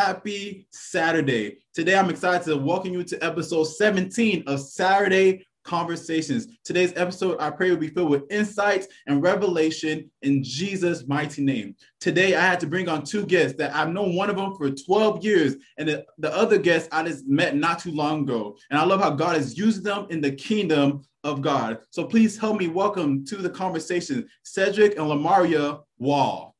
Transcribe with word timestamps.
Happy 0.00 0.66
Saturday. 0.72 1.58
Today, 1.72 1.94
I'm 1.94 2.10
excited 2.10 2.44
to 2.46 2.56
welcome 2.56 2.92
you 2.92 3.04
to 3.04 3.24
episode 3.24 3.62
17 3.64 4.42
of 4.48 4.58
Saturday 4.58 5.46
Conversations. 5.62 6.48
Today's 6.64 6.92
episode, 6.96 7.36
I 7.38 7.50
pray, 7.50 7.70
will 7.70 7.76
be 7.76 7.90
filled 7.90 8.10
with 8.10 8.24
insights 8.28 8.88
and 9.06 9.22
revelation 9.22 10.10
in 10.22 10.42
Jesus' 10.42 11.06
mighty 11.06 11.44
name. 11.44 11.76
Today, 12.00 12.34
I 12.34 12.40
had 12.40 12.58
to 12.60 12.66
bring 12.66 12.88
on 12.88 13.04
two 13.04 13.24
guests 13.24 13.56
that 13.58 13.72
I've 13.72 13.92
known 13.92 14.16
one 14.16 14.30
of 14.30 14.34
them 14.34 14.56
for 14.56 14.68
12 14.68 15.24
years, 15.24 15.54
and 15.78 15.88
the, 15.88 16.04
the 16.18 16.34
other 16.36 16.58
guest 16.58 16.88
I 16.90 17.04
just 17.04 17.28
met 17.28 17.54
not 17.54 17.78
too 17.78 17.92
long 17.92 18.22
ago. 18.22 18.56
And 18.70 18.80
I 18.80 18.84
love 18.84 19.00
how 19.00 19.10
God 19.10 19.36
has 19.36 19.56
used 19.56 19.84
them 19.84 20.08
in 20.10 20.20
the 20.20 20.32
kingdom 20.32 21.02
of 21.22 21.40
God. 21.40 21.78
So 21.90 22.04
please 22.04 22.36
help 22.36 22.58
me 22.58 22.66
welcome 22.66 23.24
to 23.26 23.36
the 23.36 23.50
conversation 23.50 24.28
Sedrick 24.44 24.98
and 24.98 25.06
Lamaria 25.06 25.82
Wall. 25.98 26.56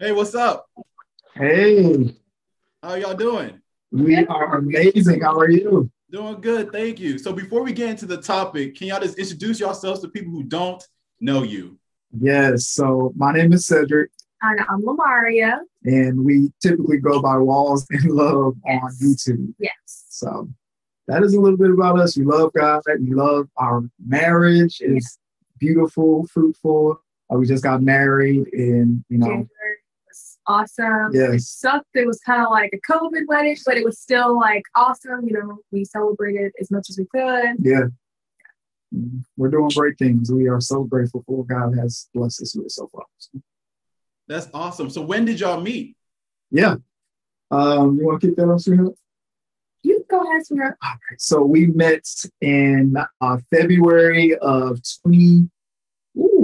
Hey, 0.00 0.10
what's 0.10 0.34
up? 0.34 0.66
Hey. 1.36 2.12
How 2.82 2.94
y'all 2.94 3.14
doing? 3.14 3.60
We 3.90 4.26
are 4.26 4.58
amazing. 4.58 5.22
How 5.22 5.38
are 5.38 5.50
you? 5.50 5.90
Doing 6.10 6.40
good, 6.40 6.70
thank 6.72 7.00
you. 7.00 7.18
So 7.18 7.32
before 7.32 7.62
we 7.62 7.72
get 7.72 7.90
into 7.90 8.06
the 8.06 8.18
topic, 8.18 8.76
can 8.76 8.88
y'all 8.88 9.00
just 9.00 9.18
introduce 9.18 9.58
yourselves 9.58 10.00
to 10.00 10.08
people 10.08 10.30
who 10.30 10.44
don't 10.44 10.82
know 11.20 11.42
you? 11.42 11.78
Yes. 12.18 12.68
So 12.68 13.12
my 13.16 13.32
name 13.32 13.52
is 13.52 13.66
Sedrick. 13.66 14.08
And 14.42 14.60
I'm 14.60 14.82
Lamaria. 14.82 15.60
And 15.84 16.24
we 16.24 16.52
typically 16.60 16.98
go 16.98 17.20
by 17.20 17.38
Walls 17.38 17.86
in 17.90 18.08
Love 18.08 18.56
yes. 18.66 18.82
on 18.82 18.92
YouTube. 19.02 19.54
Yes. 19.58 20.04
So 20.10 20.48
that 21.08 21.22
is 21.22 21.34
a 21.34 21.40
little 21.40 21.58
bit 21.58 21.70
about 21.70 21.98
us. 21.98 22.16
We 22.16 22.24
love 22.24 22.52
God. 22.52 22.82
We 23.00 23.14
love 23.14 23.48
our 23.56 23.82
marriage. 24.06 24.78
It's 24.80 24.82
yes. 24.82 25.18
beautiful, 25.58 26.26
fruitful. 26.26 27.00
Uh, 27.32 27.38
we 27.38 27.46
just 27.46 27.64
got 27.64 27.82
married 27.82 28.46
and 28.52 29.04
you 29.08 29.18
know 29.18 29.48
awesome. 30.46 31.10
Yes. 31.12 31.34
It 31.34 31.40
sucked. 31.42 31.88
It 31.94 32.06
was 32.06 32.20
kind 32.20 32.42
of 32.42 32.50
like 32.50 32.72
a 32.72 32.92
COVID 32.92 33.22
wedding, 33.26 33.56
but 33.64 33.76
it 33.76 33.84
was 33.84 33.98
still 33.98 34.36
like 34.38 34.62
awesome. 34.74 35.26
You 35.26 35.34
know, 35.34 35.58
we 35.70 35.84
celebrated 35.84 36.52
as 36.60 36.70
much 36.70 36.88
as 36.90 36.98
we 36.98 37.06
could. 37.06 37.56
Yeah. 37.60 37.86
We're 39.36 39.50
doing 39.50 39.70
great 39.74 39.98
things. 39.98 40.30
We 40.30 40.48
are 40.48 40.60
so 40.60 40.84
grateful 40.84 41.22
for 41.26 41.38
what 41.38 41.48
God 41.48 41.76
has 41.78 42.08
blessed 42.14 42.42
us 42.42 42.56
with 42.56 42.70
so 42.70 42.88
far. 42.92 43.04
That's 44.28 44.48
awesome. 44.54 44.90
So 44.90 45.02
when 45.02 45.24
did 45.24 45.40
y'all 45.40 45.60
meet? 45.60 45.96
Yeah. 46.50 46.76
Um, 47.50 47.98
you 47.98 48.06
want 48.06 48.20
to 48.20 48.28
kick 48.28 48.36
that 48.36 48.48
off, 48.48 48.62
sweetheart? 48.62 48.94
You 49.82 50.04
go 50.08 50.22
ahead, 50.22 50.46
sweetheart. 50.46 50.76
All 50.82 50.90
right. 50.90 51.20
So 51.20 51.42
we 51.44 51.66
met 51.66 52.04
in 52.40 52.96
uh, 53.20 53.38
February 53.52 54.36
of 54.36 54.80
20, 55.02 55.18
Ooh, 55.28 55.48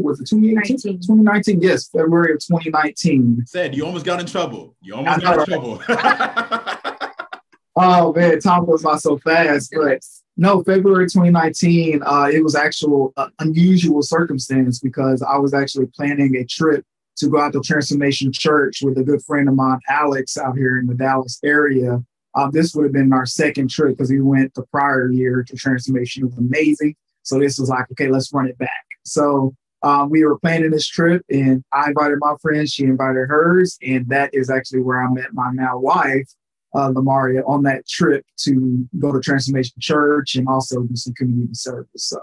was 0.01 0.21
it 0.21 0.29
2018? 0.29 1.01
2019, 1.01 1.61
yes, 1.61 1.89
February 1.89 2.33
of 2.33 2.39
2019. 2.39 3.45
Sed 3.47 3.75
you 3.75 3.85
almost 3.85 4.05
got 4.05 4.21
in 4.21 4.27
trouble. 4.27 4.75
You 4.81 4.95
almost 4.95 5.21
got 5.21 5.39
in 5.39 5.45
trouble. 5.45 5.83
oh 7.77 8.13
man, 8.13 8.41
time 8.41 8.67
goes 8.67 8.83
by 8.83 8.97
so 8.97 9.19
fast. 9.19 9.73
But 9.75 10.01
no, 10.37 10.63
February 10.63 11.07
2019, 11.07 12.03
uh, 12.05 12.31
it 12.33 12.43
was 12.43 12.55
actual 12.55 13.13
uh, 13.17 13.29
unusual 13.39 14.03
circumstance 14.03 14.79
because 14.79 15.23
I 15.23 15.37
was 15.37 15.55
actually 15.55 15.87
planning 15.87 16.37
a 16.37 16.45
trip 16.45 16.85
to 17.17 17.29
go 17.29 17.41
out 17.41 17.53
to 17.53 17.61
Transformation 17.61 18.33
Church 18.33 18.81
with 18.83 18.97
a 18.99 19.05
good 19.05 19.23
friend 19.23 19.49
of 19.49 19.55
mine, 19.55 19.81
Alex, 19.89 20.39
out 20.39 20.57
here 20.57 20.79
in 20.79 20.87
the 20.87 20.95
Dallas 20.95 21.39
area. 21.45 22.03
Uh, 22.35 22.51
this 22.51 22.75
would 22.75 22.85
have 22.85 22.93
been 22.93 23.13
our 23.13 23.27
second 23.27 23.69
trip 23.69 23.91
because 23.91 24.11
we 24.11 24.23
went 24.23 24.55
the 24.55 24.63
prior 24.71 25.11
year 25.11 25.45
to 25.47 25.55
Transformation. 25.55 26.23
It 26.23 26.31
was 26.31 26.39
amazing. 26.39 26.97
So 27.23 27.39
this 27.39 27.59
was 27.59 27.69
like, 27.69 27.87
okay, 27.93 28.09
let's 28.09 28.33
run 28.33 28.49
it 28.49 28.57
back. 28.57 28.71
So 29.05 29.55
um, 29.83 30.11
we 30.11 30.25
were 30.25 30.39
planning 30.39 30.71
this 30.71 30.87
trip, 30.87 31.25
and 31.29 31.65
I 31.73 31.89
invited 31.89 32.19
my 32.21 32.35
friends, 32.41 32.73
she 32.73 32.85
invited 32.85 33.29
hers, 33.29 33.79
and 33.83 34.09
that 34.09 34.31
is 34.33 34.51
actually 34.51 34.81
where 34.83 35.03
I 35.03 35.11
met 35.11 35.33
my 35.33 35.51
now 35.53 35.79
wife, 35.79 36.29
uh, 36.75 36.91
Lamaria, 36.91 37.43
on 37.47 37.63
that 37.65 37.87
trip 37.89 38.25
to 38.41 38.87
go 38.99 39.13
to 39.13 39.21
Transformation 39.21 39.75
Church 39.81 40.37
and 40.37 40.49
also 40.49 40.83
do 40.83 40.97
some 40.97 41.15
community 41.15 41.55
service. 41.55 41.89
So, 41.97 42.21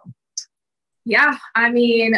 yeah, 1.05 1.37
I 1.55 1.69
mean, 1.69 2.15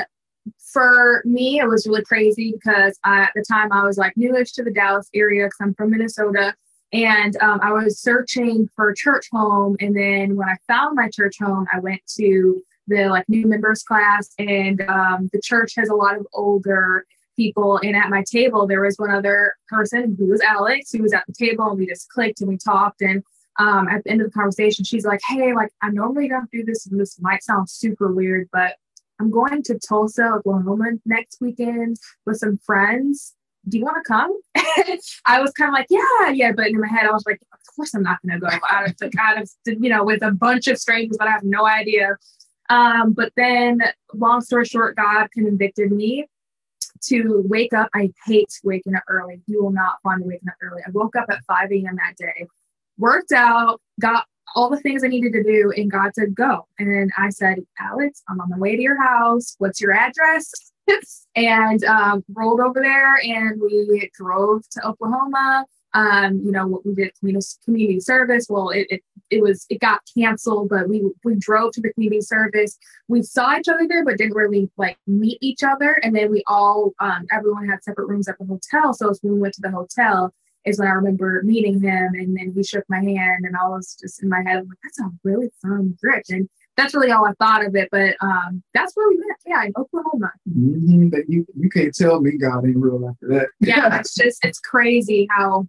for 0.71 1.21
me, 1.25 1.59
it 1.59 1.67
was 1.67 1.87
really 1.87 2.03
crazy 2.03 2.53
because 2.53 2.97
I, 3.03 3.23
at 3.23 3.31
the 3.35 3.43
time 3.47 3.71
I 3.71 3.83
was 3.83 3.97
like 3.97 4.15
newish 4.15 4.53
to 4.53 4.63
the 4.63 4.71
Dallas 4.71 5.09
area 5.13 5.45
because 5.45 5.57
I'm 5.61 5.73
from 5.73 5.91
Minnesota. 5.91 6.53
And 6.93 7.41
um, 7.41 7.59
I 7.63 7.71
was 7.71 7.99
searching 7.99 8.67
for 8.75 8.89
a 8.89 8.95
church 8.95 9.27
home. 9.31 9.77
And 9.79 9.95
then 9.95 10.35
when 10.35 10.49
I 10.49 10.55
found 10.67 10.95
my 10.95 11.09
church 11.09 11.37
home, 11.39 11.65
I 11.71 11.79
went 11.79 12.01
to 12.17 12.61
the 12.91 13.07
like 13.07 13.27
new 13.29 13.47
members 13.47 13.83
class 13.83 14.29
and 14.37 14.81
um, 14.89 15.29
the 15.33 15.41
church 15.41 15.73
has 15.77 15.89
a 15.89 15.95
lot 15.95 16.17
of 16.17 16.27
older 16.33 17.05
people 17.37 17.79
and 17.83 17.95
at 17.95 18.09
my 18.09 18.23
table 18.29 18.67
there 18.67 18.81
was 18.81 18.97
one 18.97 19.09
other 19.09 19.55
person 19.69 20.15
who 20.19 20.27
was 20.27 20.41
alex 20.41 20.91
who 20.91 21.01
was 21.01 21.13
at 21.13 21.23
the 21.27 21.33
table 21.33 21.69
and 21.69 21.79
we 21.79 21.87
just 21.87 22.09
clicked 22.09 22.41
and 22.41 22.49
we 22.49 22.57
talked 22.57 23.01
and 23.01 23.23
um, 23.59 23.87
at 23.87 24.03
the 24.03 24.09
end 24.09 24.21
of 24.21 24.27
the 24.27 24.33
conversation 24.33 24.83
she's 24.83 25.05
like 25.05 25.21
hey 25.27 25.53
like 25.53 25.69
i 25.81 25.89
normally 25.89 26.27
don't 26.27 26.51
do 26.51 26.63
this 26.63 26.85
and 26.85 26.99
this 26.99 27.19
might 27.21 27.43
sound 27.43 27.69
super 27.69 28.11
weird 28.13 28.49
but 28.51 28.75
i'm 29.19 29.31
going 29.31 29.63
to 29.63 29.79
tulsa 29.79 30.33
oklahoma 30.35 30.91
next 31.05 31.37
weekend 31.39 31.97
with 32.25 32.37
some 32.37 32.57
friends 32.57 33.33
do 33.67 33.77
you 33.77 33.83
want 33.83 33.97
to 34.03 34.07
come? 34.07 34.39
I 35.25 35.39
was 35.39 35.51
kind 35.51 35.69
of 35.69 35.73
like, 35.73 35.87
yeah, 35.89 36.29
yeah. 36.33 36.51
But 36.51 36.67
in 36.67 36.79
my 36.79 36.87
head, 36.87 37.05
I 37.05 37.11
was 37.11 37.23
like, 37.25 37.39
of 37.53 37.59
course 37.75 37.93
I'm 37.93 38.03
not 38.03 38.17
going 38.25 38.39
to 38.39 38.45
go 38.45 38.47
out 38.69 38.89
of, 38.89 38.95
out 39.19 39.41
of, 39.41 39.49
you 39.65 39.89
know, 39.89 40.03
with 40.03 40.23
a 40.23 40.31
bunch 40.31 40.67
of 40.67 40.77
strangers 40.77 41.17
that 41.17 41.27
I 41.27 41.31
have 41.31 41.43
no 41.43 41.67
idea 41.67 42.17
um, 42.69 43.13
but 43.13 43.31
then, 43.35 43.81
long 44.13 44.41
story 44.41 44.65
short, 44.65 44.95
God 44.95 45.27
convicted 45.31 45.91
me 45.91 46.27
to 47.03 47.43
wake 47.45 47.73
up. 47.73 47.89
I 47.93 48.11
hate 48.25 48.49
waking 48.63 48.95
up 48.95 49.03
early. 49.07 49.41
You 49.47 49.63
will 49.63 49.71
not 49.71 49.97
find 50.03 50.21
me 50.21 50.27
waking 50.27 50.49
up 50.49 50.55
early. 50.61 50.81
I 50.85 50.91
woke 50.91 51.15
up 51.15 51.25
at 51.29 51.43
5 51.45 51.71
a.m. 51.71 51.97
that 51.97 52.15
day, 52.17 52.47
worked 52.97 53.31
out, 53.31 53.81
got 53.99 54.25
all 54.55 54.69
the 54.69 54.79
things 54.79 55.03
I 55.03 55.07
needed 55.07 55.33
to 55.33 55.43
do, 55.43 55.71
and 55.75 55.89
God 55.89 56.11
said, 56.13 56.35
go. 56.35 56.67
And 56.77 57.11
I 57.17 57.29
said, 57.29 57.59
Alex, 57.79 58.21
I'm 58.27 58.41
on 58.41 58.49
the 58.49 58.57
way 58.57 58.75
to 58.75 58.81
your 58.81 59.01
house. 59.01 59.55
What's 59.59 59.79
your 59.79 59.93
address? 59.93 60.51
and 61.35 61.83
um, 61.85 62.23
rolled 62.33 62.59
over 62.59 62.81
there 62.81 63.15
and 63.17 63.61
we 63.61 64.09
drove 64.13 64.67
to 64.71 64.87
Oklahoma 64.87 65.65
um, 65.93 66.41
you 66.43 66.51
know, 66.51 66.67
what 66.67 66.85
we 66.85 66.93
did 66.93 67.13
community 67.19 67.45
community 67.65 67.99
service. 67.99 68.47
Well, 68.49 68.69
it, 68.69 68.87
it, 68.89 69.01
it 69.29 69.41
was 69.41 69.65
it 69.69 69.79
got 69.79 70.01
canceled, 70.17 70.69
but 70.69 70.87
we 70.87 71.03
we 71.23 71.35
drove 71.35 71.71
to 71.73 71.81
the 71.81 71.93
community 71.93 72.21
service. 72.21 72.77
We 73.07 73.23
saw 73.23 73.57
each 73.57 73.67
other 73.67 73.87
there, 73.87 74.05
but 74.05 74.17
didn't 74.17 74.35
really 74.35 74.69
like 74.77 74.97
meet 75.07 75.37
each 75.41 75.63
other. 75.63 75.99
And 76.03 76.15
then 76.15 76.31
we 76.31 76.43
all 76.47 76.93
um, 76.99 77.25
everyone 77.31 77.67
had 77.67 77.83
separate 77.83 78.07
rooms 78.07 78.27
at 78.27 78.37
the 78.39 78.45
hotel. 78.45 78.93
So 78.93 79.13
when 79.21 79.33
we 79.33 79.39
went 79.39 79.53
to 79.55 79.61
the 79.61 79.71
hotel, 79.71 80.33
is 80.65 80.79
when 80.79 80.87
I 80.87 80.91
remember 80.91 81.41
meeting 81.43 81.81
him, 81.81 82.13
and 82.13 82.37
then 82.37 82.53
he 82.55 82.63
shook 82.63 82.85
my 82.87 82.99
hand, 82.99 83.45
and 83.45 83.55
I 83.55 83.67
was 83.67 83.97
just 83.99 84.21
in 84.21 84.29
my 84.29 84.41
head 84.45 84.67
like, 84.67 84.77
that's 84.83 84.99
a 84.99 85.09
really 85.23 85.49
fun 85.61 85.97
trip. 85.99 86.23
and 86.29 86.47
that's 86.77 86.93
really 86.93 87.11
all 87.11 87.25
I 87.25 87.33
thought 87.33 87.65
of 87.65 87.75
it. 87.75 87.89
But 87.91 88.15
um, 88.21 88.63
that's 88.73 88.95
where 88.95 89.09
we 89.09 89.17
met. 89.17 89.37
Yeah, 89.45 89.63
in 89.65 89.73
Oklahoma. 89.77 90.31
Mm-hmm. 90.49 91.09
You 91.27 91.45
you 91.55 91.69
can't 91.69 91.93
tell 91.93 92.21
me 92.21 92.37
God 92.37 92.65
ain't 92.65 92.77
real 92.77 93.09
after 93.09 93.27
that. 93.27 93.47
yeah, 93.59 93.95
it's 93.99 94.15
just 94.15 94.43
it's 94.45 94.59
crazy 94.59 95.27
how 95.29 95.67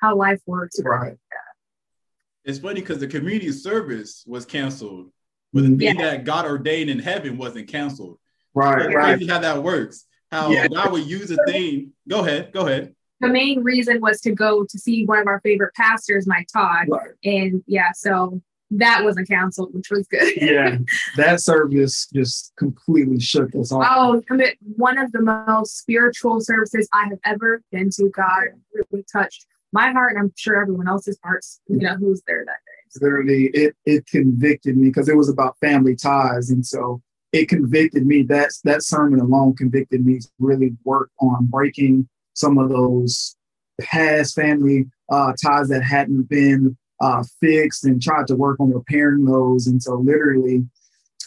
how 0.00 0.16
life 0.16 0.40
works. 0.46 0.80
Right. 0.82 1.16
It's 2.44 2.58
funny 2.58 2.80
because 2.80 3.00
the 3.00 3.08
community 3.08 3.50
service 3.50 4.22
was 4.26 4.46
canceled, 4.46 5.10
but 5.52 5.62
the 5.62 5.70
thing 5.70 5.80
yeah. 5.80 5.94
that 5.94 6.24
God 6.24 6.44
ordained 6.44 6.90
in 6.90 7.00
heaven 7.00 7.36
wasn't 7.36 7.68
canceled. 7.68 8.18
Right, 8.54 8.86
it's 8.86 8.94
right. 8.94 9.16
Crazy 9.16 9.26
how 9.26 9.40
that 9.40 9.62
works. 9.62 10.06
How 10.30 10.50
yeah. 10.50 10.68
God 10.68 10.92
would 10.92 11.06
use 11.06 11.30
a 11.30 11.36
thing. 11.46 11.92
Go 12.08 12.20
ahead, 12.20 12.52
go 12.52 12.66
ahead. 12.66 12.94
The 13.20 13.28
main 13.28 13.62
reason 13.62 14.00
was 14.00 14.20
to 14.20 14.32
go 14.32 14.64
to 14.64 14.78
see 14.78 15.04
one 15.06 15.18
of 15.18 15.26
our 15.26 15.40
favorite 15.40 15.74
pastors, 15.74 16.26
Mike 16.26 16.48
Todd, 16.52 16.86
right. 16.88 17.10
and 17.24 17.64
yeah, 17.66 17.92
so 17.94 18.40
that 18.72 19.02
wasn't 19.04 19.28
canceled, 19.28 19.74
which 19.74 19.90
was 19.90 20.06
good. 20.06 20.34
yeah, 20.36 20.78
that 21.16 21.40
service 21.40 22.08
just 22.12 22.52
completely 22.56 23.18
shook 23.18 23.54
us 23.54 23.72
all. 23.72 23.82
Oh, 23.84 24.22
one 24.76 24.98
of 24.98 25.12
the 25.12 25.22
most 25.22 25.78
spiritual 25.78 26.40
services 26.40 26.88
I 26.92 27.06
have 27.08 27.18
ever 27.24 27.62
been 27.72 27.90
to. 27.90 28.10
God 28.10 28.48
really 28.72 29.04
touched 29.10 29.46
my 29.72 29.90
heart, 29.92 30.12
and 30.12 30.20
I'm 30.20 30.32
sure 30.36 30.60
everyone 30.60 30.88
else's 30.88 31.18
hearts, 31.22 31.60
you 31.68 31.78
know, 31.78 31.96
who's 31.96 32.22
there 32.26 32.44
that 32.44 32.58
day. 32.66 33.04
Literally, 33.04 33.46
it 33.46 33.76
it 33.84 34.06
convicted 34.06 34.76
me 34.76 34.88
because 34.88 35.08
it 35.08 35.16
was 35.16 35.28
about 35.28 35.58
family 35.58 35.94
ties, 35.94 36.50
and 36.50 36.64
so 36.64 37.02
it 37.32 37.48
convicted 37.48 38.06
me. 38.06 38.22
That 38.22 38.50
that 38.64 38.82
sermon 38.82 39.20
alone 39.20 39.54
convicted 39.54 40.04
me 40.04 40.20
to 40.20 40.28
really 40.38 40.74
work 40.84 41.10
on 41.20 41.46
breaking 41.46 42.08
some 42.34 42.58
of 42.58 42.70
those 42.70 43.36
past 43.80 44.34
family 44.34 44.86
uh, 45.10 45.32
ties 45.42 45.68
that 45.68 45.82
hadn't 45.82 46.28
been 46.30 46.76
uh, 47.00 47.22
fixed, 47.40 47.84
and 47.84 48.00
tried 48.00 48.26
to 48.28 48.36
work 48.36 48.58
on 48.60 48.72
repairing 48.72 49.26
those. 49.26 49.66
And 49.66 49.82
so, 49.82 49.96
literally, 49.96 50.64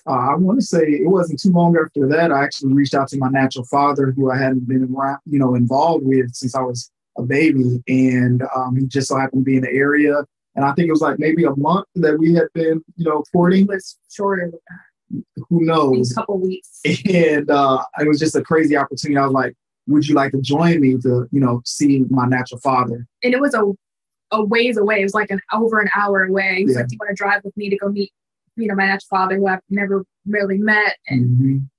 uh, 0.08 0.32
I 0.32 0.36
want 0.36 0.60
to 0.60 0.66
say 0.66 0.80
it 0.80 1.10
wasn't 1.10 1.40
too 1.40 1.52
long 1.52 1.78
after 1.78 2.08
that. 2.08 2.32
I 2.32 2.44
actually 2.44 2.74
reached 2.74 2.96
out 2.96 3.10
to 3.10 3.18
my 3.18 3.30
natural 3.30 3.66
father, 3.66 4.12
who 4.12 4.32
I 4.32 4.38
hadn't 4.38 4.68
been 4.68 4.96
you 5.26 5.40
know, 5.40 5.54
involved 5.54 6.06
with 6.06 6.34
since 6.34 6.56
I 6.56 6.62
was 6.62 6.92
a 7.20 7.24
baby, 7.26 7.84
and 7.88 8.44
um, 8.56 8.76
he 8.76 8.86
just 8.88 9.08
so 9.10 9.18
happened 9.18 9.42
to 9.42 9.46
be 9.46 9.58
in 9.58 9.64
the 9.64 9.72
area. 9.72 10.24
And 10.56 10.66
I 10.66 10.74
think 10.74 10.88
it 10.88 10.92
was 10.92 11.02
like 11.02 11.20
maybe 11.20 11.44
a 11.46 11.56
month 11.56 11.86
that 11.96 12.18
we 12.18 12.34
had 12.34 12.48
been, 12.54 12.84
you 12.96 13.06
know, 13.06 13.24
courting. 13.32 13.64
It 13.64 13.70
was 13.70 13.98
shorter. 14.12 14.52
Who 15.50 15.64
knows? 15.66 16.12
A 16.12 16.16
couple 16.16 16.40
weeks. 16.40 16.82
And 17.12 17.50
uh, 17.50 17.84
it 18.00 18.08
was 18.08 18.20
just 18.20 18.36
a 18.36 18.42
crazy 18.42 18.76
opportunity. 18.76 19.18
I 19.18 19.26
was 19.26 19.34
like, 19.34 19.56
"Would 19.88 20.08
you 20.08 20.16
like 20.16 20.32
to 20.34 20.42
join 20.42 20.82
me 20.82 20.98
to, 20.98 21.28
you 21.32 21.40
know, 21.40 21.62
see 21.66 22.04
my 22.10 22.26
natural 22.26 22.60
father?" 22.62 23.06
And 23.24 23.34
it 23.34 23.40
was 23.40 23.54
a 23.54 23.64
a 24.32 24.44
ways 24.44 24.78
away. 24.78 25.00
It 25.00 25.04
was 25.04 25.14
like 25.16 25.32
an 25.32 25.40
over 25.54 25.80
an 25.80 25.90
hour 25.96 26.24
away. 26.26 26.58
He 26.58 26.66
was 26.66 26.74
Yeah. 26.74 26.82
like, 26.82 26.90
"Do 26.90 26.96
you 26.96 27.00
want 27.02 27.10
to 27.10 27.16
drive 27.16 27.44
with 27.44 27.56
me 27.58 27.70
to 27.70 27.78
go 27.78 27.90
meet, 27.90 28.12
you 28.56 28.68
know, 28.68 28.76
my 28.76 28.86
natural 28.88 29.08
father 29.10 29.38
who 29.38 29.48
I've 29.48 29.62
never 29.70 30.04
really 30.28 30.58
met?" 30.58 30.98
And 31.08 31.40
Mhm. 31.40 31.70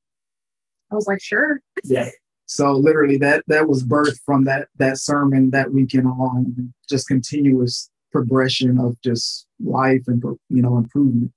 I 0.90 0.94
was 0.96 1.06
like, 1.06 1.20
"Sure." 1.22 1.60
Yeah. 1.84 2.08
So 2.50 2.72
literally 2.72 3.16
that 3.18 3.44
that 3.46 3.68
was 3.68 3.84
birthed 3.84 4.18
from 4.26 4.42
that 4.46 4.66
that 4.78 4.98
sermon 4.98 5.50
that 5.50 5.72
weekend 5.72 6.06
alone. 6.06 6.74
Just 6.88 7.06
continuous 7.06 7.90
progression 8.10 8.76
of 8.80 9.00
just 9.02 9.46
life 9.62 10.02
and 10.08 10.20
you 10.48 10.60
know 10.60 10.76
improvement. 10.76 11.30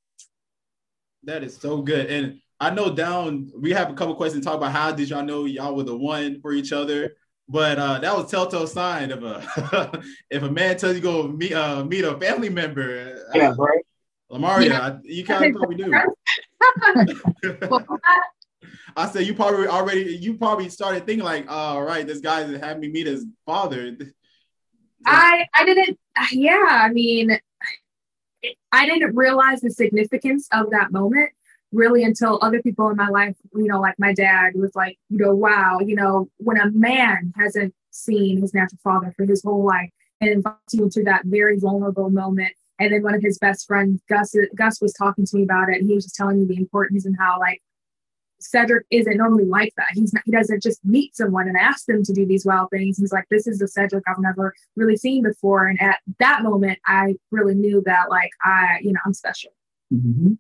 That 1.26 1.44
is 1.44 1.56
so 1.56 1.84
good. 1.84 2.08
And 2.08 2.40
I 2.60 2.72
know 2.72 2.90
down 2.96 3.52
we 3.56 3.74
have 3.74 3.92
a 3.92 3.94
couple 3.94 4.16
questions 4.16 4.44
to 4.44 4.50
talk 4.50 4.58
about 4.58 4.72
how 4.72 4.92
did 4.92 5.10
y'all 5.10 5.24
know 5.24 5.46
y'all 5.46 5.76
were 5.76 5.84
the 5.84 5.96
one 5.96 6.42
for 6.42 6.52
each 6.52 6.74
other. 6.74 7.16
But 7.48 7.78
uh, 7.78 8.00
that 8.00 8.16
was 8.18 8.32
telltale 8.32 8.66
sign 8.66 9.12
of 9.12 9.24
a 9.24 10.02
if 10.32 10.42
a 10.42 10.50
man 10.50 10.78
tells 10.78 10.96
you 10.96 11.02
go 11.02 11.28
meet 11.28 11.54
uh, 11.54 11.84
meet 11.86 12.06
a 12.06 12.18
family 12.20 12.50
member. 12.50 13.24
Uh, 13.36 13.54
right. 13.54 13.86
Lamaria, 14.32 14.70
Yeah. 14.70 14.88
I- 14.88 15.00
you 15.04 15.24
kind 15.24 15.46
of 15.46 15.62
probably 15.62 15.76
do. 15.76 15.92
Well, 17.70 17.86
I 18.04 18.22
said 19.12 19.26
you 19.26 19.34
probably 19.34 19.68
already 19.68 20.18
you 20.22 20.36
probably 20.36 20.70
started 20.70 21.06
thinking 21.06 21.26
like, 21.26 21.50
all 21.50 21.84
right, 21.84 22.06
this 22.06 22.20
guy 22.20 22.42
is 22.42 22.60
having 22.60 22.82
me 22.82 22.90
meet 22.90 23.08
his 23.08 23.26
father. 23.46 23.98
I 25.06 25.48
I 25.54 25.66
didn't. 25.66 26.00
Yeah, 26.32 26.66
I 26.70 26.90
mean, 26.90 27.38
I 28.72 28.86
didn't 28.86 29.16
realize 29.16 29.62
the 29.62 29.72
significance 29.72 30.48
of 30.52 30.70
that 30.72 30.92
moment 30.92 31.32
really 31.74 32.04
until 32.04 32.40
other 32.42 32.62
people 32.62 32.90
in 32.90 32.96
my 32.96 33.10
life, 33.10 33.36
you 33.56 33.68
know, 33.68 33.82
like 33.82 33.96
my 33.98 34.14
dad 34.14 34.54
was 34.56 34.76
like, 34.76 34.98
you 35.10 35.18
know, 35.18 35.34
wow, 35.34 35.80
you 35.80 35.96
know, 35.96 36.30
when 36.38 36.58
a 36.58 36.70
man 36.72 37.34
hasn't 37.36 37.74
seen 37.90 38.40
his 38.40 38.54
natural 38.54 38.80
father 38.84 39.14
for 39.18 39.26
his 39.26 39.44
whole 39.44 39.66
life 39.66 39.90
and 40.22 40.30
invites 40.30 40.74
you 40.74 40.84
into 40.84 41.04
that 41.04 41.26
very 41.26 41.58
vulnerable 41.58 42.10
moment. 42.10 42.54
And 42.80 42.94
then 42.94 43.04
one 43.04 43.16
of 43.16 43.22
his 43.22 43.40
best 43.40 43.68
friends, 43.68 44.02
Gus, 44.10 44.36
Gus 44.56 44.82
was 44.82 44.94
talking 44.94 45.26
to 45.26 45.36
me 45.38 45.44
about 45.44 45.70
it, 45.70 45.80
and 45.80 45.88
he 45.88 45.96
was 45.96 46.06
just 46.06 46.16
telling 46.16 46.40
me 46.40 46.46
the 46.46 46.58
importance 46.62 47.06
and 47.06 47.16
how 47.18 47.40
like 47.40 47.62
Sedrick 48.44 48.82
isn't 48.92 49.18
normally 49.18 49.46
like 49.46 49.74
that. 49.78 49.88
He's 49.94 50.14
not, 50.14 50.24
he 50.26 50.32
doesn't 50.32 50.62
just 50.64 50.84
meet 50.86 51.16
someone 51.16 51.48
and 51.48 51.58
ask 51.58 51.86
them 51.86 52.04
to 52.04 52.14
do 52.14 52.26
these 52.26 52.46
wild 52.46 52.70
things. 52.72 52.98
He's 52.98 53.12
like, 53.14 53.26
this 53.30 53.48
is 53.48 53.60
the 53.60 53.66
Sedrick 53.66 54.02
I've 54.08 54.20
never 54.20 54.54
really 54.76 54.98
seen 54.98 55.24
before. 55.24 55.68
And 55.68 55.82
at 55.82 56.00
that 56.20 56.44
moment, 56.44 56.80
I 56.86 57.16
really 57.32 57.56
knew 57.56 57.82
that 57.86 58.10
like 58.10 58.32
I, 58.42 58.80
you 58.82 58.94
know, 58.94 59.00
I'm 59.06 59.14
special. 59.14 59.52
Mhm. 59.94 60.38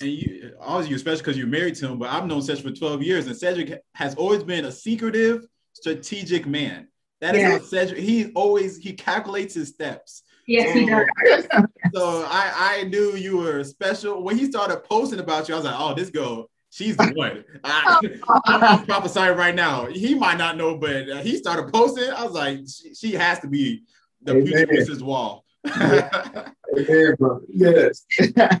and 0.00 0.10
you 0.10 0.54
obviously 0.60 0.90
you're 0.90 0.98
special 0.98 1.18
because 1.18 1.36
you're 1.36 1.46
married 1.46 1.74
to 1.76 1.88
him, 1.88 1.98
but 1.98 2.08
I've 2.10 2.26
known 2.26 2.40
Sedrick 2.40 2.62
for 2.62 2.70
12 2.72 3.02
years, 3.02 3.26
and 3.26 3.36
Sedrick 3.36 3.78
has 3.94 4.14
always 4.14 4.42
been 4.42 4.64
a 4.64 4.72
secretive, 4.72 5.46
strategic 5.74 6.46
man. 6.46 6.88
That 7.20 7.34
is 7.36 7.42
Yeah. 7.42 7.50
how 7.50 7.58
Sedrick, 7.58 7.98
he 7.98 8.32
always 8.32 8.78
he 8.78 8.94
calculates 8.94 9.54
his 9.54 9.68
steps. 9.68 10.22
Yes, 10.46 10.72
he 10.74 10.86
does. 10.86 11.06
So 11.94 12.24
I, 12.26 12.78
I 12.80 12.84
knew 12.84 13.14
you 13.16 13.36
were 13.38 13.62
special. 13.64 14.22
When 14.22 14.38
he 14.38 14.46
started 14.46 14.84
posting 14.84 15.18
about 15.18 15.48
you, 15.48 15.54
I 15.54 15.58
was 15.58 15.64
like, 15.66 15.74
oh, 15.78 15.92
this 15.94 16.08
girl, 16.10 16.48
she's 16.70 16.96
the 16.96 17.12
one. 17.12 17.44
I, 17.64 18.00
I'm, 18.46 18.64
I'm 18.64 18.86
prophesying 18.86 19.36
right 19.36 19.54
now. 19.54 19.86
He 19.86 20.14
might 20.14 20.38
not 20.38 20.56
know, 20.56 20.76
but 20.76 21.08
uh, 21.08 21.16
he 21.18 21.36
started 21.36 21.72
posting. 21.72 22.10
I 22.10 22.24
was 22.24 22.32
like, 22.32 22.60
she, 22.68 22.94
she 22.94 23.12
has 23.12 23.40
to 23.40 23.48
be 23.48 23.82
the 24.22 24.32
Amen. 24.32 24.46
future 24.46 24.66
Mrs. 24.66 25.02
Wall. 25.02 25.44
Amen, 25.76 27.14
brother. 27.18 27.40
Yes. 27.48 28.04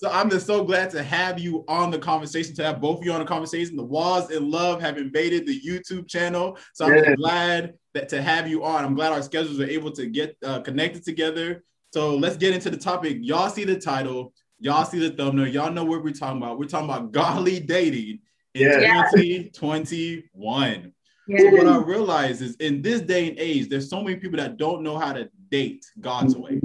So 0.00 0.08
I'm 0.10 0.30
just 0.30 0.46
so 0.46 0.64
glad 0.64 0.88
to 0.92 1.02
have 1.02 1.38
you 1.38 1.62
on 1.68 1.90
the 1.90 1.98
conversation, 1.98 2.54
to 2.54 2.64
have 2.64 2.80
both 2.80 3.00
of 3.00 3.04
you 3.04 3.12
on 3.12 3.20
the 3.20 3.26
conversation. 3.26 3.76
The 3.76 3.84
Walls 3.84 4.30
in 4.30 4.50
Love 4.50 4.80
have 4.80 4.96
invaded 4.96 5.46
the 5.46 5.60
YouTube 5.60 6.08
channel. 6.08 6.56
So 6.72 6.86
I'm 6.86 6.94
Yeah. 6.96 7.14
glad 7.16 7.74
that 7.92 8.08
to 8.08 8.22
have 8.22 8.48
you 8.48 8.64
on. 8.64 8.82
I'm 8.82 8.94
glad 8.94 9.12
our 9.12 9.20
schedules 9.20 9.60
are 9.60 9.68
able 9.68 9.90
to 9.92 10.06
get 10.06 10.38
uh, 10.42 10.60
connected 10.60 11.04
together. 11.04 11.64
So 11.92 12.16
let's 12.16 12.38
get 12.38 12.54
into 12.54 12.70
the 12.70 12.78
topic. 12.78 13.18
Y'all 13.20 13.50
see 13.50 13.64
the 13.64 13.78
title, 13.78 14.32
y'all 14.60 14.84
see 14.84 14.98
the 14.98 15.10
thumbnail, 15.10 15.48
y'all 15.48 15.72
know 15.72 15.84
what 15.84 16.04
we're 16.04 16.12
talking 16.12 16.36
about. 16.40 16.58
We're 16.58 16.66
talking 16.66 16.88
about 16.88 17.12
godly 17.12 17.60
dating 17.60 18.20
in 18.54 18.62
Yeah. 18.62 19.04
2021. 19.14 20.92
Yeah. 21.26 21.38
So 21.38 21.50
what 21.50 21.66
I 21.66 21.76
realize 21.78 22.42
is 22.42 22.56
in 22.56 22.82
this 22.82 23.00
day 23.00 23.28
and 23.28 23.38
age, 23.38 23.68
there's 23.68 23.88
so 23.88 24.02
many 24.02 24.16
people 24.16 24.38
that 24.38 24.56
don't 24.56 24.82
know 24.82 24.98
how 24.98 25.12
to 25.12 25.30
date 25.50 25.84
God's 26.00 26.36
way. 26.36 26.60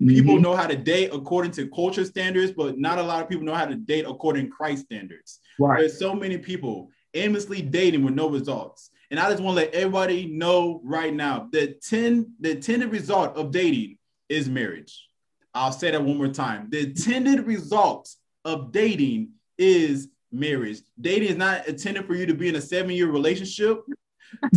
People 0.00 0.36
Mhm. 0.36 0.42
know 0.42 0.54
how 0.54 0.66
to 0.66 0.76
date 0.76 1.10
according 1.12 1.50
to 1.52 1.68
culture 1.68 2.04
standards, 2.04 2.52
but 2.52 2.78
not 2.78 2.98
a 2.98 3.02
lot 3.02 3.22
of 3.22 3.28
people 3.28 3.44
know 3.44 3.54
how 3.54 3.66
to 3.66 3.74
date 3.74 4.04
according 4.06 4.46
to 4.46 4.50
Christ 4.50 4.84
standards. 4.84 5.40
right. 5.60 5.80
There's 5.80 5.98
so 5.98 6.14
many 6.14 6.38
people 6.38 6.88
aimlessly 7.14 7.62
dating 7.62 8.04
with 8.04 8.14
no 8.14 8.28
results. 8.30 8.90
And 9.10 9.18
I 9.18 9.28
just 9.30 9.42
want 9.42 9.58
to 9.58 9.64
let 9.64 9.74
everybody 9.74 10.26
know 10.26 10.80
right 10.84 11.12
now 11.12 11.48
that 11.52 11.80
10, 11.82 12.34
the 12.38 12.52
intended 12.52 12.92
result 12.92 13.36
of 13.36 13.50
dating 13.50 13.98
is 14.28 14.48
marriage. 14.48 15.07
I'll 15.54 15.72
say 15.72 15.90
that 15.90 16.02
one 16.02 16.16
more 16.16 16.28
time. 16.28 16.68
The 16.70 16.80
intended 16.80 17.46
result 17.46 18.14
of 18.44 18.72
dating 18.72 19.30
is 19.56 20.08
marriage. 20.30 20.80
Dating 21.00 21.30
is 21.30 21.36
not 21.36 21.66
intended 21.66 22.06
for 22.06 22.14
you 22.14 22.26
to 22.26 22.34
be 22.34 22.48
in 22.48 22.56
a 22.56 22.60
seven-year 22.60 23.10
relationship. 23.10 23.80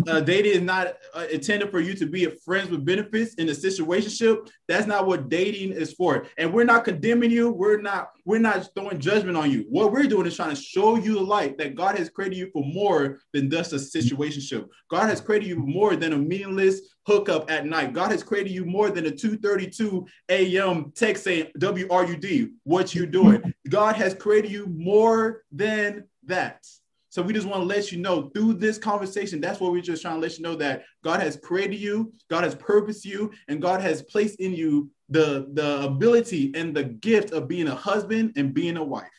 Uh, 0.07 0.19
dating 0.19 0.53
is 0.53 0.61
not 0.61 0.95
uh, 1.13 1.25
intended 1.31 1.69
for 1.69 1.79
you 1.79 1.93
to 1.93 2.05
be 2.05 2.25
friends 2.25 2.69
with 2.69 2.85
benefits 2.85 3.35
in 3.35 3.49
a 3.49 3.51
situationship. 3.51 4.49
That's 4.67 4.87
not 4.87 5.07
what 5.07 5.29
dating 5.29 5.71
is 5.71 5.93
for. 5.93 6.25
And 6.37 6.53
we're 6.53 6.63
not 6.63 6.85
condemning 6.85 7.31
you. 7.31 7.51
We're 7.51 7.81
not. 7.81 8.11
We're 8.25 8.39
not 8.39 8.69
throwing 8.75 8.99
judgment 8.99 9.35
on 9.35 9.49
you. 9.49 9.65
What 9.69 9.91
we're 9.91 10.03
doing 10.03 10.27
is 10.27 10.35
trying 10.35 10.55
to 10.55 10.61
show 10.61 10.95
you 10.95 11.15
the 11.15 11.21
light 11.21 11.57
that 11.57 11.75
God 11.75 11.97
has 11.97 12.09
created 12.09 12.37
you 12.37 12.51
for 12.51 12.63
more 12.63 13.19
than 13.33 13.49
just 13.49 13.73
a 13.73 13.77
situationship. 13.77 14.67
God 14.89 15.09
has 15.09 15.21
created 15.21 15.47
you 15.47 15.57
more 15.57 15.95
than 15.95 16.13
a 16.13 16.17
meaningless 16.17 16.81
hookup 17.07 17.49
at 17.49 17.65
night. 17.65 17.93
God 17.93 18.11
has 18.11 18.23
created 18.23 18.51
you 18.51 18.65
more 18.65 18.89
than 18.89 19.07
a 19.07 19.11
2:32 19.11 20.07
a.m. 20.29 20.91
text 20.95 21.23
saying 21.23 21.47
"WRUD." 21.57 22.51
What 22.63 22.93
you 22.93 23.05
doing? 23.05 23.53
God 23.67 23.95
has 23.95 24.13
created 24.13 24.51
you 24.51 24.67
more 24.67 25.43
than 25.51 26.05
that. 26.25 26.65
So 27.11 27.21
we 27.21 27.33
just 27.33 27.45
want 27.45 27.61
to 27.61 27.65
let 27.65 27.91
you 27.91 27.97
know 27.97 28.29
through 28.33 28.53
this 28.53 28.77
conversation, 28.77 29.41
that's 29.41 29.59
what 29.59 29.73
we're 29.73 29.81
just 29.81 30.01
trying 30.01 30.15
to 30.15 30.21
let 30.21 30.37
you 30.37 30.43
know 30.43 30.55
that 30.55 30.83
God 31.03 31.19
has 31.19 31.35
created 31.35 31.77
you, 31.77 32.13
God 32.29 32.45
has 32.45 32.55
purposed 32.55 33.03
you, 33.03 33.31
and 33.49 33.61
God 33.61 33.81
has 33.81 34.01
placed 34.01 34.39
in 34.39 34.53
you 34.53 34.89
the, 35.09 35.49
the 35.51 35.83
ability 35.83 36.53
and 36.55 36.73
the 36.73 36.85
gift 36.85 37.33
of 37.33 37.49
being 37.49 37.67
a 37.67 37.75
husband 37.75 38.31
and 38.37 38.53
being 38.53 38.77
a 38.77 38.83
wife. 38.83 39.09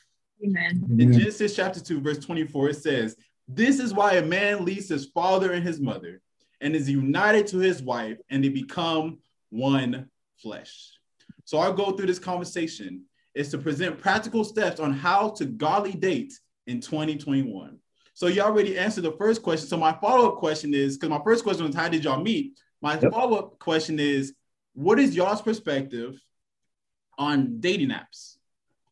Amen. 0.43 0.87
In. 0.99 1.13
Genesis 1.13 1.55
chapter 1.55 1.81
2, 1.81 2.01
verse 2.01 2.19
24, 2.19 2.71
it 2.71 2.77
says, 2.77 3.15
This 3.47 3.79
is 3.79 3.93
why 3.93 4.15
a 4.15 4.25
man 4.25 4.65
leaves 4.65 4.89
his 4.89 5.09
father 5.09 5.53
and 5.53 5.63
his 5.63 5.79
mother 5.79 6.23
and 6.63 6.75
is 6.75 6.89
united 6.89 7.47
to 7.49 7.59
his 7.59 7.83
wife, 7.83 8.17
and 8.31 8.43
they 8.43 8.49
become 8.49 9.19
one 9.51 10.09
flesh. 10.39 10.93
So 11.45 11.59
our 11.59 11.75
goal 11.75 11.93
through 11.93 12.07
this 12.07 12.19
conversation 12.19 13.05
is 13.35 13.51
to 13.51 13.59
present 13.59 13.99
practical 13.99 14.45
steps 14.45 14.81
on 14.81 14.95
how 14.95 15.29
to 15.31 15.45
godly 15.45 15.93
date 15.93 16.33
in 16.67 16.81
2021. 16.81 17.79
So 18.15 18.27
you 18.27 18.43
already 18.43 18.79
answered 18.79 19.05
the 19.05 19.13
first 19.13 19.43
question. 19.43 19.67
So 19.69 19.77
my 19.77 19.93
follow-up 19.93 20.37
question 20.37 20.75
is 20.75 20.97
because 20.97 21.11
my 21.11 21.23
first 21.25 21.45
question 21.45 21.67
was 21.67 21.75
how 21.75 21.89
did 21.89 22.05
y'all 22.05 22.23
meet? 22.23 22.59
My 22.81 22.99
Yep. 23.01 23.11
follow-up 23.11 23.59
question 23.59 23.99
is 23.99 24.35
what 24.75 24.99
is 24.99 25.15
y'all's 25.15 25.43
perspective 25.43 26.21
on 27.19 27.61
dating 27.61 27.91
apps? 27.91 28.37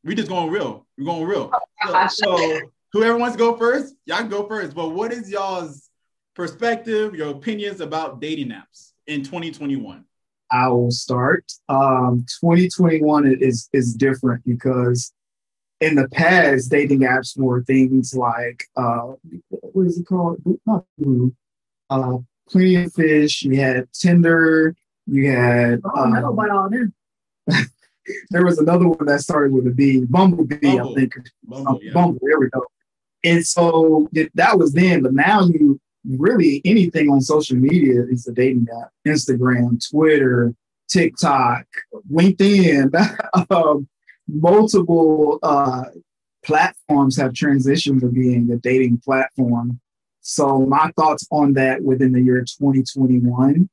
We 0.05 0.15
just 0.15 0.29
going 0.29 0.51
real. 0.51 0.87
We're 0.97 1.05
going 1.05 1.25
real. 1.25 1.53
So, 1.87 2.07
so 2.09 2.61
whoever 2.93 3.19
wants 3.19 3.37
to 3.37 3.39
go 3.39 3.57
first, 3.57 3.95
y'all 4.07 4.19
can 4.19 4.29
go 4.29 4.47
first. 4.47 4.75
But 4.75 4.91
what 4.91 5.13
is 5.13 5.31
y'all's 5.31 5.91
perspective, 6.35 7.15
your 7.15 7.31
opinions 7.31 7.81
about 7.81 8.21
dating 8.21 8.49
apps 8.49 8.93
in 9.07 9.23
2021? 9.23 10.05
I 10.51 10.69
will 10.69 10.91
start. 10.91 11.45
Um, 11.69 12.25
2021 12.41 13.39
is 13.41 13.69
is 13.73 13.95
different 13.95 14.45
because 14.45 15.13
in 15.81 15.95
the 15.95 16.09
past, 16.09 16.71
dating 16.71 17.01
apps 17.01 17.39
were 17.39 17.63
things 17.65 18.15
like 18.15 18.65
uh, 18.77 19.13
what 19.49 19.87
is 19.87 19.99
it 19.99 20.07
called? 20.07 20.41
Not 20.67 20.85
Blue. 20.99 21.35
Uh, 21.89 22.19
Plenty 22.49 22.77
of 22.77 22.93
Fish. 22.93 23.43
You 23.43 23.61
had 23.61 23.93
Tinder. 23.93 24.75
You 25.07 25.31
had 25.31 25.81
Oh, 25.85 26.05
no, 26.05 26.17
um, 26.17 26.25
about 26.25 26.51
all 26.51 26.71
them. 26.71 26.93
there 28.31 28.45
was 28.45 28.59
another 28.59 28.89
one 28.89 29.07
that 29.07 29.21
started 29.21 29.53
with 29.53 29.67
a 29.67 29.71
B, 29.71 30.05
Bumblebee, 30.09 30.57
Bumble. 30.57 30.93
I 30.93 30.95
think. 30.95 31.13
Bumble, 31.45 31.69
Um, 31.69 31.79
yeah. 31.83 31.93
Bumble, 31.93 32.19
there 32.23 32.39
we 32.41 32.49
go. 32.51 32.65
And 33.25 33.47
so 33.47 34.09
that 34.35 34.59
was 34.59 34.73
then, 34.73 35.03
but 35.03 35.13
now 35.13 35.43
you 35.47 35.81
really 36.09 36.63
anything 36.65 37.11
on 37.11 37.21
social 37.21 37.57
media 37.57 38.03
is 38.11 38.27
a 38.27 38.33
dating 38.33 38.67
app. 38.83 38.91
Instagram, 39.07 39.79
Twitter, 39.91 40.55
TikTok, 40.89 41.67
LinkedIn, 42.11 42.95
um, 43.51 43.89
multiple 44.33 45.39
uh, 45.43 45.85
platforms 46.45 47.17
have 47.17 47.33
transitioned 47.33 48.01
to 48.01 48.09
being 48.09 48.51
a 48.51 48.57
dating 48.57 48.99
platform. 49.05 49.81
So 50.21 50.61
my 50.61 50.91
thoughts 50.97 51.27
on 51.31 51.55
that 51.55 51.83
within 51.83 52.13
the 52.13 52.21
year 52.21 52.41
2021, 52.41 53.69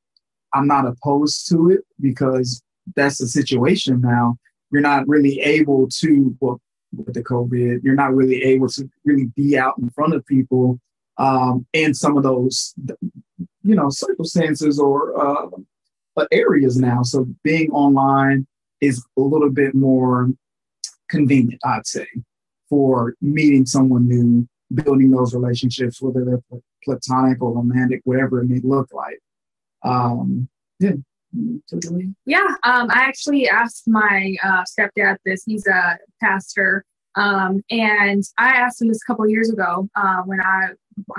I'm 0.54 0.66
not 0.66 0.86
opposed 0.86 1.48
to 1.50 1.70
it 1.70 1.80
because 2.00 2.62
that's 2.96 3.18
the 3.18 3.28
situation 3.28 4.00
now. 4.00 4.36
You're 4.70 4.82
not 4.82 5.06
really 5.06 5.40
able 5.40 5.88
to, 6.00 6.36
well, 6.40 6.60
with 6.96 7.14
the 7.14 7.22
COVID, 7.22 7.82
you're 7.82 7.94
not 7.94 8.14
really 8.14 8.42
able 8.42 8.68
to 8.68 8.88
really 9.04 9.26
be 9.36 9.58
out 9.58 9.78
in 9.78 9.90
front 9.90 10.14
of 10.14 10.24
people 10.26 10.80
um, 11.18 11.66
in 11.72 11.94
some 11.94 12.16
of 12.16 12.22
those, 12.22 12.74
you 13.62 13.74
know, 13.74 13.90
circumstances 13.90 14.78
or 14.78 15.20
uh, 15.20 15.48
areas 16.32 16.78
now. 16.78 17.02
So 17.02 17.26
being 17.42 17.70
online 17.70 18.46
is 18.80 19.04
a 19.16 19.20
little 19.20 19.50
bit 19.50 19.74
more 19.74 20.30
convenient, 21.08 21.60
I'd 21.64 21.86
say, 21.86 22.06
for 22.68 23.14
meeting 23.20 23.66
someone 23.66 24.08
new, 24.08 24.48
building 24.72 25.10
those 25.10 25.34
relationships, 25.34 26.00
whether 26.02 26.24
they're 26.24 26.60
platonic 26.84 27.42
or 27.42 27.52
romantic, 27.54 28.00
whatever 28.04 28.40
it 28.40 28.48
may 28.48 28.60
look 28.62 28.92
like. 28.92 29.20
Um, 29.82 30.48
yeah. 30.78 30.92
Yeah, 32.24 32.54
um, 32.64 32.88
I 32.90 33.02
actually 33.02 33.48
asked 33.48 33.86
my 33.86 34.34
uh, 34.42 34.64
stepdad 34.64 35.16
this. 35.24 35.44
He's 35.44 35.66
a 35.66 35.98
pastor, 36.20 36.84
um, 37.14 37.62
and 37.70 38.22
I 38.36 38.50
asked 38.50 38.80
him 38.80 38.88
this 38.88 39.00
a 39.02 39.06
couple 39.06 39.28
years 39.28 39.50
ago 39.50 39.88
uh, 39.96 40.22
when 40.24 40.40
I 40.40 40.68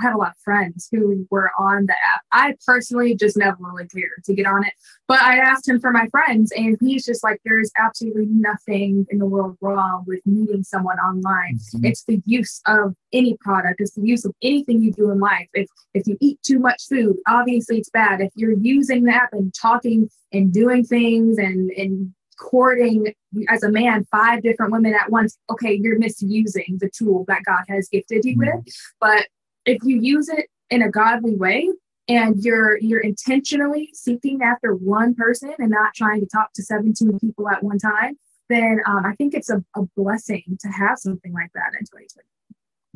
had 0.00 0.12
a 0.12 0.16
lot 0.16 0.32
of 0.32 0.36
friends 0.38 0.88
who 0.90 1.26
were 1.30 1.50
on 1.58 1.86
the 1.86 1.92
app. 1.92 2.22
I 2.32 2.54
personally 2.66 3.14
just 3.14 3.36
never 3.36 3.56
really 3.60 3.86
cared 3.88 4.24
to 4.24 4.34
get 4.34 4.46
on 4.46 4.64
it, 4.64 4.72
but 5.08 5.20
I 5.22 5.38
asked 5.38 5.68
him 5.68 5.80
for 5.80 5.90
my 5.90 6.06
friends, 6.08 6.52
and 6.52 6.76
he's 6.80 7.04
just 7.04 7.24
like, 7.24 7.40
"There's 7.44 7.70
absolutely 7.78 8.26
nothing 8.26 9.06
in 9.10 9.18
the 9.18 9.26
world 9.26 9.56
wrong 9.60 10.04
with 10.06 10.20
meeting 10.26 10.62
someone 10.62 10.98
online. 10.98 11.56
Mm-hmm. 11.56 11.84
It's 11.86 12.04
the 12.04 12.22
use 12.26 12.60
of 12.66 12.94
any 13.12 13.36
product. 13.40 13.80
It's 13.80 13.94
the 13.94 14.06
use 14.06 14.24
of 14.24 14.34
anything 14.42 14.82
you 14.82 14.92
do 14.92 15.10
in 15.10 15.18
life. 15.18 15.48
If 15.54 15.68
if 15.94 16.06
you 16.06 16.16
eat 16.20 16.40
too 16.42 16.58
much 16.58 16.82
food, 16.88 17.16
obviously 17.26 17.78
it's 17.78 17.90
bad. 17.90 18.20
If 18.20 18.30
you're 18.34 18.58
using 18.58 19.04
the 19.04 19.14
app 19.14 19.32
and 19.32 19.52
talking 19.54 20.08
and 20.32 20.52
doing 20.52 20.84
things 20.84 21.38
and 21.38 21.70
and 21.70 22.14
courting 22.40 23.12
as 23.48 23.62
a 23.62 23.70
man 23.70 24.04
five 24.10 24.42
different 24.42 24.72
women 24.72 24.94
at 24.94 25.10
once. 25.10 25.36
Okay 25.50 25.74
you're 25.74 25.98
misusing 25.98 26.78
the 26.80 26.90
tool 26.90 27.24
that 27.28 27.42
god 27.44 27.64
has 27.68 27.88
gifted 27.88 28.24
you 28.24 28.36
mm-hmm. 28.36 28.56
with 28.56 28.74
but 29.00 29.26
if 29.66 29.78
you 29.84 30.00
use 30.00 30.28
it 30.28 30.46
in 30.70 30.82
a 30.82 30.90
godly 30.90 31.36
way 31.36 31.68
and 32.08 32.42
you're 32.42 32.78
you're 32.78 33.00
intentionally 33.00 33.90
seeking 33.92 34.40
after 34.42 34.74
one 34.74 35.14
person 35.14 35.52
and 35.58 35.70
not 35.70 35.94
trying 35.94 36.20
to 36.20 36.26
talk 36.26 36.52
to 36.54 36.62
17 36.62 37.18
people 37.18 37.48
at 37.48 37.62
one 37.62 37.78
time 37.78 38.18
then 38.48 38.80
um, 38.86 39.04
i 39.04 39.14
think 39.16 39.34
it's 39.34 39.50
a, 39.50 39.62
a 39.76 39.82
blessing 39.96 40.58
to 40.60 40.68
have 40.68 40.98
something 40.98 41.32
like 41.32 41.50
that 41.54 41.72
in 41.78 41.84
2020 41.84 42.26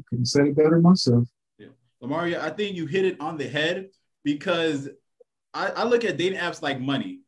couldn't 0.08 0.26
say 0.26 0.48
it 0.48 0.56
better 0.56 0.80
myself. 0.80 1.28
Yeah. 1.58 1.68
Lamaria 2.02 2.40
i 2.40 2.50
think 2.50 2.76
you 2.76 2.86
hit 2.86 3.04
it 3.04 3.20
on 3.20 3.36
the 3.36 3.48
head 3.48 3.88
because 4.24 4.88
I, 5.52 5.68
I 5.68 5.84
look 5.84 6.04
at 6.04 6.16
dating 6.16 6.38
apps 6.38 6.62
like 6.62 6.80
money 6.80 7.20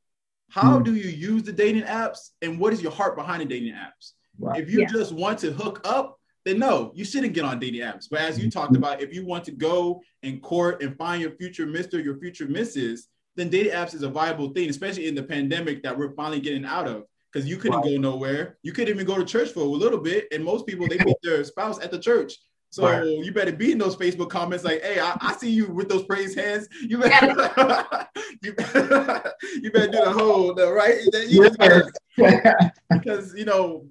how 0.48 0.78
mm. 0.78 0.84
do 0.84 0.94
you 0.94 1.08
use 1.08 1.42
the 1.42 1.52
dating 1.52 1.82
apps 1.82 2.30
and 2.42 2.58
what 2.58 2.72
is 2.72 2.82
your 2.82 2.92
heart 2.92 3.16
behind 3.16 3.42
the 3.42 3.46
dating 3.46 3.74
apps 3.74 4.12
right. 4.38 4.60
if 4.60 4.70
you 4.70 4.80
yeah. 4.80 4.86
just 4.86 5.12
want 5.12 5.38
to 5.38 5.52
hook 5.52 5.80
up 5.84 6.16
then 6.46 6.60
no, 6.60 6.92
you 6.94 7.04
shouldn't 7.04 7.32
get 7.32 7.44
on 7.44 7.58
dating 7.58 7.80
apps. 7.80 8.06
But 8.08 8.20
as 8.20 8.38
you 8.38 8.48
talked 8.48 8.72
mm-hmm. 8.72 8.82
about, 8.84 9.02
if 9.02 9.12
you 9.12 9.26
want 9.26 9.42
to 9.46 9.50
go 9.50 10.00
and 10.22 10.40
court 10.40 10.80
and 10.80 10.96
find 10.96 11.20
your 11.20 11.32
future 11.32 11.66
Mr., 11.66 12.02
your 12.02 12.18
future 12.18 12.46
Mrs., 12.46 13.00
then 13.34 13.50
dating 13.50 13.72
apps 13.72 13.94
is 13.94 14.04
a 14.04 14.08
viable 14.08 14.50
thing, 14.50 14.70
especially 14.70 15.08
in 15.08 15.16
the 15.16 15.24
pandemic 15.24 15.82
that 15.82 15.98
we're 15.98 16.14
finally 16.14 16.40
getting 16.40 16.64
out 16.64 16.86
of. 16.86 17.02
Because 17.32 17.48
you 17.48 17.56
couldn't 17.56 17.82
go 17.82 17.96
nowhere. 17.98 18.58
You 18.62 18.72
couldn't 18.72 18.94
even 18.94 19.06
go 19.06 19.18
to 19.18 19.24
church 19.24 19.50
for 19.50 19.60
a 19.60 19.64
little 19.64 19.98
bit. 19.98 20.28
And 20.32 20.44
most 20.44 20.66
people 20.66 20.86
they 20.86 20.98
meet 21.04 21.16
their 21.20 21.42
spouse 21.42 21.82
at 21.82 21.90
the 21.90 21.98
church. 21.98 22.34
So 22.70 22.82
right. 22.84 23.04
you 23.04 23.32
better 23.32 23.52
be 23.52 23.72
in 23.72 23.78
those 23.78 23.96
Facebook 23.96 24.28
comments 24.28 24.64
like, 24.64 24.82
hey, 24.82 25.00
I, 25.00 25.16
I 25.20 25.36
see 25.36 25.50
you 25.50 25.66
with 25.72 25.88
those 25.88 26.04
praised 26.04 26.38
hands. 26.38 26.68
You 26.82 26.98
better, 26.98 28.08
you, 28.42 28.54
you, 29.62 29.72
better 29.72 29.90
do 29.90 30.04
the 30.04 30.12
whole, 30.12 30.54
the, 30.54 30.72
right? 30.72 30.98
You 31.28 31.50
better, 31.50 31.90
because, 32.90 33.34
you 33.34 33.44
know, 33.44 33.86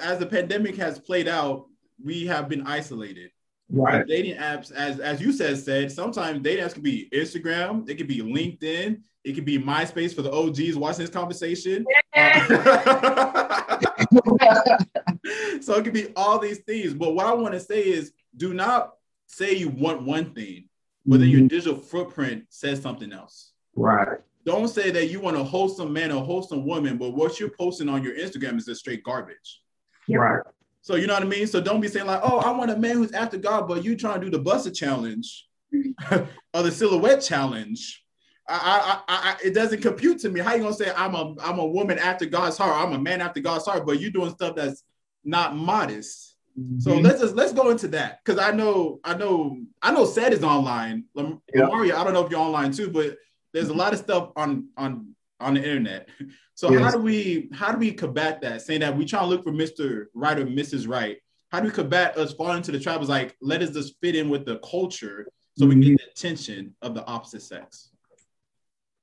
as 0.00 0.18
the 0.18 0.26
pandemic 0.26 0.76
has 0.76 0.98
played 0.98 1.28
out, 1.28 1.66
we 2.02 2.26
have 2.26 2.48
been 2.48 2.66
isolated. 2.66 3.30
Right. 3.68 4.06
Dating 4.06 4.36
apps, 4.36 4.72
as 4.72 5.00
as 5.00 5.20
you 5.20 5.32
said, 5.32 5.58
said 5.58 5.90
sometimes 5.90 6.40
dating 6.40 6.64
apps 6.64 6.74
can 6.74 6.82
be 6.82 7.08
Instagram, 7.12 7.88
it 7.88 7.96
could 7.96 8.06
be 8.06 8.18
LinkedIn, 8.18 9.00
it 9.24 9.34
could 9.34 9.44
be 9.44 9.58
MySpace 9.58 10.14
for 10.14 10.22
the 10.22 10.32
OGs 10.32 10.76
watching 10.76 11.00
this 11.00 11.10
conversation. 11.10 11.84
Uh, 12.14 12.46
so 15.60 15.74
it 15.74 15.84
could 15.84 15.92
be 15.92 16.12
all 16.14 16.38
these 16.38 16.58
things. 16.58 16.94
But 16.94 17.14
what 17.14 17.26
I 17.26 17.34
want 17.34 17.54
to 17.54 17.60
say 17.60 17.82
is, 17.82 18.12
do 18.36 18.54
not 18.54 18.92
say 19.26 19.54
you 19.54 19.68
want 19.68 20.02
one 20.02 20.32
thing, 20.32 20.68
but 21.04 21.18
then 21.18 21.28
your 21.28 21.40
mm-hmm. 21.40 21.48
digital 21.48 21.76
footprint 21.76 22.44
says 22.50 22.80
something 22.80 23.12
else. 23.12 23.50
Right. 23.74 24.18
Don't 24.44 24.68
say 24.68 24.92
that 24.92 25.06
you 25.06 25.18
want 25.18 25.36
a 25.36 25.42
wholesome 25.42 25.92
man 25.92 26.12
or 26.12 26.22
wholesome 26.22 26.64
woman, 26.64 26.96
but 26.96 27.10
what 27.10 27.40
you're 27.40 27.50
posting 27.50 27.88
on 27.88 28.04
your 28.04 28.14
Instagram 28.14 28.58
is 28.58 28.66
just 28.66 28.80
straight 28.80 29.02
garbage. 29.02 29.60
Right. 30.08 30.42
So 30.86 30.94
you 30.94 31.08
know 31.08 31.14
what 31.14 31.24
I 31.24 31.26
mean? 31.26 31.48
So 31.48 31.60
don't 31.60 31.80
be 31.80 31.88
saying 31.88 32.06
like, 32.06 32.20
oh, 32.22 32.38
I 32.38 32.52
want 32.52 32.70
a 32.70 32.76
man 32.76 32.98
who's 32.98 33.10
after 33.10 33.36
God, 33.36 33.66
but 33.66 33.82
you 33.82 33.96
trying 33.96 34.20
to 34.20 34.26
do 34.26 34.30
the 34.30 34.38
Buss 34.38 34.66
It 34.66 34.70
challenge 34.70 35.48
or 36.12 36.62
the 36.62 36.70
silhouette 36.70 37.22
challenge. 37.22 38.04
I, 38.48 39.02
I, 39.08 39.14
I, 39.32 39.36
it 39.44 39.52
doesn't 39.52 39.82
compute 39.82 40.20
to 40.20 40.28
me. 40.28 40.38
How 40.38 40.54
you 40.54 40.62
gonna 40.62 40.74
say 40.74 40.92
I'm 40.96 41.16
a 41.16 41.34
I'm 41.42 41.58
a 41.58 41.66
woman 41.66 41.98
after 41.98 42.24
God's 42.24 42.56
heart? 42.56 42.86
I'm 42.86 42.92
a 42.92 43.00
man 43.00 43.20
after 43.20 43.40
God's 43.40 43.66
heart, 43.66 43.84
but 43.84 43.98
you 43.98 44.12
doing 44.12 44.30
stuff 44.30 44.54
that's 44.54 44.84
not 45.24 45.56
modest. 45.56 46.36
Mm-hmm. 46.56 46.78
So 46.78 46.94
let's 46.94 47.20
just 47.20 47.34
let's 47.34 47.52
go 47.52 47.70
into 47.70 47.88
that 47.88 48.20
because 48.24 48.40
I 48.40 48.52
know 48.52 49.00
I 49.02 49.16
know 49.16 49.58
I 49.82 49.90
know 49.90 50.04
Sed 50.04 50.34
is 50.34 50.44
online. 50.44 51.06
Lam- 51.16 51.42
yep. 51.52 51.66
Mario, 51.66 51.96
I 51.96 52.04
don't 52.04 52.12
know 52.12 52.24
if 52.24 52.30
you're 52.30 52.38
online 52.38 52.70
too, 52.70 52.90
but 52.90 53.16
there's 53.52 53.70
a 53.70 53.74
lot 53.74 53.92
of 53.92 53.98
stuff 53.98 54.30
on 54.36 54.68
on 54.76 55.15
on 55.40 55.54
the 55.54 55.60
internet. 55.60 56.08
So 56.58 56.72
yes. 56.72 56.80
how 56.80 56.90
do 56.92 56.98
we 57.00 57.50
how 57.52 57.70
do 57.70 57.76
we 57.76 57.92
combat 57.92 58.40
that? 58.40 58.62
Saying 58.62 58.80
that 58.80 58.96
we 58.96 59.04
try 59.04 59.20
to 59.20 59.26
look 59.26 59.44
for 59.44 59.52
Mr. 59.52 60.06
Right 60.14 60.38
or 60.38 60.46
Mrs. 60.46 60.88
Right. 60.88 61.18
How 61.50 61.60
do 61.60 61.66
we 61.66 61.70
combat 61.70 62.16
us 62.16 62.32
falling 62.32 62.56
into 62.56 62.72
the 62.72 62.80
trap? 62.80 63.02
Is 63.02 63.10
like 63.10 63.36
let 63.42 63.60
us 63.60 63.72
just 63.72 63.96
fit 64.00 64.16
in 64.16 64.30
with 64.30 64.46
the 64.46 64.58
culture 64.60 65.26
so 65.58 65.66
mm-hmm. 65.66 65.78
we 65.78 65.90
get 65.90 65.98
the 65.98 66.10
attention 66.10 66.74
of 66.80 66.94
the 66.94 67.04
opposite 67.04 67.42
sex. 67.42 67.90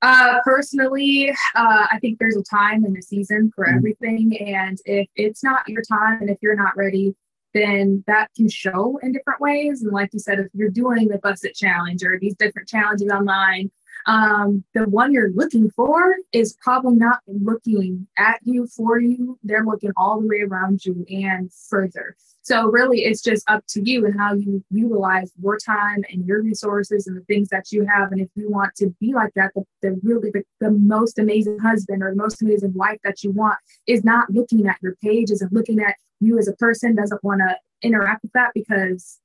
Uh, 0.02 0.40
personally, 0.44 1.30
uh, 1.54 1.86
I 1.92 1.98
think 2.00 2.18
there's 2.18 2.36
a 2.36 2.42
time 2.42 2.84
and 2.84 2.96
a 2.96 3.02
season 3.02 3.52
for 3.54 3.66
mm-hmm. 3.66 3.76
everything, 3.76 4.36
and 4.40 4.76
if 4.84 5.06
it's 5.14 5.44
not 5.44 5.68
your 5.68 5.82
time 5.82 6.22
and 6.22 6.30
if 6.30 6.38
you're 6.42 6.56
not 6.56 6.76
ready, 6.76 7.14
then 7.54 8.02
that 8.08 8.28
can 8.36 8.48
show 8.48 8.98
in 9.02 9.12
different 9.12 9.40
ways. 9.40 9.82
And 9.82 9.92
like 9.92 10.10
you 10.12 10.18
said, 10.18 10.40
if 10.40 10.48
you're 10.52 10.70
doing 10.70 11.08
the 11.08 11.18
Buss 11.18 11.44
It 11.44 11.54
Challenge 11.54 12.02
or 12.04 12.18
these 12.18 12.34
different 12.34 12.68
challenges 12.68 13.08
online, 13.08 13.70
um, 14.06 14.64
the 14.74 14.88
one 14.88 15.12
you're 15.12 15.32
looking 15.32 15.70
for 15.70 16.14
is 16.32 16.56
probably 16.60 16.96
not 16.96 17.20
looking 17.26 18.06
at 18.18 18.40
you 18.42 18.66
for 18.66 18.98
you. 19.00 19.38
They're 19.42 19.64
looking 19.64 19.92
all 19.96 20.20
the 20.20 20.26
way 20.26 20.40
around 20.40 20.84
you 20.84 21.06
and 21.08 21.50
further. 21.52 22.16
So 22.42 22.66
really, 22.66 23.04
it's 23.04 23.22
just 23.22 23.48
up 23.48 23.64
to 23.68 23.80
you 23.82 24.04
and 24.04 24.18
how 24.18 24.34
you 24.34 24.62
utilize 24.70 25.32
your 25.42 25.56
time 25.56 26.04
and 26.10 26.26
your 26.26 26.42
resources 26.42 27.06
and 27.06 27.16
the 27.16 27.22
things 27.22 27.48
that 27.48 27.72
you 27.72 27.86
have. 27.86 28.12
And 28.12 28.20
if 28.20 28.28
you 28.34 28.50
want 28.50 28.74
to 28.76 28.94
be 29.00 29.14
like 29.14 29.32
that, 29.34 29.52
the, 29.54 29.64
the 29.80 29.98
really 30.02 30.30
the, 30.30 30.42
the 30.60 30.70
most 30.70 31.18
amazing 31.18 31.58
husband 31.58 32.02
or 32.02 32.10
the 32.10 32.22
most 32.22 32.42
amazing 32.42 32.74
wife 32.74 32.98
that 33.02 33.22
you 33.22 33.30
want 33.30 33.56
is 33.86 34.04
not 34.04 34.28
looking 34.28 34.66
at 34.66 34.76
your 34.82 34.94
page, 35.02 35.30
isn't 35.30 35.54
looking 35.54 35.80
at 35.80 35.96
you 36.20 36.38
as 36.38 36.46
a 36.46 36.52
person, 36.56 36.94
doesn't 36.94 37.24
want 37.24 37.40
to 37.40 37.56
interact 37.80 38.22
with 38.22 38.32
that 38.32 38.50
because 38.54 39.20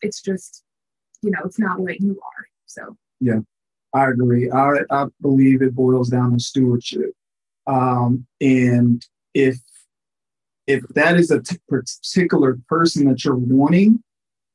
it's 0.00 0.22
just, 0.22 0.62
you 1.22 1.32
know, 1.32 1.40
it's 1.44 1.58
not 1.58 1.80
what 1.80 2.00
you 2.00 2.12
are. 2.12 2.46
So 2.66 2.96
yeah. 3.20 3.40
I 3.94 4.10
agree. 4.10 4.50
I, 4.50 4.80
I 4.90 5.06
believe 5.22 5.62
it 5.62 5.74
boils 5.74 6.08
down 6.10 6.32
to 6.32 6.40
stewardship. 6.40 7.12
Um, 7.66 8.26
and 8.40 9.06
if 9.32 9.56
if 10.66 10.82
that 10.94 11.16
is 11.16 11.30
a 11.30 11.40
t- 11.42 11.58
particular 11.68 12.58
person 12.68 13.06
that 13.08 13.24
you're 13.24 13.36
wanting, 13.36 14.02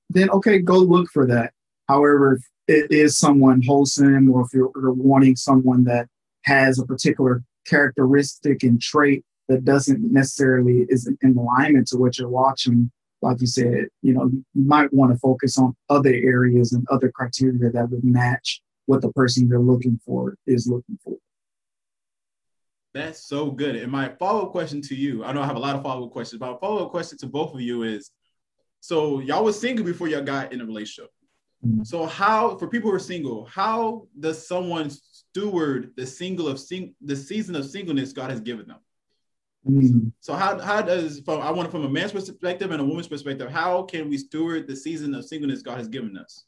then 0.10 0.30
okay, 0.32 0.60
go 0.60 0.78
look 0.78 1.10
for 1.12 1.26
that. 1.28 1.54
However, 1.88 2.34
if 2.34 2.44
it 2.68 2.92
is 2.92 3.18
someone 3.18 3.62
wholesome, 3.62 4.30
or 4.30 4.42
if 4.42 4.54
you're, 4.54 4.72
you're 4.76 4.92
wanting 4.92 5.36
someone 5.36 5.86
that 5.86 6.08
has 6.44 6.80
a 6.80 6.86
particular 6.86 7.44
characteristic 7.66 8.64
and 8.64 8.82
trait 8.82 9.24
that 9.48 9.64
doesn't 9.64 10.12
necessarily 10.12 10.86
is 10.90 11.10
in 11.22 11.38
alignment 11.38 11.88
to 11.88 11.98
what 11.98 12.18
you're 12.18 12.30
watching, 12.30 12.92
like 13.22 13.40
you 13.42 13.48
said, 13.48 13.88
you 14.02 14.14
know, 14.14 14.30
you 14.32 14.44
might 14.54 14.92
want 14.94 15.12
to 15.14 15.20
focus 15.20 15.58
on 15.58 15.76
other 15.90 16.14
areas 16.14 16.74
and 16.74 16.86
other 16.90 17.12
criteria 17.12 17.70
that 17.72 17.90
would 17.90 18.04
match 18.04 18.62
what 18.90 19.02
the 19.02 19.12
person 19.12 19.48
you're 19.48 19.62
looking 19.62 20.00
for 20.04 20.36
is 20.48 20.68
looking 20.68 20.98
for. 21.04 21.16
That's 22.96 23.24
so 23.24 23.52
good. 23.52 23.76
And 23.76 23.92
my 23.92 24.10
follow 24.18 24.48
up 24.48 24.52
question 24.52 24.82
to 24.82 24.96
you, 24.96 25.24
I 25.24 25.32
know 25.32 25.44
I 25.44 25.46
have 25.46 25.58
a 25.58 25.60
lot 25.60 25.76
of 25.76 25.84
follow 25.84 26.08
up 26.08 26.12
questions, 26.12 26.40
but 26.40 26.54
my 26.54 26.58
follow 26.58 26.86
up 26.86 26.90
question 26.90 27.16
to 27.20 27.28
both 27.28 27.54
of 27.54 27.62
you 27.62 27.84
is 27.84 28.10
so 28.80 29.20
y'all 29.20 29.44
was 29.44 29.62
single 29.62 29.86
before 29.86 30.08
y'all 30.08 30.24
got 30.24 30.54
in 30.54 30.62
a 30.62 30.66
relationship. 30.66 31.12
Mm-hmm. 31.64 31.84
So 31.84 32.08
how 32.08 32.58
for 32.58 32.68
people 32.68 32.90
who 32.90 32.96
are 32.96 33.00
single, 33.00 33.46
how 33.46 34.08
does 34.20 34.48
someone 34.48 34.90
steward 34.90 35.92
the 35.96 36.08
single 36.08 36.48
of 36.48 36.60
sing 36.60 36.96
the 37.00 37.16
season 37.16 37.56
of 37.56 37.70
singleness 37.70 38.12
God 38.12 38.32
has 38.32 38.42
given 38.42 38.66
them? 38.66 38.80
Mm-hmm. 39.68 40.08
So 40.20 40.34
how 40.34 40.58
how 40.58 40.82
does 40.82 41.20
from 41.20 41.42
I 41.42 41.52
want 41.52 41.70
from 41.70 41.86
a 41.86 41.90
man's 41.90 42.14
perspective 42.14 42.72
and 42.72 42.82
a 42.82 42.86
woman's 42.86 43.08
perspective, 43.08 43.52
how 43.52 43.84
can 43.84 44.10
we 44.10 44.18
steward 44.18 44.68
the 44.68 44.76
season 44.76 45.14
of 45.14 45.26
singleness 45.26 45.62
God 45.62 45.78
has 45.78 45.88
given 45.88 46.18
us? 46.18 46.46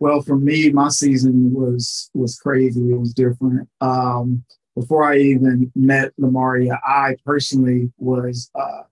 Well, 0.00 0.22
for 0.22 0.36
me, 0.36 0.70
my 0.70 0.88
season 0.88 1.52
was 1.52 2.10
was 2.14 2.38
crazy. 2.38 2.90
It 2.90 2.98
was 2.98 3.14
different. 3.14 3.68
Um, 3.80 4.44
before 4.74 5.04
I 5.04 5.18
even 5.18 5.70
met 5.76 6.12
Lamaria, 6.20 6.78
I 6.84 7.16
personally 7.24 7.92
was, 7.96 8.50
uh, 8.54 8.82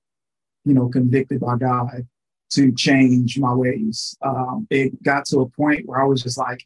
you 0.65 0.75
know, 0.75 0.89
convicted 0.89 1.41
by 1.41 1.57
God 1.57 2.07
to 2.51 2.73
change 2.73 3.39
my 3.39 3.53
ways. 3.53 4.17
Um, 4.23 4.67
it 4.71 5.03
got 5.03 5.25
to 5.27 5.41
a 5.41 5.49
point 5.49 5.87
where 5.87 6.01
I 6.01 6.07
was 6.07 6.23
just 6.23 6.39
like, 6.39 6.65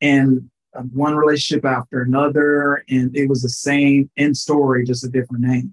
and 0.00 0.50
one 0.92 1.14
relationship 1.14 1.64
after 1.64 2.02
another, 2.02 2.84
and 2.88 3.16
it 3.16 3.28
was 3.28 3.42
the 3.42 3.48
same 3.48 4.10
end 4.16 4.36
story, 4.36 4.84
just 4.84 5.04
a 5.04 5.08
different 5.08 5.44
name. 5.44 5.72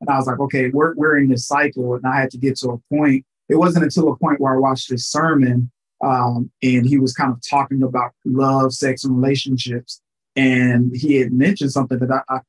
And 0.00 0.10
I 0.10 0.16
was 0.16 0.26
like, 0.26 0.40
okay, 0.40 0.68
we're 0.70 0.94
we're 0.94 1.18
in 1.18 1.28
this 1.28 1.46
cycle, 1.46 1.94
and 1.94 2.04
I 2.04 2.20
had 2.20 2.30
to 2.32 2.38
get 2.38 2.56
to 2.58 2.70
a 2.70 2.94
point. 2.94 3.24
It 3.48 3.56
wasn't 3.56 3.84
until 3.84 4.08
a 4.08 4.16
point 4.16 4.40
where 4.40 4.54
I 4.54 4.58
watched 4.58 4.90
this 4.90 5.06
sermon, 5.06 5.70
um, 6.02 6.50
and 6.62 6.86
he 6.86 6.98
was 6.98 7.14
kind 7.14 7.32
of 7.32 7.40
talking 7.48 7.82
about 7.82 8.12
love, 8.24 8.72
sex, 8.72 9.04
and 9.04 9.16
relationships, 9.16 10.00
and 10.36 10.94
he 10.94 11.16
had 11.16 11.32
mentioned 11.32 11.72
something 11.72 11.98
that 11.98 12.24
I, 12.28 12.36
I 12.36 12.40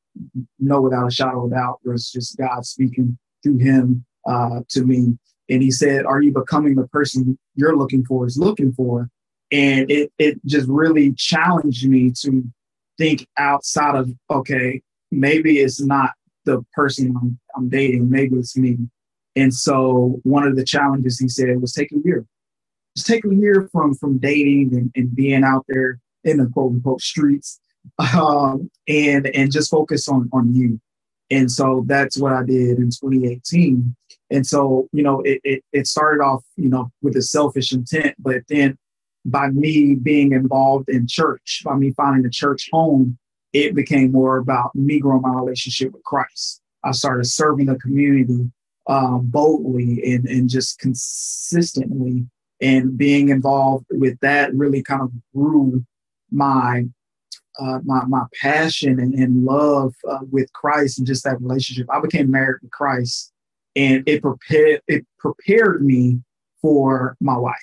know 0.58 0.80
without 0.80 1.06
a 1.06 1.10
shadow 1.10 1.44
of 1.44 1.52
a 1.52 1.54
doubt 1.54 1.80
was 1.84 2.10
just 2.10 2.36
God 2.36 2.64
speaking 2.64 3.18
through 3.42 3.58
him 3.58 4.04
uh, 4.26 4.60
to 4.70 4.84
me. 4.84 5.18
And 5.48 5.62
he 5.62 5.70
said, 5.70 6.06
"Are 6.06 6.22
you 6.22 6.32
becoming 6.32 6.74
the 6.74 6.88
person 6.88 7.38
you're 7.54 7.76
looking 7.76 8.04
for 8.04 8.26
is 8.26 8.38
looking 8.38 8.72
for?" 8.72 9.10
and 9.54 9.90
it 9.90 10.12
it 10.18 10.44
just 10.46 10.68
really 10.68 11.12
challenged 11.12 11.86
me 11.88 12.10
to 12.10 12.44
think 12.98 13.26
outside 13.36 13.94
of 13.94 14.10
okay 14.30 14.82
maybe 15.10 15.58
it's 15.58 15.80
not 15.80 16.10
the 16.44 16.64
person 16.74 17.14
I'm, 17.20 17.38
I'm 17.56 17.68
dating 17.68 18.10
maybe 18.10 18.36
it's 18.36 18.56
me 18.56 18.78
and 19.36 19.52
so 19.52 20.20
one 20.22 20.46
of 20.46 20.56
the 20.56 20.64
challenges 20.64 21.18
he 21.18 21.28
said 21.28 21.60
was 21.60 21.72
take 21.72 21.92
a 21.92 21.98
year 22.04 22.24
just 22.96 23.06
take 23.06 23.24
a 23.24 23.34
year 23.34 23.68
from 23.72 23.94
from 23.94 24.18
dating 24.18 24.74
and, 24.74 24.92
and 24.94 25.14
being 25.14 25.44
out 25.44 25.64
there 25.68 26.00
in 26.24 26.38
the 26.38 26.46
quote 26.46 26.72
unquote 26.72 27.00
streets 27.00 27.60
um, 28.14 28.70
and 28.88 29.26
and 29.28 29.52
just 29.52 29.70
focus 29.70 30.08
on 30.08 30.28
on 30.32 30.54
you 30.54 30.80
and 31.30 31.50
so 31.50 31.84
that's 31.86 32.18
what 32.18 32.32
I 32.32 32.42
did 32.44 32.78
in 32.78 32.90
2018. 32.90 33.94
And 34.30 34.46
so, 34.46 34.88
you 34.92 35.02
know, 35.02 35.20
it, 35.22 35.40
it, 35.44 35.64
it 35.72 35.86
started 35.86 36.22
off, 36.22 36.44
you 36.56 36.68
know, 36.68 36.90
with 37.02 37.16
a 37.16 37.22
selfish 37.22 37.72
intent, 37.72 38.14
but 38.18 38.42
then 38.48 38.76
by 39.24 39.48
me 39.48 39.94
being 39.94 40.32
involved 40.32 40.88
in 40.88 41.06
church, 41.08 41.62
by 41.64 41.76
me 41.76 41.92
finding 41.92 42.26
a 42.26 42.30
church 42.30 42.68
home, 42.72 43.18
it 43.52 43.74
became 43.74 44.12
more 44.12 44.36
about 44.36 44.74
me 44.74 44.98
growing 45.00 45.22
my 45.22 45.32
relationship 45.32 45.92
with 45.92 46.02
Christ. 46.04 46.60
I 46.82 46.92
started 46.92 47.24
serving 47.24 47.66
the 47.66 47.76
community 47.76 48.50
um, 48.86 49.22
boldly 49.24 50.02
and, 50.12 50.26
and 50.26 50.48
just 50.48 50.78
consistently, 50.78 52.26
and 52.64 52.96
being 52.96 53.28
involved 53.28 53.84
with 53.90 54.18
that 54.20 54.54
really 54.54 54.82
kind 54.82 55.02
of 55.02 55.12
grew 55.34 55.84
my 56.32 56.84
uh, 57.60 57.78
my 57.84 58.04
my 58.06 58.24
passion 58.40 58.98
and, 58.98 59.14
and 59.14 59.44
love 59.44 59.94
uh, 60.10 60.20
with 60.32 60.52
Christ 60.54 60.98
and 60.98 61.06
just 61.06 61.22
that 61.24 61.40
relationship. 61.40 61.86
I 61.90 62.00
became 62.00 62.30
married 62.30 62.60
to 62.62 62.68
Christ, 62.68 63.32
and 63.76 64.02
it 64.08 64.22
prepared 64.22 64.80
it 64.88 65.06
prepared 65.18 65.84
me 65.84 66.20
for 66.62 67.16
my 67.20 67.36
wife. 67.36 67.54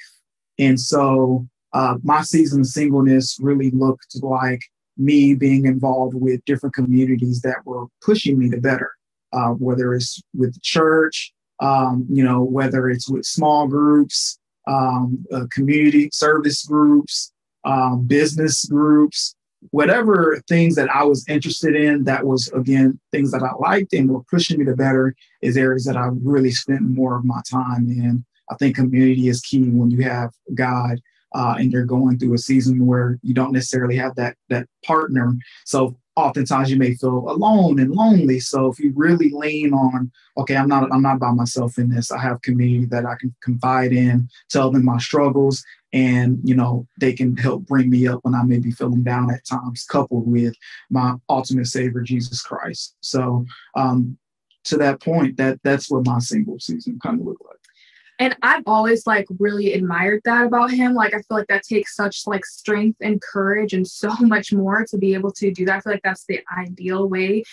And 0.59 0.79
so 0.79 1.47
uh, 1.73 1.95
my 2.03 2.21
season 2.21 2.61
of 2.61 2.67
singleness 2.67 3.37
really 3.41 3.71
looked 3.71 4.15
like 4.21 4.61
me 4.97 5.33
being 5.33 5.65
involved 5.65 6.13
with 6.13 6.45
different 6.45 6.75
communities 6.75 7.41
that 7.41 7.65
were 7.65 7.87
pushing 8.05 8.37
me 8.37 8.51
to 8.51 8.61
better, 8.61 8.91
uh, 9.33 9.49
whether 9.49 9.95
it's 9.95 10.21
with 10.35 10.53
the 10.53 10.59
church, 10.61 11.33
um, 11.59 12.05
you 12.09 12.23
know, 12.23 12.43
whether 12.43 12.87
it's 12.89 13.09
with 13.09 13.25
small 13.25 13.67
groups, 13.67 14.37
um, 14.71 15.25
uh, 15.33 15.45
community 15.51 16.09
service 16.13 16.65
groups, 16.65 17.31
um, 17.63 18.05
business 18.07 18.65
groups, 18.65 19.35
whatever 19.69 20.41
things 20.47 20.75
that 20.75 20.89
I 20.89 21.03
was 21.03 21.27
interested 21.27 21.75
in 21.75 22.03
that 22.05 22.25
was, 22.25 22.47
again, 22.49 22.99
things 23.11 23.31
that 23.31 23.43
I 23.43 23.53
liked 23.59 23.93
and 23.93 24.09
were 24.09 24.23
pushing 24.23 24.59
me 24.59 24.65
to 24.65 24.75
better 24.75 25.15
is 25.41 25.57
areas 25.57 25.85
that 25.85 25.97
I 25.97 26.09
really 26.23 26.51
spent 26.51 26.81
more 26.81 27.17
of 27.17 27.25
my 27.25 27.41
time 27.49 27.87
in. 27.87 28.25
I 28.49 28.55
think 28.55 28.75
community 28.75 29.27
is 29.27 29.41
key 29.41 29.69
when 29.69 29.91
you 29.91 30.01
have 30.03 30.31
God 30.55 30.99
uh, 31.33 31.55
and 31.57 31.71
you're 31.71 31.85
going 31.85 32.17
through 32.17 32.33
a 32.33 32.39
season 32.39 32.85
where 32.85 33.17
you 33.21 33.33
don't 33.33 33.53
necessarily 33.53 33.95
have 33.95 34.15
that 34.15 34.35
that 34.49 34.67
partner. 34.85 35.33
So 35.65 35.95
oftentimes 36.21 36.69
you 36.69 36.77
may 36.77 36.95
feel 36.95 37.29
alone 37.29 37.79
and 37.79 37.91
lonely. 37.91 38.39
So 38.39 38.67
if 38.67 38.79
you 38.79 38.93
really 38.95 39.29
lean 39.31 39.73
on, 39.73 40.11
okay, 40.37 40.55
I'm 40.55 40.67
not 40.67 40.91
I'm 40.91 41.01
not 41.01 41.19
by 41.19 41.31
myself 41.31 41.77
in 41.77 41.89
this. 41.89 42.11
I 42.11 42.19
have 42.19 42.41
community 42.41 42.85
that 42.85 43.05
I 43.05 43.15
can 43.19 43.33
confide 43.41 43.91
in, 43.91 44.29
tell 44.49 44.71
them 44.71 44.85
my 44.85 44.97
struggles, 44.97 45.63
and 45.93 46.39
you 46.43 46.55
know 46.55 46.87
they 46.99 47.13
can 47.13 47.35
help 47.37 47.65
bring 47.65 47.89
me 47.89 48.07
up 48.07 48.19
when 48.23 48.35
I 48.35 48.43
may 48.43 48.59
be 48.59 48.71
feeling 48.71 49.03
down 49.03 49.31
at 49.31 49.45
times, 49.45 49.83
coupled 49.83 50.27
with 50.27 50.55
my 50.89 51.15
ultimate 51.29 51.67
Savior 51.67 52.01
Jesus 52.01 52.41
Christ. 52.41 52.95
So 53.01 53.45
um, 53.75 54.17
to 54.65 54.77
that 54.77 55.01
point, 55.01 55.37
that 55.37 55.59
that's 55.63 55.89
what 55.89 56.05
my 56.05 56.19
single 56.19 56.59
season 56.59 56.99
kind 57.01 57.19
of 57.19 57.25
looked 57.25 57.43
like 57.45 57.60
and 58.21 58.37
i've 58.43 58.63
always 58.67 59.07
like 59.07 59.25
really 59.39 59.73
admired 59.73 60.21
that 60.25 60.45
about 60.45 60.71
him. 60.71 60.93
Like 60.93 61.13
i 61.13 61.17
feel 61.17 61.37
like 61.39 61.47
that 61.47 61.63
takes 61.63 61.95
such 61.95 62.27
like 62.27 62.45
strength 62.45 62.97
and 63.01 63.21
courage 63.21 63.73
and 63.73 63.85
so 63.85 64.11
much 64.21 64.53
more 64.53 64.85
to 64.89 64.97
be 64.97 65.13
able 65.13 65.31
to 65.33 65.51
do 65.51 65.65
that. 65.65 65.77
I 65.77 65.81
feel 65.81 65.93
like 65.93 66.03
that's 66.03 66.25
the 66.25 66.39
ideal 66.57 67.09
way 67.09 67.43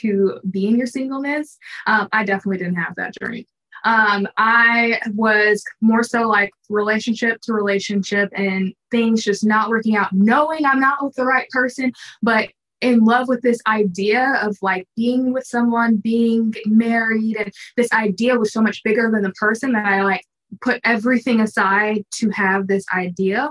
to 0.00 0.38
be 0.50 0.68
in 0.68 0.76
your 0.78 0.86
singleness. 0.86 1.58
Um, 1.86 2.08
i 2.12 2.24
definitely 2.24 2.58
didn't 2.58 2.76
have 2.76 2.94
that 2.96 3.14
journey 3.20 3.46
um, 3.84 4.28
i 4.36 5.00
was 5.14 5.64
more 5.80 6.04
so 6.04 6.28
like 6.28 6.52
relationship 6.70 7.40
to 7.42 7.52
relationship 7.52 8.30
and 8.36 8.72
things 8.90 9.24
just 9.24 9.44
not 9.44 9.68
working 9.68 9.96
out 9.96 10.12
knowing 10.12 10.64
i'm 10.64 10.80
not 10.80 11.04
with 11.04 11.14
the 11.14 11.24
right 11.24 11.48
person 11.50 11.92
but 12.22 12.48
in 12.82 13.00
love 13.00 13.28
with 13.28 13.40
this 13.40 13.60
idea 13.66 14.38
of 14.42 14.58
like 14.60 14.86
being 14.96 15.32
with 15.32 15.46
someone, 15.46 15.96
being 15.96 16.54
married, 16.66 17.36
and 17.36 17.52
this 17.76 17.92
idea 17.92 18.38
was 18.38 18.52
so 18.52 18.60
much 18.60 18.82
bigger 18.82 19.10
than 19.10 19.22
the 19.22 19.32
person 19.32 19.72
that 19.72 19.86
I 19.86 20.02
like 20.02 20.24
put 20.60 20.80
everything 20.84 21.40
aside 21.40 22.04
to 22.16 22.28
have 22.30 22.66
this 22.66 22.84
idea 22.94 23.50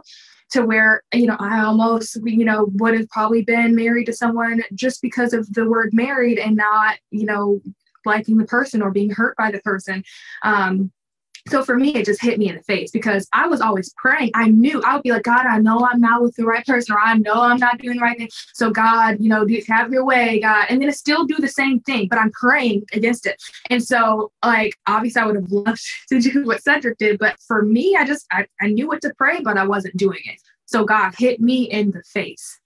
to 0.51 0.63
where 0.63 1.01
you 1.13 1.25
know 1.25 1.37
i 1.39 1.61
almost 1.61 2.19
you 2.23 2.45
know 2.45 2.67
would 2.73 2.93
have 2.93 3.09
probably 3.09 3.41
been 3.41 3.73
married 3.73 4.05
to 4.05 4.13
someone 4.13 4.61
just 4.75 5.01
because 5.01 5.33
of 5.33 5.51
the 5.53 5.67
word 5.67 5.89
married 5.93 6.37
and 6.37 6.55
not 6.55 6.97
you 7.09 7.25
know 7.25 7.59
liking 8.05 8.37
the 8.37 8.45
person 8.45 8.81
or 8.81 8.91
being 8.91 9.09
hurt 9.09 9.35
by 9.37 9.51
the 9.51 9.59
person. 9.59 10.03
Um 10.43 10.91
so 11.47 11.63
for 11.63 11.77
me, 11.77 11.95
it 11.95 12.05
just 12.05 12.21
hit 12.21 12.37
me 12.37 12.49
in 12.49 12.55
the 12.55 12.63
face 12.63 12.91
because 12.91 13.27
I 13.33 13.47
was 13.47 13.61
always 13.61 13.93
praying. 13.97 14.31
I 14.35 14.49
knew 14.49 14.81
I 14.83 14.93
would 14.93 15.03
be 15.03 15.11
like, 15.11 15.23
God, 15.23 15.45
I 15.45 15.59
know 15.59 15.87
I'm 15.91 15.99
not 15.99 16.21
with 16.21 16.35
the 16.35 16.45
right 16.45 16.65
person, 16.65 16.95
or 16.95 16.99
I 16.99 17.17
know 17.17 17.41
I'm 17.41 17.57
not 17.57 17.79
doing 17.79 17.97
the 17.97 18.03
right 18.03 18.17
thing. 18.17 18.29
So 18.53 18.69
God, 18.69 19.17
you 19.19 19.29
know, 19.29 19.45
have 19.67 19.91
your 19.91 20.05
way, 20.05 20.39
God. 20.39 20.67
And 20.69 20.81
then 20.81 20.89
I 20.89 20.91
still 20.91 21.25
do 21.25 21.37
the 21.37 21.47
same 21.47 21.79
thing, 21.81 22.07
but 22.07 22.19
I'm 22.19 22.31
praying 22.31 22.83
against 22.93 23.25
it. 23.25 23.41
And 23.69 23.83
so, 23.83 24.31
like, 24.43 24.75
obviously, 24.87 25.21
I 25.21 25.25
would 25.25 25.35
have 25.35 25.51
loved 25.51 25.81
to 26.09 26.19
do 26.19 26.45
what 26.45 26.63
Sedrick 26.63 26.97
did, 26.97 27.19
but 27.19 27.37
for 27.47 27.63
me, 27.63 27.95
I 27.97 28.05
just 28.05 28.25
I, 28.31 28.45
I 28.61 28.67
knew 28.67 28.87
what 28.87 29.01
to 29.01 29.13
pray, 29.17 29.41
but 29.41 29.57
I 29.57 29.65
wasn't 29.65 29.97
doing 29.97 30.19
it. 30.25 30.39
So 30.65 30.85
God 30.85 31.13
hit 31.17 31.41
me 31.41 31.63
in 31.63 31.91
the 31.91 32.01
face 32.03 32.60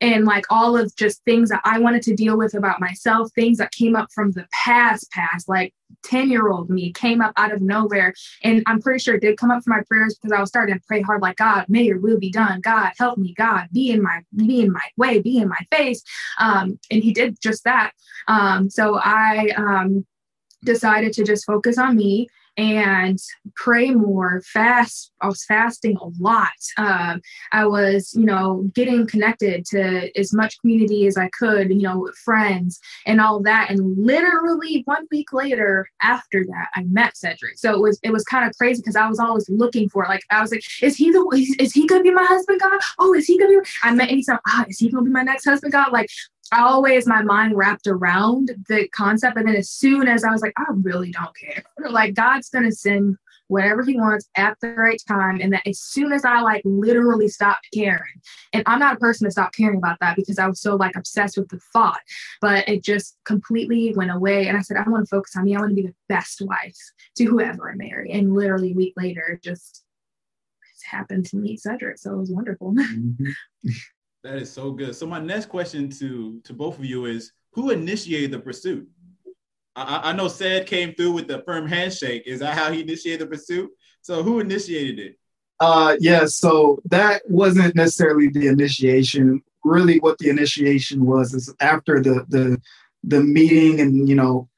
and 0.00 0.24
like 0.24 0.44
all 0.50 0.76
of 0.76 0.94
just 0.96 1.24
things 1.24 1.48
that 1.48 1.62
I 1.64 1.78
wanted 1.78 2.02
to 2.02 2.14
deal 2.14 2.36
with 2.36 2.54
about 2.54 2.80
myself, 2.80 3.30
things 3.34 3.58
that 3.58 3.72
came 3.72 3.96
up 3.96 4.08
from 4.12 4.32
the 4.32 4.46
past, 4.52 5.10
past, 5.10 5.48
like 5.48 5.72
10 6.04 6.30
year 6.30 6.48
old 6.48 6.68
me 6.68 6.92
came 6.92 7.20
up 7.20 7.32
out 7.36 7.52
of 7.52 7.62
nowhere. 7.62 8.12
And 8.42 8.62
I'm 8.66 8.80
pretty 8.80 8.98
sure 8.98 9.14
it 9.14 9.22
did 9.22 9.38
come 9.38 9.50
up 9.50 9.64
from 9.64 9.76
my 9.76 9.82
prayers 9.88 10.14
because 10.16 10.36
I 10.36 10.40
was 10.40 10.48
starting 10.48 10.74
to 10.74 10.80
pray 10.86 11.00
hard, 11.00 11.22
like, 11.22 11.36
God, 11.36 11.66
may 11.68 11.84
your 11.84 11.98
will 11.98 12.18
be 12.18 12.30
done. 12.30 12.60
God, 12.60 12.92
help 12.98 13.18
me. 13.18 13.34
God, 13.34 13.68
be 13.72 13.90
in 13.90 14.02
my, 14.02 14.22
be 14.34 14.60
in 14.60 14.72
my 14.72 14.86
way, 14.96 15.20
be 15.20 15.38
in 15.38 15.48
my 15.48 15.60
face. 15.72 16.02
Um, 16.38 16.78
and 16.90 17.02
he 17.02 17.12
did 17.12 17.40
just 17.40 17.64
that. 17.64 17.92
Um, 18.28 18.68
so 18.68 18.98
I 19.02 19.50
um, 19.56 20.04
decided 20.64 21.12
to 21.14 21.24
just 21.24 21.46
focus 21.46 21.78
on 21.78 21.96
me 21.96 22.28
and 22.56 23.18
pray 23.54 23.90
more, 23.90 24.40
fast. 24.42 25.12
I 25.20 25.26
was 25.26 25.44
fasting 25.44 25.96
a 26.00 26.08
lot. 26.18 26.48
Um, 26.78 27.20
I 27.52 27.66
was, 27.66 28.14
you 28.14 28.24
know, 28.24 28.70
getting 28.74 29.06
connected 29.06 29.66
to 29.66 30.18
as 30.18 30.32
much 30.32 30.58
community 30.60 31.06
as 31.06 31.16
I 31.16 31.28
could, 31.38 31.70
you 31.70 31.82
know, 31.82 32.08
friends 32.24 32.78
and 33.04 33.20
all 33.20 33.42
that. 33.42 33.70
And 33.70 33.96
literally 33.98 34.82
one 34.86 35.06
week 35.10 35.32
later, 35.32 35.88
after 36.02 36.44
that, 36.44 36.68
I 36.74 36.84
met 36.84 37.14
Sedrick. 37.14 37.56
So 37.56 37.74
it 37.74 37.80
was 37.80 37.98
it 38.02 38.12
was 38.12 38.24
kind 38.24 38.48
of 38.48 38.56
crazy 38.56 38.80
because 38.80 38.96
I 38.96 39.08
was 39.08 39.18
always 39.18 39.48
looking 39.48 39.88
for 39.88 40.06
like 40.08 40.22
I 40.30 40.40
was 40.40 40.50
like, 40.50 40.62
is 40.82 40.96
he 40.96 41.10
the 41.10 41.28
is, 41.34 41.54
is 41.58 41.72
he 41.72 41.86
gonna 41.86 42.02
be 42.02 42.10
my 42.10 42.24
husband? 42.24 42.60
God? 42.60 42.80
Oh, 42.98 43.14
is 43.14 43.26
he 43.26 43.38
gonna 43.38 43.60
be? 43.60 43.68
I 43.82 43.94
met 43.94 44.10
anytime. 44.10 44.38
Ah, 44.46 44.64
is 44.68 44.78
he 44.78 44.90
gonna 44.90 45.04
be 45.04 45.10
my 45.10 45.22
next 45.22 45.44
husband? 45.44 45.72
God? 45.72 45.92
Like 45.92 46.08
always 46.52 47.06
my 47.06 47.22
mind 47.22 47.56
wrapped 47.56 47.86
around 47.86 48.50
the 48.68 48.88
concept. 48.88 49.36
And 49.36 49.48
then 49.48 49.56
as 49.56 49.70
soon 49.70 50.08
as 50.08 50.24
I 50.24 50.30
was 50.30 50.42
like, 50.42 50.54
I 50.56 50.64
really 50.70 51.10
don't 51.10 51.36
care. 51.36 51.62
Like 51.90 52.14
God's 52.14 52.50
gonna 52.50 52.72
send 52.72 53.16
whatever 53.48 53.84
he 53.84 53.96
wants 53.96 54.28
at 54.36 54.56
the 54.60 54.70
right 54.70 55.00
time. 55.06 55.40
And 55.40 55.52
that 55.52 55.66
as 55.66 55.78
soon 55.78 56.12
as 56.12 56.24
I 56.24 56.40
like 56.40 56.62
literally 56.64 57.28
stopped 57.28 57.68
caring, 57.72 58.20
and 58.52 58.62
I'm 58.66 58.80
not 58.80 58.96
a 58.96 58.98
person 58.98 59.26
to 59.26 59.30
stop 59.30 59.54
caring 59.54 59.78
about 59.78 59.98
that 60.00 60.16
because 60.16 60.38
I 60.38 60.48
was 60.48 60.60
so 60.60 60.74
like 60.74 60.96
obsessed 60.96 61.36
with 61.36 61.48
the 61.48 61.60
thought, 61.72 62.00
but 62.40 62.68
it 62.68 62.82
just 62.82 63.16
completely 63.24 63.94
went 63.94 64.10
away. 64.10 64.48
And 64.48 64.56
I 64.56 64.62
said, 64.62 64.76
I 64.76 64.88
want 64.88 65.04
to 65.04 65.08
focus 65.08 65.36
on 65.36 65.44
me. 65.44 65.54
I 65.54 65.60
want 65.60 65.70
to 65.70 65.76
be 65.76 65.86
the 65.86 65.94
best 66.08 66.42
wife 66.42 66.76
to 67.16 67.24
whoever 67.24 67.70
I 67.70 67.76
marry. 67.76 68.10
And 68.10 68.34
literally 68.34 68.72
a 68.72 68.76
week 68.76 68.94
later, 68.96 69.38
just 69.42 69.84
happened 70.90 71.26
to 71.26 71.36
meet 71.36 71.60
Sedrick. 71.60 71.98
So 71.98 72.12
it 72.12 72.18
was 72.18 72.30
wonderful. 72.30 72.72
Mm-hmm. 72.72 73.26
That 74.26 74.42
is 74.42 74.52
so 74.52 74.72
good. 74.72 74.96
So 74.96 75.06
my 75.06 75.20
next 75.20 75.46
question 75.46 75.88
to 76.00 76.40
to 76.42 76.52
both 76.52 76.80
of 76.80 76.84
you 76.84 77.04
is 77.06 77.30
who 77.52 77.70
initiated 77.70 78.32
the 78.32 78.40
pursuit? 78.40 78.88
I, 79.76 80.10
I 80.10 80.12
know 80.14 80.26
Sed 80.26 80.66
came 80.66 80.94
through 80.94 81.12
with 81.12 81.28
the 81.28 81.42
firm 81.46 81.68
handshake. 81.68 82.24
Is 82.26 82.40
that 82.40 82.58
how 82.58 82.72
he 82.72 82.80
initiated 82.80 83.20
the 83.20 83.26
pursuit? 83.30 83.70
So 84.02 84.24
who 84.24 84.40
initiated 84.40 84.98
it? 84.98 85.18
Uh 85.60 85.94
yeah, 86.00 86.24
so 86.26 86.80
that 86.86 87.22
wasn't 87.28 87.76
necessarily 87.76 88.28
the 88.28 88.48
initiation. 88.48 89.42
really 89.62 90.00
what 90.00 90.18
the 90.18 90.28
initiation 90.28 91.06
was 91.06 91.32
is 91.32 91.54
after 91.60 92.02
the 92.02 92.24
the 92.28 92.60
the 93.04 93.22
meeting 93.22 93.80
and 93.80 94.08
you 94.08 94.16
know 94.16 94.48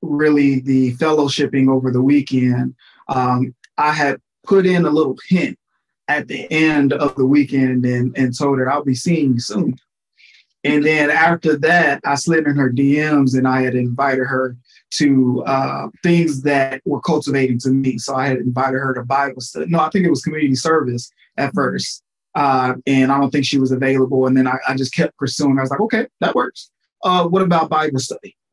really 0.00 0.60
the 0.60 0.94
fellowshipping 0.96 1.68
over 1.68 1.90
the 1.90 2.00
weekend 2.00 2.74
um, 3.08 3.54
i 3.76 3.92
had 3.92 4.20
put 4.44 4.64
in 4.66 4.86
a 4.86 4.90
little 4.90 5.16
hint 5.28 5.58
at 6.08 6.28
the 6.28 6.50
end 6.50 6.92
of 6.92 7.14
the 7.16 7.26
weekend 7.26 7.84
and, 7.84 8.16
and 8.16 8.36
told 8.36 8.58
her 8.58 8.70
i'll 8.70 8.84
be 8.84 8.94
seeing 8.94 9.34
you 9.34 9.40
soon 9.40 9.76
and 10.64 10.84
then 10.84 11.10
after 11.10 11.56
that 11.56 12.00
i 12.04 12.14
slid 12.14 12.46
in 12.46 12.56
her 12.56 12.70
dms 12.70 13.36
and 13.36 13.46
i 13.46 13.62
had 13.62 13.74
invited 13.74 14.24
her 14.24 14.56
to 14.90 15.44
uh, 15.44 15.86
things 16.02 16.40
that 16.42 16.80
were 16.86 17.00
cultivating 17.00 17.58
to 17.58 17.70
me 17.70 17.98
so 17.98 18.14
i 18.14 18.26
had 18.26 18.38
invited 18.38 18.78
her 18.78 18.94
to 18.94 19.04
bible 19.04 19.40
study 19.40 19.66
no 19.68 19.80
i 19.80 19.90
think 19.90 20.04
it 20.04 20.10
was 20.10 20.22
community 20.22 20.54
service 20.54 21.10
at 21.36 21.52
first 21.54 22.02
uh, 22.34 22.74
and 22.86 23.10
I 23.10 23.18
don't 23.18 23.30
think 23.30 23.44
she 23.44 23.58
was 23.58 23.72
available. 23.72 24.26
And 24.28 24.36
then 24.36 24.46
I, 24.46 24.58
I, 24.68 24.76
just 24.76 24.94
kept 24.94 25.16
pursuing. 25.16 25.58
I 25.58 25.62
was 25.62 25.70
like, 25.70 25.80
okay, 25.80 26.06
that 26.20 26.36
works. 26.36 26.70
Uh, 27.02 27.26
what 27.26 27.42
about 27.42 27.68
Bible 27.68 27.98
study? 27.98 28.36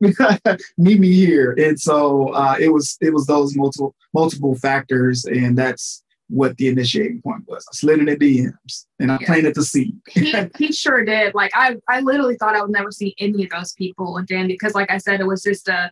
Meet 0.78 1.00
me 1.00 1.12
here. 1.12 1.52
And 1.52 1.78
so 1.78 2.28
uh, 2.28 2.56
it 2.58 2.68
was 2.68 2.96
it 3.00 3.12
was 3.12 3.26
those 3.26 3.56
multiple 3.56 3.94
multiple 4.12 4.54
factors, 4.56 5.24
and 5.24 5.56
that's 5.56 6.04
what 6.28 6.56
the 6.56 6.68
initiating 6.68 7.22
point 7.22 7.44
was. 7.46 7.64
I 7.68 7.74
slid 7.74 8.00
in 8.00 8.06
the 8.06 8.16
DMs 8.16 8.86
and 8.98 9.12
I 9.12 9.18
yeah. 9.20 9.26
planted 9.26 9.54
the 9.54 9.62
seed. 9.62 9.96
he, 10.08 10.34
he 10.58 10.72
sure 10.72 11.04
did. 11.04 11.34
Like 11.34 11.52
I 11.54 11.76
I 11.88 12.00
literally 12.00 12.36
thought 12.36 12.56
I 12.56 12.62
would 12.62 12.70
never 12.70 12.90
see 12.90 13.14
any 13.18 13.44
of 13.44 13.50
those 13.50 13.72
people 13.72 14.16
again 14.18 14.48
because, 14.48 14.74
like 14.74 14.90
I 14.90 14.98
said, 14.98 15.20
it 15.20 15.26
was 15.26 15.42
just 15.42 15.68
a 15.68 15.90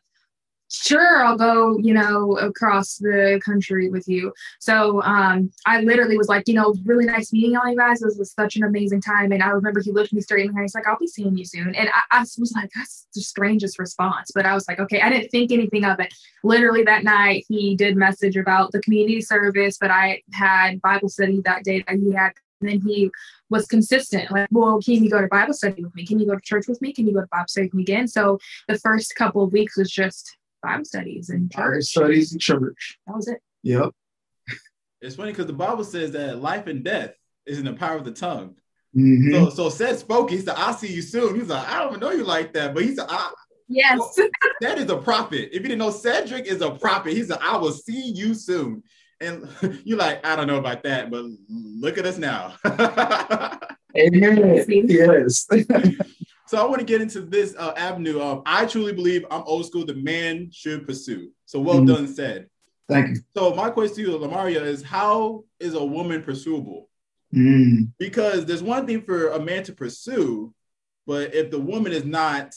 sure 0.82 1.24
i'll 1.24 1.36
go 1.36 1.78
you 1.78 1.94
know 1.94 2.36
across 2.38 2.96
the 2.96 3.40
country 3.44 3.88
with 3.88 4.08
you. 4.08 4.32
So 4.60 5.02
um 5.02 5.50
i 5.66 5.80
literally 5.80 6.16
was 6.16 6.28
like 6.28 6.48
you 6.48 6.54
know 6.54 6.74
really 6.84 7.04
nice 7.04 7.32
meeting 7.32 7.56
all 7.56 7.68
you 7.68 7.76
guys. 7.76 8.00
This 8.00 8.16
was 8.18 8.32
such 8.32 8.56
an 8.56 8.64
amazing 8.64 9.00
time. 9.00 9.32
And 9.32 9.42
i 9.42 9.48
remember 9.48 9.80
he 9.80 9.92
looked 9.92 10.12
me 10.12 10.20
straight 10.20 10.46
in 10.46 10.52
the 10.52 10.60
eye. 10.60 10.62
He's 10.62 10.74
like 10.74 10.86
i'll 10.86 10.98
be 10.98 11.06
seeing 11.06 11.36
you 11.36 11.44
soon. 11.44 11.74
And 11.74 11.88
I, 11.88 12.18
I 12.18 12.20
was 12.20 12.52
like 12.54 12.70
that's 12.74 13.06
the 13.14 13.20
strangest 13.20 13.78
response. 13.78 14.30
But 14.34 14.46
i 14.46 14.54
was 14.54 14.66
like 14.68 14.80
okay 14.80 15.00
i 15.00 15.10
didn't 15.10 15.30
think 15.30 15.52
anything 15.52 15.84
of 15.84 16.00
it. 16.00 16.12
Literally 16.42 16.82
that 16.84 17.04
night 17.04 17.44
he 17.48 17.74
did 17.76 17.96
message 17.96 18.36
about 18.36 18.72
the 18.72 18.80
community 18.80 19.20
service 19.20 19.78
but 19.80 19.90
i 19.90 20.22
had 20.32 20.80
bible 20.80 21.08
study 21.08 21.40
that 21.44 21.64
day 21.64 21.84
that 21.86 21.96
he 21.96 22.12
had. 22.12 22.32
And 22.60 22.70
then 22.70 22.80
he 22.80 23.10
was 23.50 23.66
consistent 23.66 24.30
like 24.30 24.48
well 24.50 24.80
can 24.80 25.04
you 25.04 25.10
go 25.10 25.20
to 25.20 25.26
bible 25.28 25.54
study 25.54 25.82
with 25.84 25.94
me? 25.94 26.06
Can 26.06 26.18
you 26.18 26.26
go 26.26 26.34
to 26.34 26.40
church 26.40 26.66
with 26.66 26.80
me? 26.80 26.92
Can 26.92 27.06
you 27.06 27.12
go 27.12 27.20
to 27.20 27.28
bible 27.30 27.48
study 27.48 27.66
with 27.66 27.74
me 27.74 27.82
again? 27.82 28.08
So 28.08 28.38
the 28.68 28.78
first 28.78 29.14
couple 29.16 29.42
of 29.42 29.52
weeks 29.52 29.76
was 29.76 29.90
just 29.90 30.36
Bible 30.64 30.84
studies 30.84 31.30
and 31.30 31.50
church. 31.50 31.64
Bible 31.64 31.82
studies 31.82 32.32
and 32.32 32.40
church. 32.40 32.98
That 33.06 33.16
was 33.16 33.28
it. 33.28 33.40
Yep. 33.62 33.90
It's 35.00 35.16
funny 35.16 35.32
because 35.32 35.46
the 35.46 35.52
Bible 35.52 35.84
says 35.84 36.12
that 36.12 36.40
life 36.40 36.66
and 36.66 36.82
death 36.82 37.14
is 37.46 37.58
in 37.58 37.64
the 37.66 37.74
power 37.74 37.96
of 37.96 38.04
the 38.04 38.12
tongue. 38.12 38.54
Mm-hmm. 38.96 39.32
So, 39.32 39.50
so 39.50 39.68
Sed 39.68 39.98
spoke. 39.98 40.30
He 40.30 40.38
said, 40.38 40.54
"I'll 40.56 40.72
see 40.72 40.92
you 40.92 41.02
soon." 41.02 41.34
He's 41.34 41.48
like, 41.48 41.68
"I 41.68 41.80
don't 41.80 41.88
even 41.88 42.00
know 42.00 42.12
you 42.12 42.24
like 42.24 42.52
that," 42.54 42.74
but 42.74 42.84
he's 42.84 42.96
said, 42.96 43.06
I, 43.08 43.32
"Yes." 43.68 43.98
Well, 43.98 44.28
that 44.60 44.78
is 44.78 44.88
a 44.88 44.96
prophet. 44.96 45.48
If 45.52 45.62
you 45.62 45.68
didn't 45.68 45.78
know, 45.78 45.90
Sedrick 45.90 46.46
is 46.46 46.62
a 46.62 46.70
prophet. 46.70 47.12
He 47.12 47.24
said, 47.24 47.38
"I 47.42 47.56
will 47.56 47.72
see 47.72 48.12
you 48.14 48.34
soon." 48.34 48.82
And 49.20 49.48
you're 49.84 49.98
like, 49.98 50.24
"I 50.24 50.36
don't 50.36 50.46
know 50.46 50.58
about 50.58 50.84
that," 50.84 51.10
but 51.10 51.24
look 51.48 51.98
at 51.98 52.06
us 52.06 52.18
now. 52.18 52.54
Amen. 53.96 54.64
Yes. 54.68 55.46
So 56.46 56.58
I 56.58 56.64
want 56.66 56.80
to 56.80 56.84
get 56.84 57.00
into 57.00 57.22
this 57.22 57.54
uh, 57.58 57.72
avenue 57.76 58.20
of 58.20 58.42
I 58.44 58.66
truly 58.66 58.92
believe 58.92 59.24
I'm 59.30 59.42
old 59.42 59.66
school. 59.66 59.86
The 59.86 59.94
man 59.94 60.50
should 60.52 60.86
pursue. 60.86 61.30
So 61.46 61.60
well 61.60 61.80
mm 61.80 61.86
done 61.86 62.08
said. 62.08 62.48
Thank 62.88 63.16
you. 63.16 63.22
So 63.34 63.54
my 63.54 63.70
question 63.70 63.96
to 63.96 64.02
you, 64.02 64.18
Lamaria, 64.18 64.62
is 64.62 64.82
how 64.82 65.44
is 65.58 65.74
a 65.74 65.84
woman 65.84 66.22
pursuable? 66.22 66.90
Mm. 67.34 67.92
Because 67.98 68.44
there's 68.44 68.62
one 68.62 68.86
thing 68.86 69.02
for 69.02 69.28
a 69.28 69.40
man 69.40 69.62
to 69.64 69.72
pursue, 69.72 70.54
but 71.06 71.34
if 71.34 71.50
the 71.50 71.58
woman 71.58 71.92
is 71.92 72.04
not 72.04 72.54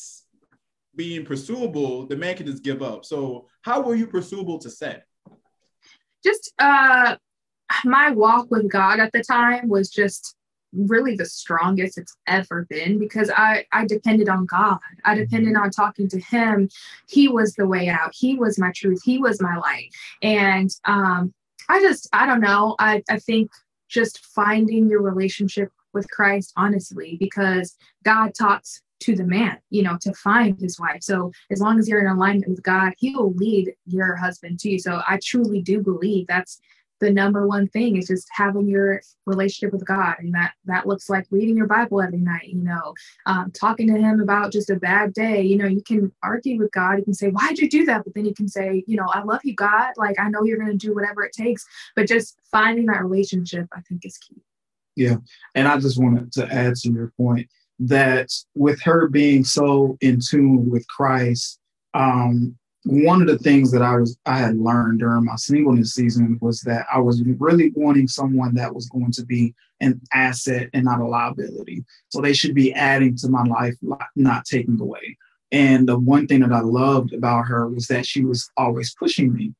being 0.95 1.23
pursuable, 1.23 2.07
the 2.07 2.17
man 2.17 2.35
can 2.35 2.45
just 2.45 2.63
give 2.63 2.81
up. 2.81 3.05
So 3.05 3.47
how 3.61 3.81
were 3.81 3.95
you 3.95 4.07
pursuable 4.07 4.59
to 4.59 4.69
Sed? 4.69 5.03
Just 6.25 6.53
uh 6.59 7.15
my 7.85 8.11
walk 8.11 8.49
with 8.49 8.69
God 8.69 8.99
at 8.99 9.11
the 9.13 9.23
time 9.23 9.69
was 9.69 9.89
just 9.89 10.36
really 10.73 11.15
the 11.15 11.25
strongest 11.25 11.97
it's 11.97 12.15
ever 12.27 12.65
been 12.69 12.99
because 12.99 13.31
I 13.35 13.65
I 13.71 13.85
depended 13.85 14.29
on 14.29 14.45
God. 14.45 14.77
I 15.05 15.15
depended 15.15 15.53
mm-hmm. 15.53 15.63
on 15.63 15.71
talking 15.71 16.07
to 16.09 16.19
him. 16.19 16.69
He 17.07 17.27
was 17.27 17.53
the 17.53 17.67
way 17.67 17.87
out. 17.87 18.13
He 18.13 18.35
was 18.35 18.59
my 18.59 18.71
truth. 18.75 19.01
He 19.03 19.17
was 19.17 19.41
my 19.41 19.57
light. 19.57 19.89
And 20.21 20.69
um 20.85 21.33
I 21.69 21.79
just 21.81 22.07
I 22.13 22.25
don't 22.25 22.41
know. 22.41 22.75
I 22.79 23.03
I 23.09 23.19
think 23.19 23.51
just 23.89 24.25
finding 24.25 24.89
your 24.89 25.01
relationship 25.01 25.71
with 25.93 26.09
Christ 26.09 26.53
honestly 26.57 27.17
because 27.19 27.75
God 28.03 28.33
talks 28.37 28.81
to 28.99 29.15
the 29.15 29.23
man, 29.23 29.57
you 29.69 29.83
know, 29.83 29.97
to 30.01 30.13
find 30.13 30.59
his 30.59 30.79
wife. 30.79 31.01
So 31.01 31.31
as 31.51 31.61
long 31.61 31.79
as 31.79 31.87
you're 31.87 32.01
in 32.01 32.07
alignment 32.07 32.49
with 32.49 32.63
God, 32.63 32.93
he 32.97 33.15
will 33.15 33.33
lead 33.33 33.73
your 33.85 34.15
husband 34.15 34.59
to 34.59 34.71
you. 34.71 34.79
So 34.79 35.01
I 35.07 35.19
truly 35.23 35.61
do 35.61 35.81
believe 35.81 36.27
that's 36.27 36.59
the 36.99 37.11
number 37.11 37.47
one 37.47 37.67
thing 37.67 37.97
is 37.97 38.07
just 38.07 38.27
having 38.31 38.67
your 38.67 39.01
relationship 39.25 39.71
with 39.71 39.85
God, 39.85 40.15
and 40.19 40.33
that 40.33 40.53
that 40.65 40.87
looks 40.87 41.09
like 41.09 41.27
reading 41.29 41.57
your 41.57 41.67
Bible 41.67 42.01
every 42.01 42.19
night. 42.19 42.47
You 42.47 42.63
know, 42.63 42.93
um, 43.25 43.51
talking 43.51 43.87
to 43.87 43.99
Him 43.99 44.19
about 44.19 44.51
just 44.51 44.69
a 44.69 44.75
bad 44.75 45.13
day. 45.13 45.41
You 45.41 45.57
know, 45.57 45.67
you 45.67 45.81
can 45.81 46.11
argue 46.23 46.57
with 46.57 46.71
God. 46.71 46.97
You 46.97 47.03
can 47.03 47.13
say, 47.13 47.29
"Why'd 47.29 47.59
you 47.59 47.69
do 47.69 47.85
that?" 47.85 48.03
But 48.03 48.13
then 48.15 48.25
you 48.25 48.33
can 48.33 48.47
say, 48.47 48.83
"You 48.87 48.97
know, 48.97 49.07
I 49.13 49.23
love 49.23 49.41
you, 49.43 49.55
God. 49.55 49.93
Like 49.97 50.19
I 50.19 50.29
know 50.29 50.43
you're 50.43 50.57
going 50.57 50.71
to 50.71 50.87
do 50.87 50.93
whatever 50.93 51.23
it 51.23 51.33
takes." 51.33 51.65
But 51.95 52.07
just 52.07 52.39
finding 52.51 52.85
that 52.87 53.03
relationship, 53.03 53.67
I 53.73 53.81
think, 53.81 54.05
is 54.05 54.17
key. 54.17 54.41
Yeah, 54.95 55.17
and 55.53 55.67
I 55.67 55.79
just 55.79 56.01
wanted 56.01 56.31
to 56.33 56.51
add 56.51 56.75
to 56.77 56.91
your 56.91 57.13
point 57.17 57.47
that 57.79 58.31
with 58.55 58.81
her 58.81 59.07
being 59.07 59.43
so 59.43 59.97
in 60.01 60.19
tune 60.19 60.69
with 60.69 60.87
Christ, 60.87 61.59
um, 61.93 62.57
one 62.83 63.21
of 63.21 63.27
the 63.27 63.37
things 63.37 63.71
that 63.71 63.81
I 63.81 63.97
was 63.97 64.17
I 64.25 64.37
had 64.37 64.57
learned 64.57 64.99
during 64.99 65.25
my 65.25 65.35
singleness 65.35 65.93
season 65.93 66.37
was 66.41 66.61
that 66.61 66.85
I 66.93 66.99
was 66.99 67.23
really 67.23 67.71
wanting 67.75 68.07
someone 68.07 68.55
that 68.55 68.73
was 68.73 68.87
going 68.87 69.11
to 69.13 69.25
be 69.25 69.53
an 69.81 69.99
asset 70.13 70.69
and 70.73 70.85
not 70.85 71.01
a 71.01 71.05
liability. 71.05 71.83
So 72.09 72.21
they 72.21 72.33
should 72.33 72.55
be 72.55 72.73
adding 72.73 73.15
to 73.17 73.29
my 73.29 73.43
life, 73.43 73.75
not 74.15 74.45
taking 74.45 74.79
away. 74.79 75.17
And 75.51 75.87
the 75.87 75.97
one 75.97 76.27
thing 76.27 76.41
that 76.41 76.51
I 76.51 76.61
loved 76.61 77.13
about 77.13 77.47
her 77.47 77.67
was 77.67 77.87
that 77.87 78.05
she 78.05 78.23
was 78.23 78.49
always 78.57 78.95
pushing 78.95 79.33
me. 79.33 79.53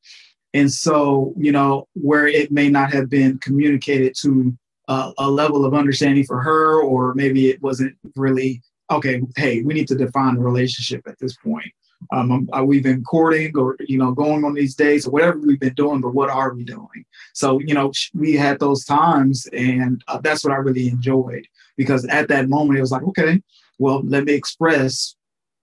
And 0.54 0.72
so, 0.72 1.34
you 1.36 1.52
know, 1.52 1.86
where 1.94 2.26
it 2.26 2.50
may 2.50 2.68
not 2.68 2.92
have 2.92 3.10
been 3.10 3.38
communicated 3.38 4.14
to 4.22 4.56
a 4.88 5.30
level 5.30 5.66
of 5.66 5.74
understanding 5.74 6.24
for 6.24 6.40
her, 6.40 6.80
or 6.80 7.14
maybe 7.14 7.50
it 7.50 7.60
wasn't 7.60 7.94
really 8.16 8.62
okay. 8.90 9.20
Hey, 9.36 9.62
we 9.62 9.74
need 9.74 9.88
to 9.88 9.94
define 9.94 10.36
a 10.36 10.40
relationship 10.40 11.06
at 11.06 11.18
this 11.18 11.36
point 11.36 11.70
um, 12.12 12.48
uh, 12.56 12.64
we've 12.64 12.82
been 12.82 13.02
courting 13.04 13.56
or 13.56 13.76
you 13.80 13.98
know 13.98 14.12
going 14.12 14.44
on 14.44 14.54
these 14.54 14.74
dates 14.74 15.06
or 15.06 15.10
whatever 15.10 15.38
we've 15.38 15.60
been 15.60 15.74
doing 15.74 16.00
but 16.00 16.14
what 16.14 16.30
are 16.30 16.54
we 16.54 16.64
doing? 16.64 17.04
So 17.34 17.58
you 17.60 17.74
know 17.74 17.92
we 18.14 18.34
had 18.34 18.60
those 18.60 18.84
times 18.84 19.46
and 19.52 20.02
uh, 20.08 20.18
that's 20.18 20.44
what 20.44 20.52
i 20.52 20.56
really 20.56 20.88
enjoyed 20.88 21.46
because 21.76 22.04
at 22.06 22.28
that 22.28 22.48
moment 22.48 22.78
it 22.78 22.82
was 22.82 22.92
like 22.92 23.02
okay 23.02 23.42
well 23.78 24.02
let 24.04 24.24
me 24.24 24.32
express 24.32 25.16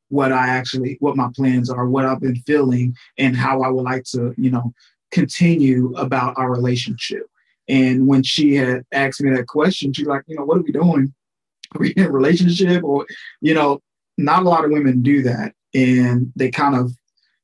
what 0.09 0.31
i 0.31 0.47
actually 0.47 0.97
what 0.99 1.15
my 1.15 1.29
plans 1.35 1.69
are 1.69 1.87
what 1.87 2.05
i've 2.05 2.21
been 2.21 2.35
feeling 2.47 2.95
and 3.17 3.35
how 3.35 3.61
i 3.61 3.67
would 3.67 3.83
like 3.83 4.03
to 4.03 4.33
you 4.37 4.51
know 4.51 4.73
continue 5.15 5.93
about 5.95 6.33
our 6.37 6.51
relationship. 6.51 7.25
And 7.69 8.05
when 8.05 8.21
she 8.21 8.55
had 8.55 8.83
asked 8.91 9.21
me 9.21 9.31
that 9.31 9.47
question 9.47 9.93
she's 9.93 10.05
like 10.05 10.23
you 10.27 10.35
know 10.35 10.43
what 10.43 10.57
are 10.57 10.61
we 10.61 10.71
doing? 10.71 11.13
Are 11.73 11.79
we 11.79 11.91
in 11.91 12.03
a 12.03 12.11
relationship 12.11 12.83
or 12.83 13.07
you 13.41 13.53
know 13.53 13.81
not 14.17 14.43
a 14.43 14.49
lot 14.49 14.65
of 14.65 14.71
women 14.71 15.01
do 15.01 15.23
that 15.23 15.53
and 15.75 16.31
they 16.35 16.49
kind 16.49 16.75
of 16.75 16.91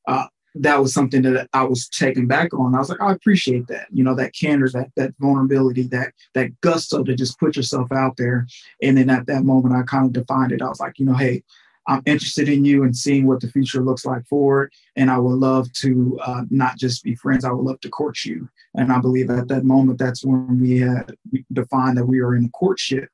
uh, 0.07 0.25
that 0.55 0.79
was 0.81 0.93
something 0.93 1.21
that 1.21 1.47
I 1.53 1.63
was 1.63 1.87
taken 1.87 2.27
back 2.27 2.53
on. 2.53 2.75
I 2.75 2.79
was 2.79 2.89
like, 2.89 3.01
I 3.01 3.11
appreciate 3.11 3.67
that, 3.67 3.87
you 3.91 4.03
know, 4.03 4.15
that 4.15 4.33
candor, 4.33 4.69
that 4.69 4.89
that 4.95 5.13
vulnerability, 5.19 5.83
that 5.83 6.13
that 6.33 6.59
gusto 6.61 7.03
to 7.03 7.15
just 7.15 7.39
put 7.39 7.55
yourself 7.55 7.91
out 7.91 8.17
there. 8.17 8.47
And 8.81 8.97
then 8.97 9.09
at 9.09 9.27
that 9.27 9.43
moment, 9.43 9.75
I 9.75 9.83
kind 9.83 10.05
of 10.05 10.13
defined 10.13 10.51
it. 10.51 10.61
I 10.61 10.67
was 10.67 10.79
like, 10.79 10.99
you 10.99 11.05
know, 11.05 11.13
hey, 11.13 11.43
I'm 11.87 12.01
interested 12.05 12.47
in 12.47 12.63
you 12.63 12.83
and 12.83 12.95
seeing 12.95 13.25
what 13.25 13.41
the 13.41 13.49
future 13.49 13.81
looks 13.81 14.05
like 14.05 14.25
for 14.27 14.63
it. 14.63 14.73
And 14.95 15.09
I 15.09 15.17
would 15.17 15.39
love 15.39 15.71
to 15.73 16.19
uh, 16.23 16.43
not 16.49 16.77
just 16.77 17.03
be 17.03 17.15
friends, 17.15 17.43
I 17.43 17.51
would 17.51 17.65
love 17.65 17.79
to 17.81 17.89
court 17.89 18.23
you. 18.23 18.49
And 18.75 18.91
I 18.91 18.99
believe 18.99 19.29
at 19.29 19.47
that 19.47 19.65
moment, 19.65 19.99
that's 19.99 20.23
when 20.23 20.59
we 20.59 20.79
had 20.79 21.15
defined 21.51 21.97
that 21.97 22.05
we 22.05 22.19
are 22.19 22.35
in 22.35 22.45
a 22.45 22.49
courtship. 22.49 23.09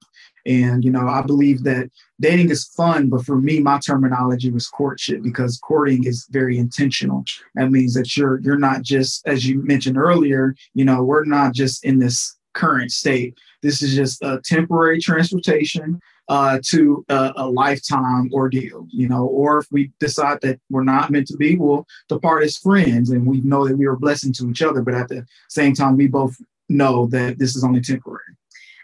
And, 0.48 0.84
you 0.84 0.92
know, 0.92 1.08
I 1.08 1.22
believe 1.22 1.64
that 1.64 1.90
dating 2.22 2.50
is 2.50 2.66
fun, 2.66 3.10
but 3.10 3.26
for 3.26 3.36
me, 3.36 3.60
my 3.60 3.80
terminology 3.86 4.50
was 4.50 4.68
courtship 4.68 5.22
because 5.22 5.60
courting 5.60 6.06
is 6.06 6.26
very 6.32 6.58
intentional. 6.58 7.26
That 7.56 7.70
means 7.70 7.94
that 7.96 8.16
you're 8.16 8.40
you're 8.40 8.58
not 8.58 8.82
just, 8.82 9.28
as 9.28 9.46
you 9.46 9.62
mentioned 9.64 9.98
earlier, 9.98 10.56
you 10.74 10.86
know, 10.86 11.04
we're 11.04 11.26
not 11.26 11.54
just 11.54 11.84
in 11.84 12.00
this 12.00 12.38
current 12.54 12.92
state. 12.92 13.38
This 13.62 13.82
is 13.82 13.94
just 13.94 14.24
a 14.24 14.42
temporary 14.44 15.02
transportation 15.02 16.00
uh, 16.30 16.60
to 16.66 17.06
a, 17.10 17.34
a, 17.38 17.50
lifetime 17.50 18.30
ordeal, 18.34 18.86
you 18.90 19.08
know, 19.08 19.26
or 19.26 19.60
if 19.60 19.68
we 19.72 19.92
decide 20.00 20.40
that 20.42 20.60
we're 20.70 20.84
not 20.84 21.10
meant 21.10 21.28
to 21.28 21.38
be, 21.38 21.56
we'll 21.56 21.86
depart 22.10 22.44
as 22.44 22.58
friends 22.58 23.12
and 23.12 23.26
we 23.26 23.40
know 23.42 23.66
that 23.66 23.78
we 23.78 23.86
are 23.86 23.96
blessing 23.96 24.34
to 24.34 24.50
each 24.50 24.62
other. 24.62 24.82
But 24.82 24.94
at 24.94 25.08
the 25.08 25.26
same 25.50 25.74
time, 25.74 25.96
we 25.96 26.08
both 26.08 26.36
know 26.68 27.08
that 27.08 27.40
this 27.40 27.56
is 27.56 27.64
only 27.64 27.82
temporary. 27.82 28.36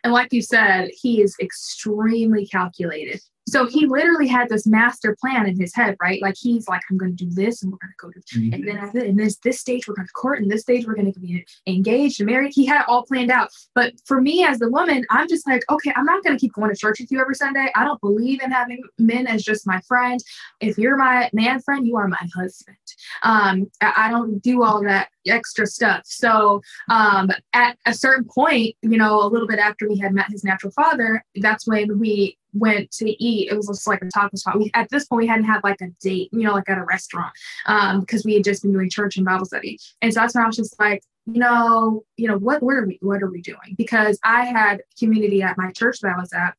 And 0.03 0.11
like 0.11 0.33
you 0.33 0.41
said, 0.41 0.89
he 0.93 1.21
is 1.21 1.35
extremely 1.39 2.45
calculated. 2.45 3.21
So 3.47 3.67
he 3.67 3.85
literally 3.85 4.27
had 4.27 4.49
this 4.49 4.65
master 4.65 5.15
plan 5.19 5.47
in 5.47 5.59
his 5.59 5.75
head, 5.75 5.97
right? 6.01 6.21
Like 6.21 6.35
he's 6.37 6.67
like, 6.67 6.81
I'm 6.89 6.97
going 6.97 7.15
to 7.15 7.25
do 7.25 7.31
this, 7.31 7.61
and 7.61 7.71
we're 7.71 7.77
going 7.79 7.93
to 7.97 8.05
go 8.07 8.11
to, 8.11 8.39
mm-hmm. 8.39 8.53
and 8.53 8.67
then 8.67 8.77
at 8.77 8.95
in 8.95 9.15
this 9.15 9.37
this 9.37 9.59
stage 9.59 9.87
we're 9.87 9.95
going 9.95 10.07
to 10.07 10.13
court, 10.13 10.41
and 10.41 10.49
this 10.49 10.61
stage 10.61 10.87
we're 10.87 10.95
going 10.95 11.11
to 11.11 11.19
be 11.19 11.45
engaged 11.67 12.19
and 12.21 12.29
married. 12.29 12.53
He 12.53 12.65
had 12.65 12.81
it 12.81 12.87
all 12.87 13.03
planned 13.03 13.31
out. 13.31 13.49
But 13.75 13.93
for 14.05 14.21
me 14.21 14.45
as 14.45 14.59
the 14.59 14.69
woman, 14.69 15.05
I'm 15.09 15.27
just 15.27 15.47
like, 15.47 15.63
okay, 15.69 15.91
I'm 15.95 16.05
not 16.05 16.23
going 16.23 16.35
to 16.35 16.39
keep 16.39 16.53
going 16.53 16.69
to 16.69 16.75
church 16.75 16.99
with 16.99 17.11
you 17.11 17.19
every 17.19 17.35
Sunday. 17.35 17.71
I 17.75 17.83
don't 17.83 18.01
believe 18.01 18.41
in 18.41 18.51
having 18.51 18.81
men 18.97 19.27
as 19.27 19.43
just 19.43 19.67
my 19.67 19.81
friend. 19.81 20.19
If 20.59 20.77
you're 20.77 20.97
my 20.97 21.29
man 21.33 21.61
friend, 21.61 21.85
you 21.85 21.97
are 21.97 22.07
my 22.07 22.27
husband. 22.35 22.77
Um, 23.23 23.69
I 23.81 24.09
don't 24.09 24.41
do 24.41 24.63
all 24.63 24.81
that 24.83 25.09
extra 25.27 25.65
stuff. 25.65 26.01
So 26.05 26.61
um, 26.89 27.29
at 27.53 27.77
a 27.85 27.93
certain 27.93 28.25
point, 28.25 28.75
you 28.81 28.97
know, 28.97 29.21
a 29.21 29.27
little 29.27 29.47
bit 29.47 29.59
after 29.59 29.87
we 29.87 29.97
had 29.97 30.13
met 30.13 30.29
his 30.29 30.43
natural 30.43 30.71
father, 30.71 31.23
that's 31.35 31.67
when 31.67 31.99
we 31.99 32.37
went 32.53 32.91
to 32.91 33.23
eat. 33.23 33.51
It 33.51 33.55
was 33.55 33.67
just 33.67 33.87
like 33.87 34.01
a 34.01 34.09
taco 34.13 34.35
spot. 34.37 34.57
We 34.57 34.71
at 34.73 34.89
this 34.89 35.05
point 35.05 35.21
we 35.23 35.27
hadn't 35.27 35.45
had 35.45 35.63
like 35.63 35.81
a 35.81 35.89
date, 36.01 36.29
you 36.31 36.43
know, 36.43 36.53
like 36.53 36.69
at 36.69 36.77
a 36.77 36.83
restaurant, 36.83 37.33
um, 37.65 38.01
because 38.01 38.23
we 38.25 38.35
had 38.35 38.43
just 38.43 38.63
been 38.63 38.73
doing 38.73 38.89
church 38.89 39.17
and 39.17 39.25
Bible 39.25 39.45
study. 39.45 39.79
And 40.01 40.13
so 40.13 40.19
that's 40.19 40.35
when 40.35 40.43
I 40.43 40.47
was 40.47 40.57
just 40.57 40.79
like, 40.79 41.03
you 41.25 41.39
know, 41.39 42.03
you 42.17 42.27
know, 42.27 42.37
what 42.37 42.61
what 42.61 42.75
are 42.75 42.85
we 42.85 42.99
what 43.01 43.21
are 43.21 43.31
we 43.31 43.41
doing? 43.41 43.75
Because 43.77 44.19
I 44.23 44.45
had 44.45 44.81
community 44.99 45.41
at 45.41 45.57
my 45.57 45.71
church 45.71 45.99
that 46.01 46.13
I 46.15 46.19
was 46.19 46.33
at 46.33 46.55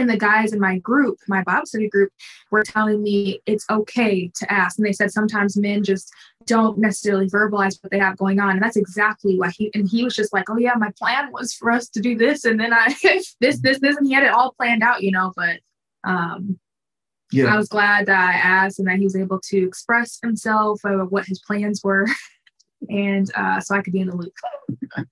and 0.00 0.10
the 0.10 0.16
guys 0.16 0.52
in 0.52 0.60
my 0.60 0.78
group, 0.78 1.18
my 1.28 1.42
Bible 1.42 1.66
study 1.66 1.88
group, 1.88 2.10
were 2.50 2.62
telling 2.62 3.02
me 3.02 3.40
it's 3.46 3.64
okay 3.70 4.30
to 4.34 4.52
ask. 4.52 4.78
And 4.78 4.86
they 4.86 4.92
said 4.92 5.12
sometimes 5.12 5.56
men 5.56 5.84
just 5.84 6.12
don't 6.46 6.78
necessarily 6.78 7.28
verbalize 7.28 7.82
what 7.82 7.90
they 7.90 7.98
have 7.98 8.16
going 8.16 8.40
on. 8.40 8.50
And 8.50 8.62
that's 8.62 8.76
exactly 8.76 9.38
why 9.38 9.50
he 9.50 9.70
and 9.74 9.88
he 9.88 10.02
was 10.04 10.14
just 10.14 10.32
like, 10.32 10.48
Oh 10.48 10.56
yeah, 10.56 10.74
my 10.76 10.90
plan 10.98 11.30
was 11.32 11.52
for 11.52 11.70
us 11.70 11.88
to 11.90 12.00
do 12.00 12.16
this 12.16 12.44
and 12.44 12.58
then 12.58 12.72
I 12.72 12.94
this, 13.02 13.36
this, 13.40 13.60
this, 13.60 13.96
and 13.96 14.06
he 14.06 14.12
had 14.12 14.24
it 14.24 14.32
all 14.32 14.52
planned 14.52 14.82
out, 14.82 15.02
you 15.02 15.12
know, 15.12 15.32
but 15.36 15.60
um 16.04 16.58
yeah. 17.32 17.54
I 17.54 17.56
was 17.56 17.68
glad 17.68 18.06
that 18.06 18.18
I 18.18 18.32
asked 18.32 18.78
and 18.78 18.88
that 18.88 18.98
he 18.98 19.04
was 19.04 19.16
able 19.16 19.40
to 19.40 19.58
express 19.64 20.18
himself 20.20 20.80
of 20.84 21.12
what 21.12 21.26
his 21.26 21.40
plans 21.40 21.80
were. 21.82 22.06
and 22.88 23.30
uh, 23.36 23.60
so 23.60 23.76
I 23.76 23.82
could 23.82 23.92
be 23.92 24.00
in 24.00 24.08
the 24.08 24.16
loop. 24.16 24.32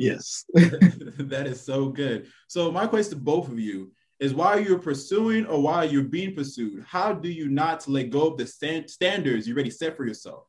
Yes. 0.00 0.46
that 0.54 1.46
is 1.46 1.60
so 1.60 1.90
good. 1.90 2.26
So 2.48 2.72
my 2.72 2.86
question 2.86 3.18
to 3.18 3.22
both 3.22 3.48
of 3.48 3.58
you 3.58 3.92
is 4.18 4.32
while 4.32 4.58
you're 4.58 4.78
pursuing 4.78 5.44
or 5.44 5.60
while 5.60 5.84
you're 5.84 6.04
being 6.04 6.34
pursued, 6.34 6.82
how 6.88 7.12
do 7.12 7.28
you 7.28 7.50
not 7.50 7.86
let 7.86 8.08
go 8.08 8.28
of 8.28 8.38
the 8.38 8.46
stand- 8.46 8.88
standards 8.88 9.46
you 9.46 9.52
already 9.52 9.68
set 9.68 9.98
for 9.98 10.06
yourself? 10.06 10.44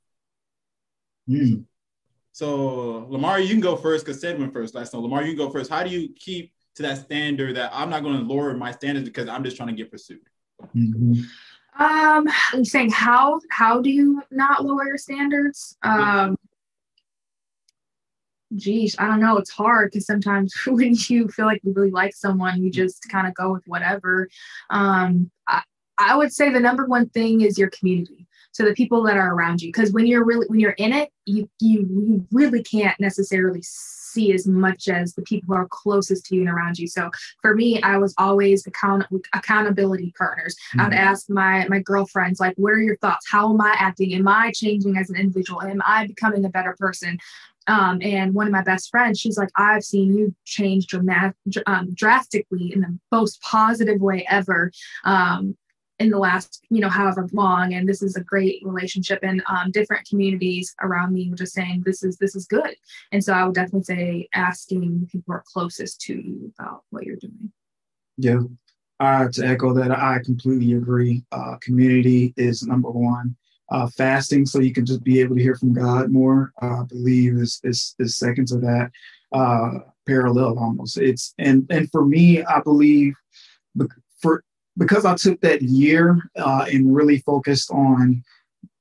Mm. 1.30 1.66
So 2.32 3.06
Lamar, 3.10 3.42
you 3.42 3.50
can 3.50 3.60
go 3.60 3.76
first 3.76 4.06
because 4.06 4.22
Ted 4.22 4.40
went 4.40 4.54
first 4.54 4.74
last 4.74 4.92
time. 4.92 5.02
Lamar, 5.02 5.24
you 5.24 5.36
can 5.36 5.46
go 5.46 5.52
first. 5.52 5.70
How 5.70 5.84
do 5.84 5.90
you 5.90 6.14
keep 6.16 6.54
to 6.76 6.84
that 6.84 7.00
standard 7.00 7.58
that 7.58 7.72
I'm 7.74 7.90
not 7.90 8.04
going 8.04 8.20
to 8.20 8.24
lower 8.24 8.56
my 8.56 8.72
standards 8.72 9.10
because 9.10 9.28
I'm 9.28 9.44
just 9.44 9.58
trying 9.58 9.68
to 9.68 9.76
get 9.76 9.92
pursued? 9.92 10.22
Mm-hmm. 10.74 11.24
Um, 11.78 12.28
I'm 12.54 12.64
saying 12.64 12.92
how 12.92 13.42
how 13.50 13.82
do 13.82 13.90
you 13.90 14.22
not 14.32 14.64
lower 14.64 14.86
your 14.86 14.98
standards? 14.98 15.78
Um, 15.84 16.38
geez, 18.56 18.96
I 19.00 19.08
don't 19.08 19.20
know. 19.20 19.38
It's 19.38 19.50
hard 19.50 19.92
because 19.92 20.06
sometimes 20.06 20.54
when 20.68 20.96
you 21.10 21.28
feel 21.30 21.46
like 21.46 21.62
you 21.64 21.74
really 21.74 21.92
like 21.92 22.16
someone, 22.16 22.62
you 22.62 22.72
just 22.72 23.08
kind 23.10 23.28
of 23.28 23.34
go 23.34 23.52
with 23.52 23.64
whatever. 23.68 24.28
Um, 24.70 25.32
I, 25.48 25.62
I 25.98 26.18
would 26.18 26.34
say 26.34 26.50
the 26.50 26.60
number 26.60 26.86
one 26.86 27.10
thing 27.10 27.42
is 27.42 27.58
your 27.58 27.70
community. 27.70 28.28
So 28.54 28.66
the 28.66 28.74
people 28.74 29.02
that 29.04 29.18
are 29.18 29.34
around 29.34 29.62
you, 29.62 29.70
because 29.70 29.94
when 29.94 30.06
you're 30.06 30.26
really 30.26 30.46
when 30.48 30.60
you're 30.60 30.72
in 30.72 30.92
it, 30.92 31.10
you 31.26 31.50
you 31.62 31.88
you 31.90 32.28
really 32.32 32.62
can't 32.62 33.00
necessarily 33.00 33.62
see 33.64 34.34
as 34.34 34.46
much 34.46 34.90
as 34.90 35.14
the 35.14 35.22
people 35.22 35.56
who 35.56 35.62
are 35.62 35.68
closest 35.70 36.26
to 36.26 36.36
you 36.36 36.42
and 36.42 36.50
around 36.50 36.78
you. 36.78 36.88
So 36.88 37.10
for 37.42 37.56
me, 37.56 37.82
I 37.82 37.98
was 37.98 38.14
always 38.18 38.68
account 38.68 39.06
accountability 39.34 40.14
partners. 40.18 40.56
Mm-hmm. 40.76 40.82
I'd 40.82 40.94
ask 40.94 41.30
my 41.30 41.66
my 41.70 41.80
girlfriends 41.80 42.42
like, 42.42 42.56
"What 42.58 42.74
are 42.74 42.82
your 42.82 42.98
thoughts? 42.98 43.26
How 43.30 43.54
am 43.54 43.62
I 43.62 43.74
acting? 43.78 44.14
Am 44.14 44.28
I 44.28 44.52
changing 44.54 44.98
as 44.98 45.10
an 45.10 45.16
individual? 45.16 45.62
Am 45.62 45.82
I 45.86 46.08
becoming 46.08 46.44
a 46.44 46.50
better 46.50 46.76
person?" 46.78 47.20
Um, 47.68 48.00
and 48.02 48.34
one 48.34 48.48
of 48.48 48.54
my 48.54 48.64
best 48.64 48.90
friends, 48.90 49.20
she's 49.20 49.38
like, 49.38 49.50
I've 49.56 49.84
seen 49.84 50.18
you 50.18 50.36
change 50.46 50.88
dramatic, 50.88 51.36
um, 51.68 51.94
drastically 51.94 52.74
in 52.74 52.82
the 52.82 53.00
most 53.12 53.42
positive 53.42 54.02
way 54.02 54.26
ever. 54.30 54.72
Um, 55.04 55.58
in 56.00 56.10
the 56.10 56.18
last, 56.18 56.66
you 56.72 56.82
know, 56.82 56.90
however 56.90 57.30
long, 57.32 57.76
and 57.76 57.88
this 57.88 58.02
is 58.02 58.16
a 58.16 58.24
great 58.24 58.60
relationship, 58.66 59.20
and 59.22 59.44
um, 59.48 59.70
different 59.70 60.08
communities 60.10 60.74
around 60.82 61.14
me 61.14 61.30
were 61.30 61.36
just 61.36 61.54
saying 61.54 61.84
this 61.86 62.02
is 62.02 62.18
this 62.18 62.36
is 62.36 62.48
good, 62.48 62.76
and 63.12 63.24
so 63.24 63.34
I 63.34 63.46
would 63.46 63.54
definitely 63.54 63.84
say 63.84 64.30
asking 64.34 65.08
people 65.12 65.26
who 65.28 65.34
are 65.34 65.44
closest 65.46 66.02
to 66.02 66.16
you 66.16 66.52
about 66.58 66.82
what 66.90 67.04
you're 67.04 67.18
doing. 67.18 67.52
Yeah, 68.18 68.40
uh, 69.00 69.28
to 69.34 69.46
echo 69.46 69.76
that, 69.76 69.92
I 69.92 70.18
completely 70.26 70.74
agree. 70.74 71.24
Uh, 71.32 71.58
community 71.62 72.34
is 72.36 72.64
number 72.64 72.90
one 72.90 73.36
uh, 73.72 73.88
fasting 73.88 74.46
so 74.46 74.60
you 74.60 74.74
can 74.74 74.86
just 74.86 75.04
be 75.04 75.20
able 75.22 75.36
to 75.36 75.42
hear 75.42 75.56
from 75.56 75.74
God 75.74 76.12
more. 76.12 76.52
Uh, 76.62 76.82
I 76.82 76.84
believe 76.84 77.38
is 77.38 77.60
is 77.64 77.96
is 78.00 78.18
second 78.18 78.50
that 78.50 78.92
uh, 79.32 79.80
parallel 80.06 80.60
almost. 80.60 80.98
It's 80.98 81.34
and 81.40 81.66
and 81.70 81.90
for 81.90 82.06
me, 82.06 82.44
I 82.44 82.60
believe 82.62 83.16
for 84.22 84.44
because 84.78 85.06
I 85.06 85.16
took 85.16 85.40
that 85.42 85.62
year 85.62 86.22
uh, 86.38 86.66
and 86.72 86.94
really 86.94 87.20
focused 87.20 87.72
on 87.72 88.24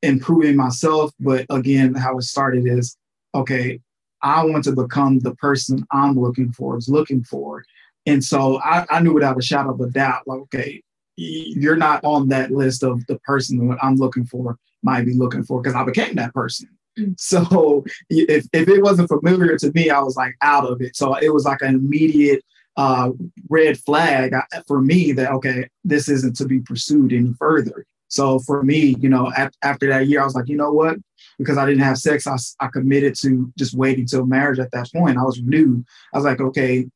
improving 0.03 0.57
myself. 0.57 1.12
But 1.20 1.46
again, 1.50 1.94
how 1.94 2.18
it 2.18 2.22
started 2.22 2.66
is 2.66 2.96
okay. 3.35 3.81
I 4.22 4.44
want 4.44 4.64
to 4.64 4.72
become 4.72 5.20
the 5.20 5.35
person 5.37 5.87
I'm 5.92 6.14
looking 6.14 6.53
for, 6.53 6.76
is 6.76 6.90
looking 6.90 7.24
for. 7.24 7.64
And 8.05 8.22
so 8.22 8.61
I, 8.61 8.85
I 8.90 9.00
knew 9.00 9.14
without 9.14 9.38
a 9.38 9.42
shadow 9.42 9.72
of 9.72 9.81
a 9.81 9.88
doubt, 9.88 10.24
like, 10.26 10.40
okay, 10.40 10.83
you're 11.16 11.76
not 11.76 12.05
on 12.05 12.29
that 12.29 12.50
list 12.50 12.83
of 12.83 13.07
the 13.07 13.18
person 13.20 13.68
that 13.68 13.79
I'm 13.83 13.96
looking 13.96 14.26
for 14.26 14.59
might 14.82 15.04
be 15.04 15.14
looking 15.14 15.44
for 15.44 15.60
because 15.60 15.74
I 15.74 15.84
became 15.84 16.14
that 16.16 16.34
person. 16.34 16.68
Mm. 16.98 17.18
So 17.18 17.84
if, 18.08 18.46
if 18.52 18.68
it 18.68 18.82
wasn't 18.82 19.08
familiar 19.08 19.56
to 19.58 19.72
me, 19.72 19.90
I 19.90 20.00
was 20.00 20.16
like 20.16 20.36
out 20.42 20.66
of 20.66 20.80
it. 20.80 20.96
So 20.96 21.14
it 21.14 21.32
was 21.32 21.44
like 21.44 21.62
an 21.62 21.74
immediate 21.74 22.42
uh, 22.76 23.10
red 23.48 23.78
flag 23.78 24.32
uh, 24.34 24.42
for 24.66 24.80
me 24.80 25.12
that, 25.12 25.30
okay, 25.32 25.68
this 25.84 26.08
isn't 26.08 26.36
to 26.36 26.46
be 26.46 26.60
pursued 26.60 27.12
any 27.12 27.32
further. 27.38 27.84
So 28.08 28.40
for 28.40 28.62
me, 28.62 28.96
you 28.98 29.08
know, 29.08 29.32
after 29.62 29.88
that 29.88 30.08
year, 30.08 30.20
I 30.20 30.24
was 30.24 30.34
like, 30.34 30.48
you 30.48 30.56
know 30.56 30.72
what? 30.72 30.96
Because 31.38 31.56
I 31.56 31.64
didn't 31.64 31.82
have 31.82 31.96
sex, 31.96 32.26
I, 32.26 32.36
I 32.64 32.68
committed 32.68 33.14
to 33.20 33.52
just 33.56 33.74
waiting 33.74 34.06
till 34.06 34.26
marriage 34.26 34.58
at 34.58 34.72
that 34.72 34.90
point. 34.92 35.16
I 35.16 35.22
was 35.22 35.40
new. 35.40 35.84
I 36.12 36.18
was 36.18 36.24
like, 36.24 36.40
okay, 36.40 36.88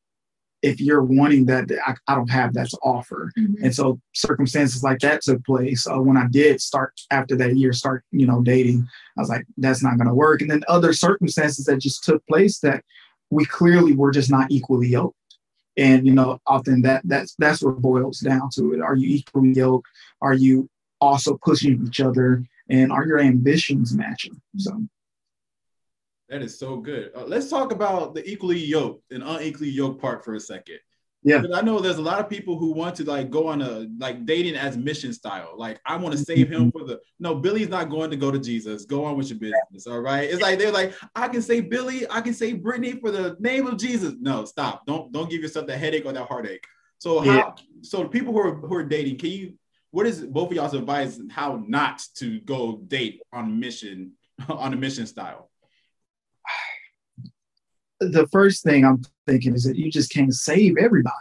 if 0.65 0.81
you're 0.81 1.03
wanting 1.03 1.45
that, 1.45 1.69
I, 1.85 1.93
I 2.07 2.15
don't 2.15 2.29
have 2.29 2.53
that 2.55 2.69
to 2.71 2.77
offer. 2.81 3.31
Mm-hmm. 3.37 3.63
And 3.63 3.75
so 3.75 3.99
circumstances 4.13 4.83
like 4.83 4.99
that 4.99 5.21
took 5.21 5.45
place. 5.45 5.85
Uh, 5.87 6.01
when 6.01 6.17
I 6.17 6.25
did 6.27 6.59
start 6.59 6.93
after 7.11 7.35
that 7.35 7.55
year, 7.55 7.71
start, 7.71 8.03
you 8.11 8.25
know, 8.25 8.41
dating, 8.41 8.87
I 9.15 9.21
was 9.21 9.29
like, 9.29 9.45
that's 9.57 9.83
not 9.83 9.97
going 9.97 10.07
to 10.07 10.13
work. 10.15 10.41
And 10.41 10.49
then 10.49 10.63
other 10.67 10.91
circumstances 10.91 11.65
that 11.65 11.77
just 11.77 12.03
took 12.03 12.25
place 12.27 12.59
that 12.59 12.83
we 13.29 13.45
clearly 13.45 13.93
were 13.93 14.11
just 14.11 14.31
not 14.31 14.49
equally 14.49 14.87
yoked. 14.87 15.15
And, 15.77 16.07
you 16.07 16.13
know, 16.13 16.39
often 16.47 16.81
that 16.81 17.01
that's, 17.05 17.35
that's 17.37 17.61
what 17.61 17.81
boils 17.81 18.19
down 18.19 18.49
to 18.55 18.73
it. 18.73 18.81
Are 18.81 18.95
you 18.95 19.07
equally 19.17 19.53
yoked? 19.53 19.87
Are 20.21 20.33
you 20.33 20.67
also 20.99 21.37
pushing 21.43 21.85
each 21.85 22.01
other? 22.01 22.43
And 22.69 22.91
are 22.91 23.05
your 23.05 23.19
ambitions 23.19 23.93
matching? 23.93 24.41
So 24.57 24.71
that 26.29 26.41
is 26.41 26.57
so 26.57 26.77
good. 26.77 27.11
Uh, 27.15 27.25
let's 27.25 27.49
talk 27.49 27.71
about 27.71 28.15
the 28.15 28.27
equally 28.29 28.59
yoked 28.59 29.11
and 29.11 29.23
unequally 29.23 29.69
yoked 29.69 30.01
part 30.01 30.23
for 30.23 30.35
a 30.35 30.39
second. 30.39 30.79
Yeah. 31.25 31.41
I 31.55 31.63
know 31.63 31.79
there's 31.79 31.97
a 31.97 32.03
lot 32.03 32.19
of 32.19 32.29
people 32.29 32.55
who 32.55 32.71
want 32.71 32.95
to 32.97 33.03
like 33.03 33.31
go 33.31 33.47
on 33.47 33.59
a 33.63 33.87
like 33.97 34.27
dating 34.27 34.55
as 34.55 34.77
mission 34.77 35.11
style. 35.11 35.55
Like 35.57 35.81
I 35.83 35.95
want 35.95 36.15
to 36.15 36.23
save 36.23 36.51
him 36.51 36.71
for 36.71 36.83
the 36.83 36.99
no, 37.19 37.33
Billy's 37.33 37.67
not 37.67 37.89
going 37.89 38.11
to 38.11 38.15
go 38.15 38.29
to 38.29 38.37
Jesus. 38.37 38.85
Go 38.85 39.03
on 39.03 39.17
with 39.17 39.31
your 39.31 39.39
business. 39.39 39.87
All 39.87 40.01
right. 40.01 40.29
It's 40.29 40.39
like 40.39 40.59
they're 40.59 40.71
like, 40.71 40.93
I 41.15 41.27
can 41.27 41.41
save 41.41 41.67
Billy, 41.71 42.05
I 42.11 42.21
can 42.21 42.35
save 42.35 42.61
Brittany 42.61 42.99
for 42.99 43.09
the 43.09 43.35
name 43.39 43.65
of 43.65 43.77
Jesus. 43.77 44.13
No, 44.21 44.45
stop. 44.45 44.85
Don't 44.85 45.11
don't 45.11 45.27
give 45.27 45.41
yourself 45.41 45.65
that 45.65 45.79
headache 45.79 46.05
or 46.05 46.13
that 46.13 46.27
heartache. 46.27 46.63
So 46.99 47.19
how 47.21 47.35
yeah. 47.35 47.51
so 47.81 48.03
the 48.03 48.09
people 48.09 48.31
who 48.31 48.39
are 48.39 48.53
who 48.53 48.75
are 48.75 48.83
dating, 48.83 49.17
can 49.17 49.31
you 49.31 49.53
what 49.89 50.05
is 50.05 50.21
both 50.21 50.51
of 50.51 50.55
y'all's 50.55 50.75
advice 50.75 51.19
how 51.31 51.63
not 51.67 52.03
to 52.17 52.39
go 52.41 52.77
date 52.87 53.21
on 53.33 53.59
mission 53.59 54.11
on 54.47 54.73
a 54.73 54.77
mission 54.77 55.07
style? 55.07 55.49
The 57.99 58.27
first 58.31 58.63
thing 58.63 58.85
I'm 58.85 59.03
thinking 59.27 59.53
is 59.53 59.63
that 59.63 59.77
you 59.77 59.91
just 59.91 60.11
can't 60.11 60.33
save 60.33 60.77
everybody. 60.77 61.15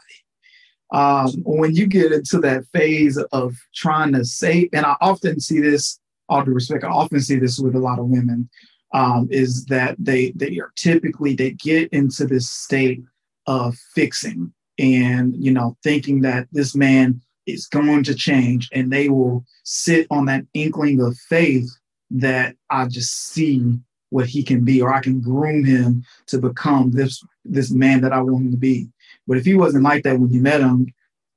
Um, 0.93 1.31
when 1.45 1.75
you 1.75 1.87
get 1.87 2.13
into 2.13 2.39
that 2.41 2.65
phase 2.73 3.17
of 3.33 3.57
trying 3.75 4.13
to 4.13 4.25
save, 4.25 4.69
and 4.73 4.87
I 4.87 4.97
often 5.01 5.41
see 5.41 5.61
this, 5.61 5.99
all 6.29 6.45
due 6.45 6.53
respect, 6.53 6.85
I 6.85 6.89
often 6.89 7.21
see 7.21 7.37
this 7.37 7.59
with 7.59 7.75
a 7.75 7.81
lot 7.81 7.99
of 7.99 8.07
women, 8.07 8.49
um, 8.93 9.27
is 9.31 9.65
that 9.67 9.97
they 9.99 10.31
they 10.37 10.59
are 10.61 10.73
typically 10.77 11.35
they 11.35 11.51
get 11.53 11.93
into 11.93 12.27
this 12.27 12.49
state 12.49 13.03
of 13.47 13.77
fixing 13.95 14.53
and 14.79 15.35
you 15.37 15.53
know 15.53 15.77
thinking 15.83 16.21
that 16.21 16.47
this 16.53 16.75
man 16.75 17.21
is 17.47 17.67
going 17.67 18.05
to 18.05 18.15
change, 18.15 18.69
and 18.73 18.93
they 18.93 19.09
will 19.09 19.45
sit 19.65 20.07
on 20.11 20.27
that 20.27 20.45
inkling 20.55 21.01
of 21.01 21.17
faith 21.29 21.69
that 22.11 22.57
I 22.71 22.87
just 22.87 23.31
see 23.31 23.79
what 24.14 24.27
he 24.27 24.44
can 24.44 24.64
be, 24.64 24.81
or 24.81 24.94
I 24.94 25.00
can 25.00 25.20
groom 25.20 25.64
him 25.64 26.05
to 26.29 26.38
become 26.38 26.92
this 26.92 27.20
this 27.44 27.72
man 27.72 28.00
that 28.03 28.12
I 28.12 28.20
want 28.20 28.44
him 28.44 28.53
to 28.53 28.57
be. 28.57 28.88
But 29.27 29.38
if 29.38 29.44
he 29.44 29.55
wasn't 29.55 29.83
like 29.83 30.05
that 30.05 30.20
when 30.20 30.31
you 30.31 30.40
met 30.40 30.61
him, 30.61 30.87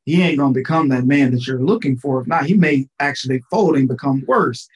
he 0.06 0.22
ain't 0.22 0.38
gonna 0.38 0.54
become 0.54 0.90
that 0.90 1.06
man 1.06 1.32
that 1.32 1.48
you're 1.48 1.60
looking 1.60 1.98
for. 1.98 2.22
If 2.22 2.28
not, 2.28 2.46
he 2.46 2.54
may 2.54 2.88
actually 3.00 3.42
fold 3.50 3.78
and 3.78 3.88
become 3.88 4.24
worse. 4.28 4.70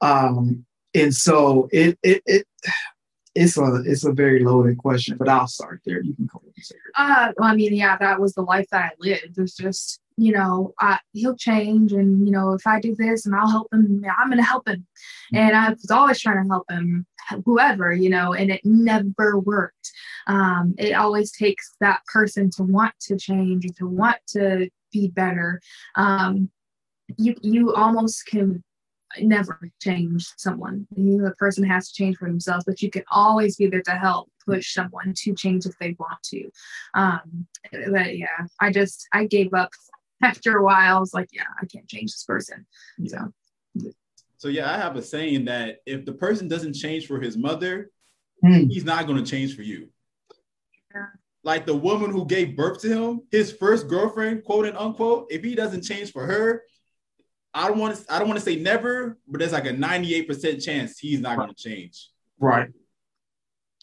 Um, 0.00 0.64
and 0.94 1.14
so 1.14 1.68
it 1.72 1.98
it 2.02 2.22
it 2.24 2.46
it's 3.34 3.58
a 3.58 3.82
it's 3.84 4.04
a 4.04 4.12
very 4.12 4.42
loaded 4.42 4.78
question, 4.78 5.18
but 5.18 5.28
I'll 5.28 5.46
start 5.46 5.82
there. 5.84 6.02
You 6.02 6.14
can 6.14 6.30
go 6.32 6.40
and 6.42 6.64
say 6.64 6.76
Uh, 6.96 7.32
well, 7.36 7.50
I 7.50 7.54
mean, 7.54 7.74
yeah, 7.74 7.98
that 7.98 8.18
was 8.18 8.32
the 8.32 8.42
life 8.42 8.68
that 8.72 8.82
I 8.82 8.90
lived. 8.98 9.36
It's 9.36 9.56
just 9.56 10.00
you 10.16 10.32
know, 10.32 10.74
I, 10.78 10.98
he'll 11.12 11.36
change, 11.36 11.92
and 11.92 12.26
you 12.26 12.32
know, 12.32 12.52
if 12.52 12.66
I 12.66 12.80
do 12.80 12.94
this 12.94 13.26
and 13.26 13.34
I'll 13.34 13.50
help 13.50 13.72
him, 13.72 14.04
I'm 14.18 14.30
gonna 14.30 14.42
help 14.42 14.68
him. 14.68 14.86
Mm-hmm. 15.34 15.36
And 15.36 15.56
I 15.56 15.70
was 15.70 15.90
always 15.90 16.20
trying 16.20 16.42
to 16.42 16.48
help 16.48 16.70
him, 16.70 17.06
whoever, 17.44 17.92
you 17.92 18.10
know, 18.10 18.32
and 18.32 18.50
it 18.50 18.60
never 18.64 19.38
worked. 19.38 19.90
Um, 20.26 20.74
it 20.78 20.92
always 20.92 21.32
takes 21.32 21.74
that 21.80 22.00
person 22.12 22.50
to 22.56 22.62
want 22.62 22.94
to 23.02 23.16
change 23.16 23.64
and 23.64 23.76
to 23.76 23.86
want 23.86 24.18
to 24.28 24.68
be 24.92 25.08
better. 25.08 25.60
Um, 25.96 26.50
you 27.18 27.34
you 27.42 27.74
almost 27.74 28.26
can 28.26 28.62
never 29.20 29.70
change 29.82 30.26
someone. 30.36 30.86
You 30.96 31.18
know, 31.18 31.28
the 31.28 31.34
person 31.34 31.64
has 31.64 31.88
to 31.88 31.94
change 31.94 32.16
for 32.16 32.28
themselves, 32.28 32.64
but 32.64 32.80
you 32.80 32.90
can 32.90 33.04
always 33.10 33.56
be 33.56 33.66
there 33.66 33.82
to 33.82 33.92
help 33.92 34.30
push 34.46 34.72
someone 34.72 35.12
to 35.16 35.34
change 35.34 35.66
if 35.66 35.78
they 35.78 35.96
want 35.98 36.22
to. 36.24 36.50
Um, 36.94 37.46
but 37.90 38.16
yeah, 38.16 38.46
I 38.60 38.70
just 38.70 39.06
I 39.12 39.26
gave 39.26 39.52
up 39.54 39.70
after 40.22 40.56
a 40.56 40.64
while. 40.64 40.96
I 40.96 41.00
was 41.00 41.14
like, 41.14 41.28
yeah, 41.32 41.44
I 41.60 41.66
can't 41.66 41.88
change 41.88 42.12
this 42.12 42.24
person. 42.24 42.66
So. 43.06 43.32
So 44.42 44.48
yeah, 44.48 44.68
I 44.68 44.76
have 44.76 44.96
a 44.96 45.02
saying 45.02 45.44
that 45.44 45.82
if 45.86 46.04
the 46.04 46.12
person 46.12 46.48
doesn't 46.48 46.72
change 46.72 47.06
for 47.06 47.20
his 47.20 47.36
mother, 47.36 47.92
mm. 48.44 48.68
he's 48.68 48.84
not 48.84 49.06
going 49.06 49.22
to 49.22 49.30
change 49.30 49.54
for 49.54 49.62
you. 49.62 49.88
Yeah. 50.92 51.06
Like 51.44 51.64
the 51.64 51.76
woman 51.76 52.10
who 52.10 52.26
gave 52.26 52.56
birth 52.56 52.80
to 52.80 52.88
him, 52.88 53.20
his 53.30 53.52
first 53.52 53.86
girlfriend, 53.86 54.42
quote 54.42 54.66
and 54.66 54.76
unquote, 54.76 55.28
if 55.30 55.44
he 55.44 55.54
doesn't 55.54 55.82
change 55.82 56.10
for 56.10 56.26
her, 56.26 56.64
I 57.54 57.68
don't 57.68 57.78
want 57.78 57.94
to 57.94 58.12
I 58.12 58.18
don't 58.18 58.26
want 58.26 58.40
to 58.40 58.44
say 58.44 58.56
never, 58.56 59.16
but 59.28 59.38
there's 59.38 59.52
like 59.52 59.66
a 59.66 59.72
98% 59.72 60.60
chance 60.60 60.98
he's 60.98 61.20
not 61.20 61.36
going 61.36 61.54
to 61.54 61.54
change. 61.54 62.08
Right. 62.40 62.68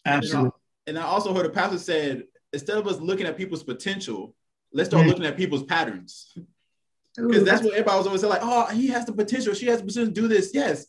Absolutely. 0.04 0.50
And 0.86 0.98
I, 0.98 1.00
and 1.00 1.08
I, 1.08 1.10
also 1.10 1.32
heard 1.32 1.46
a 1.46 1.50
pastor 1.50 1.78
said 1.78 2.24
instead 2.52 2.76
of 2.76 2.86
us 2.86 3.00
looking 3.00 3.24
at 3.24 3.38
people's 3.38 3.62
potential, 3.62 4.36
let's 4.74 4.90
start 4.90 5.06
mm 5.06 5.08
looking 5.08 5.24
at 5.24 5.38
people's 5.38 5.64
patterns. 5.64 6.36
Because 7.28 7.44
that's 7.44 7.62
what 7.62 7.72
everybody 7.72 7.98
was 7.98 8.06
always 8.06 8.20
saying, 8.20 8.32
like, 8.32 8.42
oh, 8.42 8.66
he 8.66 8.88
has 8.88 9.04
the 9.04 9.12
potential, 9.12 9.54
she 9.54 9.66
has 9.66 9.80
the 9.80 9.86
potential 9.86 10.12
to 10.12 10.20
do 10.20 10.28
this. 10.28 10.50
Yes, 10.54 10.86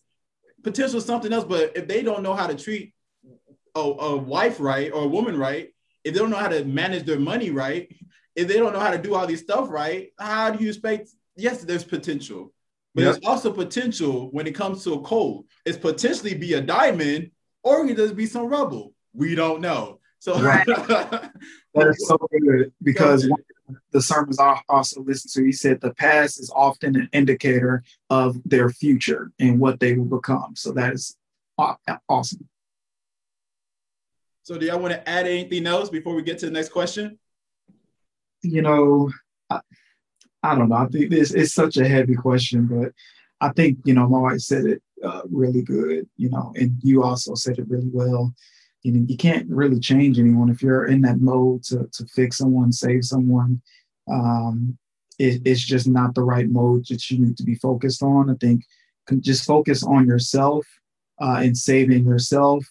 potential 0.64 0.98
is 0.98 1.06
something 1.06 1.32
else, 1.32 1.46
but 1.46 1.76
if 1.76 1.88
they 1.88 2.04
don't 2.04 2.24
know 2.24 2.34
how 2.34 2.48
to 2.48 2.56
treat 2.56 2.94
a, 3.76 3.80
a 3.80 4.18
wife 4.18 4.60
right 4.60 4.92
or 4.92 5.04
a 5.04 5.08
woman 5.08 5.38
right, 5.38 5.70
if 6.04 6.14
they 6.14 6.20
don't 6.20 6.30
know 6.30 6.38
how 6.38 6.50
to 6.50 6.64
manage 6.66 7.06
their 7.06 7.20
money 7.20 7.52
right, 7.52 7.94
if 8.36 8.48
they 8.48 8.58
don't 8.58 8.74
know 8.74 8.80
how 8.80 8.92
to 8.92 8.98
do 8.98 9.16
all 9.16 9.28
these 9.28 9.42
stuff 9.42 9.70
right, 9.70 10.10
how 10.20 10.52
do 10.52 10.64
you 10.64 10.70
expect? 10.70 11.10
Yes, 11.36 11.64
there's 11.64 11.84
potential, 11.84 12.54
but 12.94 13.04
yep. 13.04 13.14
there's 13.14 13.26
also 13.26 13.52
potential 13.52 14.30
when 14.32 14.48
it 14.48 14.56
comes 14.56 14.84
to 14.84 14.94
a 14.94 15.02
coal. 15.02 15.46
It's 15.66 15.78
potentially 15.78 16.34
be 16.34 16.54
a 16.54 16.62
diamond 16.62 17.32
or 17.64 17.86
it 17.86 17.98
just 17.98 18.16
be 18.16 18.26
some 18.26 18.48
rubble. 18.48 18.94
We 19.14 19.36
don't 19.36 19.62
know. 19.62 20.00
So 20.20 20.40
right. 20.40 20.66
that 20.68 21.32
is 21.76 22.08
so 22.08 22.18
good 22.18 22.72
because 22.84 23.28
the 23.92 24.02
sermons 24.02 24.40
I 24.40 24.60
also 24.70 25.02
listened 25.02 25.34
to, 25.34 25.46
he 25.46 25.52
said 25.52 25.82
the 25.82 25.94
past 25.94 26.40
is 26.40 26.52
often 26.56 26.96
an 26.96 27.10
indicator 27.12 27.84
of 28.10 28.38
their 28.46 28.70
future 28.70 29.32
and 29.40 29.60
what 29.60 29.80
they 29.80 29.94
will 29.94 30.06
become. 30.06 30.56
So 30.56 30.72
that 30.74 30.94
is 30.94 31.16
awesome. 32.10 32.48
So 34.44 34.58
do 34.58 34.66
y'all 34.66 34.80
want 34.80 34.94
to 34.94 35.10
add 35.10 35.28
anything 35.28 35.68
else 35.68 35.90
before 35.90 36.16
we 36.16 36.24
get 36.24 36.40
to 36.40 36.48
the 36.48 36.52
next 36.52 36.70
question? 36.70 37.20
You 38.42 38.62
know, 38.62 39.12
I 40.44 40.56
don't 40.56 40.70
know. 40.70 40.76
I 40.76 40.88
think 40.88 41.10
this 41.10 41.34
is 41.34 41.54
such 41.54 41.78
a 41.78 41.88
heavy 41.88 42.16
question, 42.16 42.66
but 42.66 42.94
I 43.40 43.54
think 43.54 43.80
you 43.86 43.94
know 43.94 44.08
my 44.08 44.20
wife 44.20 44.40
said 44.40 44.66
it 44.66 44.82
uh, 45.04 45.22
really 45.32 45.62
good. 45.62 46.08
You 46.18 46.30
know, 46.30 46.54
and 46.56 46.76
you 46.82 47.04
also 47.04 47.36
said 47.36 47.60
it 47.60 47.70
really 47.70 47.90
well. 47.92 48.34
You 48.84 48.94
know, 48.94 49.06
you 49.08 49.18
can't 49.18 49.48
really 49.50 49.80
change 49.80 50.20
anyone 50.20 50.50
if 50.50 50.62
you're 50.62 50.86
in 50.86 51.02
that 51.02 51.22
mode 51.22 51.64
to 51.66 51.88
to 51.92 52.06
fix 52.08 52.38
someone, 52.38 52.72
save 52.72 53.06
someone. 53.06 53.62
Um, 54.12 54.78
it, 55.20 55.42
it's 55.46 55.64
just 55.64 55.88
not 55.88 56.16
the 56.16 56.24
right 56.24 56.50
mode 56.50 56.86
that 56.88 57.10
you 57.10 57.20
need 57.20 57.38
to 57.38 57.44
be 57.44 57.56
focused 57.56 58.02
on. 58.02 58.30
I 58.30 58.36
think 58.40 58.64
just 59.20 59.46
focus 59.46 59.84
on 59.84 60.08
yourself 60.08 60.66
uh, 61.22 61.40
and 61.42 61.56
saving 61.56 62.06
yourself. 62.06 62.66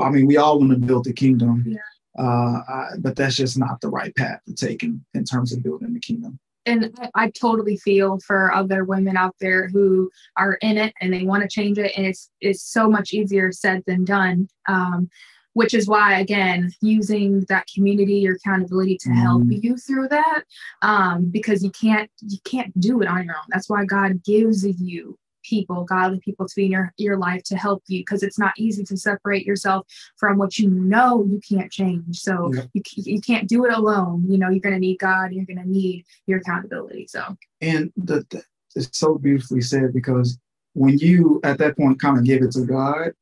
I 0.00 0.10
mean, 0.10 0.26
we 0.26 0.36
all 0.36 0.58
want 0.58 0.70
to 0.72 0.76
build 0.76 1.04
the 1.04 1.12
kingdom, 1.12 1.64
yeah. 1.66 1.78
uh, 2.18 2.62
I, 2.68 2.88
but 2.98 3.16
that's 3.16 3.36
just 3.36 3.58
not 3.58 3.80
the 3.80 3.88
right 3.88 4.14
path 4.14 4.40
to 4.46 4.54
take 4.54 4.82
in, 4.82 5.04
in 5.14 5.24
terms 5.24 5.52
of 5.52 5.62
building 5.62 5.94
the 5.94 6.00
kingdom 6.00 6.38
and 6.68 6.94
I 7.14 7.30
totally 7.30 7.78
feel 7.78 8.18
for 8.26 8.52
other 8.52 8.84
women 8.84 9.16
out 9.16 9.34
there 9.40 9.68
who 9.68 10.10
are 10.36 10.54
in 10.60 10.76
it 10.76 10.92
and 11.00 11.12
they 11.12 11.24
want 11.24 11.42
to 11.42 11.48
change 11.48 11.78
it, 11.78 11.92
and 11.96 12.06
it's 12.06 12.30
it's 12.40 12.62
so 12.62 12.88
much 12.88 13.12
easier 13.12 13.50
said 13.50 13.82
than 13.86 14.04
done. 14.04 14.48
Um, 14.68 15.08
which 15.54 15.74
is 15.74 15.88
why 15.88 16.20
again 16.20 16.70
using 16.80 17.44
that 17.48 17.66
community 17.74 18.28
or 18.28 18.32
accountability 18.32 18.96
to 18.96 19.10
help 19.10 19.42
mm. 19.42 19.62
you 19.62 19.76
through 19.76 20.08
that 20.08 20.42
um, 20.82 21.26
because 21.30 21.62
you 21.62 21.70
can't 21.70 22.10
you 22.20 22.38
can't 22.44 22.78
do 22.80 23.00
it 23.02 23.08
on 23.08 23.24
your 23.24 23.34
own 23.34 23.42
that's 23.50 23.68
why 23.68 23.84
god 23.84 24.22
gives 24.24 24.64
you 24.80 25.18
people, 25.48 25.84
godly 25.84 26.20
people 26.20 26.46
to 26.46 26.54
be 26.54 26.66
in 26.66 26.72
your, 26.72 26.92
your 26.96 27.16
life 27.16 27.42
to 27.44 27.56
help 27.56 27.82
you 27.86 28.00
because 28.00 28.22
it's 28.22 28.38
not 28.38 28.52
easy 28.58 28.84
to 28.84 28.96
separate 28.96 29.46
yourself 29.46 29.86
from 30.16 30.38
what 30.38 30.58
you 30.58 30.68
know 30.70 31.24
you 31.24 31.40
can't 31.48 31.70
change. 31.72 32.18
So 32.20 32.52
yeah. 32.52 32.62
you, 32.74 32.82
you 32.96 33.20
can't 33.20 33.48
do 33.48 33.64
it 33.64 33.72
alone. 33.72 34.24
You 34.28 34.38
know, 34.38 34.50
you're 34.50 34.60
going 34.60 34.74
to 34.74 34.80
need 34.80 34.98
God, 34.98 35.32
you're 35.32 35.46
going 35.46 35.62
to 35.62 35.68
need 35.68 36.04
your 36.26 36.38
accountability. 36.38 37.06
So, 37.08 37.36
and 37.60 37.92
the, 37.96 38.26
the, 38.30 38.42
it's 38.76 38.98
so 38.98 39.16
beautifully 39.16 39.60
said 39.60 39.92
because 39.92 40.38
when 40.74 40.98
you 40.98 41.40
at 41.44 41.58
that 41.58 41.76
point 41.76 42.00
kind 42.00 42.18
of 42.18 42.24
give 42.24 42.42
it 42.42 42.52
to 42.52 42.64
God, 42.64 43.12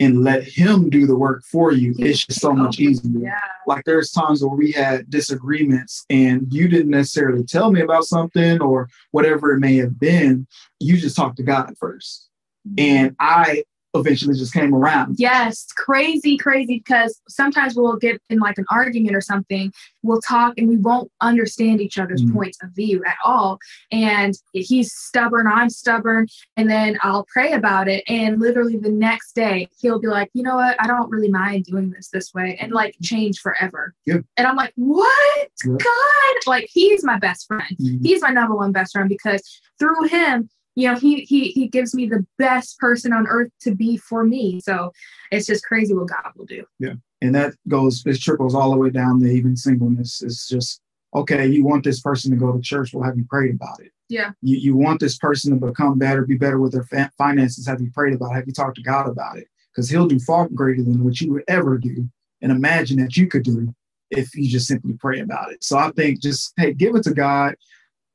and 0.00 0.24
let 0.24 0.42
him 0.42 0.88
do 0.88 1.06
the 1.06 1.16
work 1.16 1.44
for 1.44 1.72
you, 1.72 1.94
it's 1.98 2.24
just 2.24 2.40
so 2.40 2.52
much 2.52 2.80
easier. 2.80 3.20
Yeah. 3.20 3.38
Like 3.66 3.84
there's 3.84 4.10
times 4.10 4.42
where 4.42 4.56
we 4.56 4.72
had 4.72 5.10
disagreements 5.10 6.04
and 6.08 6.52
you 6.52 6.68
didn't 6.68 6.90
necessarily 6.90 7.44
tell 7.44 7.70
me 7.70 7.82
about 7.82 8.04
something 8.04 8.60
or 8.62 8.88
whatever 9.10 9.52
it 9.52 9.60
may 9.60 9.76
have 9.76 10.00
been. 10.00 10.46
You 10.80 10.96
just 10.96 11.16
talked 11.16 11.36
to 11.36 11.42
God 11.42 11.74
1st 11.80 12.26
mm-hmm. 12.66 12.74
And 12.78 13.16
I 13.20 13.64
eventually 13.94 14.36
just 14.36 14.52
came 14.52 14.74
around. 14.74 15.16
Yes, 15.18 15.66
crazy, 15.76 16.36
crazy. 16.36 16.78
Because 16.78 17.20
sometimes 17.28 17.74
we'll 17.74 17.96
get 17.96 18.20
in 18.30 18.38
like 18.38 18.58
an 18.58 18.66
argument 18.70 19.16
or 19.16 19.20
something, 19.20 19.72
we'll 20.02 20.20
talk 20.20 20.54
and 20.56 20.68
we 20.68 20.76
won't 20.76 21.10
understand 21.20 21.80
each 21.80 21.98
other's 21.98 22.22
mm 22.22 22.30
points 22.30 22.58
of 22.62 22.70
view 22.70 23.02
at 23.04 23.16
all. 23.24 23.58
And 23.90 24.34
he's 24.52 24.94
stubborn, 24.94 25.48
I'm 25.48 25.68
stubborn. 25.68 26.28
And 26.56 26.70
then 26.70 26.96
I'll 27.02 27.26
pray 27.32 27.52
about 27.52 27.88
it. 27.88 28.04
And 28.06 28.38
literally 28.40 28.76
the 28.76 28.90
next 28.90 29.34
day, 29.34 29.68
he'll 29.80 29.98
be 29.98 30.06
like, 30.06 30.30
you 30.32 30.44
know 30.44 30.54
what? 30.54 30.76
I 30.80 30.86
don't 30.86 31.10
really 31.10 31.28
mind 31.28 31.64
doing 31.64 31.90
this 31.90 32.08
this 32.12 32.32
way 32.32 32.56
and 32.60 32.70
like 32.70 32.94
change 33.02 33.40
forever. 33.40 33.94
Yeah. 34.06 34.18
And 34.36 34.46
I'm 34.46 34.54
like, 34.54 34.72
what? 34.76 35.48
God? 35.66 36.36
Like, 36.46 36.68
he's 36.70 37.02
my 37.04 37.18
best 37.18 37.48
friend. 37.48 37.76
Mm-hmm. 37.80 38.04
He's 38.04 38.22
my 38.22 38.30
number 38.30 38.54
one 38.54 38.70
best 38.70 38.92
friend 38.92 39.08
because 39.08 39.42
through 39.78 40.06
him, 40.06 40.48
you 40.74 40.88
know 40.88 40.98
he 40.98 41.20
he 41.22 41.50
he 41.50 41.68
gives 41.68 41.94
me 41.94 42.06
the 42.06 42.24
best 42.38 42.78
person 42.78 43.12
on 43.12 43.26
earth 43.26 43.50
to 43.60 43.74
be 43.74 43.96
for 43.96 44.24
me. 44.24 44.60
So 44.62 44.92
it's 45.30 45.46
just 45.46 45.64
crazy 45.64 45.94
what 45.94 46.08
god 46.08 46.32
will 46.36 46.46
do. 46.46 46.64
Yeah. 46.78 46.94
And 47.20 47.34
that 47.34 47.54
goes 47.68 48.02
it 48.06 48.20
trickles 48.20 48.54
all 48.54 48.70
the 48.70 48.76
way 48.76 48.90
down 48.90 49.20
to 49.20 49.26
even 49.26 49.56
singleness. 49.56 50.22
It's 50.22 50.48
just 50.48 50.80
okay 51.14 51.46
you 51.46 51.64
want 51.64 51.84
this 51.84 52.00
person 52.00 52.30
to 52.30 52.36
go 52.36 52.52
to 52.52 52.60
church. 52.60 52.94
Well 52.94 53.04
have 53.04 53.16
you 53.16 53.24
prayed 53.28 53.54
about 53.54 53.80
it? 53.80 53.92
Yeah. 54.08 54.30
You, 54.42 54.56
you 54.56 54.76
want 54.76 55.00
this 55.00 55.18
person 55.18 55.52
to 55.58 55.66
become 55.66 55.98
better 55.98 56.24
be 56.24 56.36
better 56.36 56.58
with 56.58 56.72
their 56.72 56.84
fa- 56.84 57.10
finances. 57.18 57.66
Have 57.66 57.80
you 57.80 57.90
prayed 57.92 58.14
about 58.14 58.32
it? 58.32 58.36
Have 58.36 58.46
you 58.46 58.52
talked 58.52 58.76
to 58.76 58.82
god 58.82 59.08
about 59.08 59.38
it? 59.38 59.48
Because 59.74 59.90
he'll 59.90 60.08
do 60.08 60.18
far 60.18 60.48
greater 60.48 60.82
than 60.82 61.04
what 61.04 61.20
you 61.20 61.32
would 61.32 61.44
ever 61.48 61.78
do 61.78 62.08
and 62.42 62.52
imagine 62.52 62.98
that 62.98 63.16
you 63.16 63.26
could 63.26 63.42
do 63.42 63.74
if 64.10 64.34
you 64.34 64.48
just 64.48 64.66
simply 64.66 64.94
pray 64.94 65.20
about 65.20 65.52
it. 65.52 65.62
So 65.62 65.78
i 65.78 65.90
think 65.92 66.22
just 66.22 66.52
hey 66.56 66.72
give 66.72 66.94
it 66.94 67.02
to 67.04 67.14
god 67.14 67.56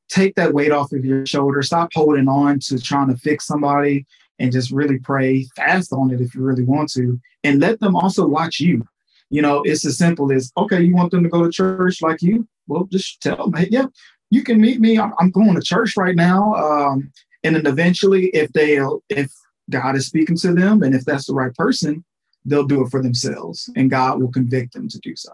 take 0.08 0.34
that 0.36 0.54
weight 0.54 0.72
off 0.72 0.92
of 0.92 1.04
your 1.04 1.26
shoulder. 1.26 1.62
Stop 1.62 1.90
holding 1.94 2.28
on 2.28 2.58
to 2.60 2.78
trying 2.78 3.08
to 3.08 3.16
fix 3.16 3.46
somebody 3.46 4.06
and 4.38 4.52
just 4.52 4.70
really 4.70 4.98
pray 4.98 5.46
fast 5.56 5.92
on 5.92 6.10
it 6.12 6.20
if 6.20 6.34
you 6.34 6.42
really 6.42 6.64
want 6.64 6.90
to. 6.92 7.20
And 7.44 7.60
let 7.60 7.80
them 7.80 7.96
also 7.96 8.26
watch 8.26 8.60
you. 8.60 8.86
You 9.30 9.42
know, 9.42 9.62
it's 9.64 9.84
as 9.84 9.98
simple 9.98 10.32
as 10.32 10.52
okay, 10.56 10.82
you 10.82 10.94
want 10.94 11.10
them 11.10 11.22
to 11.24 11.28
go 11.28 11.42
to 11.42 11.50
church 11.50 12.00
like 12.00 12.22
you? 12.22 12.46
Well, 12.68 12.84
just 12.84 13.20
tell 13.20 13.36
them, 13.36 13.54
hey, 13.54 13.68
yeah, 13.70 13.86
you 14.30 14.42
can 14.42 14.60
meet 14.60 14.80
me. 14.80 14.98
I'm, 14.98 15.30
going 15.30 15.54
to 15.54 15.62
church 15.62 15.96
right 15.96 16.14
now. 16.14 16.54
Um, 16.54 17.12
and 17.42 17.56
then 17.56 17.66
eventually, 17.66 18.26
if 18.28 18.52
they 18.52 18.78
if 19.08 19.32
God 19.70 19.96
is 19.96 20.06
speaking 20.06 20.36
to 20.38 20.52
them 20.52 20.82
and 20.82 20.94
if 20.94 21.04
that's 21.04 21.26
the 21.26 21.34
right 21.34 21.54
person, 21.54 22.04
they'll 22.44 22.66
do 22.66 22.82
it 22.84 22.90
for 22.90 23.02
themselves 23.02 23.68
and 23.76 23.90
God 23.90 24.20
will 24.20 24.30
convict 24.30 24.74
them 24.74 24.88
to 24.88 24.98
do 25.00 25.16
so. 25.16 25.32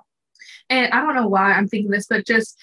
And 0.71 0.93
I 0.93 1.03
don't 1.03 1.15
know 1.15 1.29
why 1.29 1.53
I'm 1.53 1.69
thinking 1.69 1.91
this, 1.91 2.07
but 2.07 2.27
just 2.27 2.59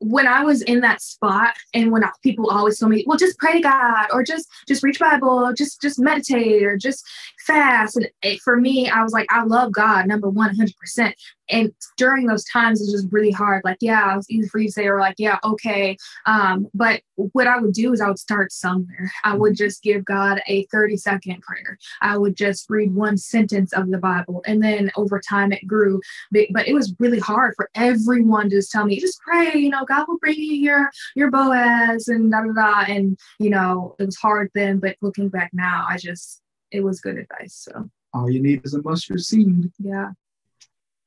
when 0.00 0.26
I 0.26 0.42
was 0.42 0.62
in 0.62 0.80
that 0.80 1.00
spot 1.00 1.54
and 1.72 1.90
when 1.90 2.02
people 2.22 2.50
always 2.50 2.78
told 2.78 2.92
me, 2.92 3.04
well, 3.06 3.18
just 3.18 3.38
pray 3.38 3.54
to 3.54 3.60
God 3.60 4.06
or 4.12 4.22
just 4.22 4.48
just 4.68 4.82
reach 4.82 4.98
Bible, 4.98 5.52
just 5.56 5.80
just 5.80 5.98
meditate 5.98 6.62
or 6.62 6.76
just 6.76 7.06
fast. 7.46 7.96
And 7.96 8.08
it, 8.22 8.40
for 8.40 8.56
me, 8.56 8.88
I 8.88 9.02
was 9.02 9.12
like, 9.12 9.26
I 9.30 9.44
love 9.44 9.72
God, 9.72 10.06
number 10.06 10.28
one, 10.28 10.56
100%. 10.56 11.12
And 11.48 11.72
during 11.96 12.26
those 12.26 12.44
times, 12.44 12.80
it 12.80 12.84
was 12.84 13.02
just 13.02 13.12
really 13.12 13.30
hard. 13.30 13.62
Like, 13.64 13.78
yeah, 13.80 14.12
it 14.12 14.16
was 14.16 14.30
easy 14.30 14.48
for 14.48 14.58
you 14.58 14.66
to 14.66 14.72
say, 14.72 14.86
or 14.86 14.98
like, 14.98 15.14
yeah, 15.18 15.38
okay. 15.44 15.96
Um, 16.26 16.66
but 16.74 17.02
what 17.14 17.46
I 17.46 17.58
would 17.58 17.72
do 17.72 17.92
is 17.92 18.00
I 18.00 18.08
would 18.08 18.18
start 18.18 18.52
somewhere. 18.52 19.10
I 19.24 19.36
would 19.36 19.54
just 19.54 19.82
give 19.82 20.04
God 20.04 20.40
a 20.48 20.66
30 20.66 20.96
second 20.96 21.40
prayer. 21.42 21.78
I 22.02 22.18
would 22.18 22.36
just 22.36 22.68
read 22.68 22.94
one 22.94 23.16
sentence 23.16 23.72
of 23.72 23.90
the 23.90 23.98
Bible. 23.98 24.42
And 24.46 24.62
then 24.62 24.90
over 24.96 25.20
time, 25.20 25.52
it 25.52 25.66
grew. 25.66 26.00
But, 26.32 26.46
but 26.50 26.66
it 26.66 26.74
was 26.74 26.94
really 26.98 27.20
hard 27.20 27.54
for 27.56 27.70
everyone 27.74 28.50
to 28.50 28.56
just 28.56 28.72
tell 28.72 28.84
me, 28.84 29.00
just 29.00 29.20
pray, 29.20 29.52
you 29.54 29.70
know, 29.70 29.84
God 29.84 30.06
will 30.08 30.18
bring 30.18 30.36
you 30.36 30.54
your, 30.54 30.90
your 31.14 31.30
Boaz 31.30 32.08
and 32.08 32.30
da 32.30 32.42
da 32.42 32.52
da. 32.52 32.92
And, 32.92 33.16
you 33.38 33.50
know, 33.50 33.94
it 33.98 34.04
was 34.04 34.16
hard 34.16 34.50
then. 34.54 34.78
But 34.78 34.96
looking 35.00 35.28
back 35.28 35.50
now, 35.52 35.86
I 35.88 35.96
just, 35.96 36.42
it 36.70 36.82
was 36.82 37.00
good 37.00 37.16
advice. 37.16 37.54
So 37.54 37.88
all 38.12 38.30
you 38.30 38.40
need 38.40 38.62
is 38.64 38.74
a 38.74 38.82
mustard 38.82 39.20
seed. 39.20 39.70
Yeah. 39.78 40.10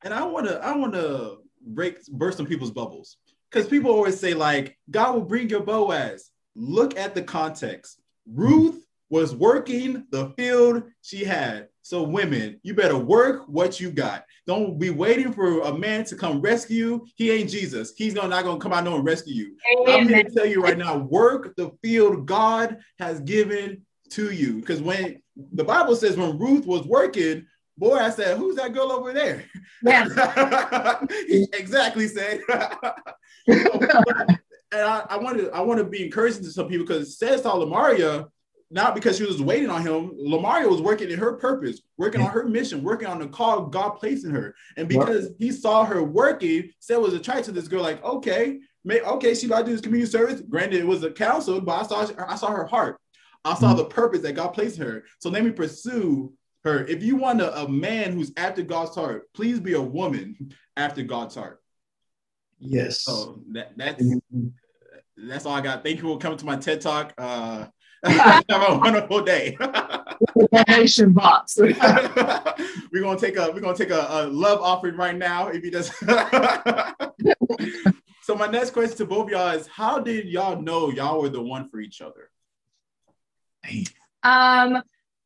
And 0.04 0.14
I 0.14 0.24
wanna 0.24 0.54
I 0.64 0.76
wanna 0.76 1.36
break 1.66 2.06
burst 2.08 2.38
some 2.38 2.46
people's 2.46 2.72
bubbles. 2.72 3.18
Because 3.52 3.68
people 3.68 3.92
always 3.92 4.20
say, 4.20 4.34
like, 4.34 4.78
God 4.92 5.16
will 5.16 5.22
bring 5.22 5.50
your 5.50 5.62
Boaz. 5.62 6.30
Look 6.56 6.98
at 6.98 7.16
the 7.16 7.24
context. 7.24 8.00
Ruth 8.32 8.86
was 9.10 9.36
working 9.36 10.06
the 10.12 10.30
field 10.38 10.84
she 11.02 11.24
had. 11.24 11.68
So, 11.82 12.04
women, 12.04 12.60
you 12.62 12.76
better 12.76 12.98
work 12.98 13.48
what 13.48 13.80
you 13.80 13.90
got. 13.90 14.24
Don't 14.46 14.78
be 14.78 14.92
waiting 14.92 15.34
for 15.34 15.62
a 15.62 15.76
man 15.76 16.06
to 16.06 16.16
come 16.16 16.42
rescue 16.42 16.78
you. 16.78 17.08
He 17.16 17.32
ain't 17.32 17.50
Jesus. 17.50 17.94
He's 17.98 18.14
not 18.14 18.30
going 18.30 18.60
to 18.60 18.62
come 18.62 18.74
out 18.74 18.86
and 18.86 19.04
rescue 19.04 19.34
you. 19.34 19.58
Amen. 19.80 20.02
I'm 20.02 20.08
here 20.08 20.24
to 20.24 20.30
tell 20.30 20.46
you 20.46 20.62
right 20.62 20.78
now 20.78 20.98
work 20.98 21.56
the 21.56 21.72
field 21.82 22.28
God 22.28 22.78
has 23.00 23.20
given 23.22 23.82
to 24.12 24.30
you. 24.30 24.60
Because 24.60 24.82
when 24.84 25.22
the 25.52 25.64
Bible 25.64 25.96
says 25.96 26.18
when 26.18 26.38
Ruth 26.38 26.66
was 26.66 26.86
working, 26.86 27.46
boy, 27.78 27.98
I 27.98 28.10
said, 28.10 28.38
who's 28.38 28.56
that 28.58 28.74
girl 28.74 28.92
over 28.92 29.14
there? 29.14 29.46
Yeah. 29.84 31.04
exactly 31.54 32.08
said. 32.08 32.42
and 33.48 34.38
I, 34.74 35.06
I 35.10 35.18
want 35.18 35.38
to 35.38 35.50
I 35.52 35.62
want 35.62 35.80
to 35.80 35.86
be 35.86 36.06
encouraging 36.06 36.44
to 36.44 36.52
some 36.52 36.68
people 36.68 36.86
because 36.86 37.08
it 37.08 37.12
says 37.12 37.42
to 37.42 37.50
Lamaria, 37.50 38.28
not 38.72 38.94
because 38.94 39.18
she 39.18 39.26
was 39.26 39.42
waiting 39.42 39.70
on 39.70 39.82
him. 39.82 40.12
Lamaria 40.12 40.70
was 40.70 40.82
working 40.82 41.10
in 41.10 41.18
her 41.18 41.34
purpose, 41.34 41.82
working 41.98 42.22
on 42.22 42.30
her 42.30 42.44
mission, 42.44 42.84
working 42.84 43.08
on 43.08 43.20
the 43.20 43.28
call 43.28 43.66
God 43.66 43.92
placed 43.92 44.26
in 44.26 44.32
her. 44.32 44.54
And 44.78 44.88
because 44.88 45.30
he 45.40 45.52
saw 45.52 45.86
her 45.86 46.04
working, 46.04 46.70
Sed 46.80 47.00
was 47.00 47.14
attracted 47.14 47.46
to 47.46 47.52
this 47.54 47.68
girl, 47.68 47.82
like, 47.82 48.04
okay, 48.04 48.60
may, 48.84 49.02
okay, 49.02 49.34
she 49.34 49.48
about 49.48 49.60
to 49.60 49.66
do 49.66 49.72
this 49.72 49.82
community 49.82 50.12
service. 50.12 50.42
Granted, 50.42 50.82
it 50.82 50.88
was 50.88 51.04
a 51.04 51.12
council, 51.12 51.60
but 51.62 51.80
I 51.80 51.88
saw 51.88 52.08
I 52.28 52.36
saw 52.36 52.52
her 52.52 52.66
heart. 52.66 53.00
I 53.46 53.54
saw 53.54 53.68
mm-hmm. 53.68 53.78
the 53.78 53.86
purpose 53.86 54.22
that 54.22 54.34
God 54.34 54.50
placed 54.50 54.78
in 54.78 54.86
her. 54.86 55.04
So 55.20 55.30
let 55.30 55.44
me 55.44 55.52
pursue 55.52 56.34
her. 56.64 56.86
If 56.86 57.04
you 57.04 57.16
want 57.16 57.42
a, 57.42 57.62
a 57.62 57.70
man 57.70 58.14
who's 58.14 58.32
after 58.38 58.62
God's 58.62 58.96
heart, 58.96 59.32
please 59.34 59.60
be 59.60 59.74
a 59.74 59.82
woman 59.82 60.54
after 60.78 61.04
God's 61.04 61.36
heart. 61.36 61.62
Yes. 62.60 63.04
So 63.04 63.42
that, 63.54 63.78
that's 63.78 64.04
that's 65.18 65.46
all 65.46 65.54
I 65.54 65.62
got. 65.62 65.84
Thank 65.84 65.98
you 65.98 66.04
for 66.04 66.18
coming 66.18 66.38
to 66.38 66.46
my 66.46 66.58
TED 66.58 66.82
Talk. 66.82 67.14
Uh, 67.18 67.68
have 68.04 68.44
a 68.50 68.78
wonderful 68.78 69.22
day. 69.22 69.58
Donation 70.54 71.12
box. 71.12 71.58
we're 71.58 71.74
gonna 71.74 73.20
take 73.20 73.36
a 73.38 73.52
we're 73.52 73.60
gonna 73.60 73.76
take 73.76 73.92
a, 73.92 74.08
a 74.10 74.28
love 74.28 74.62
offering 74.62 74.96
right 74.96 75.16
now. 75.16 75.50
If 75.50 75.66
you 75.66 75.72
just 75.72 75.94
so 78.22 78.36
my 78.36 78.48
next 78.48 78.72
question 78.72 78.96
to 78.98 79.06
both 79.06 79.30
y'all 79.30 79.50
is 79.50 79.68
how 79.68 80.00
did 80.00 80.28
y'all 80.28 80.62
know 80.62 80.90
y'all 80.92 81.22
were 81.22 81.30
the 81.30 81.42
one 81.42 81.68
for 81.68 81.82
each 81.82 82.02
other? 82.02 82.30
Um, 84.24 84.82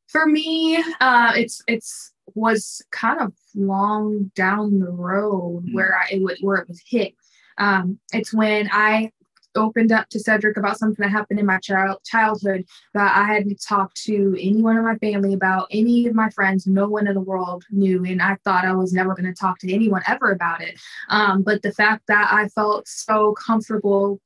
for 0.07 0.25
me, 0.25 0.77
uh, 0.99 1.33
it's 1.35 1.61
it's 1.67 2.13
was 2.35 2.81
kind 2.91 3.19
of 3.19 3.33
long 3.55 4.31
down 4.35 4.79
the 4.79 4.91
road 4.91 5.65
mm. 5.65 5.73
where 5.73 5.97
I 5.97 6.07
it 6.11 6.37
where 6.41 6.57
it 6.57 6.67
was 6.67 6.81
hit. 6.85 7.13
Um, 7.57 7.99
it's 8.13 8.33
when 8.33 8.69
I 8.71 9.11
opened 9.55 9.91
up 9.91 10.09
to 10.09 10.17
Sedrick 10.17 10.57
about 10.57 10.79
something 10.79 11.03
that 11.03 11.11
happened 11.11 11.39
in 11.39 11.45
my 11.45 11.59
child 11.59 11.99
childhood 12.05 12.65
that 12.93 13.15
I 13.15 13.31
hadn't 13.31 13.61
talked 13.61 13.97
to 14.03 14.35
anyone 14.39 14.77
in 14.77 14.83
my 14.83 14.95
family 14.97 15.33
about, 15.33 15.67
any 15.71 16.07
of 16.07 16.15
my 16.15 16.29
friends, 16.31 16.65
no 16.65 16.87
one 16.87 17.07
in 17.07 17.13
the 17.13 17.21
world 17.21 17.63
knew, 17.69 18.03
and 18.05 18.21
I 18.21 18.37
thought 18.43 18.65
I 18.65 18.73
was 18.73 18.93
never 18.93 19.13
going 19.13 19.25
to 19.25 19.33
talk 19.33 19.59
to 19.59 19.73
anyone 19.73 20.01
ever 20.07 20.31
about 20.31 20.61
it. 20.61 20.79
Um, 21.09 21.43
but 21.43 21.61
the 21.61 21.71
fact 21.71 22.03
that 22.07 22.29
I 22.31 22.47
felt 22.49 22.87
so 22.87 23.33
comfortable 23.33 24.19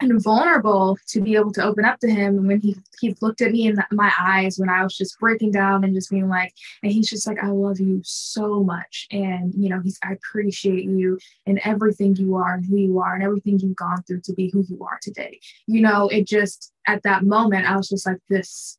and 0.00 0.22
vulnerable 0.22 0.98
to 1.08 1.20
be 1.20 1.36
able 1.36 1.52
to 1.52 1.62
open 1.62 1.84
up 1.84 2.00
to 2.00 2.10
him. 2.10 2.38
And 2.38 2.48
when 2.48 2.60
he 2.60 2.76
he 3.00 3.14
looked 3.20 3.40
at 3.40 3.52
me 3.52 3.68
in 3.68 3.76
the, 3.76 3.86
my 3.90 4.12
eyes 4.18 4.58
when 4.58 4.68
i 4.68 4.82
was 4.82 4.96
just 4.96 5.18
breaking 5.18 5.52
down 5.52 5.84
and 5.84 5.94
just 5.94 6.10
being 6.10 6.28
like 6.28 6.52
and 6.82 6.92
he's 6.92 7.08
just 7.08 7.26
like 7.26 7.42
i 7.42 7.48
love 7.48 7.80
you 7.80 8.00
so 8.04 8.62
much. 8.62 9.06
And 9.10 9.54
you 9.54 9.68
know 9.68 9.80
he's 9.80 9.98
i 10.02 10.12
appreciate 10.12 10.84
you 10.84 11.18
and 11.46 11.60
everything 11.64 12.16
you 12.16 12.34
are 12.36 12.54
and 12.54 12.64
who 12.64 12.76
you 12.76 12.98
are 12.98 13.14
and 13.14 13.22
everything 13.22 13.58
you've 13.58 13.76
gone 13.76 14.02
through 14.02 14.22
to 14.22 14.32
be 14.32 14.50
who 14.50 14.64
you 14.68 14.84
are 14.84 14.98
today. 15.00 15.40
You 15.66 15.80
know 15.80 16.08
it 16.08 16.26
just 16.26 16.72
at 16.86 17.02
that 17.02 17.22
moment 17.24 17.70
i 17.70 17.76
was 17.76 17.88
just 17.88 18.06
like 18.06 18.18
this 18.28 18.78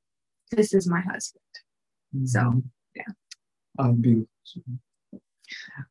this 0.51 0.73
is 0.73 0.87
my 0.87 1.01
husband. 1.01 1.41
Mm-hmm. 2.15 2.25
so 2.25 2.61
yeah. 2.95 3.03
Um, 3.77 3.95
beautiful. 4.01 4.27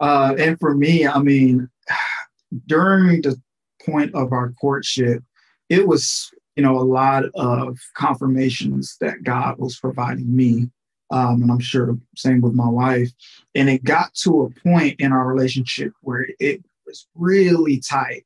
Uh, 0.00 0.34
and 0.38 0.58
for 0.58 0.74
me 0.74 1.06
i 1.06 1.18
mean 1.18 1.68
during 2.66 3.22
the 3.22 3.40
point 3.84 4.14
of 4.14 4.32
our 4.32 4.52
courtship, 4.52 5.22
it 5.68 5.86
was, 5.86 6.30
you 6.56 6.62
know, 6.62 6.78
a 6.78 6.80
lot 6.80 7.24
of 7.34 7.78
confirmations 7.94 8.96
that 9.00 9.22
God 9.22 9.58
was 9.58 9.78
providing 9.78 10.34
me. 10.34 10.70
Um, 11.10 11.42
and 11.42 11.50
I'm 11.50 11.60
sure 11.60 11.86
the 11.86 12.00
same 12.16 12.40
with 12.40 12.54
my 12.54 12.68
wife. 12.68 13.10
And 13.54 13.68
it 13.68 13.84
got 13.84 14.14
to 14.22 14.42
a 14.42 14.68
point 14.68 15.00
in 15.00 15.12
our 15.12 15.26
relationship 15.26 15.92
where 16.00 16.26
it 16.40 16.64
was 16.86 17.06
really 17.14 17.80
tight. 17.80 18.24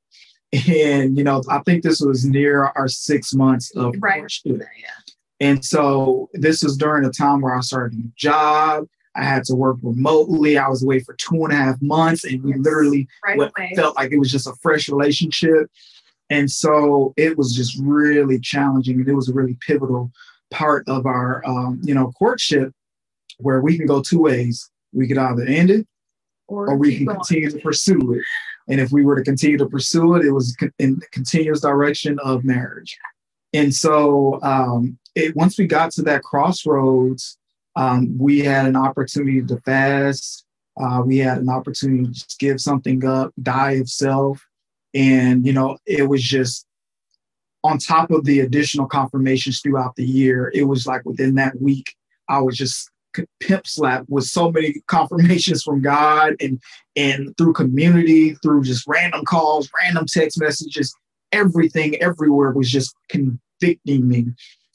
And, 0.69 1.19
you 1.19 1.25
know, 1.25 1.43
I 1.51 1.59
think 1.61 1.83
this 1.83 2.01
was 2.01 2.25
near 2.25 2.65
our 2.65 2.89
six 2.89 3.35
months 3.35 3.71
of 3.77 3.95
right. 3.99 4.21
courtship. 4.21 4.63
Yeah. 4.81 4.89
And 5.41 5.65
so 5.65 6.31
this 6.33 6.63
was 6.63 6.77
during 6.77 7.05
a 7.05 7.11
time 7.11 7.41
where 7.41 7.55
I 7.55 7.61
started 7.61 7.99
a 7.99 8.11
job. 8.17 8.87
I 9.19 9.25
had 9.25 9.45
to 9.45 9.55
work 9.55 9.79
remotely. 9.83 10.57
I 10.57 10.69
was 10.69 10.83
away 10.83 11.01
for 11.01 11.15
two 11.15 11.45
and 11.45 11.53
a 11.53 11.57
half 11.57 11.83
months, 11.83 12.25
and 12.25 12.43
we 12.43 12.55
literally 12.55 13.09
right 13.25 13.37
felt 13.75 13.97
like 13.97 14.13
it 14.13 14.19
was 14.19 14.31
just 14.31 14.47
a 14.47 14.55
fresh 14.63 14.89
relationship. 14.89 15.71
And 16.31 16.51
so 16.51 17.15
it 17.17 17.37
was 17.37 17.55
just 17.55 17.79
really 17.81 18.39
challenging, 18.39 19.01
and 19.01 19.09
it 19.09 19.15
was 19.15 19.29
a 19.29 19.33
really 19.33 19.57
pivotal 19.67 20.13
part 20.51 20.89
of 20.89 21.07
our, 21.07 21.43
um, 21.47 21.81
you 21.83 21.95
know, 21.95 22.13
courtship, 22.19 22.73
where 23.39 23.61
we 23.61 23.77
can 23.77 23.87
go 23.87 24.03
two 24.03 24.21
ways. 24.21 24.71
We 24.93 25.09
could 25.09 25.19
either 25.19 25.45
end 25.45 25.71
it, 25.71 25.87
or, 26.47 26.71
or 26.71 26.77
we 26.77 26.99
can 26.99 27.07
continue 27.07 27.51
to 27.51 27.59
pursue 27.59 28.15
it. 28.15 28.23
And 28.69 28.81
if 28.81 28.93
we 28.93 29.05
were 29.05 29.17
to 29.17 29.23
continue 29.23 29.57
to 29.57 29.67
pursue 29.67 30.15
it, 30.17 30.27
it 30.27 30.33
was 30.33 30.55
in 30.79 30.99
the 30.99 31.07
continuous 31.13 31.63
direction 31.63 32.19
of 32.23 32.45
marriage. 32.45 32.99
And 33.55 33.75
so 33.75 34.39
um, 34.43 34.99
it, 35.15 35.35
once 35.35 35.59
we 35.59 35.67
got 35.67 35.91
to 35.93 36.03
that 36.03 36.23
crossroads, 36.23 37.38
um, 37.79 38.19
we 38.19 38.41
had 38.41 38.67
an 38.67 38.75
opportunity 38.75 39.41
to 39.41 39.61
fast. 39.61 40.45
Uh, 40.81 41.01
we 41.07 41.19
had 41.19 41.39
an 41.39 41.49
opportunity 41.49 42.05
to 42.05 42.11
just 42.11 42.39
give 42.41 42.61
something 42.61 43.05
up, 43.07 43.33
die 43.41 43.73
of 43.73 43.89
self. 43.89 44.45
And, 44.95 45.47
you 45.47 45.53
know, 45.53 45.79
it 45.87 46.09
was 46.09 46.23
just 46.23 46.67
on 47.63 47.79
top 47.79 48.11
of 48.11 48.25
the 48.25 48.41
additional 48.41 48.87
confirmations 48.87 49.61
throughout 49.61 49.95
the 49.95 50.05
year, 50.05 50.51
it 50.55 50.65
was 50.65 50.89
like 50.89 51.05
within 51.05 51.37
that 51.37 51.61
week, 51.63 51.95
I 52.29 52.41
was 52.41 52.57
just 52.57 52.91
pimp 53.41 53.67
slap 53.67 54.05
with 54.09 54.25
so 54.25 54.51
many 54.51 54.75
confirmations 54.89 55.63
from 55.63 55.81
God 55.81 56.35
and 56.41 56.61
and 56.97 57.37
through 57.37 57.53
community, 57.53 58.35
through 58.43 58.65
just 58.65 58.87
random 58.89 59.25
calls, 59.25 59.71
random 59.81 60.07
text 60.07 60.41
messages, 60.41 60.93
everything 61.31 61.95
everywhere 61.97 62.51
was 62.53 62.71
just 62.71 62.95
convicting 63.09 64.09
me 64.09 64.27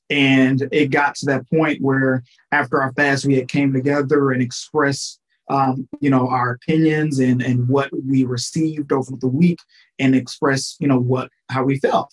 and 0.10 0.68
it 0.72 0.88
got 0.88 1.16
to 1.16 1.26
that 1.28 1.50
point 1.50 1.82
where 1.82 2.24
after 2.52 2.82
our 2.82 2.94
fast, 2.94 3.26
we 3.26 3.36
had 3.36 3.48
came 3.48 3.74
together 3.74 4.32
and 4.32 4.42
expressed, 4.42 5.20
um, 5.50 5.88
you 6.02 6.10
know, 6.10 6.28
our 6.30 6.52
opinions 6.52 7.20
and, 7.20 7.42
and 7.42 7.68
what 7.68 7.90
we 8.08 8.24
received 8.24 8.92
over 8.92 9.12
the 9.20 9.28
week 9.28 9.60
and 10.00 10.16
express, 10.16 10.76
you 10.80 10.88
know, 10.88 11.00
what, 11.00 11.30
how 11.50 11.64
we 11.64 11.80
felt. 11.80 12.12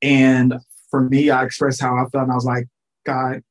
And 0.00 0.54
for 0.90 1.02
me, 1.08 1.30
I 1.30 1.44
expressed 1.44 1.80
how 1.80 1.96
I 1.96 2.08
felt 2.10 2.24
and 2.24 2.32
I 2.32 2.36
was 2.36 2.44
like, 2.44 2.68
God 3.04 3.42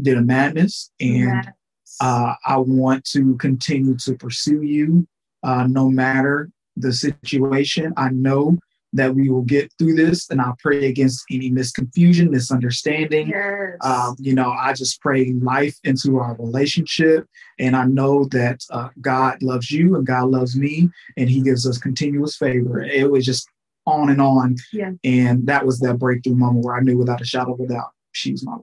did 0.00 0.18
a 0.18 0.22
madness 0.22 0.90
and 1.00 1.52
uh, 2.00 2.34
I 2.44 2.56
want 2.58 3.04
to 3.06 3.36
continue 3.36 3.96
to 3.98 4.14
pursue 4.14 4.62
you 4.62 5.06
uh, 5.42 5.66
no 5.68 5.88
matter 5.88 6.50
the 6.76 6.92
situation. 6.92 7.92
I 7.96 8.10
know 8.10 8.58
that 8.94 9.14
we 9.14 9.28
will 9.28 9.42
get 9.42 9.72
through 9.78 9.94
this. 9.94 10.30
And 10.30 10.40
I 10.40 10.52
pray 10.60 10.86
against 10.86 11.24
any 11.30 11.50
misconfusion, 11.50 12.30
misunderstanding. 12.30 13.28
Yes. 13.28 13.76
Um, 13.82 14.16
you 14.18 14.34
know, 14.34 14.50
I 14.50 14.72
just 14.72 15.00
pray 15.00 15.32
life 15.42 15.76
into 15.84 16.18
our 16.18 16.34
relationship. 16.36 17.26
And 17.58 17.76
I 17.76 17.84
know 17.84 18.24
that 18.30 18.60
uh, 18.70 18.88
God 19.00 19.42
loves 19.42 19.70
you 19.70 19.96
and 19.96 20.06
God 20.06 20.30
loves 20.30 20.56
me, 20.56 20.90
and 21.16 21.28
He 21.28 21.42
gives 21.42 21.66
us 21.66 21.78
continuous 21.78 22.36
favor. 22.36 22.80
It 22.82 23.10
was 23.10 23.24
just 23.26 23.48
on 23.86 24.08
and 24.10 24.20
on. 24.20 24.56
Yeah. 24.72 24.92
And 25.04 25.46
that 25.46 25.66
was 25.66 25.78
that 25.80 25.98
breakthrough 25.98 26.34
moment 26.36 26.64
where 26.64 26.76
I 26.76 26.80
knew 26.80 26.96
without 26.96 27.20
a 27.20 27.24
shadow 27.24 27.52
of 27.54 27.60
a 27.60 27.66
doubt, 27.66 27.90
she's 28.12 28.44
my 28.44 28.52
wife. 28.54 28.62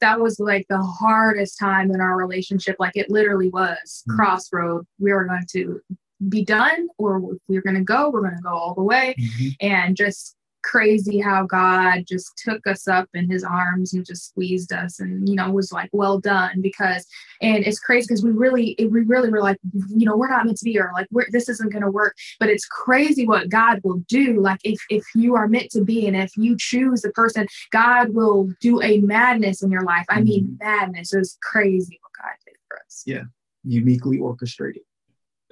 that 0.00 0.20
was 0.20 0.38
like 0.40 0.64
the 0.70 0.80
hardest 0.80 1.58
time 1.58 1.90
in 1.90 2.00
our 2.00 2.16
relationship. 2.16 2.76
Like 2.78 2.96
it 2.96 3.10
literally 3.10 3.50
was 3.50 4.04
Mhm. 4.08 4.16
crossroad. 4.16 4.86
We 4.98 5.12
were 5.12 5.24
going 5.26 5.44
to 5.50 5.80
be 6.28 6.44
done 6.44 6.88
or 6.98 7.18
if 7.32 7.38
we're 7.48 7.62
going 7.62 7.76
to 7.76 7.82
go, 7.82 8.10
we're 8.10 8.22
going 8.22 8.36
to 8.36 8.42
go 8.42 8.54
all 8.54 8.74
the 8.74 8.82
way. 8.82 9.14
Mm-hmm. 9.18 9.48
And 9.60 9.96
just 9.96 10.36
crazy 10.62 11.18
how 11.18 11.44
God 11.44 12.04
just 12.06 12.32
took 12.38 12.66
us 12.66 12.88
up 12.88 13.08
in 13.14 13.30
his 13.30 13.44
arms 13.44 13.92
and 13.92 14.06
just 14.06 14.28
squeezed 14.28 14.72
us 14.72 15.00
and, 15.00 15.28
you 15.28 15.34
know, 15.34 15.50
was 15.50 15.72
like, 15.72 15.90
well 15.92 16.18
done. 16.18 16.60
Because, 16.60 17.06
and 17.40 17.64
it's 17.66 17.78
crazy 17.78 18.06
because 18.08 18.24
we 18.24 18.30
really, 18.30 18.76
we 18.78 19.02
really 19.02 19.28
were 19.28 19.40
like, 19.40 19.58
you 19.88 20.06
know, 20.06 20.16
we're 20.16 20.28
not 20.28 20.46
meant 20.46 20.58
to 20.58 20.64
be 20.64 20.72
here. 20.72 20.90
Like, 20.94 21.08
we're, 21.10 21.26
this 21.30 21.48
isn't 21.48 21.72
going 21.72 21.82
to 21.82 21.90
work. 21.90 22.16
But 22.38 22.48
it's 22.48 22.66
crazy 22.66 23.26
what 23.26 23.48
God 23.48 23.80
will 23.84 23.98
do. 24.08 24.40
Like, 24.40 24.60
if, 24.64 24.78
if 24.88 25.04
you 25.14 25.34
are 25.34 25.48
meant 25.48 25.70
to 25.72 25.84
be 25.84 26.06
and 26.06 26.16
if 26.16 26.36
you 26.36 26.56
choose 26.58 27.02
the 27.02 27.10
person, 27.10 27.46
God 27.70 28.10
will 28.10 28.50
do 28.60 28.80
a 28.82 28.98
madness 28.98 29.62
in 29.62 29.70
your 29.70 29.82
life. 29.82 30.06
I 30.08 30.20
mean, 30.20 30.44
mm-hmm. 30.44 30.64
madness. 30.64 31.12
is 31.12 31.36
crazy 31.42 31.98
what 32.02 32.12
God 32.24 32.36
did 32.46 32.54
for 32.68 32.78
us. 32.78 33.02
Yeah. 33.06 33.22
Uniquely 33.64 34.18
orchestrated. 34.18 34.82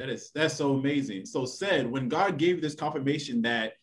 That 0.01 0.09
is 0.09 0.31
that's 0.35 0.55
so 0.55 0.73
amazing. 0.73 1.27
So 1.27 1.45
Sed 1.45 1.91
when 1.91 2.09
God 2.09 2.39
gave 2.39 2.57
you 2.57 2.63
this 2.63 2.75
confirmation 2.75 3.43
that 3.43 3.75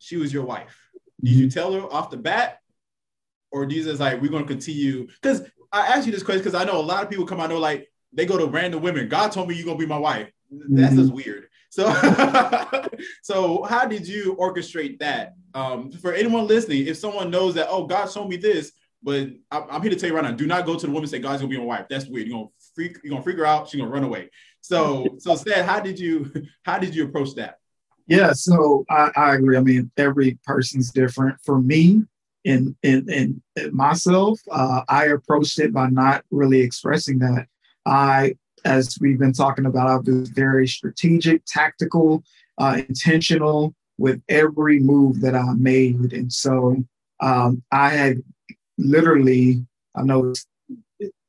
she 0.00 0.16
was 0.16 0.32
your 0.32 0.44
wife, 0.44 0.76
did 1.22 1.34
you 1.34 1.48
tell 1.48 1.72
her 1.72 1.82
off 1.82 2.10
the 2.10 2.16
bat, 2.16 2.58
or 3.52 3.64
Jesus 3.64 4.00
like 4.00 4.20
we're 4.20 4.32
gonna 4.32 4.44
continue? 4.44 5.06
Because 5.06 5.42
I 5.70 5.86
asked 5.86 6.04
you 6.04 6.12
this 6.12 6.24
question 6.24 6.42
because 6.42 6.60
I 6.60 6.64
know 6.64 6.80
a 6.80 6.82
lot 6.82 7.04
of 7.04 7.10
people 7.10 7.26
come 7.26 7.38
out 7.38 7.50
know 7.50 7.58
like 7.58 7.88
they 8.12 8.26
go 8.26 8.38
to 8.38 8.46
random 8.46 8.82
women. 8.82 9.08
God 9.08 9.30
told 9.30 9.48
me 9.48 9.54
you're 9.54 9.66
gonna 9.66 9.78
be 9.78 9.86
my 9.86 9.98
wife. 9.98 10.32
That's 10.50 10.96
just 10.96 11.12
weird. 11.12 11.46
So, 11.68 11.92
so 13.22 13.62
how 13.62 13.86
did 13.86 14.08
you 14.08 14.34
orchestrate 14.34 14.98
that? 14.98 15.34
Um, 15.54 15.92
for 15.92 16.12
anyone 16.12 16.48
listening, 16.48 16.88
if 16.88 16.96
someone 16.96 17.30
knows 17.30 17.54
that, 17.54 17.68
oh, 17.70 17.86
God 17.86 18.10
showed 18.10 18.28
me 18.28 18.36
this, 18.36 18.72
but 19.02 19.28
I'm, 19.50 19.64
I'm 19.70 19.82
here 19.82 19.90
to 19.90 19.96
tell 19.96 20.10
you 20.10 20.16
right 20.16 20.24
now, 20.24 20.32
do 20.32 20.46
not 20.46 20.66
go 20.66 20.74
to 20.76 20.86
the 20.86 20.92
woman 20.92 21.04
and 21.04 21.10
say 21.10 21.20
God's 21.20 21.40
gonna 21.40 21.50
be 21.50 21.58
my 21.58 21.64
wife. 21.64 21.86
That's 21.88 22.06
weird. 22.06 22.26
You're 22.26 22.38
gonna 22.38 22.50
freak, 22.74 22.98
you're 23.02 23.10
gonna 23.10 23.22
freak 23.22 23.38
her 23.38 23.46
out. 23.46 23.68
She's 23.68 23.80
gonna 23.80 23.92
run 23.92 24.04
away. 24.04 24.30
So, 24.60 25.06
so 25.18 25.34
Sed, 25.36 25.64
how 25.64 25.80
did 25.80 25.98
you, 25.98 26.30
how 26.64 26.78
did 26.78 26.94
you 26.94 27.04
approach 27.04 27.34
that? 27.36 27.58
Yeah, 28.06 28.32
so 28.32 28.84
I, 28.90 29.10
I 29.16 29.34
agree. 29.36 29.56
I 29.56 29.60
mean, 29.60 29.90
every 29.96 30.38
person's 30.44 30.90
different. 30.90 31.36
For 31.44 31.60
me, 31.60 32.02
in, 32.44 32.76
in, 32.82 33.08
in 33.08 33.42
myself, 33.72 34.40
uh, 34.50 34.82
I 34.88 35.06
approached 35.06 35.58
it 35.60 35.72
by 35.72 35.90
not 35.90 36.24
really 36.30 36.60
expressing 36.60 37.18
that. 37.20 37.46
I, 37.86 38.34
as 38.64 38.98
we've 39.00 39.18
been 39.18 39.32
talking 39.32 39.66
about, 39.66 39.88
I've 39.88 40.04
been 40.04 40.26
very 40.26 40.66
strategic, 40.66 41.42
tactical, 41.46 42.24
uh, 42.58 42.80
intentional 42.88 43.74
with 43.98 44.20
every 44.28 44.80
move 44.80 45.20
that 45.20 45.34
I 45.34 45.52
made, 45.54 46.12
and 46.12 46.32
so 46.32 46.76
um, 47.20 47.62
I 47.70 47.90
had 47.90 48.22
literally, 48.78 49.64
I 49.94 50.02
know, 50.02 50.32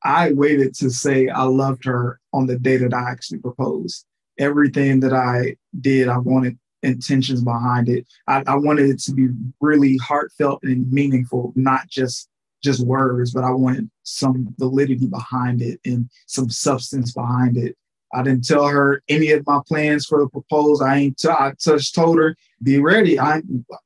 I 0.02 0.32
waited 0.32 0.74
to 0.76 0.90
say 0.90 1.28
I 1.28 1.42
loved 1.42 1.84
her 1.84 2.18
on 2.32 2.46
the 2.46 2.58
day 2.58 2.76
that 2.76 2.94
I 2.94 3.10
actually 3.10 3.38
proposed. 3.38 4.06
Everything 4.38 5.00
that 5.00 5.12
I 5.12 5.56
did, 5.80 6.08
I 6.08 6.18
wanted 6.18 6.58
intentions 6.82 7.42
behind 7.42 7.88
it. 7.88 8.06
I, 8.26 8.42
I, 8.46 8.56
wanted 8.56 8.90
it 8.90 8.98
to 9.02 9.12
be 9.12 9.28
really 9.60 9.96
heartfelt 9.98 10.60
and 10.62 10.90
meaningful, 10.90 11.52
not 11.54 11.88
just 11.88 12.28
just 12.62 12.84
words, 12.86 13.32
but 13.32 13.44
I 13.44 13.50
wanted 13.50 13.90
some 14.04 14.54
validity 14.58 15.06
behind 15.06 15.62
it 15.62 15.80
and 15.84 16.08
some 16.26 16.48
substance 16.48 17.12
behind 17.12 17.56
it. 17.56 17.76
I 18.14 18.22
didn't 18.22 18.44
tell 18.44 18.66
her 18.66 19.02
any 19.08 19.32
of 19.32 19.46
my 19.46 19.60
plans 19.66 20.06
for 20.06 20.20
the 20.20 20.28
proposal. 20.28 20.86
I 20.86 20.96
ain't. 20.96 21.18
T- 21.18 21.28
I 21.28 21.52
just 21.58 21.94
told 21.94 22.18
her, 22.18 22.36
"Be 22.62 22.78
ready. 22.78 23.18
I, 23.18 23.42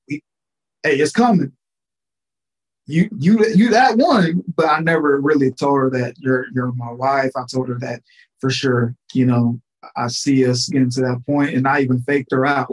hey, 0.08 0.20
it's 0.82 1.12
coming." 1.12 1.52
You, 2.88 3.08
you, 3.18 3.44
you 3.54 3.70
that 3.70 3.96
one, 3.96 4.44
but 4.54 4.66
I 4.66 4.78
never 4.78 5.20
really 5.20 5.50
told 5.50 5.78
her 5.78 5.90
that 5.90 6.14
you're 6.18 6.46
you're 6.54 6.72
my 6.72 6.92
wife. 6.92 7.32
I 7.36 7.44
told 7.50 7.68
her 7.68 7.78
that 7.80 8.02
for 8.40 8.50
sure. 8.50 8.94
You 9.12 9.26
know, 9.26 9.60
I 9.96 10.08
see 10.08 10.46
us 10.48 10.68
getting 10.68 10.90
to 10.90 11.00
that 11.02 11.22
point, 11.26 11.54
and 11.54 11.66
I 11.66 11.80
even 11.80 12.00
faked 12.02 12.32
her 12.32 12.46
out 12.46 12.68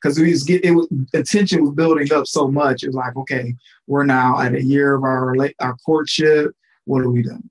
because 0.00 0.18
we 0.18 0.30
was 0.30 0.44
get 0.44 0.64
it 0.64 0.72
was 0.72 0.88
attention 1.14 1.62
was 1.62 1.74
building 1.74 2.12
up 2.12 2.26
so 2.26 2.48
much. 2.50 2.82
It 2.82 2.88
was 2.88 2.96
like, 2.96 3.16
okay, 3.16 3.54
we're 3.86 4.04
now 4.04 4.40
at 4.40 4.54
a 4.54 4.62
year 4.62 4.94
of 4.94 5.02
our 5.02 5.34
our 5.60 5.76
courtship. 5.84 6.52
What 6.84 7.02
are 7.02 7.10
we 7.10 7.22
doing? 7.22 7.48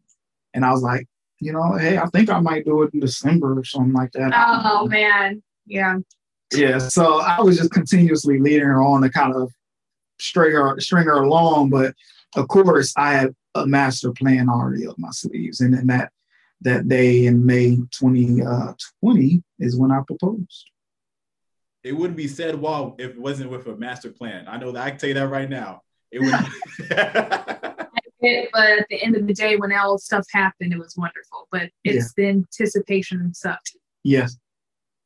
And 0.53 0.66
I 0.66 0.72
was 0.72 0.82
like, 0.82 1.08
you 1.39 1.53
know, 1.53 1.78
hey, 1.78 1.97
I 1.97 2.05
think 2.08 2.30
I 2.30 2.39
might 2.39 2.66
do 2.66 2.82
it 2.84 2.93
in 2.93 2.99
December 2.99 3.60
or 3.60 3.64
something 3.64 3.93
like 3.93 4.12
that. 4.14 4.34
Oh 4.36 4.88
man, 4.88 5.41
yeah, 5.66 5.97
yeah. 6.53 6.80
So 6.80 7.20
I 7.20 7.41
was 7.41 7.58
just 7.58 7.72
continuously 7.72 8.39
leading 8.39 8.68
her 8.68 8.82
on 8.82 9.01
to 9.01 9.10
kind 9.10 9.36
of 9.36 9.51
string 10.20 10.53
her 10.53 10.80
string 10.80 11.05
her 11.05 11.22
along, 11.24 11.70
but 11.70 11.93
of 12.36 12.47
course, 12.47 12.93
I 12.97 13.14
had 13.14 13.36
a 13.55 13.66
master 13.66 14.12
plan 14.12 14.49
already 14.49 14.88
up 14.88 14.97
my 14.97 15.12
sleeves, 15.12 15.62
and 15.62 15.74
then 15.74 15.88
that 15.88 16.12
that 16.62 16.88
day 16.88 17.26
in 17.26 17.45
May 17.45 17.76
2020 17.91 18.41
uh, 18.43 19.39
is 19.60 19.78
when 19.78 19.91
I 19.91 20.01
proposed. 20.05 20.72
It 21.84 21.93
wouldn't 21.93 22.18
be 22.18 22.28
said 22.28 22.60
well 22.60 22.95
if 22.97 23.12
it 23.12 23.20
wasn't 23.20 23.49
with 23.49 23.68
a 23.68 23.76
master 23.76 24.12
plan. 24.12 24.47
I 24.47 24.58
know 24.58 24.72
that 24.72 24.84
I 24.84 24.89
can 24.89 24.99
tell 24.99 25.08
you 25.10 25.14
that 25.16 25.30
right 25.30 25.49
now. 25.49 25.82
It 26.12 26.20
would. 26.20 26.34
it, 28.22 28.49
but 28.53 28.80
at 28.80 28.88
the 28.89 29.01
end 29.01 29.16
of 29.16 29.28
the 29.28 29.34
day, 29.34 29.55
when 29.55 29.72
all 29.74 29.97
stuff 29.97 30.26
happened, 30.32 30.74
it 30.74 30.80
was 30.80 30.95
wonderful. 30.97 31.47
But 31.51 31.70
it's 31.84 32.14
yeah. 32.18 32.24
the 32.24 32.30
anticipation 32.30 33.34
sucked. 33.34 33.78
Yes. 34.03 34.38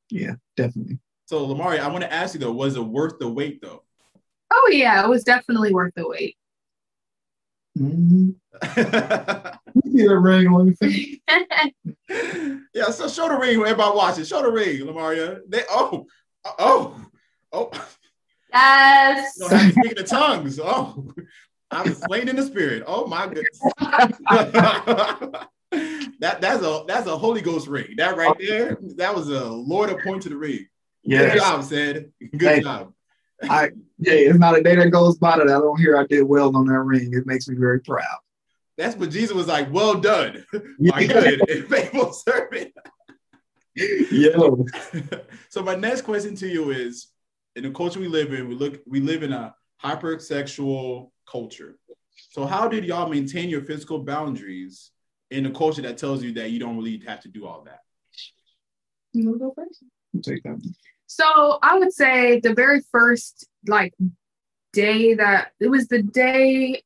Yeah, 0.10 0.36
definitely. 0.58 0.99
So 1.26 1.47
Lamari, 1.47 1.80
I 1.80 1.88
want 1.88 2.04
to 2.04 2.12
ask 2.12 2.34
you 2.34 2.39
though, 2.39 2.52
was 2.52 2.76
it 2.76 2.82
worth 2.82 3.18
the 3.20 3.30
wait 3.30 3.62
though? 3.62 3.84
Oh 4.52 4.70
yeah, 4.72 5.04
it 5.04 5.10
was 5.10 5.24
definitely 5.24 5.74
worth 5.74 5.93
the 5.95 6.08
wait. 6.08 6.36
Mm-hmm. 7.78 8.32
you 9.76 9.91
see 9.91 10.07
the 10.07 10.17
ring 10.17 10.47
on 10.47 10.67
your 10.67 10.76
face. 10.76 11.19
yeah, 12.74 12.89
so 12.91 13.07
show 13.07 13.30
the 13.30 13.38
ring. 13.38 13.59
Everybody 13.61 13.95
watching. 13.95 14.26
Show 14.26 14.41
the 14.41 14.51
ring, 14.51 14.82
Lamaria. 14.82 15.39
They 15.47 15.63
oh 15.69 16.05
oh 16.59 17.05
oh. 17.53 17.72
Yes. 18.53 19.34
You 19.38 19.49
know, 19.49 19.57
speaking 19.69 19.99
of 19.99 20.05
tongues. 20.05 20.59
Oh, 20.61 21.13
I'm 21.69 21.93
slain 21.93 22.28
in 22.28 22.36
the 22.36 22.43
spirit. 22.43 22.84
Oh 22.86 23.07
my 23.07 23.28
goodness. 23.28 23.61
that 26.19 26.41
that's 26.41 26.63
a 26.63 26.84
that's 26.88 27.07
a 27.07 27.17
Holy 27.17 27.41
Ghost 27.41 27.67
ring. 27.67 27.95
That 27.97 28.17
right 28.17 28.36
there. 28.38 28.78
That 28.97 29.15
was 29.15 29.30
a 29.30 29.45
Lord 29.45 29.89
appointed 29.89 30.34
ring. 30.34 30.67
Yes. 31.03 31.34
Good 31.34 31.39
job, 31.39 31.63
Sed. 31.63 32.11
Good 32.38 32.41
hey, 32.41 32.61
job. 32.61 32.93
I 33.49 33.71
yeah, 33.97 34.13
it's 34.13 34.39
not 34.39 34.57
a 34.57 34.63
day 34.63 34.75
that 34.75 34.89
goes 34.89 35.17
by 35.17 35.37
that 35.37 35.47
I 35.47 35.59
don't 35.59 35.79
hear 35.79 35.97
I 35.97 36.05
did 36.05 36.23
well 36.23 36.55
on 36.55 36.65
that 36.67 36.79
ring. 36.79 37.13
It 37.13 37.25
makes 37.25 37.47
me 37.47 37.55
very 37.55 37.79
proud. 37.79 38.19
That's 38.77 38.95
what 38.95 39.11
Jesus 39.11 39.35
was 39.35 39.47
like. 39.47 39.71
Well 39.71 39.99
done, 39.99 40.45
my 40.79 41.05
good 41.07 41.49
and 41.49 41.67
faithful 41.69 42.13
servant. 42.13 42.73
Yo. 43.75 44.65
so 45.49 45.63
my 45.63 45.75
next 45.75 46.01
question 46.01 46.35
to 46.35 46.47
you 46.47 46.71
is: 46.71 47.07
In 47.55 47.63
the 47.63 47.71
culture 47.71 47.99
we 47.99 48.07
live 48.07 48.33
in, 48.33 48.47
we 48.47 48.55
look 48.55 48.81
we 48.87 48.99
live 48.99 49.23
in 49.23 49.33
a 49.33 49.55
hypersexual 49.83 51.11
culture. 51.29 51.77
So 52.31 52.45
how 52.45 52.67
did 52.67 52.85
y'all 52.85 53.09
maintain 53.09 53.49
your 53.49 53.61
physical 53.61 53.99
boundaries 53.99 54.91
in 55.31 55.45
a 55.45 55.51
culture 55.51 55.81
that 55.81 55.97
tells 55.97 56.23
you 56.23 56.33
that 56.33 56.51
you 56.51 56.59
don't 56.59 56.77
really 56.77 57.01
have 57.05 57.21
to 57.21 57.29
do 57.29 57.45
all 57.45 57.63
that? 57.65 57.79
You 59.13 59.37
go 59.37 59.53
first. 59.55 59.83
You 60.13 60.21
take 60.21 60.43
that. 60.43 60.61
So 61.12 61.59
I 61.62 61.78
would 61.78 61.91
say 61.91 62.39
the 62.39 62.53
very 62.53 62.80
first 62.89 63.45
like 63.68 63.93
day 64.72 65.14
that 65.16 65.51
it 65.59 65.68
was 65.68 65.89
the 65.89 66.01
day 66.01 66.84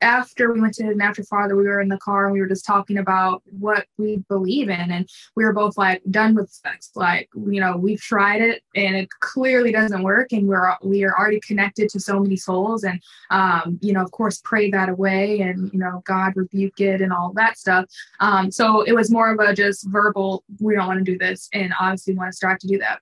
after 0.00 0.50
we 0.50 0.62
went 0.62 0.72
to 0.74 0.94
Natural 0.94 1.26
Father, 1.26 1.54
we 1.54 1.64
were 1.64 1.82
in 1.82 1.88
the 1.88 1.98
car 1.98 2.24
and 2.24 2.32
we 2.32 2.40
were 2.40 2.48
just 2.48 2.64
talking 2.64 2.96
about 2.96 3.42
what 3.44 3.86
we 3.98 4.24
believe 4.30 4.70
in. 4.70 4.90
And 4.90 5.06
we 5.36 5.44
were 5.44 5.52
both 5.52 5.76
like 5.76 6.00
done 6.10 6.34
with 6.34 6.50
sex. 6.50 6.90
Like, 6.94 7.28
you 7.34 7.60
know, 7.60 7.76
we've 7.76 8.00
tried 8.00 8.40
it 8.40 8.62
and 8.74 8.96
it 8.96 9.10
clearly 9.20 9.72
doesn't 9.72 10.02
work. 10.02 10.32
And 10.32 10.48
we're 10.48 10.74
we 10.82 11.04
are 11.04 11.14
already 11.14 11.40
connected 11.40 11.90
to 11.90 12.00
so 12.00 12.20
many 12.20 12.36
souls. 12.36 12.82
And 12.82 12.98
um, 13.30 13.78
you 13.82 13.92
know, 13.92 14.02
of 14.02 14.10
course, 14.10 14.40
pray 14.42 14.70
that 14.70 14.88
away 14.88 15.40
and 15.40 15.70
you 15.70 15.78
know, 15.78 16.02
God 16.06 16.32
rebuke 16.34 16.80
it 16.80 17.02
and 17.02 17.12
all 17.12 17.34
that 17.34 17.58
stuff. 17.58 17.84
Um, 18.20 18.50
so 18.50 18.80
it 18.80 18.94
was 18.94 19.10
more 19.10 19.30
of 19.30 19.38
a 19.38 19.54
just 19.54 19.86
verbal, 19.90 20.44
we 20.60 20.74
don't 20.74 20.86
want 20.86 21.04
to 21.04 21.12
do 21.12 21.18
this, 21.18 21.50
and 21.52 21.74
obviously 21.78 22.14
we 22.14 22.18
want 22.18 22.32
to 22.32 22.36
strive 22.36 22.58
to 22.60 22.66
do 22.66 22.78
that 22.78 23.00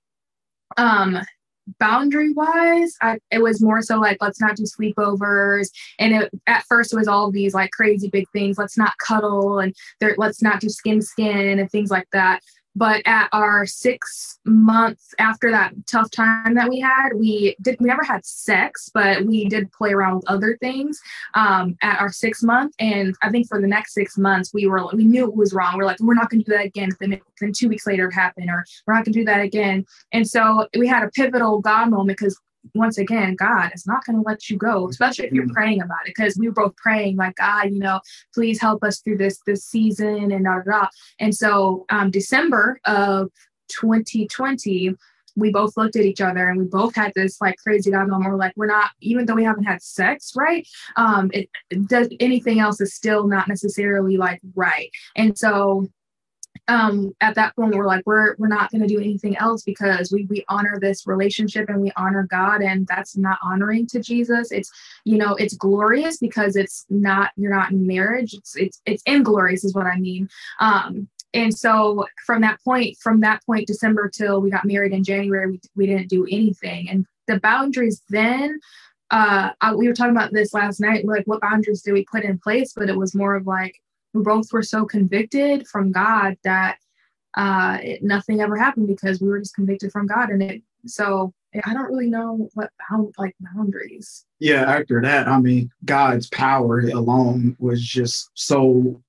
um 0.76 1.18
boundary 1.78 2.32
wise 2.32 2.96
I, 3.00 3.18
it 3.30 3.40
was 3.40 3.62
more 3.62 3.82
so 3.82 3.98
like 4.00 4.18
let's 4.20 4.40
not 4.40 4.56
do 4.56 4.64
sleepovers. 4.64 5.68
And 5.98 6.14
it, 6.14 6.30
at 6.46 6.64
first 6.68 6.92
it 6.92 6.96
was 6.96 7.08
all 7.08 7.30
these 7.30 7.54
like 7.54 7.70
crazy 7.70 8.08
big 8.08 8.24
things 8.32 8.58
let's 8.58 8.76
not 8.76 8.98
cuddle 8.98 9.60
and 9.60 9.74
there 10.00 10.14
let's 10.18 10.42
not 10.42 10.60
do 10.60 10.68
skin 10.68 11.00
skin 11.00 11.58
and 11.58 11.70
things 11.70 11.90
like 11.90 12.08
that 12.12 12.40
but 12.74 13.02
at 13.06 13.28
our 13.32 13.66
six 13.66 14.38
months 14.44 15.14
after 15.18 15.50
that 15.50 15.72
tough 15.86 16.10
time 16.10 16.54
that 16.54 16.68
we 16.68 16.80
had 16.80 17.10
we 17.14 17.54
did 17.60 17.76
we 17.80 17.86
never 17.86 18.02
had 18.02 18.24
sex 18.24 18.90
but 18.92 19.24
we 19.24 19.48
did 19.48 19.70
play 19.72 19.92
around 19.92 20.16
with 20.16 20.28
other 20.28 20.56
things 20.60 21.00
um, 21.34 21.76
at 21.82 22.00
our 22.00 22.10
six 22.10 22.42
month. 22.42 22.74
And 22.78 23.14
i 23.22 23.30
think 23.30 23.48
for 23.48 23.60
the 23.60 23.66
next 23.66 23.94
six 23.94 24.16
months 24.18 24.52
we 24.52 24.66
were 24.66 24.86
we 24.92 25.04
knew 25.04 25.24
it 25.24 25.36
was 25.36 25.52
wrong. 25.52 25.76
We're 25.76 25.84
like 25.84 26.00
we're 26.00 26.14
not 26.14 26.30
going 26.30 26.42
to 26.42 26.50
do 26.50 26.56
that 26.56 26.66
again. 26.66 26.90
Then, 27.00 27.20
then 27.40 27.52
two 27.52 27.68
weeks 27.68 27.86
later 27.86 28.08
it 28.08 28.14
happened 28.14 28.50
or 28.50 28.64
we're 28.86 28.94
not 28.94 29.04
going 29.04 29.12
to 29.12 29.20
do 29.20 29.24
that 29.24 29.40
again. 29.40 29.84
And 30.12 30.26
so 30.26 30.66
we 30.76 30.86
had 30.86 31.02
a 31.02 31.10
pivotal 31.10 31.60
god 31.60 31.90
moment 31.90 32.18
because 32.18 32.38
once 32.74 32.98
again, 32.98 33.34
God 33.34 33.70
is 33.74 33.86
not 33.86 34.04
going 34.04 34.16
to 34.16 34.22
let 34.22 34.48
you 34.48 34.56
go, 34.56 34.88
especially 34.88 35.26
if 35.26 35.32
you're 35.32 35.44
mm-hmm. 35.44 35.52
praying 35.52 35.82
about 35.82 36.06
it. 36.06 36.14
Because 36.16 36.36
we 36.36 36.48
were 36.48 36.54
both 36.54 36.76
praying, 36.76 37.16
like, 37.16 37.36
God, 37.36 37.70
you 37.70 37.78
know, 37.78 38.00
please 38.34 38.60
help 38.60 38.84
us 38.84 39.00
through 39.00 39.18
this 39.18 39.40
this 39.46 39.64
season 39.64 40.32
and 40.32 40.44
da 40.44 40.60
da. 40.60 40.80
da. 40.80 40.86
And 41.18 41.34
so, 41.34 41.84
um, 41.90 42.10
December 42.10 42.80
of 42.84 43.30
2020, 43.68 44.94
we 45.36 45.50
both 45.50 45.76
looked 45.76 45.96
at 45.96 46.04
each 46.04 46.20
other 46.20 46.48
and 46.48 46.58
we 46.58 46.66
both 46.66 46.94
had 46.94 47.12
this 47.14 47.40
like 47.40 47.56
crazy 47.56 47.90
God 47.90 48.08
moment. 48.08 48.30
We're 48.30 48.38
like, 48.38 48.52
we're 48.56 48.66
not, 48.66 48.90
even 49.00 49.26
though 49.26 49.34
we 49.34 49.44
haven't 49.44 49.64
had 49.64 49.82
sex, 49.82 50.32
right? 50.36 50.66
Um, 50.96 51.30
it, 51.32 51.48
it 51.70 51.88
does 51.88 52.08
anything 52.20 52.60
else 52.60 52.80
is 52.80 52.94
still 52.94 53.26
not 53.26 53.48
necessarily 53.48 54.16
like 54.16 54.40
right. 54.54 54.90
And 55.16 55.36
so 55.36 55.88
um 56.68 57.12
at 57.20 57.34
that 57.34 57.54
point 57.56 57.74
we're 57.74 57.86
like 57.86 58.02
we're 58.06 58.36
we're 58.38 58.46
not 58.46 58.70
going 58.70 58.80
to 58.80 58.86
do 58.86 59.00
anything 59.00 59.36
else 59.38 59.64
because 59.64 60.12
we 60.12 60.26
we 60.26 60.44
honor 60.48 60.78
this 60.80 61.06
relationship 61.06 61.68
and 61.68 61.80
we 61.80 61.90
honor 61.96 62.26
god 62.30 62.62
and 62.62 62.86
that's 62.86 63.16
not 63.16 63.38
honoring 63.42 63.86
to 63.86 64.00
jesus. 64.00 64.52
It's 64.52 64.70
you 65.04 65.18
know 65.18 65.34
it's 65.34 65.54
glorious 65.56 66.18
because 66.18 66.54
it's 66.54 66.86
not 66.88 67.30
you're 67.36 67.54
not 67.54 67.72
in 67.72 67.86
marriage. 67.86 68.34
It's 68.34 68.56
it's 68.56 68.80
it's 68.86 69.02
inglorious 69.06 69.64
is 69.64 69.74
what 69.74 69.86
i 69.86 69.98
mean. 69.98 70.28
Um 70.60 71.08
and 71.34 71.52
so 71.56 72.06
from 72.26 72.42
that 72.42 72.62
point 72.62 72.96
from 73.00 73.20
that 73.20 73.44
point 73.44 73.66
december 73.66 74.08
till 74.08 74.40
we 74.40 74.50
got 74.50 74.66
married 74.66 74.92
in 74.92 75.02
january 75.02 75.52
we, 75.52 75.60
we 75.74 75.86
didn't 75.86 76.08
do 76.08 76.26
anything. 76.30 76.88
And 76.88 77.06
the 77.26 77.40
boundaries 77.40 78.02
then 78.08 78.60
uh 79.10 79.50
I, 79.60 79.74
we 79.74 79.88
were 79.88 79.94
talking 79.94 80.16
about 80.16 80.32
this 80.32 80.54
last 80.54 80.80
night 80.80 81.04
like 81.04 81.26
what 81.26 81.40
boundaries 81.40 81.82
did 81.82 81.92
we 81.92 82.04
put 82.04 82.24
in 82.24 82.38
place? 82.38 82.72
But 82.76 82.88
it 82.88 82.96
was 82.96 83.16
more 83.16 83.34
of 83.34 83.46
like 83.46 83.74
both 84.14 84.52
were 84.52 84.62
so 84.62 84.84
convicted 84.84 85.66
from 85.66 85.92
god 85.92 86.36
that 86.44 86.78
uh 87.36 87.78
it, 87.82 88.02
nothing 88.02 88.40
ever 88.40 88.56
happened 88.56 88.86
because 88.86 89.20
we 89.20 89.28
were 89.28 89.38
just 89.38 89.54
convicted 89.54 89.90
from 89.90 90.06
god 90.06 90.30
and 90.30 90.42
it 90.42 90.62
so 90.86 91.32
i 91.64 91.72
don't 91.72 91.90
really 91.90 92.08
know 92.08 92.48
what 92.54 92.70
bound 92.90 93.14
like 93.18 93.34
boundaries. 93.40 94.24
Yeah 94.38 94.62
after 94.62 95.00
that 95.02 95.28
i 95.28 95.38
mean 95.38 95.70
god's 95.84 96.28
power 96.28 96.80
alone 96.80 97.56
was 97.58 97.82
just 97.82 98.30
so 98.34 99.02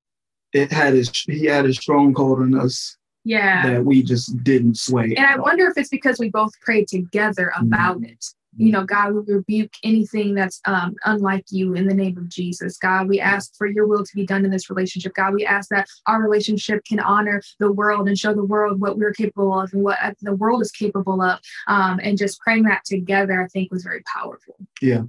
it 0.53 0.71
had 0.71 0.93
his 0.93 1.09
he 1.09 1.45
had 1.45 1.65
a 1.65 1.73
stronghold 1.73 2.39
on 2.39 2.59
us 2.59 2.97
yeah. 3.25 3.67
that 3.69 3.85
we 3.85 4.03
just 4.03 4.43
didn't 4.43 4.77
sway 4.77 5.13
and 5.15 5.25
i 5.25 5.37
wonder 5.37 5.65
if 5.67 5.77
it's 5.77 5.89
because 5.89 6.19
we 6.19 6.29
both 6.29 6.51
prayed 6.61 6.87
together 6.87 7.51
about 7.57 7.97
mm-hmm. 7.97 8.05
it 8.05 8.25
you 8.57 8.71
know 8.71 8.83
god 8.83 9.13
we 9.13 9.33
rebuke 9.33 9.73
anything 9.83 10.33
that's 10.33 10.61
um, 10.65 10.95
unlike 11.05 11.45
you 11.49 11.73
in 11.73 11.87
the 11.87 11.93
name 11.93 12.17
of 12.17 12.29
jesus. 12.29 12.77
God 12.77 13.07
we 13.07 13.19
ask 13.19 13.55
for 13.55 13.67
your 13.67 13.87
will 13.87 14.03
to 14.03 14.15
be 14.15 14.25
done 14.25 14.45
in 14.45 14.51
this 14.51 14.69
relationship. 14.69 15.13
God 15.13 15.33
we 15.33 15.45
ask 15.45 15.69
that 15.69 15.87
our 16.07 16.21
relationship 16.21 16.83
can 16.85 16.99
honor 16.99 17.41
the 17.59 17.71
world 17.71 18.07
and 18.07 18.17
show 18.17 18.33
the 18.33 18.43
world 18.43 18.79
what 18.79 18.97
we're 18.97 19.13
capable 19.13 19.59
of 19.59 19.73
and 19.73 19.83
what 19.83 19.97
uh, 20.01 20.13
the 20.21 20.35
world 20.35 20.61
is 20.61 20.71
capable 20.71 21.21
of. 21.21 21.39
Um, 21.67 21.99
and 22.03 22.17
just 22.17 22.39
praying 22.39 22.63
that 22.63 22.85
together 22.85 23.41
i 23.41 23.47
think 23.47 23.71
was 23.71 23.83
very 23.83 24.03
powerful. 24.13 24.55
Yeah. 24.81 25.03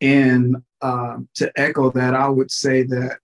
And 0.00 0.56
uh, 0.80 1.18
to 1.34 1.52
echo 1.56 1.90
that 1.90 2.14
i 2.14 2.28
would 2.28 2.50
say 2.50 2.82
that 2.84 3.18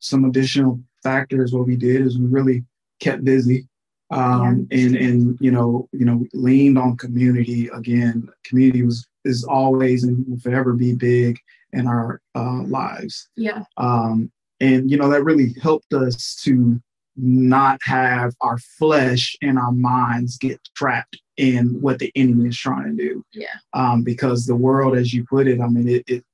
some 0.00 0.24
additional 0.24 0.80
factors 1.02 1.52
what 1.52 1.66
we 1.66 1.76
did 1.76 2.02
is 2.02 2.18
we 2.18 2.26
really 2.26 2.64
kept 3.00 3.24
busy 3.24 3.66
um, 4.10 4.66
yeah. 4.70 4.78
and 4.78 4.96
and 4.96 5.38
you 5.40 5.50
know 5.50 5.88
you 5.92 6.04
know 6.04 6.24
leaned 6.32 6.78
on 6.78 6.96
community 6.96 7.68
again. 7.68 8.28
Community 8.44 8.82
was 8.82 9.06
is 9.24 9.44
always 9.44 10.04
and 10.04 10.26
will 10.28 10.38
forever 10.38 10.72
be 10.72 10.94
big 10.94 11.38
in 11.72 11.86
our 11.86 12.20
uh, 12.34 12.62
lives. 12.62 13.28
Yeah. 13.36 13.64
Um, 13.76 14.30
and 14.60 14.90
you 14.90 14.96
know 14.96 15.08
that 15.10 15.24
really 15.24 15.54
helped 15.62 15.92
us 15.92 16.36
to 16.44 16.80
not 17.16 17.80
have 17.82 18.32
our 18.40 18.58
flesh 18.58 19.36
and 19.42 19.58
our 19.58 19.72
minds 19.72 20.38
get 20.38 20.60
trapped 20.76 21.20
in 21.36 21.66
what 21.80 21.98
the 21.98 22.12
enemy 22.14 22.48
is 22.48 22.56
trying 22.56 22.96
to 22.96 23.02
do. 23.02 23.24
Yeah. 23.32 23.56
Um, 23.74 24.02
because 24.02 24.46
the 24.46 24.56
world 24.56 24.96
as 24.96 25.12
you 25.12 25.24
put 25.24 25.48
it 25.48 25.60
i 25.60 25.66
mean 25.66 25.88
it, 25.88 26.04
it 26.06 26.24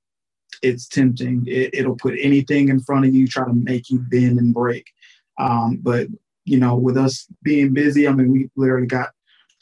it's 0.65 0.89
tempting. 0.89 1.45
It, 1.47 1.75
it'll 1.75 1.97
put 1.97 2.15
anything 2.21 2.69
in 2.69 2.81
front 2.81 3.07
of 3.07 3.15
you 3.15 3.27
try 3.27 3.45
to 3.45 3.53
make 3.53 3.91
you 3.91 3.99
bend 3.99 4.39
and 4.39 4.55
break. 4.55 4.91
Um, 5.39 5.79
but 5.83 6.09
you 6.45 6.59
know, 6.59 6.77
with 6.77 6.97
us 6.97 7.27
being 7.43 7.73
busy, 7.73 8.07
I 8.07 8.13
mean, 8.13 8.31
we 8.31 8.51
literally 8.57 8.87
got 8.87 9.11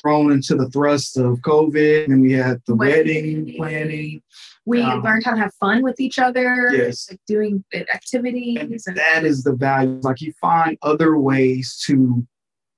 thrown 0.01 0.33
into 0.33 0.57
the 0.57 0.69
thrust 0.71 1.17
of 1.17 1.39
COVID 1.39 2.07
and 2.07 2.23
we 2.23 2.33
had 2.33 2.61
the 2.67 2.75
wedding, 2.75 3.45
wedding 3.45 3.57
planning. 3.57 4.23
We 4.67 4.83
um, 4.83 5.03
learned 5.03 5.25
how 5.25 5.33
to 5.33 5.39
have 5.39 5.55
fun 5.55 5.83
with 5.83 6.01
each 6.01 6.19
other, 6.19 6.71
yes. 6.73 7.09
like 7.11 7.21
doing 7.27 7.65
activities. 7.75 8.59
And, 8.59 8.73
and 8.87 8.97
that 8.97 9.25
is 9.25 9.45
the 9.45 9.55
value. 9.55 10.01
Like 10.03 10.21
you 10.21 10.33
find 10.41 10.77
other 10.83 11.17
ways 11.19 11.83
to, 11.87 12.27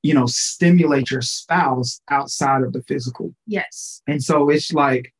you 0.02 0.14
know, 0.14 0.26
stimulate 0.26 1.10
your 1.10 1.22
spouse 1.22 2.00
outside 2.10 2.62
of 2.62 2.72
the 2.72 2.82
physical. 2.82 3.34
Yes. 3.46 4.02
And 4.06 4.22
so 4.22 4.50
it's 4.50 4.72
like 4.72 5.12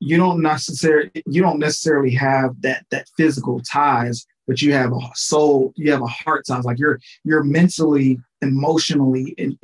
you 0.00 0.16
don't 0.16 0.40
necessarily 0.40 1.10
you 1.26 1.42
don't 1.42 1.58
necessarily 1.58 2.12
have 2.12 2.60
that 2.62 2.86
that 2.90 3.06
physical 3.16 3.60
ties 3.60 4.26
but 4.50 4.60
you 4.60 4.72
have 4.72 4.92
a 4.92 4.98
soul, 5.14 5.72
you 5.76 5.92
have 5.92 6.02
a 6.02 6.08
heart 6.08 6.44
sounds 6.44 6.64
Like 6.64 6.80
you're 6.80 6.98
you're 7.22 7.44
mentally, 7.44 8.18
emotionally, 8.42 9.32
and 9.38 9.56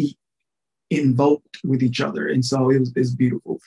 invoked 0.91 1.59
with 1.65 1.83
each 1.83 2.01
other, 2.01 2.29
and 2.29 2.45
so 2.45 2.71
it 2.71 2.79
was 2.79 2.93
it's 2.95 3.11
beautiful. 3.11 3.59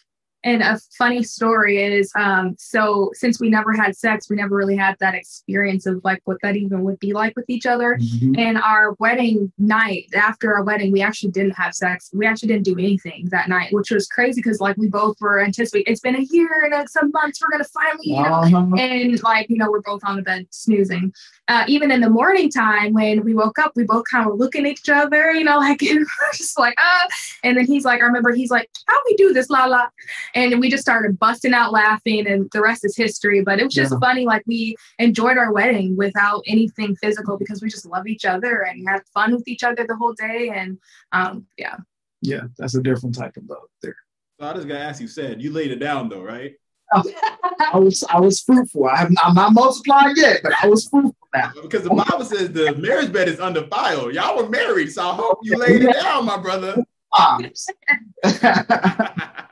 And 0.43 0.61
a 0.61 0.79
funny 0.97 1.21
story 1.23 1.83
is 1.83 2.11
um, 2.15 2.55
so 2.57 3.11
since 3.13 3.41
we 3.41 3.49
never 3.49 3.73
had 3.73 3.95
sex, 3.95 4.29
we 4.29 4.37
never 4.37 4.55
really 4.55 4.77
had 4.77 4.95
that 4.99 5.13
experience 5.13 5.85
of 5.85 6.01
like 6.03 6.21
what 6.23 6.37
that 6.43 6.55
even 6.55 6.83
would 6.83 6.99
be 6.99 7.11
like 7.11 7.35
with 7.35 7.45
each 7.49 7.65
other. 7.65 7.97
Mm-hmm. 7.99 8.39
And 8.39 8.57
our 8.57 8.93
wedding 8.99 9.51
night, 9.57 10.05
after 10.15 10.53
our 10.53 10.63
wedding, 10.63 10.93
we 10.93 11.01
actually 11.01 11.31
didn't 11.31 11.57
have 11.57 11.75
sex. 11.75 12.09
We 12.13 12.25
actually 12.25 12.49
didn't 12.49 12.63
do 12.63 12.73
anything 12.73 13.27
that 13.31 13.49
night, 13.49 13.73
which 13.73 13.91
was 13.91 14.07
crazy 14.07 14.39
because 14.41 14.61
like 14.61 14.77
we 14.77 14.87
both 14.87 15.17
were 15.19 15.43
anticipating 15.43 15.91
it's 15.91 15.99
been 15.99 16.15
a 16.15 16.25
year 16.31 16.49
and 16.63 16.71
like, 16.71 16.87
some 16.87 17.11
months 17.11 17.41
we're 17.41 17.49
gonna 17.51 17.65
finally, 17.65 18.09
you 18.09 18.15
know, 18.15 18.35
uh-huh. 18.35 18.75
and 18.77 19.21
like, 19.23 19.49
you 19.49 19.57
know, 19.57 19.69
we're 19.69 19.81
both 19.81 20.01
on 20.05 20.15
the 20.15 20.21
bed 20.21 20.47
snoozing. 20.51 21.13
Uh, 21.49 21.65
even 21.67 21.91
in 21.91 21.99
the 21.99 22.09
morning 22.09 22.49
time 22.49 22.93
when 22.93 23.23
we 23.23 23.33
woke 23.33 23.59
up, 23.59 23.73
we 23.75 23.83
both 23.83 24.03
kind 24.09 24.29
of 24.29 24.37
looking 24.37 24.65
at 24.65 24.71
each 24.71 24.87
other, 24.87 25.31
you 25.31 25.43
know, 25.43 25.57
like 25.57 25.79
just 26.33 26.57
like, 26.57 26.75
ah. 26.77 27.07
And 27.43 27.57
then 27.57 27.65
he's 27.65 27.83
like, 27.83 28.01
I 28.01 28.05
remember 28.05 28.31
he's 28.31 28.51
like, 28.51 28.69
how 28.87 28.97
we 29.05 29.15
do 29.15 29.33
this, 29.33 29.49
la 29.49 29.65
la 29.65 29.87
and 30.36 30.59
we 30.59 30.69
just 30.69 30.82
started 30.82 31.19
busting 31.19 31.53
out 31.53 31.71
laughing 31.71 32.27
and 32.27 32.49
the 32.51 32.61
rest 32.61 32.86
is 32.86 32.95
history 32.95 33.41
but 33.41 33.59
it 33.59 33.65
was 33.65 33.73
just 33.73 33.93
yeah. 33.93 33.99
funny 33.99 34.25
like 34.25 34.43
we 34.45 34.75
enjoyed 34.99 35.38
our 35.38 35.53
wedding 35.53 35.95
without 35.95 36.43
anything 36.47 36.95
physical 36.97 37.38
because 37.38 37.61
we 37.61 37.69
just 37.69 37.86
love 37.86 38.07
each 38.07 38.25
other 38.25 38.61
and 38.61 38.88
had 38.88 39.01
fun 39.13 39.34
with 39.34 39.47
each 39.47 39.63
other 39.63 39.86
the 39.88 39.95
whole 39.95 40.13
day 40.13 40.51
and 40.53 40.77
um 41.11 41.45
yeah 41.57 41.77
yeah 42.21 42.43
that's 42.57 42.75
a 42.75 42.82
different 42.82 43.15
type 43.15 43.36
of 43.38 43.43
love 43.49 43.59
there 43.82 43.95
so 44.39 44.47
i 44.47 44.53
just 44.53 44.67
gotta 44.67 44.80
ask 44.80 45.01
you 45.01 45.07
Sed 45.07 45.41
you 45.41 45.51
laid 45.51 45.71
it 45.71 45.80
down 45.80 46.09
though 46.09 46.23
right 46.23 46.55
I 46.91 47.77
was 47.77 48.03
I 48.09 48.19
was 48.19 48.41
fruitful. 48.41 48.88
I 48.88 49.03
am 49.03 49.13
not 49.36 49.53
multiplying 49.53 50.15
yet, 50.17 50.39
but 50.41 50.53
I 50.63 50.67
was 50.67 50.88
fruitful 50.88 51.27
now. 51.36 51.51
Because 51.61 51.84
the 51.84 51.89
Bible 51.89 52.25
says 52.25 52.51
the 52.51 52.73
marriage 52.75 53.13
bed 53.13 53.27
is 53.27 53.39
undefiled. 53.39 54.15
Y'all 54.15 54.38
were 54.38 54.49
married, 54.49 54.91
so 54.91 55.07
I 55.07 55.13
hope 55.13 55.38
you 55.43 55.55
laid 55.55 55.84
it 55.84 55.93
down, 56.01 56.25
my 56.25 56.38
brother. 56.38 56.84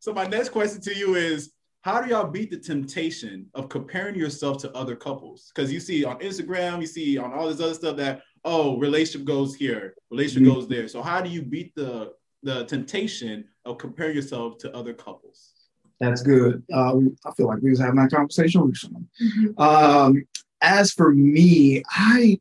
So 0.00 0.14
my 0.14 0.26
next 0.26 0.48
question 0.48 0.80
to 0.80 0.96
you 0.96 1.14
is 1.14 1.52
how 1.82 2.00
do 2.00 2.08
y'all 2.08 2.26
beat 2.26 2.50
the 2.50 2.58
temptation 2.58 3.46
of 3.54 3.68
comparing 3.68 4.14
yourself 4.14 4.58
to 4.62 4.72
other 4.74 4.96
couples? 4.96 5.52
Because 5.54 5.72
you 5.72 5.78
see 5.78 6.04
on 6.04 6.18
Instagram, 6.20 6.80
you 6.80 6.86
see 6.86 7.18
on 7.18 7.32
all 7.32 7.48
this 7.48 7.60
other 7.60 7.74
stuff 7.74 7.96
that 7.98 8.22
oh, 8.44 8.78
relationship 8.78 9.26
goes 9.26 9.54
here, 9.54 9.94
relationship 10.10 10.48
mm-hmm. 10.48 10.54
goes 10.54 10.68
there. 10.68 10.88
So 10.88 11.02
how 11.02 11.20
do 11.20 11.28
you 11.28 11.42
beat 11.42 11.74
the 11.74 12.12
the 12.42 12.64
temptation 12.64 13.44
of 13.66 13.76
comparing 13.76 14.16
yourself 14.16 14.56
to 14.58 14.74
other 14.74 14.94
couples? 14.94 15.52
That's 16.00 16.22
good. 16.22 16.62
Uh, 16.72 16.96
I 17.26 17.32
feel 17.36 17.46
like 17.46 17.60
we 17.60 17.68
was 17.68 17.78
having 17.78 17.96
that 17.96 18.10
conversation 18.10 18.62
recently. 18.62 19.02
Mm-hmm. 19.22 19.60
Um, 19.60 20.26
as 20.62 20.92
for 20.92 21.12
me, 21.12 21.82
I 21.90 22.40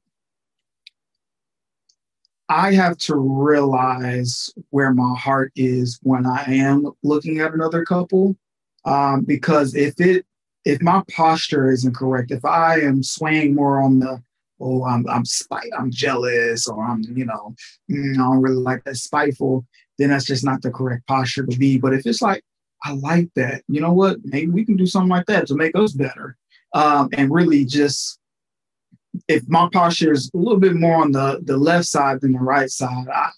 I 2.49 2.73
have 2.73 2.97
to 2.97 3.15
realize 3.15 4.49
where 4.71 4.91
my 4.91 5.15
heart 5.15 5.51
is 5.55 5.99
when 6.01 6.25
I 6.25 6.43
am 6.47 6.91
looking 7.03 7.39
at 7.39 7.53
another 7.53 7.85
couple. 7.85 8.35
Um, 8.85 9.21
because 9.21 9.75
if 9.75 9.99
it 9.99 10.25
if 10.65 10.81
my 10.81 11.03
posture 11.11 11.69
isn't 11.71 11.95
correct, 11.95 12.31
if 12.31 12.43
I 12.43 12.79
am 12.79 13.03
swaying 13.03 13.55
more 13.55 13.81
on 13.81 13.99
the 13.99 14.21
oh 14.59 14.83
I'm 14.83 15.07
I'm 15.07 15.25
spite, 15.25 15.69
I'm 15.77 15.91
jealous, 15.91 16.67
or 16.67 16.83
I'm 16.83 17.03
you 17.03 17.25
know 17.25 17.53
mm, 17.89 18.15
I 18.15 18.17
don't 18.17 18.41
really 18.41 18.55
like 18.55 18.83
that 18.85 18.97
spiteful, 18.97 19.65
then 19.99 20.09
that's 20.09 20.25
just 20.25 20.43
not 20.43 20.61
the 20.63 20.71
correct 20.71 21.05
posture 21.07 21.45
to 21.45 21.57
be. 21.57 21.77
But 21.77 21.93
if 21.93 22.05
it's 22.07 22.21
like 22.21 22.43
I 22.83 22.93
like 22.93 23.29
that, 23.35 23.63
you 23.67 23.79
know 23.79 23.93
what? 23.93 24.17
Maybe 24.23 24.49
we 24.51 24.65
can 24.65 24.75
do 24.75 24.87
something 24.87 25.09
like 25.09 25.27
that 25.27 25.47
to 25.47 25.55
make 25.55 25.75
us 25.75 25.91
better, 25.93 26.35
um, 26.73 27.09
and 27.13 27.31
really 27.31 27.63
just 27.63 28.18
if 29.27 29.43
my 29.47 29.67
posture 29.71 30.11
is 30.11 30.29
a 30.33 30.37
little 30.37 30.59
bit 30.59 30.75
more 30.75 31.01
on 31.01 31.11
the 31.11 31.41
the 31.43 31.57
left 31.57 31.87
side 31.87 32.21
than 32.21 32.33
the 32.33 32.39
right 32.39 32.69
side, 32.69 33.07
I, 33.13 33.29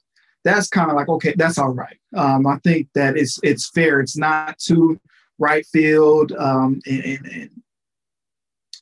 that's 0.43 0.67
kind 0.69 0.89
of 0.89 0.95
like 0.95 1.09
okay, 1.09 1.33
that's 1.37 1.57
all 1.57 1.73
right. 1.73 1.97
Um, 2.15 2.47
I 2.47 2.57
think 2.63 2.87
that 2.95 3.17
it's 3.17 3.39
it's 3.43 3.69
fair. 3.69 3.99
It's 3.99 4.17
not 4.17 4.57
too 4.57 4.99
right 5.39 5.65
field 5.67 6.33
um, 6.33 6.79
and, 6.85 7.03
and, 7.03 7.25
and 7.27 7.49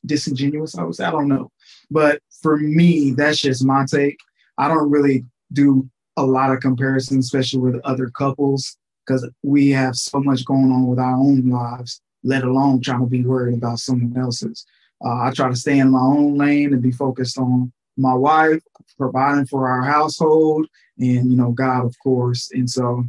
disingenuous. 0.04 0.76
I 0.76 0.82
was 0.82 1.00
I 1.00 1.10
don't 1.10 1.28
know, 1.28 1.50
but 1.90 2.20
for 2.42 2.56
me, 2.56 3.12
that's 3.12 3.38
just 3.38 3.64
my 3.64 3.84
take. 3.84 4.18
I 4.58 4.68
don't 4.68 4.90
really 4.90 5.24
do 5.52 5.88
a 6.16 6.24
lot 6.24 6.50
of 6.52 6.60
comparisons, 6.60 7.26
especially 7.26 7.60
with 7.60 7.80
other 7.84 8.10
couples. 8.10 8.76
because 9.06 9.28
we 9.42 9.70
have 9.70 9.96
so 9.96 10.20
much 10.20 10.44
going 10.44 10.70
on 10.70 10.86
with 10.86 10.98
our 10.98 11.16
own 11.16 11.48
lives, 11.48 12.00
let 12.22 12.44
alone 12.44 12.80
trying 12.80 13.00
to 13.00 13.06
be 13.06 13.24
worried 13.24 13.56
about 13.56 13.78
someone 13.78 14.16
else's. 14.20 14.66
Uh, 15.04 15.22
I 15.22 15.32
try 15.34 15.48
to 15.48 15.56
stay 15.56 15.78
in 15.78 15.90
my 15.90 16.00
own 16.00 16.36
lane 16.36 16.72
and 16.72 16.82
be 16.82 16.92
focused 16.92 17.38
on 17.38 17.72
my 17.96 18.14
wife, 18.14 18.62
providing 18.98 19.46
for 19.46 19.68
our 19.68 19.82
household, 19.82 20.66
and 20.98 21.30
you 21.30 21.36
know 21.36 21.52
God, 21.52 21.84
of 21.84 21.94
course. 22.02 22.50
And 22.52 22.68
so, 22.68 23.04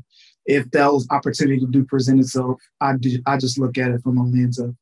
if 0.45 0.69
those 0.71 1.07
opportunity 1.11 1.65
do 1.69 1.85
present 1.85 2.19
itself, 2.19 2.61
I 2.79 2.95
do, 2.97 3.21
I 3.25 3.37
just 3.37 3.59
look 3.59 3.77
at 3.77 3.91
it 3.91 4.01
from 4.03 4.17
a 4.17 4.23
lens 4.23 4.59
of, 4.59 4.75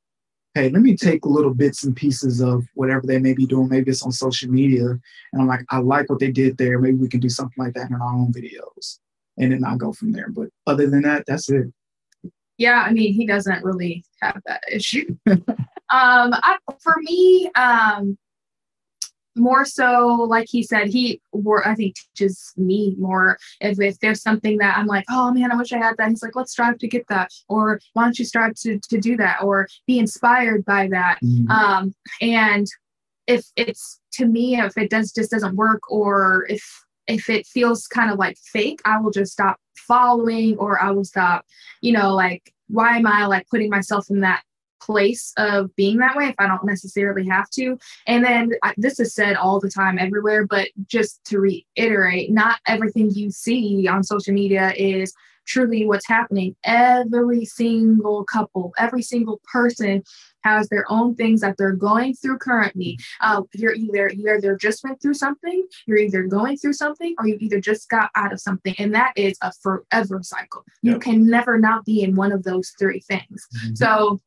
hey, 0.53 0.69
let 0.69 0.81
me 0.81 0.95
take 0.95 1.25
little 1.25 1.53
bits 1.53 1.83
and 1.83 1.95
pieces 1.95 2.41
of 2.41 2.63
whatever 2.75 3.05
they 3.05 3.19
may 3.19 3.33
be 3.33 3.45
doing. 3.45 3.69
Maybe 3.69 3.91
it's 3.91 4.03
on 4.03 4.11
social 4.11 4.49
media, 4.49 4.85
and 4.89 5.41
I'm 5.41 5.47
like, 5.47 5.65
I 5.69 5.79
like 5.79 6.09
what 6.09 6.19
they 6.19 6.31
did 6.31 6.57
there. 6.57 6.79
Maybe 6.79 6.97
we 6.97 7.09
can 7.09 7.19
do 7.19 7.29
something 7.29 7.63
like 7.63 7.73
that 7.73 7.89
in 7.89 7.95
our 7.95 8.13
own 8.13 8.31
videos, 8.31 8.99
and 9.37 9.51
then 9.51 9.63
I 9.63 9.75
go 9.77 9.93
from 9.93 10.11
there. 10.11 10.29
But 10.29 10.49
other 10.67 10.87
than 10.87 11.01
that, 11.03 11.23
that's 11.27 11.49
it. 11.49 11.67
Yeah, 12.59 12.83
I 12.85 12.91
mean, 12.91 13.13
he 13.13 13.25
doesn't 13.25 13.63
really 13.63 14.03
have 14.21 14.41
that 14.45 14.61
issue. 14.71 15.17
um, 15.29 15.45
I, 15.89 16.57
for 16.83 16.97
me, 16.99 17.49
um, 17.55 18.17
more 19.35 19.63
so 19.63 20.07
like 20.29 20.47
he 20.49 20.61
said 20.61 20.87
he 20.87 21.21
were 21.31 21.65
i 21.65 21.73
think 21.73 21.95
teaches 21.95 22.51
me 22.57 22.95
more 22.99 23.37
if, 23.61 23.79
if 23.79 23.97
there's 23.99 24.21
something 24.21 24.57
that 24.57 24.77
i'm 24.77 24.87
like 24.87 25.05
oh 25.09 25.31
man 25.31 25.51
i 25.51 25.55
wish 25.55 25.71
i 25.71 25.77
had 25.77 25.95
that 25.97 26.09
he's 26.09 26.21
like 26.21 26.35
let's 26.35 26.51
strive 26.51 26.77
to 26.77 26.87
get 26.87 27.07
that 27.07 27.31
or 27.47 27.79
why 27.93 28.03
don't 28.03 28.19
you 28.19 28.25
strive 28.25 28.53
to, 28.55 28.77
to 28.79 28.99
do 28.99 29.15
that 29.15 29.41
or 29.41 29.67
be 29.87 29.99
inspired 29.99 30.65
by 30.65 30.87
that 30.87 31.19
mm-hmm. 31.23 31.49
um, 31.49 31.93
and 32.21 32.67
if 33.27 33.45
it's 33.55 34.01
to 34.11 34.25
me 34.25 34.59
if 34.59 34.77
it 34.77 34.89
does 34.89 35.11
just 35.11 35.31
doesn't 35.31 35.55
work 35.55 35.89
or 35.89 36.45
if 36.49 36.83
if 37.09 37.29
it 37.29 37.45
feels 37.45 37.87
kind 37.87 38.11
of 38.11 38.17
like 38.17 38.37
fake 38.37 38.79
i 38.85 38.99
will 38.99 39.11
just 39.11 39.31
stop 39.31 39.57
following 39.75 40.57
or 40.57 40.81
i 40.81 40.91
will 40.91 41.03
stop 41.03 41.45
you 41.81 41.91
know 41.91 42.13
like 42.13 42.53
why 42.67 42.97
am 42.97 43.07
i 43.07 43.25
like 43.25 43.47
putting 43.49 43.69
myself 43.69 44.05
in 44.09 44.21
that 44.21 44.43
place 44.79 45.33
of 45.37 45.75
being 45.75 45.97
that 45.97 46.15
way 46.15 46.25
if 46.29 46.35
I 46.39 46.47
don't 46.47 46.65
necessarily 46.65 47.27
have 47.27 47.49
to. 47.51 47.77
And 48.07 48.23
then 48.23 48.51
I, 48.63 48.73
this 48.77 48.99
is 48.99 49.13
said 49.13 49.35
all 49.35 49.59
the 49.59 49.69
time 49.69 49.99
everywhere, 49.99 50.47
but 50.47 50.69
just 50.87 51.23
to 51.25 51.39
reiterate, 51.39 52.31
not 52.31 52.59
everything 52.65 53.11
you 53.11 53.29
see 53.29 53.87
on 53.87 54.03
social 54.03 54.33
media 54.33 54.73
is 54.75 55.13
truly 55.49 55.85
what's 55.85 56.07
happening. 56.07 56.55
Every 56.63 57.45
single 57.45 58.23
couple, 58.23 58.73
every 58.77 59.01
single 59.01 59.41
person 59.51 60.03
has 60.43 60.69
their 60.69 60.85
own 60.89 61.15
things 61.15 61.41
that 61.41 61.57
they're 61.57 61.71
going 61.73 62.13
through 62.15 62.37
currently. 62.37 62.97
Uh, 63.21 63.41
you're 63.53 63.73
either 63.73 64.09
you 64.13 64.31
either 64.33 64.55
just 64.55 64.83
went 64.83 65.01
through 65.01 65.13
something, 65.13 65.65
you're 65.85 65.97
either 65.97 66.23
going 66.23 66.57
through 66.57 66.73
something, 66.73 67.15
or 67.19 67.27
you 67.27 67.37
either 67.39 67.59
just 67.59 67.89
got 67.89 68.09
out 68.15 68.33
of 68.33 68.39
something, 68.39 68.75
and 68.77 68.93
that 68.93 69.13
is 69.15 69.37
a 69.41 69.51
forever 69.61 70.21
cycle. 70.21 70.63
You 70.81 70.93
yep. 70.93 71.01
can 71.01 71.27
never 71.27 71.57
not 71.57 71.85
be 71.85 72.03
in 72.03 72.15
one 72.15 72.31
of 72.31 72.43
those 72.43 72.73
three 72.79 72.99
things. 73.01 73.47
Mm-hmm. 73.63 73.75
So 73.75 74.21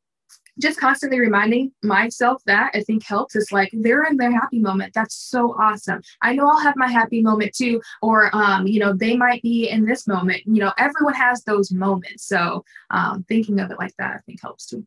just 0.60 0.78
constantly 0.78 1.18
reminding 1.18 1.72
myself 1.82 2.42
that 2.44 2.70
I 2.74 2.80
think 2.82 3.04
helps 3.04 3.36
is 3.36 3.50
like 3.52 3.70
they're 3.72 4.04
in 4.04 4.16
their 4.16 4.32
happy 4.32 4.58
moment. 4.58 4.92
That's 4.94 5.14
so 5.14 5.54
awesome. 5.58 6.02
I 6.20 6.34
know 6.34 6.48
I'll 6.48 6.60
have 6.60 6.76
my 6.76 6.88
happy 6.88 7.22
moment 7.22 7.54
too, 7.54 7.80
or 8.02 8.34
um, 8.34 8.66
you 8.66 8.78
know, 8.78 8.92
they 8.92 9.16
might 9.16 9.42
be 9.42 9.68
in 9.68 9.84
this 9.84 10.06
moment. 10.06 10.42
You 10.44 10.60
know, 10.60 10.72
everyone 10.78 11.14
has 11.14 11.42
those 11.44 11.72
moments. 11.72 12.26
So 12.26 12.64
um, 12.90 13.24
thinking 13.28 13.60
of 13.60 13.70
it 13.70 13.78
like 13.78 13.96
that, 13.98 14.16
I 14.16 14.18
think 14.26 14.42
helps 14.42 14.66
too. 14.66 14.86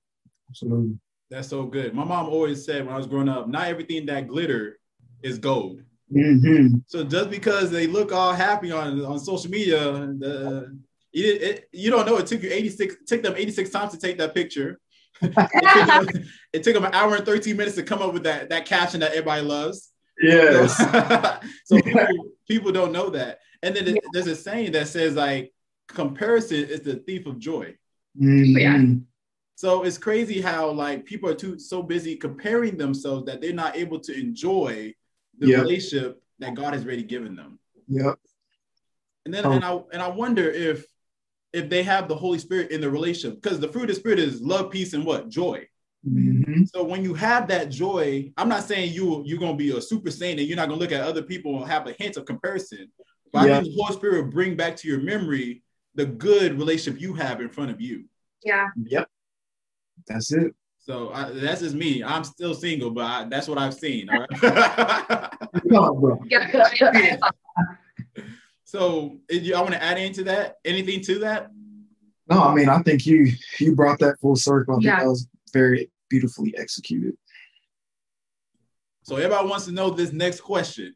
Absolutely. 0.49 0.99
That's 1.35 1.49
so 1.49 1.65
good. 1.65 1.93
My 1.93 2.05
mom 2.05 2.27
always 2.27 2.63
said 2.63 2.85
when 2.85 2.93
I 2.93 2.97
was 2.97 3.07
growing 3.07 3.27
up, 3.27 3.49
not 3.49 3.67
everything 3.67 4.05
that 4.05 4.29
glitter 4.29 4.79
is 5.21 5.37
gold. 5.37 5.81
Mm-hmm. 6.09 6.77
So 6.87 7.03
just 7.03 7.29
because 7.29 7.69
they 7.69 7.87
look 7.87 8.13
all 8.13 8.31
happy 8.31 8.71
on 8.71 9.03
on 9.03 9.19
social 9.19 9.51
media, 9.51 9.77
the 10.17 10.79
it, 11.11 11.41
it, 11.41 11.69
you 11.73 11.91
don't 11.91 12.05
know 12.05 12.15
it 12.15 12.27
took 12.27 12.41
you 12.41 12.49
86 12.49 12.95
took 13.05 13.21
them 13.21 13.33
86 13.35 13.69
times 13.69 13.91
to 13.91 13.97
take 13.97 14.17
that 14.17 14.33
picture 14.33 14.79
it, 15.21 15.33
took 15.33 15.87
them, 15.87 16.25
it, 16.53 16.63
took 16.63 16.73
them, 16.73 16.85
an 16.85 16.93
hour 16.93 17.15
and 17.15 17.25
13 17.25 17.57
minutes 17.57 17.75
to 17.75 17.83
come 17.83 18.01
up 18.01 18.13
with 18.13 18.23
that, 18.23 18.49
that 18.49 18.65
caption 18.65 19.01
that 19.01 19.11
everybody 19.11 19.41
loves. 19.41 19.91
Yes. 20.21 20.77
so 21.65 21.81
people, 21.81 22.07
people, 22.47 22.71
don't 22.71 22.91
know 22.91 23.09
that. 23.09 23.39
And 23.61 23.75
then 23.75 23.87
yeah. 23.87 24.01
there's 24.13 24.27
a 24.27 24.35
saying 24.35 24.73
that 24.73 24.87
says 24.87 25.15
like 25.15 25.53
comparison 25.87 26.63
is 26.65 26.81
the 26.81 26.95
thief 26.95 27.25
of 27.25 27.39
joy. 27.39 27.75
Mm-hmm. 28.21 28.57
Yeah. 28.57 28.95
So 29.55 29.83
it's 29.83 29.97
crazy 29.97 30.41
how 30.41 30.69
like 30.71 31.05
people 31.05 31.29
are 31.29 31.35
too 31.35 31.57
so 31.57 31.81
busy 31.81 32.15
comparing 32.17 32.77
themselves 32.77 33.25
that 33.25 33.41
they're 33.41 33.53
not 33.53 33.77
able 33.77 33.99
to 34.01 34.13
enjoy 34.13 34.93
the 35.39 35.47
yep. 35.47 35.61
relationship 35.61 36.21
that 36.39 36.55
God 36.55 36.73
has 36.73 36.83
already 36.83 37.03
given 37.03 37.35
them. 37.35 37.59
Yep. 37.87 38.19
And 39.25 39.33
then 39.33 39.45
oh. 39.45 39.51
and 39.51 39.65
I 39.65 39.79
and 39.93 40.01
I 40.01 40.09
wonder 40.09 40.49
if 40.49 40.85
if 41.53 41.69
they 41.69 41.83
have 41.83 42.09
the 42.09 42.15
Holy 42.15 42.37
Spirit 42.37 42.71
in 42.71 42.81
the 42.81 42.89
relationship, 42.89 43.41
because 43.41 43.61
the 43.61 43.69
fruit 43.69 43.83
of 43.83 43.89
the 43.89 43.95
Spirit 43.95 44.19
is 44.19 44.41
love, 44.41 44.71
peace, 44.71 44.93
and 44.93 45.05
what 45.05 45.29
joy. 45.29 45.65
Mm-hmm. 46.07 46.65
So 46.65 46.83
when 46.83 47.03
you 47.03 47.13
have 47.13 47.47
that 47.47 47.69
joy, 47.69 48.31
I'm 48.37 48.49
not 48.49 48.65
saying 48.65 48.93
you 48.93 49.23
you're 49.25 49.39
gonna 49.39 49.55
be 49.55 49.75
a 49.75 49.81
super 49.81 50.11
saint 50.11 50.39
and 50.39 50.47
you're 50.47 50.57
not 50.57 50.67
gonna 50.67 50.79
look 50.79 50.91
at 50.91 51.01
other 51.01 51.23
people 51.23 51.61
and 51.61 51.71
have 51.71 51.87
a 51.87 51.93
hint 51.93 52.17
of 52.17 52.25
comparison. 52.25 52.91
But 53.31 53.47
yeah. 53.47 53.57
I 53.57 53.61
think 53.61 53.75
the 53.75 53.81
Holy 53.81 53.95
Spirit 53.95 54.23
will 54.25 54.31
bring 54.31 54.55
back 54.55 54.75
to 54.77 54.87
your 54.87 54.99
memory 54.99 55.63
the 55.95 56.05
good 56.05 56.57
relationship 56.57 57.01
you 57.01 57.13
have 57.13 57.39
in 57.39 57.49
front 57.49 57.71
of 57.71 57.79
you. 57.79 58.05
Yeah. 58.43 58.67
Yep. 58.85 59.09
That's 60.07 60.31
it. 60.31 60.53
So 60.79 61.09
I, 61.11 61.31
that's 61.31 61.61
just 61.61 61.75
me. 61.75 62.03
I'm 62.03 62.23
still 62.23 62.53
single, 62.53 62.91
but 62.91 63.05
I, 63.05 63.25
that's 63.27 63.47
what 63.47 63.57
I've 63.57 63.73
seen. 63.73 64.07
All 64.09 64.25
right. 64.41 65.31
bro. 65.65 66.19
So 68.67 69.19
I 69.31 69.61
want 69.61 69.73
to 69.73 69.81
add 69.81 69.97
into 69.97 70.25
that. 70.25 70.57
Anything 70.65 70.99
to 71.01 71.19
that? 71.19 71.49
No, 72.29 72.43
I 72.43 72.53
mean 72.53 72.67
I 72.67 72.79
think 72.79 73.05
you 73.05 73.31
you 73.59 73.73
brought 73.73 73.99
that 73.99 74.19
full 74.19 74.35
circle. 74.35 74.75
I 74.75 74.79
yeah. 74.81 74.99
that 74.99 75.07
was 75.07 75.27
very 75.53 75.89
beautifully 76.09 76.53
executed. 76.57 77.15
So 79.03 79.15
everybody 79.15 79.47
wants 79.47 79.65
to 79.65 79.71
know 79.71 79.91
this 79.91 80.11
next 80.11 80.41
question. 80.41 80.93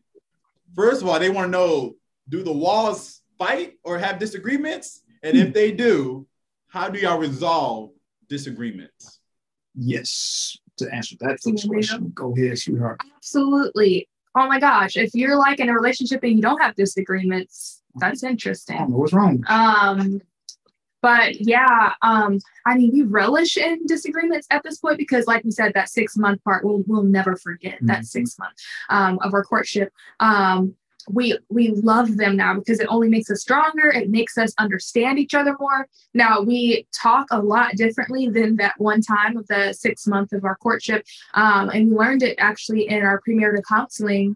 First 0.76 1.04
of 1.04 1.08
all, 1.08 1.20
they 1.20 1.30
want 1.30 1.46
to 1.46 1.52
know: 1.52 1.96
Do 2.28 2.44
the 2.44 2.52
Walls 2.52 3.22
fight 3.38 3.76
or 3.84 3.98
have 3.98 4.20
disagreements? 4.20 5.02
And 5.24 5.38
if 5.38 5.48
hmm. 5.48 5.54
they 5.54 5.72
do, 5.72 6.28
how 6.68 6.90
do 6.90 7.00
y'all 7.00 7.20
resolve 7.20 7.92
disagreements? 8.30 9.20
Yes. 9.76 10.58
To 10.78 10.88
answer 10.94 11.16
that 11.20 11.40
first 11.44 11.68
question, 11.68 12.12
go 12.16 12.34
ahead, 12.36 12.58
sweetheart. 12.58 13.02
Absolutely 13.18 14.08
oh 14.36 14.48
my 14.48 14.60
gosh, 14.60 14.98
if 14.98 15.12
you're 15.14 15.38
like 15.38 15.60
in 15.60 15.70
a 15.70 15.74
relationship 15.74 16.24
and 16.24 16.34
you 16.36 16.42
don't 16.42 16.62
have 16.62 16.76
disagreements, 16.76 17.82
that's 17.96 18.24
interesting. 18.24 18.78
what's 18.92 19.14
wrong? 19.14 19.44
Um, 19.48 20.22
but 21.02 21.40
yeah, 21.40 21.94
um, 22.02 22.40
I 22.66 22.78
mean, 22.78 22.92
we 22.92 23.04
relish 23.04 23.56
in 23.58 23.86
disagreements 23.86 24.48
at 24.52 24.64
this 24.64 24.80
point 24.80 24.98
because, 24.98 25.28
like 25.28 25.44
we 25.46 25.52
said, 25.52 25.74
that 25.74 25.90
six 25.90 26.18
month 26.18 26.44
part, 26.44 26.66
we'll, 26.66 26.84
we'll 26.88 27.04
never 27.04 27.38
forget 27.38 27.76
mm-hmm. 27.76 27.88
that 27.88 28.06
six 28.06 28.38
month 28.38 28.54
um, 28.90 29.18
of 29.22 29.34
our 29.34 29.44
courtship. 29.44 29.94
Um, 30.20 30.76
we 31.08 31.38
we 31.50 31.70
love 31.70 32.18
them 32.18 32.36
now 32.36 32.56
because 32.56 32.80
it 32.80 32.88
only 32.90 33.10
makes 33.10 33.30
us 33.32 33.42
stronger. 33.42 33.90
It 33.90 34.10
makes 34.10 34.38
us 34.38 34.54
understand 34.58 35.20
each 35.20 35.34
other 35.34 35.56
more. 35.60 35.88
Now 36.14 36.42
we 36.42 36.88
talk 36.94 37.28
a 37.32 37.40
lot 37.40 37.76
differently 37.76 38.30
than 38.30 38.58
that 38.58 38.76
one 38.78 39.02
time 39.02 39.38
of 39.38 39.48
the 39.48 39.74
six 39.74 40.06
month 40.08 40.34
of 40.34 40.44
our 40.44 40.56
courtship. 40.56 41.06
Um, 41.34 41.70
and 41.70 41.90
we 41.90 41.96
learned 41.96 42.24
it 42.24 42.36
actually 42.40 42.90
in 42.90 43.04
our 43.04 43.22
premarital 43.28 43.64
counseling 43.68 44.36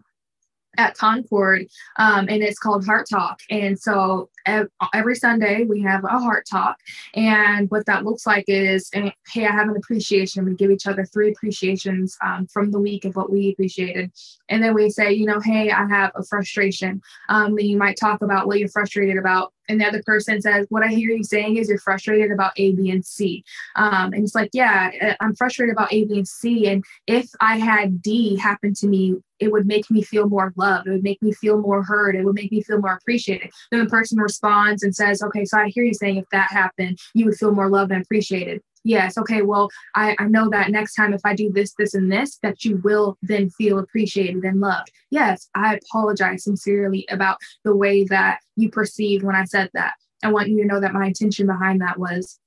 at 0.76 0.96
Concord, 0.96 1.66
um, 1.98 2.26
and 2.28 2.42
it's 2.42 2.58
called 2.58 2.84
Heart 2.84 3.06
Talk. 3.08 3.38
And 3.50 3.78
so 3.78 4.30
every 4.46 5.14
Sunday 5.14 5.64
we 5.64 5.82
have 5.82 6.04
a 6.04 6.18
heart 6.18 6.46
talk, 6.50 6.76
and 7.14 7.70
what 7.70 7.86
that 7.86 8.04
looks 8.04 8.26
like 8.26 8.44
is, 8.48 8.90
eh, 8.92 9.10
hey, 9.32 9.46
I 9.46 9.52
have 9.52 9.68
an 9.68 9.76
appreciation. 9.76 10.44
We 10.44 10.54
give 10.54 10.70
each 10.70 10.86
other 10.86 11.04
three 11.04 11.30
appreciations 11.30 12.16
um, 12.24 12.46
from 12.46 12.70
the 12.70 12.80
week 12.80 13.04
of 13.04 13.16
what 13.16 13.30
we 13.30 13.52
appreciated, 13.52 14.12
and 14.48 14.62
then 14.62 14.74
we 14.74 14.90
say, 14.90 15.12
you 15.12 15.26
know, 15.26 15.40
hey, 15.40 15.70
I 15.70 15.86
have 15.86 16.12
a 16.14 16.24
frustration. 16.24 17.00
Um, 17.28 17.58
you 17.58 17.76
might 17.76 17.96
talk 17.98 18.22
about 18.22 18.46
what 18.46 18.58
you're 18.58 18.68
frustrated 18.68 19.18
about, 19.18 19.52
and 19.68 19.80
the 19.80 19.86
other 19.86 20.02
person 20.04 20.40
says, 20.40 20.66
What 20.68 20.82
I 20.82 20.88
hear 20.88 21.10
you 21.10 21.24
saying 21.24 21.56
is 21.56 21.68
you're 21.68 21.78
frustrated 21.78 22.30
about 22.30 22.52
A, 22.56 22.72
B, 22.72 22.90
and 22.90 23.04
C. 23.04 23.44
Um, 23.76 24.12
and 24.12 24.24
it's 24.24 24.34
like, 24.34 24.50
Yeah, 24.52 24.90
uh, 25.00 25.14
I'm 25.20 25.34
frustrated 25.34 25.74
about 25.74 25.92
A, 25.92 26.04
B, 26.04 26.18
and 26.18 26.28
C. 26.28 26.68
And 26.68 26.84
if 27.06 27.30
I 27.40 27.58
had 27.58 28.02
D 28.02 28.36
happen 28.36 28.74
to 28.74 28.86
me, 28.86 29.16
it 29.40 29.50
would 29.50 29.66
make 29.66 29.90
me 29.90 30.02
feel 30.02 30.28
more 30.28 30.52
loved. 30.56 30.86
It 30.86 30.92
would 30.92 31.02
make 31.02 31.20
me 31.20 31.32
feel 31.32 31.60
more 31.60 31.82
heard. 31.82 32.14
It 32.14 32.24
would 32.24 32.34
make 32.34 32.52
me 32.52 32.62
feel 32.62 32.80
more 32.80 32.94
appreciated. 32.94 33.50
Then 33.70 33.80
the 33.80 33.90
person 33.90 34.18
responds 34.34 34.82
and 34.82 34.94
says, 34.94 35.22
Okay, 35.22 35.44
so 35.44 35.58
I 35.58 35.68
hear 35.68 35.84
you 35.84 35.94
saying 35.94 36.16
if 36.16 36.28
that 36.32 36.50
happened, 36.50 36.98
you 37.14 37.26
would 37.26 37.36
feel 37.36 37.52
more 37.52 37.70
loved 37.70 37.92
and 37.92 38.02
appreciated. 38.02 38.60
Yes 38.84 39.16
okay 39.16 39.40
well 39.40 39.70
I, 39.94 40.14
I 40.18 40.24
know 40.24 40.50
that 40.50 40.70
next 40.70 40.94
time 40.94 41.14
if 41.14 41.22
i 41.24 41.34
do 41.34 41.50
this 41.50 41.72
this 41.78 41.94
and 41.94 42.12
this 42.12 42.38
that 42.42 42.64
you 42.64 42.76
will 42.84 43.16
then 43.22 43.48
feel 43.50 43.78
appreciated 43.78 44.44
and 44.44 44.60
loved. 44.60 44.92
Yes 45.10 45.48
i 45.54 45.76
apologize 45.76 46.44
sincerely 46.44 47.06
about 47.10 47.38
the 47.64 47.74
way 47.74 48.04
that 48.04 48.40
you 48.56 48.70
perceived 48.70 49.24
when 49.24 49.34
i 49.34 49.44
said 49.44 49.70
that. 49.72 49.94
I 50.22 50.30
want 50.30 50.48
you 50.48 50.58
to 50.58 50.66
know 50.66 50.80
that 50.80 50.92
my 50.92 51.06
intention 51.06 51.46
behind 51.46 51.80
that 51.80 51.98
was 51.98 52.38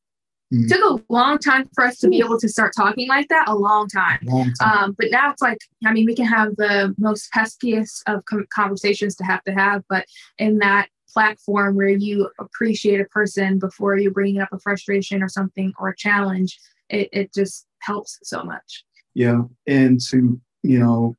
mm. 0.53 0.67
took 0.67 0.81
a 0.81 1.13
long 1.13 1.37
time 1.39 1.69
for 1.73 1.83
us 1.85 1.97
to 1.99 2.07
be 2.07 2.19
able 2.19 2.39
to 2.39 2.49
start 2.49 2.73
talking 2.75 3.07
like 3.07 3.27
that 3.29 3.47
a 3.47 3.55
long 3.55 3.87
time, 3.87 4.19
long 4.23 4.51
time. 4.59 4.77
Um, 4.77 4.95
but 4.97 5.07
now 5.11 5.31
it's 5.31 5.41
like 5.41 5.59
i 5.85 5.91
mean 5.91 6.05
we 6.05 6.15
can 6.15 6.25
have 6.25 6.55
the 6.55 6.93
most 6.99 7.29
peskiest 7.35 8.01
of 8.05 8.23
conversations 8.53 9.15
to 9.15 9.23
have 9.23 9.43
to 9.45 9.53
have 9.53 9.83
but 9.89 10.05
in 10.37 10.59
that 10.59 10.89
platform 11.17 11.75
where 11.75 11.89
you 11.89 12.29
appreciate 12.39 13.01
a 13.01 13.05
person 13.05 13.57
before 13.57 13.97
you 13.97 14.11
bring 14.11 14.39
up 14.39 14.49
a 14.51 14.59
frustration 14.59 15.23
or 15.23 15.27
something 15.27 15.73
or 15.79 15.89
a 15.89 15.95
challenge, 15.95 16.59
it, 16.91 17.09
it 17.11 17.33
just 17.33 17.65
helps 17.79 18.19
so 18.21 18.43
much. 18.43 18.85
Yeah. 19.15 19.41
And 19.65 19.99
to, 20.09 20.39
you 20.61 20.77
know, 20.77 21.15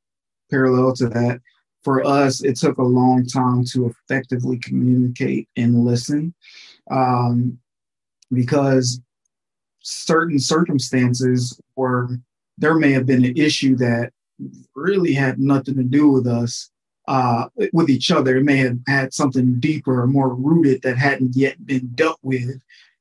parallel 0.53 0.93
to 0.95 1.09
that, 1.09 1.41
for 1.83 2.07
us, 2.07 2.45
it 2.45 2.55
took 2.57 2.79
a 2.79 2.83
long 2.83 3.27
time 3.27 3.65
to 3.73 3.93
effectively 3.93 4.57
communicate 4.59 5.49
and 5.57 5.85
listen 5.85 6.33
um, 6.93 7.59
because 8.33 9.01
certain 9.81 10.39
circumstances 10.39 11.61
were, 11.75 12.09
there 12.57 12.77
may 12.77 12.93
have 12.93 13.07
been 13.07 13.25
an 13.25 13.37
issue 13.37 13.75
that 13.79 14.13
really 14.77 15.13
had 15.13 15.41
nothing 15.41 15.75
to 15.75 15.83
do 15.83 16.09
with 16.09 16.29
us, 16.29 16.71
uh, 17.09 17.49
with 17.73 17.89
each 17.89 18.11
other. 18.11 18.37
It 18.37 18.45
may 18.45 18.59
have 18.59 18.79
had 18.87 19.15
something 19.15 19.59
deeper 19.59 20.03
or 20.03 20.07
more 20.07 20.35
rooted 20.35 20.83
that 20.83 20.99
hadn't 20.99 21.35
yet 21.35 21.67
been 21.67 21.89
dealt 21.95 22.19
with. 22.23 22.61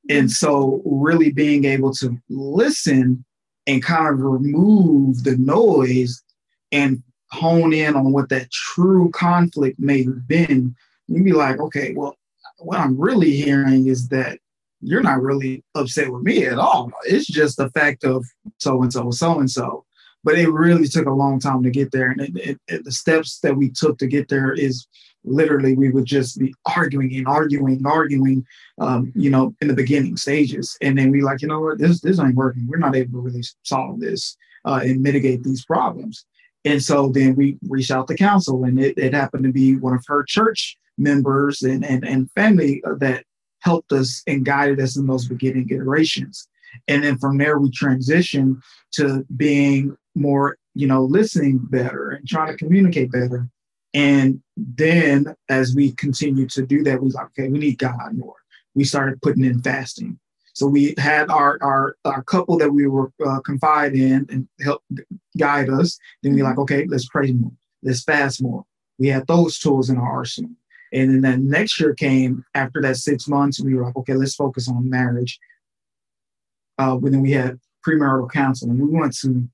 And 0.09 0.31
so, 0.31 0.81
really 0.85 1.31
being 1.31 1.65
able 1.65 1.91
to 1.95 2.17
listen 2.29 3.25
and 3.67 3.83
kind 3.83 4.07
of 4.07 4.21
remove 4.21 5.25
the 5.25 5.35
noise 5.37 6.23
and 6.71 7.03
hone 7.31 7.73
in 7.73 7.97
on 7.97 8.13
what 8.13 8.29
that 8.29 8.49
true 8.49 9.11
conflict 9.11 9.77
may 9.77 10.05
have 10.05 10.25
been, 10.25 10.73
you'd 11.07 11.25
be 11.25 11.33
like, 11.33 11.59
okay, 11.59 11.93
well, 11.93 12.15
what 12.59 12.79
I'm 12.79 12.97
really 12.97 13.31
hearing 13.35 13.87
is 13.87 14.07
that 14.07 14.39
you're 14.79 15.03
not 15.03 15.21
really 15.21 15.65
upset 15.75 16.13
with 16.13 16.23
me 16.23 16.45
at 16.45 16.57
all. 16.57 16.91
It's 17.03 17.27
just 17.27 17.57
the 17.57 17.69
fact 17.71 18.05
of 18.05 18.25
so 18.59 18.81
and 18.81 18.93
so, 18.93 19.11
so 19.11 19.39
and 19.39 19.51
so. 19.51 19.83
But 20.24 20.38
it 20.38 20.49
really 20.49 20.88
took 20.88 21.07
a 21.07 21.11
long 21.11 21.39
time 21.39 21.63
to 21.63 21.70
get 21.70 21.91
there. 21.91 22.11
And 22.11 22.22
it, 22.22 22.36
it, 22.36 22.61
it, 22.68 22.84
the 22.84 22.91
steps 22.91 23.39
that 23.39 23.55
we 23.55 23.70
took 23.70 23.97
to 23.99 24.07
get 24.07 24.28
there 24.28 24.53
is 24.53 24.88
literally 25.24 25.76
we 25.76 25.89
would 25.89 26.05
just 26.05 26.39
be 26.39 26.53
arguing 26.65 27.15
and 27.15 27.28
arguing, 27.28 27.78
and 27.78 27.88
arguing, 27.88 28.45
um, 28.80 29.11
you 29.15 29.30
know, 29.30 29.55
in 29.61 29.68
the 29.68 29.74
beginning 29.74 30.18
stages. 30.18 30.78
And 30.82 30.97
then 30.97 31.11
we 31.11 31.22
like, 31.22 31.41
you 31.41 31.47
know 31.47 31.61
what, 31.61 31.78
this 31.78 32.01
this 32.01 32.20
ain't 32.20 32.36
working. 32.36 32.68
We're 32.68 32.78
not 32.78 32.95
able 32.95 33.20
to 33.20 33.26
really 33.26 33.43
solve 33.63 33.99
this 33.99 34.36
uh, 34.65 34.82
and 34.84 35.01
mitigate 35.01 35.43
these 35.43 35.65
problems. 35.65 36.26
And 36.65 36.84
so 36.84 37.09
then 37.09 37.36
we 37.36 37.57
reached 37.70 37.91
out 37.91 38.07
to 38.07 38.15
counsel, 38.15 38.65
and 38.65 38.80
it, 38.80 38.97
it 38.97 39.13
happened 39.13 39.45
to 39.45 39.53
be 39.53 39.78
one 39.78 39.93
of 39.93 40.03
her 40.07 40.24
church 40.24 40.78
members 40.97 41.61
and, 41.61 41.86
and, 41.86 42.05
and 42.05 42.32
family 42.32 42.82
uh, 42.86 42.95
that 42.95 43.24
helped 43.59 43.91
us 43.91 44.24
and 44.28 44.45
guided 44.45 44.80
us 44.80 44.97
in 44.97 45.07
those 45.07 45.28
beginning 45.28 45.70
iterations. 45.70 46.47
And 46.88 47.03
then 47.03 47.18
from 47.18 47.38
there, 47.38 47.59
we 47.59 47.70
transitioned 47.72 48.61
to 48.93 49.26
being 49.36 49.95
more, 50.18 50.57
you 50.74 50.88
know, 50.88 51.03
listening 51.03 51.59
better 51.70 52.09
and 52.09 52.28
trying 52.28 52.51
to 52.51 52.57
communicate 52.57 53.11
better. 53.11 53.47
And 53.93 54.41
then 54.55 55.36
as 55.49 55.74
we 55.76 55.93
continued 55.93 56.49
to 56.51 56.65
do 56.65 56.84
that, 56.84 57.01
we 57.01 57.09
like, 57.11 57.28
okay, 57.28 57.47
we 57.47 57.59
need 57.59 57.78
God 57.78 58.13
more. 58.13 58.36
We 58.76 58.84
started 58.84 59.22
putting 59.22 59.45
in 59.45 59.61
fasting. 59.61 60.20
So 60.53 60.68
we 60.68 60.93
had 60.97 61.30
our 61.30 61.57
our, 61.61 61.95
our 62.03 62.24
couple 62.24 62.57
that 62.57 62.72
we 62.72 62.88
were 62.88 63.11
uh, 63.26 63.39
confide 63.41 63.93
in 63.93 64.26
and 64.30 64.47
help 64.59 64.84
guide 65.38 65.70
us. 65.70 65.97
Then 66.22 66.34
we 66.34 66.43
like, 66.43 66.57
okay, 66.57 66.86
let's 66.88 67.07
pray 67.07 67.32
more, 67.32 67.51
let's 67.84 68.03
fast 68.03 68.41
more. 68.41 68.65
We 68.99 69.07
had 69.07 69.28
those 69.28 69.59
tools 69.59 69.89
in 69.89 69.97
our 69.97 70.11
arsenal. 70.11 70.51
And 70.93 71.09
then 71.11 71.22
that 71.22 71.39
next 71.39 71.80
year 71.80 71.93
came 71.93 72.43
after 72.55 72.82
that 72.82 72.97
six 72.97 73.28
months. 73.28 73.61
We 73.61 73.76
were 73.76 73.86
like, 73.86 73.95
okay, 73.97 74.13
let's 74.13 74.36
focus 74.36 74.68
on 74.70 74.89
marriage. 74.89 75.39
Uh, 76.78 76.95
but 76.95 77.11
then 77.11 77.22
we 77.22 77.32
had 77.32 77.59
premarital 77.86 78.32
counseling. 78.32 78.80
We 78.80 78.97
went 78.97 79.15
to, 79.18 79.47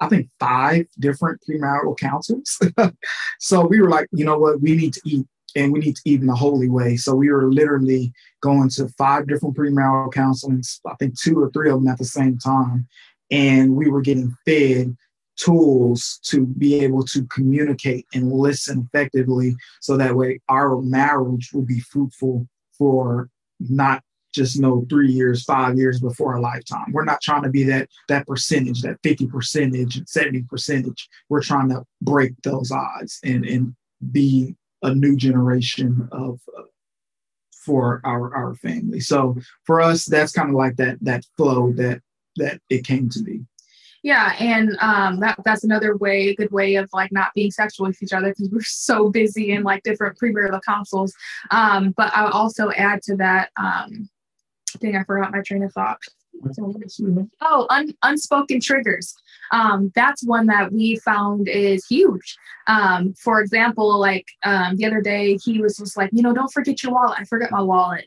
I 0.00 0.08
think, 0.08 0.28
five 0.38 0.86
different 0.98 1.40
premarital 1.48 1.98
counsels. 1.98 2.58
so 3.40 3.66
we 3.66 3.80
were 3.80 3.90
like, 3.90 4.08
you 4.12 4.24
know 4.24 4.38
what, 4.38 4.60
we 4.60 4.76
need 4.76 4.92
to 4.94 5.00
eat 5.04 5.26
and 5.56 5.72
we 5.72 5.80
need 5.80 5.96
to 5.96 6.02
eat 6.04 6.20
in 6.20 6.28
a 6.28 6.34
holy 6.34 6.68
way. 6.68 6.96
So 6.96 7.14
we 7.14 7.30
were 7.30 7.50
literally 7.50 8.12
going 8.40 8.68
to 8.70 8.88
five 8.90 9.26
different 9.26 9.56
premarital 9.56 10.12
counselings, 10.12 10.80
I 10.86 10.94
think 10.96 11.18
two 11.18 11.38
or 11.40 11.50
three 11.50 11.70
of 11.70 11.80
them 11.80 11.88
at 11.88 11.98
the 11.98 12.04
same 12.04 12.38
time. 12.38 12.86
And 13.30 13.74
we 13.74 13.88
were 13.88 14.00
getting 14.00 14.36
fed 14.44 14.96
tools 15.36 16.18
to 16.24 16.46
be 16.46 16.80
able 16.80 17.04
to 17.04 17.24
communicate 17.26 18.06
and 18.12 18.32
listen 18.32 18.88
effectively 18.92 19.54
so 19.80 19.96
that 19.96 20.14
way 20.14 20.40
our 20.48 20.80
marriage 20.82 21.50
will 21.52 21.62
be 21.62 21.80
fruitful 21.80 22.46
for 22.76 23.30
not 23.60 24.02
just 24.34 24.60
know 24.60 24.86
three 24.88 25.10
years, 25.10 25.44
five 25.44 25.76
years 25.76 26.00
before 26.00 26.36
a 26.36 26.40
lifetime. 26.40 26.92
We're 26.92 27.04
not 27.04 27.20
trying 27.22 27.42
to 27.42 27.50
be 27.50 27.64
that 27.64 27.88
that 28.08 28.26
percentage, 28.26 28.82
that 28.82 28.98
50 29.02 29.26
percentage, 29.26 30.02
70 30.06 30.42
percentage. 30.44 31.08
We're 31.28 31.42
trying 31.42 31.68
to 31.70 31.84
break 32.02 32.34
those 32.42 32.70
odds 32.70 33.18
and 33.24 33.44
and 33.44 33.74
be 34.12 34.54
a 34.82 34.94
new 34.94 35.16
generation 35.16 36.08
of 36.12 36.40
uh, 36.56 36.62
for 37.64 38.00
our 38.04 38.34
our 38.34 38.54
family. 38.56 39.00
So 39.00 39.36
for 39.64 39.80
us, 39.80 40.04
that's 40.04 40.32
kind 40.32 40.48
of 40.48 40.54
like 40.54 40.76
that 40.76 40.98
that 41.02 41.24
flow 41.36 41.72
that 41.72 42.00
that 42.36 42.60
it 42.70 42.84
came 42.84 43.08
to 43.10 43.22
be. 43.22 43.44
Yeah, 44.02 44.34
and 44.38 44.76
um, 44.80 45.20
that 45.20 45.38
that's 45.44 45.64
another 45.64 45.96
way, 45.96 46.28
a 46.28 46.34
good 46.34 46.52
way 46.52 46.76
of 46.76 46.88
like 46.92 47.10
not 47.10 47.34
being 47.34 47.50
sexual 47.50 47.86
with 47.88 48.02
each 48.02 48.12
other 48.12 48.28
because 48.28 48.50
we're 48.50 48.60
so 48.62 49.10
busy 49.10 49.50
in 49.50 49.62
like 49.62 49.82
different 49.82 50.18
premarital 50.18 50.62
counsels. 50.62 51.14
Um, 51.50 51.92
but 51.96 52.10
I'll 52.14 52.32
also 52.32 52.70
add 52.70 53.02
to 53.02 53.16
that. 53.16 53.50
Um, 53.56 54.08
I 54.74 54.78
think 54.78 54.96
I 54.96 55.04
forgot 55.04 55.32
my 55.32 55.42
train 55.42 55.62
of 55.62 55.72
thought. 55.72 55.98
Oh, 57.40 57.66
un- 57.70 57.94
unspoken 58.02 58.60
triggers. 58.60 59.14
Um, 59.52 59.90
that's 59.94 60.24
one 60.24 60.46
that 60.46 60.72
we 60.72 60.96
found 60.96 61.48
is 61.48 61.84
huge. 61.86 62.36
Um, 62.66 63.14
for 63.14 63.40
example, 63.40 63.98
like 63.98 64.26
um, 64.44 64.76
the 64.76 64.86
other 64.86 65.00
day, 65.00 65.38
he 65.44 65.60
was 65.60 65.78
just 65.78 65.96
like, 65.96 66.10
you 66.12 66.22
know, 66.22 66.32
don't 66.32 66.52
forget 66.52 66.82
your 66.82 66.92
wallet. 66.92 67.18
I 67.18 67.24
forget 67.24 67.50
my 67.50 67.62
wallet 67.62 68.06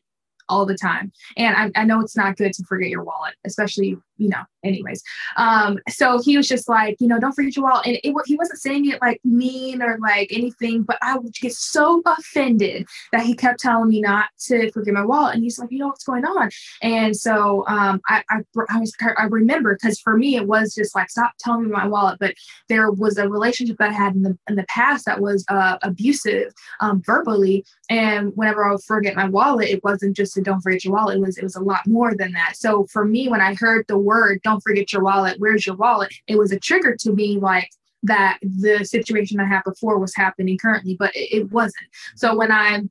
all 0.49 0.65
the 0.65 0.75
time. 0.75 1.11
And 1.37 1.55
I, 1.55 1.81
I 1.81 1.85
know 1.85 2.01
it's 2.01 2.17
not 2.17 2.37
good 2.37 2.53
to 2.53 2.63
forget 2.65 2.89
your 2.89 3.03
wallet, 3.03 3.33
especially 3.45 3.97
you 4.17 4.29
know, 4.29 4.43
anyways. 4.63 5.01
Um, 5.37 5.79
so 5.89 6.21
he 6.21 6.37
was 6.37 6.47
just 6.47 6.69
like, 6.69 6.97
you 6.99 7.07
know, 7.07 7.19
don't 7.19 7.33
forget 7.33 7.55
your 7.55 7.65
wallet. 7.65 7.87
And 7.87 7.97
it, 8.03 8.13
he 8.25 8.35
wasn't 8.35 8.59
saying 8.59 8.89
it 8.89 9.01
like 9.01 9.19
mean 9.23 9.81
or 9.81 9.97
like 9.99 10.31
anything, 10.31 10.83
but 10.83 10.97
I 11.01 11.17
would 11.17 11.33
get 11.33 11.53
so 11.53 12.03
offended 12.05 12.85
that 13.11 13.23
he 13.23 13.33
kept 13.33 13.59
telling 13.59 13.89
me 13.89 14.01
not 14.01 14.27
to 14.47 14.71
forget 14.71 14.93
my 14.93 15.03
wallet. 15.03 15.35
And 15.35 15.43
he's 15.43 15.57
like, 15.57 15.71
you 15.71 15.79
know, 15.79 15.87
what's 15.87 16.03
going 16.03 16.25
on? 16.25 16.49
And 16.83 17.15
so 17.17 17.65
um, 17.67 17.99
I, 18.07 18.23
I, 18.29 18.41
I 18.69 18.79
was, 18.79 18.93
I 19.17 19.23
remember 19.23 19.73
because 19.73 19.99
for 19.99 20.15
me, 20.15 20.35
it 20.35 20.47
was 20.47 20.75
just 20.75 20.95
like, 20.95 21.09
stop 21.09 21.33
telling 21.39 21.63
me 21.63 21.69
my 21.71 21.87
wallet. 21.87 22.19
But 22.19 22.35
there 22.69 22.91
was 22.91 23.17
a 23.17 23.27
relationship 23.27 23.77
that 23.77 23.89
I 23.89 23.93
had 23.93 24.13
in 24.13 24.21
the, 24.21 24.37
in 24.47 24.55
the 24.55 24.65
past 24.65 25.05
that 25.05 25.19
was 25.19 25.43
uh, 25.49 25.77
abusive 25.81 26.53
um, 26.79 27.01
verbally. 27.03 27.65
And 27.89 28.31
whenever 28.35 28.65
I 28.65 28.71
would 28.73 28.83
forget 28.83 29.15
my 29.15 29.27
wallet, 29.27 29.69
it 29.69 29.83
wasn't 29.83 30.15
just 30.15 30.37
a 30.37 30.41
don't 30.41 30.61
forget 30.61 30.85
your 30.85 30.93
wallet. 30.93 31.17
It 31.17 31.21
was, 31.21 31.37
it 31.39 31.43
was 31.43 31.55
a 31.55 31.63
lot 31.63 31.87
more 31.87 32.13
than 32.13 32.31
that. 32.33 32.53
So 32.55 32.85
for 32.85 33.03
me, 33.03 33.27
when 33.27 33.41
I 33.41 33.55
heard 33.55 33.85
the 33.87 33.97
word, 33.97 34.10
don't 34.43 34.61
forget 34.61 34.91
your 34.93 35.03
wallet, 35.03 35.39
where's 35.39 35.65
your 35.65 35.75
wallet? 35.75 36.13
It 36.27 36.37
was 36.37 36.51
a 36.51 36.59
trigger 36.59 36.95
to 36.99 37.13
me 37.13 37.37
like 37.37 37.69
that 38.03 38.39
the 38.41 38.83
situation 38.83 39.39
I 39.39 39.45
had 39.45 39.63
before 39.63 39.99
was 39.99 40.15
happening 40.15 40.57
currently, 40.57 40.95
but 40.97 41.15
it, 41.15 41.35
it 41.35 41.51
wasn't. 41.51 41.85
So 42.15 42.35
when 42.35 42.51
I 42.51 42.81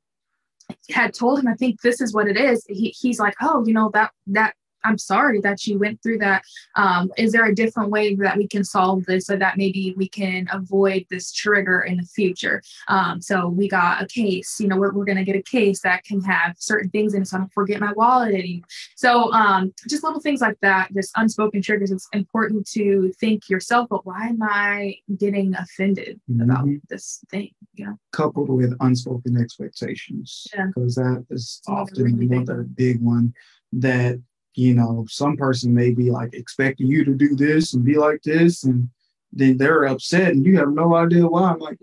had 0.90 1.14
told 1.14 1.40
him, 1.40 1.48
I 1.48 1.54
think 1.54 1.80
this 1.80 2.00
is 2.00 2.14
what 2.14 2.28
it 2.28 2.36
is, 2.36 2.64
he, 2.68 2.94
he's 2.96 3.18
like, 3.18 3.34
oh, 3.40 3.64
you 3.66 3.74
know, 3.74 3.90
that, 3.94 4.12
that 4.28 4.54
I'm 4.84 4.98
sorry 4.98 5.40
that 5.40 5.66
you 5.66 5.78
went 5.78 6.02
through 6.02 6.18
that. 6.18 6.42
Um, 6.76 7.10
is 7.16 7.32
there 7.32 7.46
a 7.46 7.54
different 7.54 7.90
way 7.90 8.14
that 8.16 8.36
we 8.36 8.46
can 8.46 8.64
solve 8.64 9.04
this 9.06 9.26
so 9.26 9.36
that 9.36 9.56
maybe 9.56 9.94
we 9.96 10.08
can 10.08 10.48
avoid 10.52 11.06
this 11.10 11.32
trigger 11.32 11.80
in 11.80 11.96
the 11.96 12.04
future? 12.04 12.62
Um, 12.88 13.20
so 13.20 13.48
we 13.48 13.68
got 13.68 14.02
a 14.02 14.06
case, 14.06 14.58
you 14.60 14.68
know, 14.68 14.76
we're, 14.76 14.92
we're 14.92 15.04
going 15.04 15.18
to 15.18 15.24
get 15.24 15.36
a 15.36 15.42
case 15.42 15.80
that 15.82 16.04
can 16.04 16.20
have 16.22 16.56
certain 16.58 16.90
things 16.90 17.14
in 17.14 17.22
it 17.22 17.28
so 17.28 17.36
I 17.36 17.40
don't 17.40 17.52
forget 17.52 17.80
my 17.80 17.92
wallet 17.92 18.34
anymore. 18.34 18.66
So 18.96 19.32
um, 19.32 19.72
just 19.88 20.04
little 20.04 20.20
things 20.20 20.40
like 20.40 20.58
that, 20.62 20.92
just 20.94 21.12
unspoken 21.16 21.62
triggers. 21.62 21.90
It's 21.90 22.08
important 22.12 22.66
to 22.72 23.12
think 23.20 23.48
yourself, 23.48 23.88
but 23.90 24.06
why 24.06 24.28
am 24.28 24.42
I 24.42 24.96
getting 25.16 25.54
offended 25.54 26.20
mm-hmm. 26.30 26.42
about 26.42 26.68
this 26.88 27.22
thing? 27.30 27.50
You 27.74 27.86
know, 27.86 27.98
coupled 28.12 28.48
with 28.48 28.74
unspoken 28.80 29.36
expectations, 29.36 30.46
because 30.50 30.96
yeah. 30.98 31.04
that 31.04 31.26
is 31.30 31.62
often 31.68 32.20
another 32.20 32.62
big 32.62 33.00
one 33.00 33.32
that 33.72 34.20
you 34.54 34.74
know, 34.74 35.06
some 35.08 35.36
person 35.36 35.74
may 35.74 35.92
be 35.92 36.10
like 36.10 36.34
expecting 36.34 36.88
you 36.88 37.04
to 37.04 37.14
do 37.14 37.34
this 37.36 37.74
and 37.74 37.84
be 37.84 37.96
like 37.96 38.22
this, 38.22 38.64
and 38.64 38.88
then 39.32 39.56
they're 39.56 39.84
upset 39.84 40.32
and 40.32 40.44
you 40.44 40.58
have 40.58 40.70
no 40.70 40.94
idea 40.96 41.26
why. 41.26 41.50
I'm 41.50 41.58
like, 41.58 41.78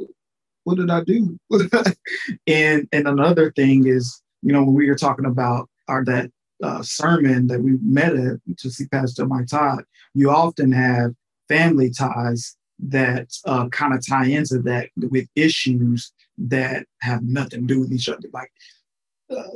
what 0.64 0.78
did 0.78 0.90
I 0.90 1.04
do? 1.04 1.40
and 2.48 2.88
and 2.92 3.08
another 3.08 3.52
thing 3.52 3.88
is, 3.88 4.22
you 4.42 4.52
know, 4.52 4.64
when 4.64 4.74
we 4.74 4.90
were 4.90 4.96
talking 4.96 5.26
about 5.26 5.70
our 5.88 6.04
that 6.06 6.30
uh, 6.62 6.82
sermon 6.82 7.48
that 7.48 7.62
we 7.62 7.78
met 7.82 8.16
at 8.16 8.40
to 8.58 8.70
see 8.70 8.88
Pastor 8.88 9.26
Mike 9.26 9.48
Todd, 9.48 9.84
you 10.14 10.30
often 10.30 10.72
have 10.72 11.12
family 11.48 11.90
ties 11.90 12.58
that 12.80 13.30
uh, 13.46 13.68
kind 13.70 13.94
of 13.94 14.06
tie 14.06 14.26
into 14.26 14.60
that 14.60 14.90
with 14.98 15.28
issues 15.36 16.12
that 16.38 16.86
have 17.02 17.24
nothing 17.24 17.68
to 17.68 17.74
do 17.74 17.80
with 17.80 17.92
each 17.92 18.10
other. 18.10 18.28
Like 18.34 18.52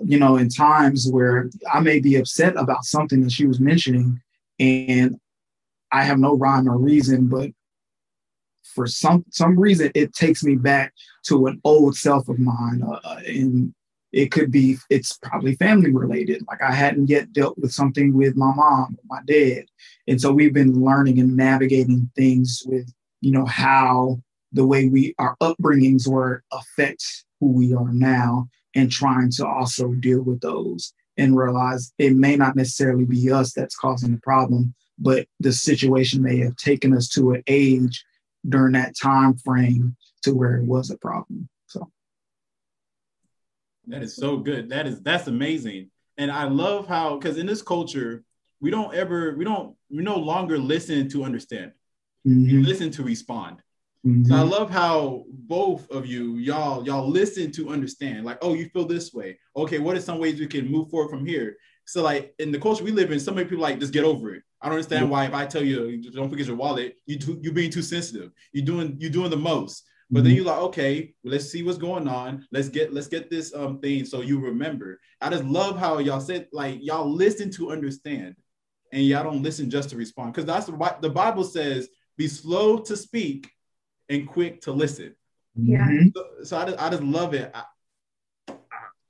you 0.04 0.20
know, 0.20 0.38
in 0.38 0.50
times 0.50 1.10
where 1.12 1.50
I 1.74 1.80
may 1.80 2.00
be 2.00 2.16
upset 2.16 2.56
about 2.58 2.84
something 2.86 3.22
that 3.22 3.32
she 3.32 3.46
was 3.46 3.60
mentioning, 3.60 4.22
and 4.60 5.20
I 5.92 6.04
have 6.04 6.20
no 6.20 6.36
rhyme 6.36 6.68
or 6.70 6.78
reason, 6.78 7.28
but 7.28 7.52
for 8.64 8.88
some 8.88 9.26
some 9.30 9.60
reason 9.60 9.92
it 9.96 10.14
takes 10.14 10.44
me 10.44 10.56
back 10.56 10.94
to 11.28 11.48
an 11.48 11.60
old 11.64 11.96
self 11.96 12.30
of 12.30 12.40
mine, 12.40 12.84
uh, 12.84 13.20
and 13.26 13.74
It 14.14 14.30
could 14.30 14.52
be, 14.52 14.76
it's 14.90 15.18
probably 15.24 15.56
family 15.56 15.90
related. 15.90 16.44
Like 16.50 16.62
I 16.62 16.74
hadn't 16.74 17.08
yet 17.10 17.32
dealt 17.32 17.58
with 17.58 17.72
something 17.72 18.14
with 18.14 18.36
my 18.36 18.54
mom, 18.54 18.98
my 19.10 19.22
dad. 19.26 19.64
And 20.06 20.20
so 20.20 20.34
we've 20.34 20.54
been 20.54 20.84
learning 20.84 21.18
and 21.20 21.38
navigating 21.38 22.12
things 22.14 22.62
with, 22.66 22.92
you 23.22 23.32
know, 23.32 23.46
how 23.46 24.20
the 24.52 24.66
way 24.66 24.90
we, 24.90 25.16
our 25.18 25.38
upbringings 25.40 26.10
were 26.10 26.44
affects 26.52 27.24
who 27.40 27.54
we 27.54 27.74
are 27.74 27.94
now 27.94 28.50
and 28.76 28.92
trying 28.92 29.30
to 29.32 29.46
also 29.46 29.92
deal 29.94 30.22
with 30.22 30.42
those 30.42 30.94
and 31.18 31.38
realize 31.38 31.94
it 31.98 32.16
may 32.16 32.36
not 32.36 32.56
necessarily 32.56 33.06
be 33.06 33.32
us 33.32 33.54
that's 33.54 33.76
causing 33.76 34.12
the 34.12 34.22
problem, 34.22 34.74
but 34.98 35.28
the 35.40 35.52
situation 35.52 36.22
may 36.22 36.38
have 36.38 36.56
taken 36.56 36.96
us 36.96 37.10
to 37.10 37.32
an 37.32 37.44
age 37.48 38.04
during 38.48 38.74
that 38.74 38.96
time 39.00 39.36
frame 39.38 39.96
to 40.24 40.34
where 40.34 40.56
it 40.56 40.66
was 40.66 40.90
a 40.90 40.98
problem. 40.98 41.50
So 41.68 41.90
that 43.88 44.04
is 44.04 44.16
so 44.16 44.38
good. 44.38 44.70
That 44.70 44.88
is 44.88 45.02
that's 45.02 45.28
amazing. 45.28 45.90
And 46.18 46.32
I 46.32 46.46
love 46.46 46.88
how 46.88 47.18
because 47.18 47.38
in 47.38 47.46
this 47.46 47.62
culture, 47.62 48.24
we 48.60 48.70
don't 48.70 48.94
ever 48.94 49.36
we 49.36 49.44
don't 49.44 49.76
we 49.90 50.04
no 50.04 50.18
longer 50.18 50.58
listen 50.58 51.10
to 51.10 51.24
understand. 51.24 51.72
Mm-hmm. 52.28 52.50
You 52.50 52.64
listen 52.64 52.92
to 52.92 53.04
respond. 53.04 53.58
Mm-hmm. 54.06 54.26
So 54.26 54.36
I 54.36 54.42
love 54.42 54.70
how 54.70 55.26
both 55.30 55.90
of 55.92 56.08
you, 56.08 56.38
y'all, 56.38 56.84
y'all 56.86 57.08
listen 57.08 57.52
to 57.52 57.70
understand. 57.70 58.26
Like, 58.26 58.40
oh, 58.42 58.54
you 58.54 58.68
feel 58.70 58.86
this 58.86 59.14
way. 59.14 59.38
Okay, 59.56 59.78
what 59.78 59.96
are 59.96 60.02
some 60.02 60.18
ways 60.18 60.40
we 60.40 60.48
can 60.48 60.72
move 60.72 60.90
forward 60.90 61.10
from 61.10 61.26
here? 61.26 61.56
So, 61.86 62.02
like 62.02 62.34
in 62.40 62.52
the 62.52 62.60
culture 62.60 62.84
we 62.84 62.92
live 62.92 63.12
in, 63.12 63.20
so 63.20 63.34
many 63.34 63.48
people 63.48 63.62
like 63.62 63.80
just 63.80 63.94
get 63.94 64.04
over 64.04 64.34
it. 64.34 64.44
I 64.62 64.68
don't 64.68 64.76
understand 64.76 65.10
why 65.10 65.26
if 65.26 65.34
I 65.34 65.46
tell 65.46 65.64
you 65.64 66.02
don't 66.12 66.30
forget 66.30 66.48
your 66.48 66.56
wallet, 66.56 66.96
you 67.06 67.20
too, 67.20 67.40
you're 67.42 67.54
being 67.54 67.72
too 67.72 67.82
sensitive. 67.82 68.32
You're 68.54 68.66
doing 68.66 68.96
you're 69.00 69.12
doing 69.12 69.30
the 69.30 69.38
most. 69.38 69.84
But 70.10 70.20
mm-hmm. 70.20 70.28
then 70.28 70.36
you're 70.36 70.46
like, 70.46 70.60
okay, 70.60 71.14
well, 71.24 71.34
let's 71.34 71.50
see 71.50 71.64
what's 71.64 71.78
going 71.78 72.08
on. 72.08 72.48
Let's 72.52 72.70
get 72.70 72.94
let's 72.94 73.08
get 73.08 73.30
this 73.30 73.54
um 73.54 73.80
thing 73.80 74.06
so 74.06 74.22
you 74.22 74.40
remember. 74.40 75.00
I 75.20 75.30
just 75.30 75.44
love 75.44 75.78
how 75.78 76.00
y'all 76.00 76.22
said 76.22 76.48
like 76.52 76.80
y'all 76.82 77.10
listen 77.10 77.52
to 77.52 77.72
understand, 77.72 78.36
and 78.92 79.04
y'all 79.04 79.24
don't 79.24 79.44
listen 79.44 79.70
just 79.70 79.90
to 79.92 79.96
respond 79.96 80.34
because 80.34 80.46
that's 80.46 80.70
what 80.70 81.02
the 81.02 81.10
Bible 81.10 81.44
says. 81.44 81.90
Be 82.18 82.28
slow 82.28 82.78
to 82.80 82.96
speak 82.96 83.50
and 84.12 84.28
quick 84.28 84.62
to 84.62 84.72
listen. 84.72 85.16
Yeah. 85.56 85.88
Mm-hmm. 85.88 86.08
So, 86.16 86.26
so 86.44 86.58
I, 86.58 86.66
just, 86.66 86.82
I 86.82 86.90
just 86.90 87.04
love 87.04 87.34
it. 87.34 87.52
I, 87.54 87.64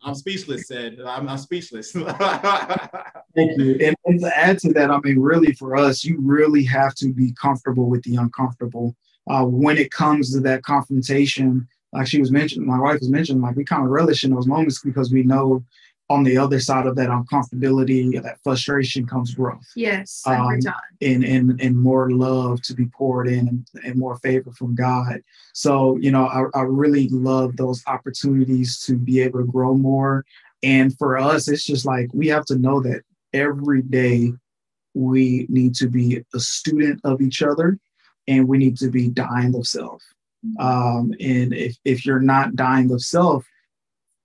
am 0.05 0.15
speechless, 0.15 0.67
Sed. 0.67 0.99
I'm, 1.05 1.27
I'm 1.27 1.37
speechless. 1.37 1.91
Thank 3.35 3.57
you. 3.59 3.77
And, 3.81 3.95
and, 4.05 4.19
to 4.21 4.31
add 4.37 4.59
to 4.59 4.73
that, 4.73 4.91
I 4.91 4.99
mean, 4.99 5.19
really 5.19 5.53
for 5.53 5.75
us, 5.75 6.03
you 6.03 6.17
really 6.19 6.63
have 6.65 6.95
to 6.95 7.11
be 7.13 7.33
comfortable 7.33 7.89
with 7.89 8.03
the 8.03 8.15
uncomfortable. 8.15 8.95
Uh, 9.29 9.45
when 9.45 9.77
it 9.77 9.91
comes 9.91 10.33
to 10.33 10.39
that 10.41 10.63
confrontation, 10.63 11.67
like 11.93 12.07
she 12.07 12.19
was 12.19 12.31
mentioning, 12.31 12.67
my 12.67 12.79
wife 12.79 12.99
was 12.99 13.09
mentioning, 13.09 13.41
like 13.41 13.55
we 13.55 13.63
kind 13.63 13.83
of 13.83 13.89
relish 13.89 14.23
in 14.23 14.31
those 14.31 14.47
moments 14.47 14.81
because 14.81 15.11
we 15.11 15.23
know 15.23 15.63
on 16.11 16.23
the 16.23 16.37
other 16.37 16.59
side 16.59 16.85
of 16.85 16.95
that 16.97 17.09
uncomfortability, 17.09 18.21
that 18.21 18.37
frustration 18.43 19.05
comes 19.05 19.33
growth. 19.33 19.65
Yes, 19.75 20.23
every 20.27 20.55
um, 20.55 20.61
time. 20.61 20.91
And, 21.01 21.23
and, 21.23 21.61
and 21.61 21.75
more 21.75 22.11
love 22.11 22.61
to 22.63 22.73
be 22.73 22.85
poured 22.87 23.27
in 23.27 23.47
and, 23.47 23.67
and 23.85 23.95
more 23.95 24.17
favor 24.17 24.51
from 24.51 24.75
God. 24.75 25.21
So, 25.53 25.97
you 25.97 26.11
know, 26.11 26.25
I, 26.27 26.59
I 26.59 26.63
really 26.63 27.07
love 27.09 27.55
those 27.55 27.81
opportunities 27.87 28.79
to 28.85 28.97
be 28.97 29.21
able 29.21 29.39
to 29.39 29.45
grow 29.45 29.73
more. 29.73 30.25
And 30.63 30.95
for 30.97 31.17
us, 31.17 31.47
it's 31.47 31.65
just 31.65 31.85
like 31.85 32.09
we 32.13 32.27
have 32.27 32.45
to 32.45 32.57
know 32.57 32.81
that 32.81 33.01
every 33.33 33.81
day 33.81 34.33
we 34.93 35.45
need 35.49 35.73
to 35.75 35.87
be 35.87 36.23
a 36.33 36.39
student 36.39 36.99
of 37.05 37.21
each 37.21 37.41
other 37.41 37.79
and 38.27 38.47
we 38.47 38.57
need 38.57 38.77
to 38.77 38.89
be 38.89 39.07
dying 39.09 39.55
of 39.55 39.65
self. 39.65 40.03
Mm-hmm. 40.45 40.67
Um, 40.67 41.13
and 41.19 41.53
if, 41.53 41.77
if 41.85 42.05
you're 42.05 42.19
not 42.19 42.55
dying 42.55 42.91
of 42.91 43.01
self, 43.01 43.45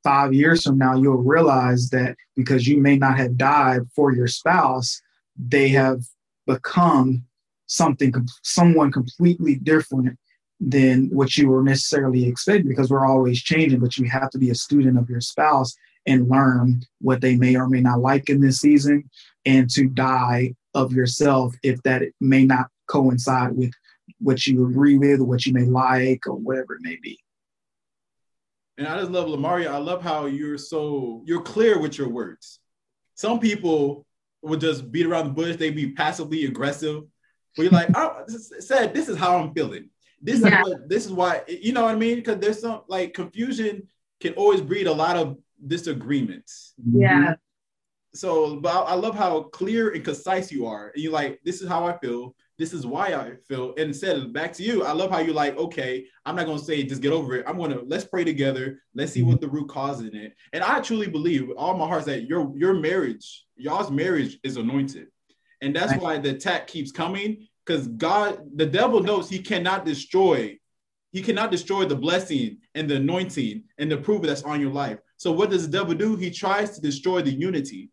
five 0.06 0.32
years 0.32 0.62
from 0.62 0.78
now, 0.78 0.94
you'll 0.94 1.16
realize 1.16 1.90
that 1.90 2.14
because 2.36 2.68
you 2.68 2.80
may 2.80 2.96
not 2.96 3.18
have 3.18 3.36
died 3.36 3.80
for 3.92 4.14
your 4.14 4.28
spouse, 4.28 5.02
they 5.36 5.66
have 5.66 6.00
become 6.46 7.24
something, 7.66 8.14
someone 8.44 8.92
completely 8.92 9.56
different 9.56 10.16
than 10.60 11.08
what 11.10 11.36
you 11.36 11.48
were 11.48 11.60
necessarily 11.60 12.24
expecting 12.24 12.68
because 12.68 12.88
we're 12.88 13.04
always 13.04 13.42
changing, 13.42 13.80
but 13.80 13.96
you 13.96 14.08
have 14.08 14.30
to 14.30 14.38
be 14.38 14.50
a 14.50 14.54
student 14.54 14.96
of 14.96 15.10
your 15.10 15.20
spouse 15.20 15.74
and 16.06 16.28
learn 16.28 16.82
what 17.00 17.20
they 17.20 17.34
may 17.34 17.56
or 17.56 17.68
may 17.68 17.80
not 17.80 17.98
like 17.98 18.28
in 18.28 18.40
this 18.40 18.60
season 18.60 19.10
and 19.44 19.68
to 19.68 19.88
die 19.88 20.54
of 20.74 20.92
yourself 20.92 21.52
if 21.64 21.82
that 21.82 22.02
may 22.20 22.44
not 22.44 22.68
coincide 22.86 23.56
with 23.56 23.72
what 24.20 24.46
you 24.46 24.64
agree 24.68 24.98
with 24.98 25.18
or 25.18 25.24
what 25.24 25.44
you 25.46 25.52
may 25.52 25.64
like 25.64 26.28
or 26.28 26.36
whatever 26.36 26.76
it 26.76 26.82
may 26.82 26.96
be. 27.02 27.18
And 28.78 28.86
I 28.86 28.98
just 28.98 29.10
love 29.10 29.26
Lamaria. 29.26 29.68
I 29.68 29.78
love 29.78 30.02
how 30.02 30.26
you're 30.26 30.58
so 30.58 31.22
you're 31.24 31.42
clear 31.42 31.78
with 31.78 31.96
your 31.96 32.08
words. 32.08 32.60
Some 33.14 33.40
people 33.40 34.06
would 34.42 34.60
just 34.60 34.90
beat 34.92 35.06
around 35.06 35.28
the 35.28 35.32
bush. 35.32 35.56
They'd 35.56 35.74
be 35.74 35.92
passively 35.92 36.44
aggressive. 36.44 37.04
But 37.56 37.62
you're 37.62 37.72
like, 37.72 37.88
oh, 37.94 38.24
I 38.28 38.60
said, 38.60 38.92
this 38.92 39.08
is 39.08 39.16
how 39.16 39.38
I'm 39.38 39.54
feeling. 39.54 39.88
This 40.20 40.40
yeah. 40.40 40.60
is 40.60 40.68
what 40.68 40.88
this 40.88 41.06
is 41.06 41.12
why 41.12 41.42
you 41.48 41.72
know 41.72 41.84
what 41.84 41.94
I 41.94 41.98
mean? 41.98 42.16
Because 42.16 42.38
there's 42.38 42.60
some 42.60 42.82
like 42.88 43.14
confusion 43.14 43.88
can 44.20 44.34
always 44.34 44.60
breed 44.60 44.86
a 44.86 44.92
lot 44.92 45.16
of 45.16 45.36
disagreements. 45.66 46.74
Mm-hmm. 46.80 47.02
Yeah. 47.02 47.34
So, 48.14 48.56
but 48.60 48.74
I, 48.74 48.80
I 48.80 48.94
love 48.94 49.14
how 49.14 49.42
clear 49.42 49.90
and 49.90 50.04
concise 50.04 50.50
you 50.50 50.66
are. 50.66 50.90
And 50.94 51.02
you're 51.02 51.12
like, 51.12 51.40
this 51.44 51.60
is 51.60 51.68
how 51.68 51.86
I 51.86 51.98
feel 51.98 52.34
this 52.58 52.72
is 52.72 52.86
why 52.86 53.08
I 53.08 53.34
feel. 53.46 53.70
And 53.70 53.88
instead, 53.88 54.32
back 54.32 54.52
to 54.54 54.62
you, 54.62 54.84
I 54.84 54.92
love 54.92 55.10
how 55.10 55.18
you're 55.18 55.34
like, 55.34 55.56
okay, 55.58 56.06
I'm 56.24 56.36
not 56.36 56.46
gonna 56.46 56.58
say 56.58 56.82
just 56.82 57.02
get 57.02 57.12
over 57.12 57.34
it. 57.34 57.44
I'm 57.46 57.58
gonna 57.58 57.80
let's 57.86 58.04
pray 58.04 58.24
together. 58.24 58.80
Let's 58.94 59.12
see 59.12 59.22
what 59.22 59.36
mm-hmm. 59.36 59.46
the 59.46 59.50
root 59.52 59.68
cause 59.68 60.00
in 60.00 60.14
it. 60.14 60.34
And 60.52 60.64
I 60.64 60.80
truly 60.80 61.08
believe 61.08 61.48
with 61.48 61.56
all 61.58 61.76
my 61.76 61.86
heart 61.86 62.06
that 62.06 62.28
your 62.28 62.52
your 62.56 62.74
marriage, 62.74 63.44
y'all's 63.56 63.90
marriage 63.90 64.38
is 64.42 64.56
anointed, 64.56 65.08
and 65.60 65.76
that's 65.76 66.00
why 66.00 66.18
the 66.18 66.30
attack 66.30 66.66
keeps 66.66 66.90
coming. 66.90 67.46
Because 67.64 67.88
God, 67.88 68.38
the 68.54 68.66
devil 68.66 69.02
knows 69.02 69.28
he 69.28 69.40
cannot 69.40 69.84
destroy, 69.84 70.56
he 71.10 71.20
cannot 71.20 71.50
destroy 71.50 71.84
the 71.84 71.96
blessing 71.96 72.58
and 72.74 72.88
the 72.88 72.96
anointing 72.96 73.64
and 73.78 73.90
the 73.90 73.96
proof 73.96 74.22
that's 74.22 74.44
on 74.44 74.60
your 74.60 74.70
life. 74.70 74.98
So 75.16 75.32
what 75.32 75.50
does 75.50 75.66
the 75.66 75.78
devil 75.78 75.94
do? 75.94 76.16
He 76.16 76.30
tries 76.30 76.76
to 76.76 76.80
destroy 76.80 77.22
the 77.22 77.32
unity. 77.32 77.90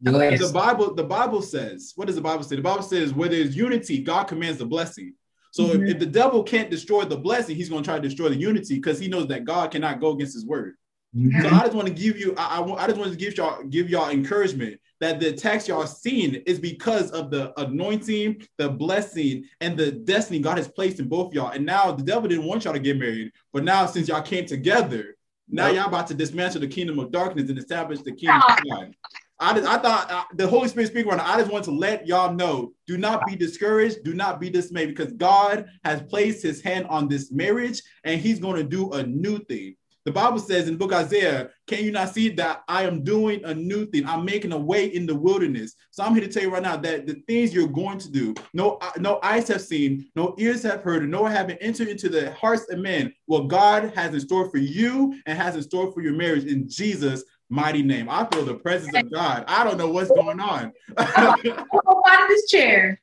Yes. 0.00 0.46
The 0.46 0.52
Bible, 0.52 0.94
the 0.94 1.04
Bible 1.04 1.42
says, 1.42 1.92
what 1.96 2.06
does 2.06 2.16
the 2.16 2.22
Bible 2.22 2.42
say? 2.42 2.56
The 2.56 2.62
Bible 2.62 2.82
says, 2.82 3.14
where 3.14 3.28
there's 3.28 3.56
unity, 3.56 4.02
God 4.02 4.24
commands 4.24 4.58
the 4.58 4.66
blessing. 4.66 5.14
So 5.52 5.64
mm-hmm. 5.64 5.84
if, 5.84 5.94
if, 5.94 5.98
the 6.00 6.06
devil 6.06 6.42
can't 6.42 6.70
destroy 6.70 7.04
the 7.04 7.16
blessing, 7.16 7.56
he's 7.56 7.70
going 7.70 7.82
to 7.82 7.86
try 7.86 7.96
to 7.96 8.06
destroy 8.06 8.28
the 8.28 8.36
unity 8.36 8.74
because 8.74 8.98
he 8.98 9.08
knows 9.08 9.26
that 9.28 9.44
God 9.44 9.70
cannot 9.70 10.00
go 10.00 10.10
against 10.10 10.34
his 10.34 10.44
word. 10.44 10.74
Mm-hmm. 11.16 11.40
So 11.40 11.48
I 11.48 11.60
just 11.60 11.72
want 11.72 11.88
to 11.88 11.94
give 11.94 12.18
you, 12.18 12.34
I, 12.36 12.60
I, 12.60 12.84
I 12.84 12.86
just 12.86 12.98
want 12.98 13.10
to 13.10 13.16
give 13.16 13.38
y'all, 13.38 13.62
give 13.64 13.88
y'all 13.88 14.10
encouragement 14.10 14.78
that 15.00 15.20
the 15.20 15.28
attacks 15.28 15.68
y'all 15.68 15.86
seeing 15.86 16.34
is 16.46 16.58
because 16.58 17.10
of 17.10 17.30
the 17.30 17.58
anointing, 17.60 18.42
the 18.58 18.68
blessing, 18.68 19.44
and 19.60 19.78
the 19.78 19.92
destiny 19.92 20.40
God 20.40 20.58
has 20.58 20.68
placed 20.68 21.00
in 21.00 21.08
both 21.08 21.32
y'all. 21.32 21.50
And 21.50 21.64
now 21.64 21.92
the 21.92 22.02
devil 22.02 22.28
didn't 22.28 22.44
want 22.44 22.64
y'all 22.64 22.72
to 22.72 22.78
get 22.78 22.98
married, 22.98 23.32
but 23.52 23.64
now 23.64 23.86
since 23.86 24.08
y'all 24.08 24.22
came 24.22 24.46
together, 24.46 25.16
now 25.48 25.66
yep. 25.66 25.76
y'all 25.76 25.88
about 25.88 26.06
to 26.08 26.14
dismantle 26.14 26.60
the 26.60 26.68
kingdom 26.68 26.98
of 26.98 27.12
darkness 27.12 27.48
and 27.48 27.58
establish 27.58 28.00
the 28.00 28.12
kingdom 28.12 28.42
of 28.48 28.58
God. 28.68 28.94
I 29.38 29.54
just, 29.54 29.66
I 29.66 29.78
thought 29.78 30.10
uh, 30.10 30.24
the 30.34 30.48
Holy 30.48 30.68
Spirit 30.68 30.88
speaking 30.88 31.10
right 31.10 31.18
now. 31.18 31.30
I 31.30 31.38
just 31.38 31.52
want 31.52 31.64
to 31.66 31.70
let 31.70 32.06
y'all 32.06 32.32
know: 32.32 32.72
do 32.86 32.96
not 32.96 33.26
be 33.26 33.36
discouraged, 33.36 34.02
do 34.02 34.14
not 34.14 34.40
be 34.40 34.48
dismayed, 34.48 34.88
because 34.88 35.12
God 35.12 35.66
has 35.84 36.02
placed 36.02 36.42
His 36.42 36.62
hand 36.62 36.86
on 36.88 37.08
this 37.08 37.30
marriage, 37.30 37.82
and 38.04 38.20
He's 38.20 38.38
going 38.38 38.56
to 38.56 38.64
do 38.64 38.92
a 38.92 39.02
new 39.02 39.38
thing. 39.44 39.76
The 40.06 40.12
Bible 40.12 40.38
says 40.38 40.68
in 40.68 40.74
the 40.74 40.78
book 40.78 40.92
Isaiah, 40.92 41.50
"Can 41.66 41.84
you 41.84 41.90
not 41.90 42.14
see 42.14 42.30
that 42.30 42.62
I 42.66 42.84
am 42.84 43.02
doing 43.02 43.44
a 43.44 43.52
new 43.52 43.86
thing? 43.86 44.06
I'm 44.06 44.24
making 44.24 44.52
a 44.52 44.58
way 44.58 44.86
in 44.86 45.04
the 45.04 45.14
wilderness." 45.14 45.74
So 45.90 46.02
I'm 46.02 46.14
here 46.14 46.24
to 46.24 46.32
tell 46.32 46.44
you 46.44 46.50
right 46.50 46.62
now 46.62 46.76
that 46.78 47.06
the 47.06 47.22
things 47.26 47.52
you're 47.52 47.68
going 47.68 47.98
to 47.98 48.10
do, 48.10 48.32
no, 48.54 48.78
uh, 48.80 48.92
no 48.98 49.18
eyes 49.22 49.48
have 49.48 49.60
seen, 49.60 50.08
no 50.16 50.34
ears 50.38 50.62
have 50.62 50.80
heard, 50.80 51.06
nor 51.06 51.28
have 51.28 51.54
entered 51.60 51.88
into 51.88 52.08
the 52.08 52.32
hearts 52.34 52.70
of 52.70 52.78
men 52.78 53.12
what 53.26 53.48
God 53.48 53.92
has 53.96 54.14
in 54.14 54.20
store 54.20 54.48
for 54.48 54.58
you 54.58 55.20
and 55.26 55.36
has 55.36 55.56
in 55.56 55.62
store 55.62 55.92
for 55.92 56.00
your 56.00 56.14
marriage 56.14 56.44
in 56.44 56.68
Jesus' 56.68 57.24
mighty 57.48 57.82
name. 57.82 58.08
I 58.08 58.26
feel 58.26 58.44
the 58.44 58.54
presence 58.54 58.94
of 58.94 59.10
God. 59.10 59.44
I 59.46 59.64
don't 59.64 59.78
know 59.78 59.88
what's 59.88 60.10
going 60.10 60.40
on. 60.40 60.72
out 60.96 61.44
of 61.44 62.28
this 62.28 62.46
chair. 62.50 63.00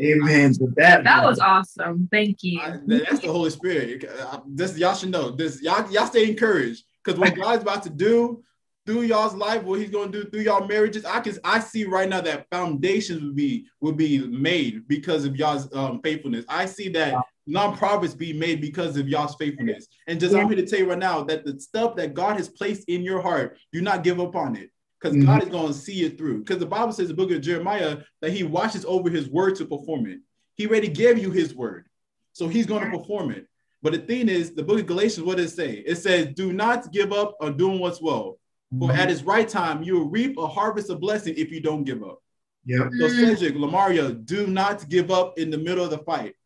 Amen 0.00 0.54
to 0.54 0.72
that. 0.76 1.04
That 1.04 1.24
was 1.24 1.38
awesome. 1.38 2.08
Thank 2.10 2.42
you. 2.42 2.60
I, 2.60 2.78
that's 2.86 3.20
the 3.20 3.30
Holy 3.30 3.50
Spirit. 3.50 4.04
This 4.46 4.78
y'all 4.78 4.94
should 4.94 5.10
know. 5.10 5.30
This 5.30 5.60
y'all 5.62 5.90
y'all 5.90 6.06
stay 6.06 6.28
encouraged 6.28 6.84
because 7.04 7.20
what 7.20 7.36
God's 7.36 7.62
about 7.62 7.82
to 7.84 7.90
do 7.90 8.42
through 8.86 9.02
y'all's 9.02 9.34
life, 9.34 9.62
what 9.62 9.80
He's 9.80 9.90
going 9.90 10.10
to 10.10 10.24
do 10.24 10.30
through 10.30 10.40
y'all 10.40 10.66
marriages, 10.66 11.04
I 11.04 11.20
can 11.20 11.36
I 11.44 11.60
see 11.60 11.84
right 11.84 12.08
now 12.08 12.22
that 12.22 12.46
foundations 12.50 13.22
will 13.22 13.34
be 13.34 13.66
will 13.80 13.92
be 13.92 14.26
made 14.26 14.88
because 14.88 15.26
of 15.26 15.36
y'all's 15.36 15.72
um, 15.74 16.00
faithfulness. 16.02 16.46
I 16.48 16.64
see 16.66 16.88
that 16.90 17.14
nonprofits 17.48 18.16
be 18.16 18.32
made 18.32 18.60
because 18.60 18.96
of 18.96 19.08
y'all's 19.08 19.34
faithfulness. 19.36 19.88
And 20.06 20.20
just 20.20 20.34
yeah. 20.34 20.40
I'm 20.40 20.48
here 20.48 20.56
to 20.56 20.66
tell 20.66 20.78
you 20.78 20.88
right 20.88 20.98
now 20.98 21.22
that 21.24 21.44
the 21.44 21.58
stuff 21.60 21.96
that 21.96 22.14
God 22.14 22.36
has 22.36 22.48
placed 22.48 22.88
in 22.88 23.02
your 23.02 23.20
heart, 23.20 23.58
do 23.72 23.80
not 23.80 24.04
give 24.04 24.20
up 24.20 24.36
on 24.36 24.56
it. 24.56 24.70
Because 25.00 25.16
mm-hmm. 25.16 25.26
God 25.26 25.42
is 25.42 25.48
going 25.48 25.66
to 25.66 25.74
see 25.74 26.04
it 26.04 26.16
through. 26.16 26.40
Because 26.40 26.58
the 26.58 26.66
Bible 26.66 26.92
says 26.92 27.10
in 27.10 27.16
the 27.16 27.22
book 27.22 27.32
of 27.32 27.40
Jeremiah 27.40 27.98
that 28.20 28.32
he 28.32 28.44
watches 28.44 28.84
over 28.84 29.10
his 29.10 29.28
word 29.28 29.56
to 29.56 29.64
perform 29.64 30.06
it. 30.06 30.20
He 30.54 30.66
already 30.66 30.88
gave 30.88 31.18
you 31.18 31.30
his 31.30 31.54
word. 31.54 31.86
So 32.32 32.46
he's 32.46 32.66
going 32.66 32.84
to 32.84 32.96
perform 32.96 33.32
it. 33.32 33.48
But 33.82 33.94
the 33.94 33.98
thing 33.98 34.28
is, 34.28 34.54
the 34.54 34.62
book 34.62 34.78
of 34.78 34.86
Galatians, 34.86 35.26
what 35.26 35.38
does 35.38 35.52
it 35.52 35.56
say? 35.56 35.70
It 35.84 35.96
says, 35.96 36.28
Do 36.34 36.52
not 36.52 36.92
give 36.92 37.12
up 37.12 37.36
on 37.40 37.56
doing 37.56 37.80
what's 37.80 38.00
well. 38.00 38.38
For 38.78 38.88
Mhm. 38.88 38.96
at 38.96 39.10
its 39.10 39.22
right 39.22 39.46
time, 39.46 39.82
you 39.82 39.94
will 39.94 40.08
reap 40.08 40.38
a 40.38 40.46
harvest 40.46 40.88
of 40.88 41.00
blessing 41.00 41.34
if 41.36 41.50
you 41.50 41.60
don't 41.60 41.84
give 41.84 42.02
up. 42.02 42.22
Yeah. 42.64 42.88
So. 42.96 43.08
Sedrick, 43.08 43.56
Lamaria, 43.56 44.24
do 44.24 44.46
not 44.46 44.88
give 44.88 45.10
up 45.10 45.36
in 45.36 45.50
the 45.50 45.58
middle 45.58 45.84
of 45.84 45.90
the 45.90 45.98
fight 45.98 46.36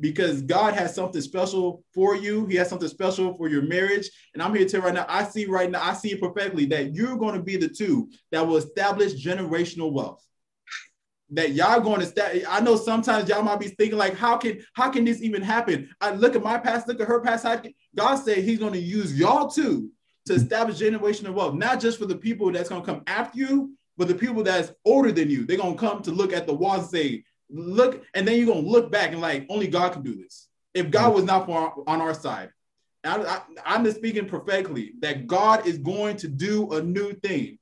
because 0.00 0.42
God 0.42 0.74
has 0.74 0.94
something 0.94 1.20
special 1.20 1.84
for 1.94 2.16
you. 2.16 2.46
He 2.46 2.56
has 2.56 2.68
something 2.68 2.88
special 2.88 3.36
for 3.36 3.48
your 3.48 3.62
marriage. 3.62 4.10
And 4.32 4.42
I'm 4.42 4.54
here 4.54 4.64
to 4.64 4.70
tell 4.70 4.80
you 4.80 4.86
right 4.86 4.94
now, 4.94 5.06
I 5.08 5.24
see 5.24 5.46
right 5.46 5.70
now, 5.70 5.82
I 5.82 5.94
see 5.94 6.12
it 6.12 6.20
perfectly 6.20 6.66
that 6.66 6.94
you're 6.94 7.16
going 7.16 7.34
to 7.34 7.42
be 7.42 7.56
the 7.56 7.68
two 7.68 8.10
that 8.32 8.46
will 8.46 8.56
establish 8.56 9.24
generational 9.24 9.92
wealth. 9.92 10.24
That 11.30 11.52
y'all 11.52 11.80
going 11.80 12.00
to 12.00 12.06
establish. 12.06 12.44
I 12.48 12.60
know 12.60 12.76
sometimes 12.76 13.28
y'all 13.28 13.42
might 13.42 13.60
be 13.60 13.68
thinking 13.68 13.98
like, 13.98 14.14
how 14.14 14.36
can 14.36 14.62
how 14.74 14.90
can 14.90 15.04
this 15.04 15.22
even 15.22 15.42
happen? 15.42 15.88
I 16.00 16.12
look 16.12 16.36
at 16.36 16.42
my 16.42 16.58
past, 16.58 16.86
look 16.86 17.00
at 17.00 17.08
her 17.08 17.20
past. 17.20 17.46
God 17.96 18.16
said 18.16 18.38
He's 18.38 18.58
going 18.58 18.74
to 18.74 18.78
use 18.78 19.18
y'all 19.18 19.48
two 19.48 19.90
to 20.26 20.34
establish 20.34 20.78
generational 20.78 21.34
wealth, 21.34 21.54
not 21.54 21.80
just 21.80 21.98
for 21.98 22.06
the 22.06 22.16
people 22.16 22.50
that's 22.52 22.68
going 22.68 22.82
to 22.82 22.86
come 22.86 23.02
after 23.06 23.38
you, 23.38 23.72
but 23.96 24.08
the 24.08 24.14
people 24.14 24.42
that's 24.42 24.72
older 24.84 25.12
than 25.12 25.30
you. 25.30 25.44
They're 25.44 25.56
going 25.56 25.74
to 25.74 25.80
come 25.80 26.02
to 26.02 26.10
look 26.10 26.32
at 26.32 26.46
the 26.46 26.54
walls 26.54 26.82
and 26.82 26.90
say, 26.90 27.24
look, 27.50 28.04
and 28.14 28.26
then 28.26 28.36
you're 28.36 28.46
going 28.46 28.64
to 28.64 28.70
look 28.70 28.90
back 28.90 29.12
and 29.12 29.20
like, 29.20 29.46
only 29.48 29.68
God 29.68 29.92
can 29.92 30.02
do 30.02 30.14
this. 30.14 30.48
If 30.72 30.90
God 30.90 31.14
was 31.14 31.24
not 31.24 31.46
for 31.46 31.58
our, 31.58 31.74
on 31.86 32.00
our 32.00 32.14
side, 32.14 32.50
I, 33.04 33.42
I'm 33.64 33.84
just 33.84 33.98
speaking 33.98 34.26
prophetically 34.26 34.94
that 35.00 35.26
God 35.26 35.66
is 35.66 35.78
going 35.78 36.16
to 36.18 36.28
do 36.28 36.72
a 36.72 36.82
new 36.82 37.12
thing. 37.12 37.58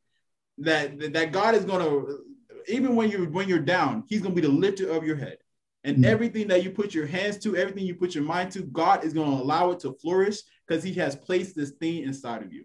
That 0.59 1.13
that 1.15 1.33
God 1.33 1.55
is 1.55 1.65
going 1.65 1.81
to, 1.81 2.21
even 2.69 2.95
when 2.95 3.11
you're 3.11 3.29
when 3.29 3.49
you're 3.49 3.59
down, 3.59 4.05
He's 4.09 4.21
going 4.23 4.35
to 4.35 4.41
be 4.41 4.47
the 4.47 4.53
lifter 4.53 4.91
of 4.91 5.05
your 5.05 5.17
head. 5.17 5.39
And 5.85 5.97
Mhm. 5.99 6.05
everything 6.05 6.47
that 6.49 6.63
you 6.63 6.71
put 6.71 6.95
your 6.95 7.07
hands 7.07 7.39
to, 7.39 7.57
everything 7.57 7.85
you 7.85 7.97
put 7.97 8.15
your 8.15 8.23
mind 8.23 8.53
to, 8.53 8.63
God 8.63 9.05
is 9.05 9.13
going 9.13 9.37
to 9.37 9.43
allow 9.43 9.73
it 9.73 9.81
to 9.81 9.95
flourish 9.95 10.39
because 10.67 10.85
He 10.85 10.93
has 10.95 11.17
placed 11.17 11.57
this 11.57 11.71
thing 11.71 12.05
inside 12.05 12.43
of 12.43 12.53
you. 12.53 12.65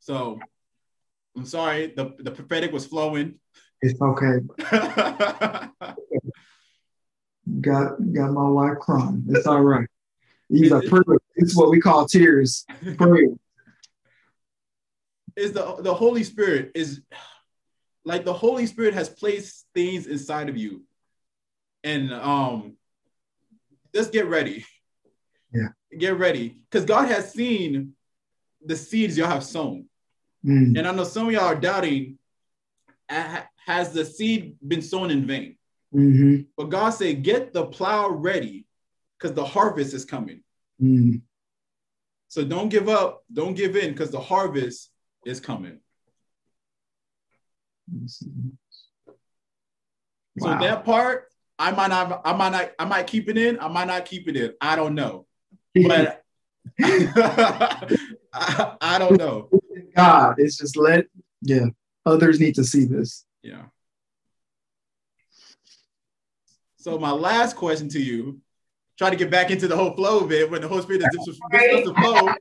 So 0.00 0.40
I'm 1.36 1.46
sorry, 1.46 1.92
the, 1.94 2.14
the 2.18 2.30
prophetic 2.30 2.72
was 2.72 2.86
flowing. 2.86 3.38
It's 3.82 4.00
okay. 4.00 4.38
Got 7.60 8.12
got 8.12 8.30
my 8.30 8.48
wife 8.48 8.78
crying. 8.78 9.24
It's 9.28 9.48
all 9.48 9.62
right. 9.62 9.88
These 10.48 10.70
are 10.70 10.80
prayer. 10.82 11.02
It's 11.34 11.56
what 11.56 11.70
we 11.70 11.80
call 11.80 12.06
tears. 12.06 12.64
Prayer. 12.96 13.30
is 15.36 15.52
the 15.52 15.76
the 15.80 15.92
Holy 15.92 16.22
Spirit 16.22 16.70
is 16.74 17.02
like 18.04 18.24
the 18.24 18.32
Holy 18.32 18.66
Spirit 18.66 18.94
has 18.94 19.08
placed 19.08 19.66
things 19.74 20.06
inside 20.06 20.48
of 20.48 20.56
you, 20.56 20.84
and 21.82 22.12
um, 22.12 22.76
just 23.94 24.12
get 24.12 24.26
ready. 24.26 24.64
Yeah. 25.52 25.68
get 25.98 26.16
ready 26.16 26.60
because 26.70 26.86
God 26.86 27.08
has 27.08 27.32
seen 27.32 27.92
the 28.64 28.76
seeds 28.76 29.18
y'all 29.18 29.28
have 29.28 29.44
sown, 29.44 29.86
Mm, 30.44 30.78
and 30.78 30.88
I 30.88 30.92
know 30.92 31.04
some 31.04 31.26
of 31.26 31.32
y'all 31.32 31.44
are 31.44 31.56
doubting. 31.56 32.18
"Ah, 33.10 33.46
Has 33.66 33.92
the 33.92 34.04
seed 34.04 34.56
been 34.66 34.82
sown 34.82 35.10
in 35.10 35.26
vain? 35.26 35.56
mhm, 35.94 36.46
But 36.56 36.70
God 36.70 36.90
said, 36.90 37.22
"Get 37.22 37.52
the 37.52 37.66
plow 37.66 38.08
ready, 38.08 38.66
because 39.18 39.34
the 39.34 39.44
harvest 39.44 39.94
is 39.94 40.04
coming." 40.04 40.42
mm. 40.80 41.22
So 42.28 42.44
don't 42.44 42.70
give 42.70 42.88
up, 42.88 43.24
don't 43.32 43.54
give 43.54 43.76
in, 43.76 43.90
because 43.92 44.10
the 44.10 44.20
harvest 44.20 44.90
is 45.26 45.38
coming. 45.38 45.78
So 50.38 50.48
that 50.48 50.84
part, 50.84 51.28
I 51.58 51.70
might 51.72 51.88
not, 51.88 52.22
I 52.24 52.32
might 52.32 52.52
not, 52.52 52.72
I 52.78 52.84
might 52.86 53.06
keep 53.06 53.28
it 53.28 53.36
in, 53.36 53.60
I 53.60 53.68
might 53.68 53.86
not 53.86 54.06
keep 54.06 54.28
it 54.28 54.36
in. 54.36 54.54
I 54.60 54.76
don't 54.76 54.94
know. 54.94 55.26
But 55.74 56.24
I, 56.80 58.76
I 58.80 58.98
don't 58.98 59.18
know. 59.18 59.50
God, 59.94 60.36
it's 60.38 60.56
just 60.56 60.76
let 60.76 61.06
yeah. 61.42 61.66
Others 62.06 62.40
need 62.40 62.54
to 62.56 62.64
see 62.64 62.84
this. 62.84 63.24
Yeah. 63.42 63.62
So 66.76 66.98
my 66.98 67.10
last 67.12 67.56
question 67.56 67.88
to 67.90 68.00
you, 68.00 68.40
try 68.98 69.10
to 69.10 69.16
get 69.16 69.30
back 69.30 69.50
into 69.50 69.68
the 69.68 69.76
whole 69.76 69.94
flow 69.94 70.20
of 70.20 70.32
it 70.32 70.50
when 70.50 70.60
the 70.60 70.68
Holy 70.68 70.82
Spirit 70.82 71.02
is 71.02 71.08
just 71.26 71.40
discuss 71.50 71.84
the 71.84 71.94
flow. 71.94 72.32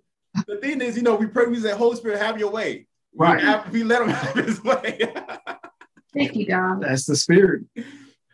The 0.47 0.57
thing 0.57 0.81
is, 0.81 0.95
you 0.97 1.03
know, 1.03 1.15
we 1.15 1.27
pray, 1.27 1.45
we 1.45 1.59
say, 1.59 1.71
Holy 1.75 1.95
Spirit, 1.97 2.19
have 2.19 2.39
your 2.39 2.51
way. 2.51 2.87
We 3.13 3.25
Right. 3.27 3.41
have- 3.41 3.71
we 3.71 3.83
let 3.83 4.01
him 4.01 4.09
have 4.09 4.45
his 4.45 4.63
way. 4.63 4.99
Thank 6.13 6.35
you, 6.35 6.45
God. 6.45 6.81
That's 6.81 7.05
the 7.05 7.15
spirit. 7.15 7.63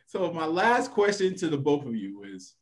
So 0.08 0.32
my 0.32 0.46
last 0.46 0.92
question 0.92 1.36
to 1.36 1.48
the 1.50 1.58
both 1.58 1.86
of 1.86 1.96
you 1.96 2.24
is, 2.24 2.56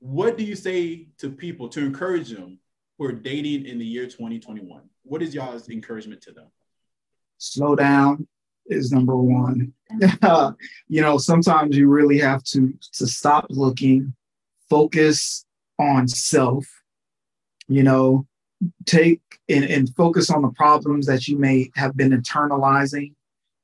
what 0.00 0.36
do 0.36 0.44
you 0.44 0.56
say 0.56 1.08
to 1.18 1.30
people 1.30 1.68
to 1.70 1.80
encourage 1.80 2.30
them 2.30 2.58
who 2.98 3.04
are 3.04 3.12
dating 3.12 3.66
in 3.66 3.78
the 3.78 3.86
year 3.86 4.06
2021? 4.06 4.82
What 5.04 5.22
is 5.22 5.34
y'all's 5.34 5.68
encouragement 5.68 6.22
to 6.22 6.32
them? 6.32 6.50
Slow 7.38 7.76
down 7.76 8.26
is 8.70 8.92
number 8.92 9.16
one. 9.16 9.72
you 10.88 11.00
know, 11.00 11.18
sometimes 11.18 11.76
you 11.76 11.88
really 11.88 12.18
have 12.18 12.42
to 12.44 12.72
to 12.94 13.06
stop 13.06 13.46
looking, 13.50 14.14
focus 14.68 15.44
on 15.78 16.08
self. 16.08 16.66
You 17.68 17.82
know, 17.82 18.26
take 18.86 19.20
and, 19.48 19.64
and 19.64 19.94
focus 19.94 20.30
on 20.30 20.42
the 20.42 20.50
problems 20.50 21.06
that 21.06 21.28
you 21.28 21.38
may 21.38 21.70
have 21.74 21.96
been 21.96 22.10
internalizing. 22.10 23.14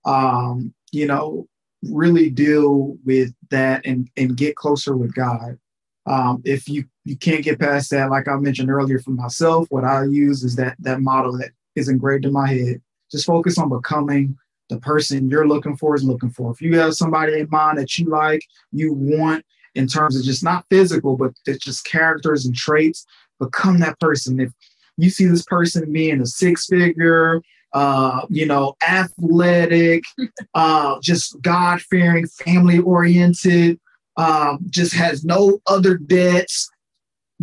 Um, 0.04 0.72
you 0.92 1.07
know, 1.07 1.48
really 1.82 2.30
deal 2.30 2.96
with 3.04 3.32
that 3.50 3.84
and 3.84 4.09
and 4.16 4.36
get 4.36 4.57
closer 4.57 4.96
with 4.96 5.14
God. 5.14 5.59
Um, 6.07 6.40
if 6.44 6.68
you 6.68 6.84
you 7.04 7.16
can't 7.16 7.44
get 7.44 7.59
past 7.59 7.90
that, 7.90 8.11
like 8.11 8.28
I 8.28 8.36
mentioned 8.36 8.70
earlier 8.70 8.98
for 8.98 9.11
myself, 9.11 9.66
what 9.70 9.84
I 9.84 10.04
use 10.04 10.44
is 10.44 10.57
that 10.57 10.76
that 10.80 11.00
model 11.00 11.36
that 11.38 11.50
is 11.74 11.88
engraved 11.88 12.24
in 12.24 12.32
my 12.32 12.48
head. 12.48 12.80
Just 13.11 13.26
focus 13.26 13.59
on 13.59 13.68
becoming 13.68 14.36
the 14.69 14.79
person 14.81 15.29
you're 15.29 15.49
looking 15.49 15.77
for 15.77 15.95
is 15.95 16.05
looking 16.05 16.31
for. 16.31 16.51
If 16.53 16.61
you 16.61 16.79
have 16.79 16.95
somebody 16.95 17.39
in 17.39 17.49
mind 17.51 17.79
that 17.79 17.99
you 17.99 18.07
like, 18.07 18.43
you 18.73 18.93
want 18.93 19.45
in 19.75 19.87
terms 19.87 20.17
of 20.17 20.25
just 20.25 20.43
not 20.43 20.64
physical, 20.71 21.17
but 21.17 21.33
it's 21.47 21.64
just 21.64 21.85
characters 21.85 22.47
and 22.47 22.55
traits, 22.55 23.07
become 23.39 23.79
that 23.81 23.99
person. 24.01 24.41
If 24.41 24.53
you 24.97 25.11
see 25.11 25.27
this 25.27 25.45
person 25.45 25.93
being 25.93 26.21
a 26.21 26.27
six 26.27 26.67
figure, 26.67 27.43
uh, 27.73 28.27
you 28.31 28.47
know, 28.47 28.75
athletic, 28.87 30.03
uh, 30.55 30.99
just 31.01 31.41
God 31.43 31.81
fearing, 31.83 32.27
family 32.27 32.79
oriented, 32.79 33.79
um, 34.17 34.59
just 34.71 34.95
has 34.95 35.25
no 35.25 35.59
other 35.67 35.97
debts, 35.99 36.71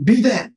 be 0.03 0.21
that. 0.21 0.51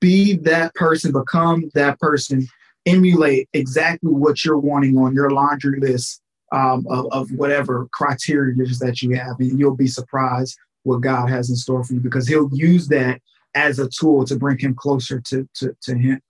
Be 0.00 0.36
that 0.36 0.74
person, 0.74 1.10
become 1.10 1.70
that 1.74 1.98
person, 1.98 2.46
emulate 2.86 3.48
exactly 3.52 4.10
what 4.10 4.44
you're 4.44 4.58
wanting 4.58 4.96
on 4.98 5.14
your 5.14 5.30
laundry 5.30 5.80
list 5.80 6.22
um, 6.52 6.86
of, 6.88 7.06
of 7.12 7.30
whatever 7.32 7.88
criteria 7.92 8.54
that 8.80 9.02
you 9.02 9.16
have. 9.16 9.36
And 9.38 9.58
you'll 9.58 9.76
be 9.76 9.86
surprised 9.86 10.56
what 10.82 11.02
God 11.02 11.28
has 11.28 11.50
in 11.50 11.56
store 11.56 11.84
for 11.84 11.94
you 11.94 12.00
because 12.00 12.26
He'll 12.26 12.50
use 12.52 12.88
that 12.88 13.20
as 13.54 13.78
a 13.78 13.88
tool 13.88 14.24
to 14.24 14.36
bring 14.36 14.58
Him 14.58 14.74
closer 14.74 15.20
to, 15.20 15.48
to, 15.54 15.76
to 15.82 15.96
Him. 15.96 16.20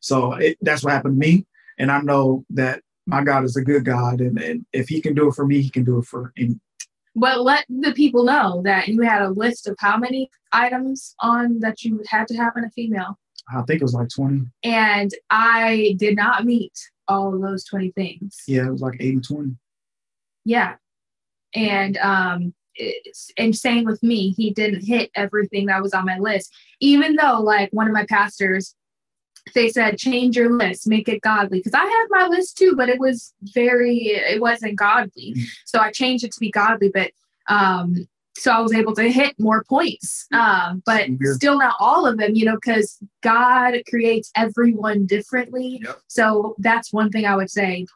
So 0.00 0.34
it, 0.34 0.58
that's 0.60 0.84
what 0.84 0.92
happened 0.92 1.20
to 1.20 1.26
me. 1.26 1.46
And 1.78 1.90
I 1.90 2.00
know 2.00 2.44
that 2.50 2.82
my 3.06 3.22
God 3.22 3.44
is 3.44 3.56
a 3.56 3.62
good 3.62 3.84
God. 3.84 4.20
And, 4.20 4.38
and 4.40 4.66
if 4.72 4.88
He 4.88 5.00
can 5.00 5.14
do 5.14 5.28
it 5.28 5.34
for 5.34 5.46
me, 5.46 5.60
He 5.60 5.70
can 5.70 5.84
do 5.84 5.98
it 5.98 6.04
for 6.04 6.32
any. 6.36 6.58
But 7.14 7.40
let 7.40 7.64
the 7.68 7.92
people 7.92 8.24
know 8.24 8.62
that 8.64 8.88
you 8.88 9.02
had 9.02 9.22
a 9.22 9.30
list 9.30 9.66
of 9.66 9.76
how 9.80 9.96
many 9.96 10.30
items 10.52 11.14
on 11.20 11.58
that 11.60 11.82
you 11.82 12.02
had 12.08 12.28
to 12.28 12.36
have 12.36 12.52
in 12.56 12.64
a 12.64 12.70
female. 12.70 13.18
I 13.54 13.62
think 13.62 13.80
it 13.80 13.84
was 13.84 13.94
like 13.94 14.08
20. 14.08 14.46
And 14.64 15.10
I 15.30 15.96
did 15.98 16.16
not 16.16 16.44
meet 16.44 16.72
all 17.06 17.34
of 17.34 17.40
those 17.40 17.64
20 17.64 17.92
things. 17.92 18.42
Yeah, 18.46 18.66
it 18.66 18.72
was 18.72 18.82
like 18.82 18.96
80 19.00 19.20
20. 19.20 19.56
Yeah. 20.44 20.76
And 21.54 21.96
um 21.98 22.54
and 23.36 23.56
same 23.56 23.84
with 23.84 24.02
me. 24.02 24.30
He 24.30 24.50
didn't 24.50 24.84
hit 24.84 25.10
everything 25.14 25.66
that 25.66 25.82
was 25.82 25.94
on 25.94 26.04
my 26.04 26.18
list. 26.18 26.54
Even 26.80 27.16
though 27.16 27.40
like 27.40 27.70
one 27.72 27.86
of 27.86 27.92
my 27.92 28.06
pastors 28.06 28.74
they 29.54 29.70
said 29.70 29.96
change 29.96 30.36
your 30.36 30.52
list, 30.52 30.86
make 30.86 31.08
it 31.08 31.22
godly. 31.22 31.58
Because 31.58 31.74
I 31.74 31.84
had 31.84 32.06
my 32.10 32.26
list 32.26 32.58
too, 32.58 32.74
but 32.76 32.88
it 32.88 33.00
was 33.00 33.32
very 33.42 34.08
it 34.08 34.40
wasn't 34.40 34.76
godly. 34.76 35.34
So 35.64 35.80
I 35.80 35.90
changed 35.90 36.24
it 36.24 36.32
to 36.32 36.40
be 36.40 36.50
godly, 36.50 36.90
but 36.92 37.10
um 37.48 38.06
so 38.38 38.52
I 38.52 38.60
was 38.60 38.72
able 38.72 38.94
to 38.94 39.10
hit 39.10 39.34
more 39.38 39.64
points. 39.64 40.26
Um, 40.32 40.82
but 40.86 41.08
still 41.34 41.58
not 41.58 41.76
all 41.80 42.06
of 42.06 42.18
them, 42.18 42.34
you 42.34 42.44
know, 42.44 42.54
because 42.54 42.98
God 43.22 43.74
creates 43.88 44.30
everyone 44.36 45.06
differently. 45.06 45.80
Yep. 45.82 46.00
So 46.08 46.54
that's 46.58 46.92
one 46.92 47.10
thing 47.10 47.26
I 47.26 47.36
would 47.36 47.50
say. 47.50 47.86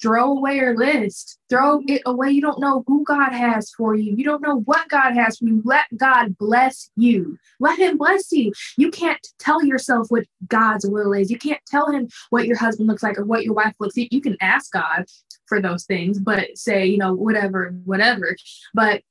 Throw 0.00 0.30
away 0.30 0.56
your 0.56 0.76
list. 0.76 1.38
Throw 1.50 1.82
it 1.86 2.02
away. 2.06 2.30
You 2.30 2.40
don't 2.40 2.60
know 2.60 2.84
who 2.86 3.04
god 3.04 3.32
has 3.32 3.70
for 3.70 3.94
you. 3.94 4.14
You 4.16 4.24
don't 4.24 4.40
know 4.40 4.60
what 4.60 4.88
god 4.88 5.14
has 5.14 5.38
for 5.38 5.46
you. 5.46 5.62
Let 5.64 5.86
god 5.96 6.38
bless 6.38 6.90
you. 6.96 7.36
Let 7.58 7.78
him 7.78 7.98
bless 7.98 8.30
you. 8.32 8.52
You 8.78 8.90
can't 8.90 9.26
tell 9.38 9.64
yourself 9.64 10.06
what 10.10 10.24
god's 10.46 10.86
will 10.86 11.12
is. 11.12 11.30
You 11.30 11.38
can't 11.38 11.60
tell 11.66 11.90
him 11.90 12.08
what 12.30 12.46
your 12.46 12.56
husband 12.56 12.88
looks 12.88 13.02
like 13.02 13.18
or 13.18 13.24
what 13.24 13.44
your 13.44 13.54
wife 13.54 13.74
looks 13.80 13.96
like. 13.96 14.12
You 14.12 14.20
can 14.20 14.36
ask 14.40 14.72
god 14.72 15.06
for 15.46 15.60
those 15.60 15.84
things 15.84 16.18
but 16.18 16.56
say 16.56 16.86
you 16.86 16.96
know 16.96 17.12
whatever 17.12 17.74
whatever. 17.84 18.36
But 18.72 19.02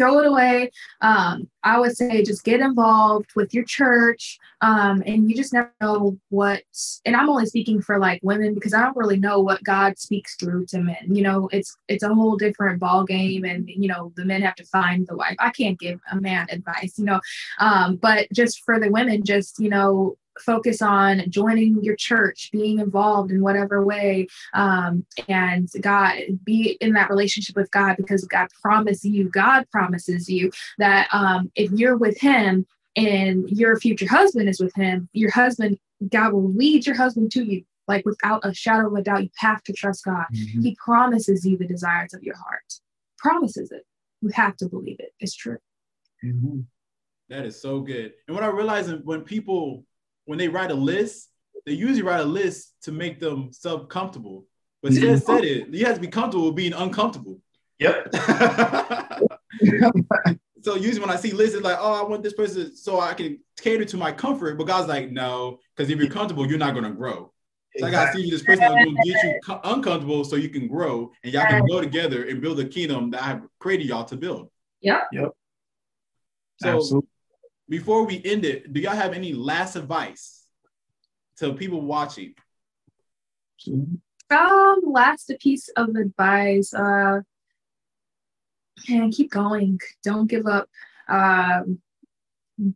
throw 0.00 0.18
it 0.18 0.26
away. 0.26 0.70
Um, 1.02 1.48
I 1.62 1.78
would 1.78 1.94
say 1.94 2.22
just 2.22 2.42
get 2.42 2.60
involved 2.60 3.30
with 3.36 3.52
your 3.52 3.64
church. 3.64 4.38
Um, 4.62 5.02
and 5.06 5.28
you 5.28 5.36
just 5.36 5.52
never 5.52 5.72
know 5.80 6.18
what, 6.30 6.62
and 7.04 7.14
I'm 7.14 7.28
only 7.28 7.46
speaking 7.46 7.82
for 7.82 7.98
like 7.98 8.20
women 8.22 8.54
because 8.54 8.72
I 8.72 8.82
don't 8.82 8.96
really 8.96 9.18
know 9.18 9.40
what 9.40 9.62
God 9.62 9.98
speaks 9.98 10.36
through 10.36 10.66
to 10.66 10.78
men. 10.78 11.06
You 11.08 11.22
know, 11.22 11.48
it's 11.52 11.76
it's 11.88 12.02
a 12.02 12.14
whole 12.14 12.36
different 12.36 12.80
ball 12.80 13.04
game, 13.04 13.44
and 13.44 13.68
you 13.68 13.88
know 13.88 14.12
the 14.16 14.24
men 14.24 14.42
have 14.42 14.54
to 14.56 14.64
find 14.64 15.06
the 15.06 15.16
wife. 15.16 15.36
I 15.38 15.50
can't 15.50 15.78
give 15.78 16.00
a 16.10 16.20
man 16.20 16.46
advice, 16.50 16.98
you 16.98 17.04
know. 17.04 17.20
Um, 17.58 17.96
but 17.96 18.28
just 18.32 18.62
for 18.64 18.78
the 18.78 18.90
women, 18.90 19.24
just 19.24 19.58
you 19.58 19.68
know, 19.68 20.16
focus 20.38 20.80
on 20.82 21.22
joining 21.28 21.82
your 21.82 21.96
church, 21.96 22.50
being 22.52 22.78
involved 22.78 23.30
in 23.30 23.42
whatever 23.42 23.84
way, 23.84 24.26
um, 24.54 25.04
and 25.28 25.68
God 25.80 26.18
be 26.44 26.76
in 26.80 26.92
that 26.94 27.10
relationship 27.10 27.56
with 27.56 27.70
God 27.70 27.96
because 27.96 28.24
God 28.24 28.48
promises 28.62 29.04
you, 29.04 29.28
God 29.28 29.66
promises 29.70 30.28
you 30.28 30.50
that 30.78 31.08
um, 31.12 31.50
if 31.54 31.70
you're 31.72 31.96
with 31.96 32.18
Him 32.20 32.66
and 32.96 33.48
your 33.50 33.78
future 33.78 34.08
husband 34.08 34.48
is 34.48 34.60
with 34.60 34.74
Him, 34.74 35.08
your 35.12 35.30
husband, 35.30 35.78
God 36.08 36.32
will 36.32 36.50
lead 36.52 36.86
your 36.86 36.96
husband 36.96 37.32
to 37.32 37.44
you. 37.44 37.64
Like 37.88 38.06
without 38.06 38.44
a 38.44 38.54
shadow 38.54 38.86
of 38.86 38.94
a 38.94 39.02
doubt, 39.02 39.24
you 39.24 39.30
have 39.38 39.62
to 39.64 39.72
trust 39.72 40.04
God. 40.04 40.26
Mm-hmm. 40.32 40.62
He 40.62 40.76
promises 40.82 41.44
you 41.44 41.56
the 41.56 41.66
desires 41.66 42.14
of 42.14 42.22
your 42.22 42.36
heart. 42.36 42.62
Promises 43.18 43.72
it. 43.72 43.84
You 44.22 44.30
have 44.34 44.56
to 44.58 44.68
believe 44.68 45.00
it. 45.00 45.12
It's 45.18 45.34
true. 45.34 45.58
Mm-hmm. 46.24 46.60
That 47.30 47.46
is 47.46 47.60
so 47.60 47.80
good. 47.80 48.12
And 48.26 48.34
what 48.34 48.44
I 48.44 48.48
realize 48.48 48.92
when 48.92 49.22
people 49.22 49.84
when 50.30 50.38
they 50.38 50.46
write 50.46 50.70
a 50.70 50.74
list, 50.74 51.28
they 51.66 51.72
usually 51.72 52.02
write 52.02 52.20
a 52.20 52.24
list 52.24 52.74
to 52.82 52.92
make 52.92 53.18
them 53.18 53.52
sub 53.52 53.90
comfortable. 53.90 54.46
But 54.80 54.92
Sed 54.92 55.02
mm-hmm. 55.02 55.16
said 55.16 55.44
it, 55.44 55.66
you 55.70 55.84
have 55.86 55.96
to 55.96 56.00
be 56.00 56.06
comfortable 56.06 56.46
with 56.46 56.54
being 56.54 56.72
uncomfortable. 56.72 57.40
Yep. 57.80 58.14
so 60.62 60.76
usually 60.76 61.00
when 61.00 61.10
I 61.10 61.16
see 61.16 61.32
lists, 61.32 61.56
it's 61.56 61.64
like, 61.64 61.78
oh, 61.80 61.94
I 61.94 62.08
want 62.08 62.22
this 62.22 62.34
person 62.34 62.76
so 62.76 63.00
I 63.00 63.12
can 63.14 63.40
cater 63.60 63.84
to 63.86 63.96
my 63.96 64.12
comfort. 64.12 64.56
But 64.56 64.68
God's 64.68 64.86
like, 64.86 65.10
no, 65.10 65.58
because 65.76 65.90
if 65.90 65.98
you're 65.98 66.08
comfortable, 66.08 66.46
you're 66.46 66.58
not 66.58 66.76
gonna 66.76 66.92
grow. 66.92 67.32
So 67.76 67.86
exactly. 67.86 67.88
I 67.88 67.90
gotta 67.90 68.16
see 68.16 68.24
you 68.24 68.30
this 68.30 68.44
person 68.44 68.60
that's 68.60 68.84
gonna 68.84 69.02
get 69.04 69.24
you 69.24 69.40
uncomfortable 69.64 70.22
so 70.22 70.36
you 70.36 70.50
can 70.50 70.68
grow 70.68 71.10
and 71.24 71.32
y'all 71.32 71.46
can 71.46 71.66
go 71.66 71.80
together 71.80 72.28
and 72.28 72.40
build 72.40 72.60
a 72.60 72.66
kingdom 72.66 73.10
that 73.10 73.22
I've 73.24 73.40
created 73.58 73.88
y'all 73.88 74.04
to 74.04 74.16
build. 74.16 74.48
Yep. 74.80 75.08
Yep. 75.10 75.30
So 76.62 76.76
Absolutely 76.76 77.09
before 77.70 78.04
we 78.04 78.20
end 78.24 78.44
it, 78.44 78.72
do 78.72 78.80
y'all 78.80 78.96
have 78.96 79.14
any 79.14 79.32
last 79.32 79.76
advice 79.76 80.44
to 81.36 81.54
people 81.54 81.80
watching? 81.80 82.34
Um, 84.30 84.80
last 84.84 85.32
piece 85.40 85.68
of 85.76 85.94
advice. 85.94 86.74
Uh, 86.74 87.20
and 88.88 89.12
keep 89.12 89.30
going. 89.30 89.78
Don't 90.02 90.28
give 90.28 90.46
up. 90.46 90.68
Um, 91.08 91.80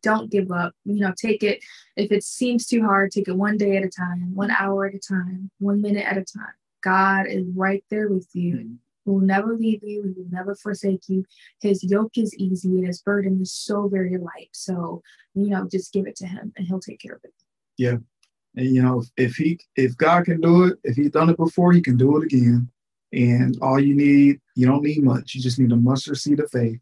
don't 0.01 0.31
give 0.31 0.51
up. 0.53 0.75
You 0.85 1.01
know, 1.01 1.13
take 1.17 1.43
it. 1.43 1.63
If 1.97 2.13
it 2.13 2.23
seems 2.23 2.67
too 2.67 2.83
hard, 2.83 3.11
take 3.11 3.29
it 3.29 3.37
one 3.37 3.57
day 3.57 3.77
at 3.77 3.85
a 3.85 3.89
time, 3.89 4.35
one 4.35 4.51
hour 4.51 4.87
at 4.87 4.95
a 4.95 4.99
time, 4.99 5.51
one 5.59 5.83
minute 5.83 6.07
at 6.07 6.17
a 6.17 6.25
time. 6.25 6.55
God 6.83 7.27
is 7.27 7.47
right 7.55 7.85
there 7.91 8.09
with 8.09 8.29
you. 8.33 8.77
Will 9.05 9.21
never 9.21 9.57
leave 9.57 9.83
you. 9.83 10.03
He 10.03 10.23
will 10.23 10.31
never 10.31 10.55
forsake 10.55 11.09
you. 11.09 11.25
His 11.61 11.85
yoke 11.85 12.17
is 12.17 12.35
easy 12.37 12.71
and 12.71 12.87
his 12.87 13.03
burden 13.03 13.41
is 13.43 13.53
so 13.53 13.89
very 13.89 14.17
light. 14.17 14.49
So, 14.53 15.03
you 15.35 15.49
know, 15.49 15.69
just 15.71 15.93
give 15.93 16.07
it 16.07 16.17
to 16.17 16.27
him 16.27 16.53
and 16.57 16.67
he'll 16.67 16.81
take 16.81 17.01
care 17.01 17.15
of 17.15 17.21
it. 17.25 17.35
Yeah. 17.77 17.97
And 18.57 18.75
you 18.75 18.83
know, 18.83 19.03
if 19.17 19.37
he 19.37 19.59
if 19.77 19.97
God 19.97 20.25
can 20.25 20.41
do 20.41 20.65
it, 20.65 20.79
if 20.85 20.97
he's 20.97 21.11
done 21.11 21.29
it 21.29 21.37
before, 21.37 21.73
he 21.73 21.83
can 21.83 21.97
do 21.97 22.17
it 22.19 22.25
again. 22.25 22.71
And 23.13 23.57
all 23.61 23.79
you 23.79 23.95
need, 23.95 24.41
you 24.57 24.67
don't 24.67 24.83
need 24.83 25.03
much. 25.03 25.35
You 25.35 25.41
just 25.41 25.59
need 25.59 25.73
a 25.73 25.77
mustard 25.77 26.17
seed 26.17 26.41
of 26.41 26.51
faith. 26.51 26.81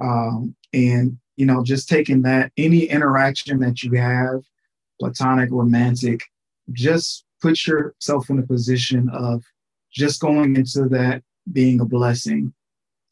Um, 0.00 0.54
and 0.72 1.18
you 1.36 1.46
know, 1.46 1.62
just 1.64 1.88
taking 1.88 2.22
that 2.22 2.52
any 2.56 2.84
interaction 2.84 3.58
that 3.60 3.82
you 3.82 3.92
have, 3.94 4.42
platonic, 5.00 5.50
romantic, 5.50 6.22
just 6.72 7.24
put 7.40 7.66
yourself 7.66 8.30
in 8.30 8.38
a 8.38 8.46
position 8.46 9.08
of 9.12 9.42
just 9.92 10.20
going 10.20 10.56
into 10.56 10.88
that 10.88 11.22
being 11.52 11.80
a 11.80 11.84
blessing 11.84 12.52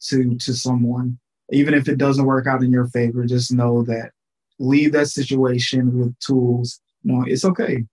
to 0.01 0.35
to 0.37 0.53
someone. 0.53 1.19
Even 1.51 1.73
if 1.73 1.87
it 1.87 1.97
doesn't 1.97 2.25
work 2.25 2.47
out 2.47 2.63
in 2.63 2.71
your 2.71 2.87
favor 2.87 3.25
just 3.25 3.51
know 3.51 3.83
that 3.83 4.11
leave 4.59 4.91
that 4.93 5.07
situation 5.07 5.97
with 5.97 6.17
tools. 6.19 6.79
No 7.03 7.23
it's 7.27 7.45
okay. 7.45 7.85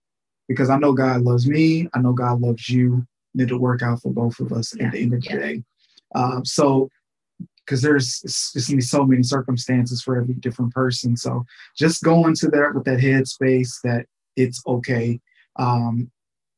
Because 0.47 0.69
i 0.69 0.77
know 0.77 0.93
god 0.93 1.21
loves 1.21 1.47
me. 1.47 1.87
I 1.93 1.99
know 1.99 2.13
god 2.13 2.41
loves 2.41 2.69
you. 2.69 3.05
And 3.33 3.41
it'll 3.41 3.59
work 3.59 3.81
out 3.81 4.01
for 4.01 4.11
both 4.11 4.39
of 4.39 4.51
us 4.51 4.75
yeah. 4.75 4.87
at 4.87 4.91
the 4.91 5.01
end 5.01 5.13
of 5.13 5.23
yeah. 5.25 5.35
the 5.35 5.39
day. 5.39 5.63
Um, 6.15 6.43
so 6.43 6.89
because 7.65 7.81
there's 7.81 8.21
it's 8.25 8.67
gonna 8.67 8.77
be 8.77 8.81
so 8.81 9.05
many 9.05 9.23
circumstances 9.23 10.01
for 10.01 10.19
every 10.19 10.33
different 10.33 10.73
person. 10.73 11.15
So 11.15 11.45
just 11.77 12.03
go 12.03 12.27
into 12.27 12.47
there 12.47 12.71
with 12.73 12.83
that 12.85 12.99
headspace 12.99 13.81
that 13.83 14.07
it's 14.35 14.61
okay. 14.67 15.19
Um, 15.57 16.11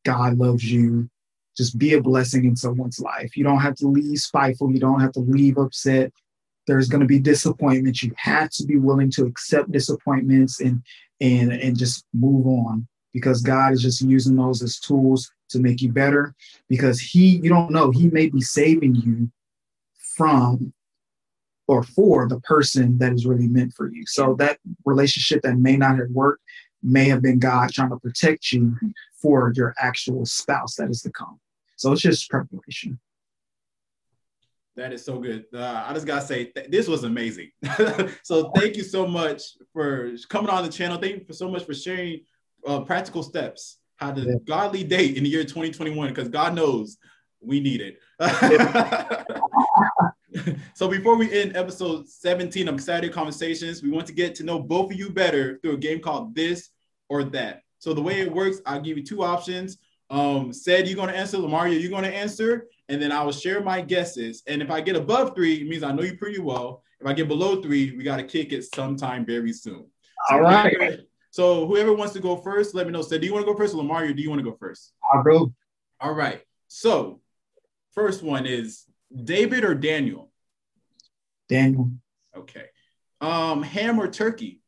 god 0.06 0.38
loves 0.38 0.64
you 0.64 1.10
just 1.56 1.78
be 1.78 1.94
a 1.94 2.02
blessing 2.02 2.46
in 2.46 2.56
someone's 2.56 3.00
life. 3.00 3.38
You 3.38 3.44
don't 3.44 3.60
have 3.60 3.76
to 3.76 3.88
leave 3.88 4.20
spiteful. 4.20 4.72
You 4.72 4.80
don't 4.80 5.00
have 5.00 5.12
to 5.14 5.20
leave 5.20 5.58
upset. 5.58 6.12
There's 6.68 6.88
going 6.88 7.02
to 7.02 7.08
be 7.08 7.20
disappointments. 7.20 8.04
You 8.04 8.14
have 8.18 8.50
to 8.52 8.66
be 8.66 8.78
willing 8.78 9.12
to 9.12 9.26
accept 9.26 9.72
disappointments 9.72 10.60
and 10.62 10.82
and 11.22 11.52
and 11.52 11.78
just 11.78 12.06
move 12.14 12.48
on 12.48 12.88
because 13.14 13.42
God 13.42 13.74
is 13.74 13.82
just 13.82 14.02
using 14.02 14.36
those 14.36 14.62
as 14.62 14.80
tools 14.80 15.32
to 15.50 15.60
make 15.60 15.82
you 15.82 15.92
better. 15.92 16.34
Because 16.68 17.00
He, 17.00 17.38
you 17.38 17.50
don't 17.50 17.72
know, 17.72 17.92
He 17.92 18.10
may 18.10 18.30
be 18.30 18.42
saving 18.42 18.96
you 18.96 19.30
from 20.16 20.74
or 21.68 21.84
for 21.84 22.28
the 22.28 22.40
person 22.42 22.98
that 22.98 23.14
is 23.14 23.26
really 23.26 23.48
meant 23.48 23.74
for 23.74 23.90
you. 23.90 24.04
So 24.06 24.36
that 24.36 24.60
relationship 24.86 25.42
that 25.44 25.58
may 25.58 25.78
not 25.78 25.98
have 25.98 26.10
worked 26.10 26.42
may 26.82 27.06
have 27.06 27.22
been 27.22 27.40
God 27.40 27.72
trying 27.72 27.92
to 27.92 27.98
protect 27.98 28.52
you 28.52 28.76
for 29.22 29.54
your 29.56 29.74
actual 29.80 30.26
spouse 30.26 30.76
that 30.76 30.90
is 30.90 31.02
to 31.04 31.12
come. 31.12 31.40
So 31.84 31.92
it's 31.92 32.02
just 32.02 32.30
preparation. 32.30 32.98
That 34.78 34.94
is 34.94 35.04
so 35.04 35.20
good. 35.20 35.44
Uh, 35.54 35.84
I 35.86 35.94
just 35.94 36.08
gotta 36.08 36.26
say 36.26 36.46
th- 36.46 36.70
this 36.70 36.88
was 36.88 37.04
amazing. 37.04 37.52
so 38.24 38.52
thank 38.52 38.78
you 38.78 38.84
so 38.84 39.06
much 39.06 39.42
for 39.74 40.12
coming 40.30 40.50
on 40.50 40.64
the 40.64 40.72
channel. 40.72 40.98
Thank 40.98 41.20
you 41.20 41.26
for 41.26 41.34
so 41.34 41.52
much 41.52 41.66
for 41.66 41.74
sharing 41.74 42.22
uh, 42.66 42.80
practical 42.80 43.22
steps 43.22 43.80
how 43.98 44.14
to 44.14 44.22
yeah. 44.22 44.36
godly 44.48 44.86
date 44.86 45.18
in 45.18 45.26
the 45.26 45.30
year 45.30 45.44
2021 45.44 46.08
because 46.08 46.30
God 46.30 46.56
knows 46.56 46.96
we 47.42 47.60
need 47.60 47.82
it. 47.82 48.00
so 50.76 50.88
before 50.88 51.18
we 51.18 51.38
end 51.38 51.58
episode 51.58 52.08
17 52.08 52.70
of 52.70 52.80
Saturday 52.80 53.12
Conversations, 53.12 53.84
we 53.84 53.92
want 53.92 54.08
to 54.08 54.14
get 54.14 54.36
to 54.36 54.46
know 54.46 54.58
both 54.58 54.90
of 54.90 54.98
you 54.98 55.10
better 55.10 55.60
through 55.62 55.74
a 55.74 55.78
game 55.78 56.00
called 56.00 56.34
This 56.34 56.70
or 57.10 57.26
That. 57.26 57.64
So 57.80 57.94
the 57.94 58.02
way 58.02 58.22
it 58.22 58.32
works, 58.32 58.62
I'll 58.66 58.80
give 58.80 58.98
you 58.98 59.04
two 59.04 59.22
options. 59.22 59.80
Um, 60.10 60.54
Sed 60.54 60.88
you're 60.88 60.96
going 60.96 61.10
to 61.10 61.18
answer, 61.18 61.38
Lamaria, 61.38 61.80
you're 61.80 61.90
going 61.90 62.04
to 62.04 62.14
answer, 62.14 62.68
and 62.90 63.02
then 63.02 63.12
I 63.12 63.24
will 63.24 63.32
share 63.32 63.62
my 63.62 63.82
guesses. 63.82 64.44
And 64.48 64.62
if 64.62 64.70
I 64.70 64.82
get 64.82 64.96
above 64.96 65.36
three, 65.36 65.56
it 65.56 65.68
means 65.68 65.84
I 65.84 65.92
know 65.92 66.04
you 66.04 66.18
pretty 66.18 66.40
well. 66.40 66.84
If 67.00 67.08
I 67.08 67.14
get 67.14 67.28
below 67.28 67.62
three, 67.62 67.96
we 67.98 68.04
got 68.04 68.18
to 68.18 68.24
kick 68.24 68.54
it 68.54 68.64
sometime 68.74 69.26
very 69.26 69.54
soon. 69.54 69.86
So 70.30 70.36
All 70.36 70.42
right. 70.42 71.00
so 71.32 71.68
whoever 71.68 71.94
wants 71.94 72.14
to 72.14 72.20
go 72.20 72.38
first, 72.38 72.76
let 72.76 72.86
me 72.86 72.94
know. 72.94 73.02
Sed, 73.02 73.22
do 73.22 73.28
you 73.28 73.34
want 73.34 73.46
to 73.46 73.52
go 73.52 73.58
first, 73.58 73.76
Lamaria, 73.76 74.12
or 74.12 74.14
do 74.14 74.22
you 74.22 74.30
want 74.30 74.40
to 74.40 74.50
go 74.50 74.56
first? 74.58 74.94
I'll 75.12 75.24
go. 75.24 75.54
All 76.00 76.14
right. 76.14 76.42
So 76.68 77.22
first 77.94 78.24
one 78.24 78.46
is 78.46 78.86
David 79.24 79.64
or 79.64 79.76
Daniel? 79.76 80.32
Daniel. 81.50 81.92
Okay. 82.36 82.66
Um, 83.22 83.64
ham 83.64 84.00
or 84.00 84.08
turkey? 84.08 84.60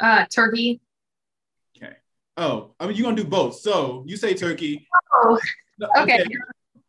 Uh, 0.00 0.24
turkey. 0.26 0.80
Oh, 2.36 2.74
I 2.80 2.86
mean, 2.86 2.96
you're 2.96 3.04
gonna 3.04 3.16
do 3.16 3.28
both. 3.28 3.60
So 3.60 4.04
you 4.06 4.16
say 4.16 4.34
turkey. 4.34 4.86
Oh, 5.12 5.38
okay. 5.98 6.22
okay. 6.22 6.26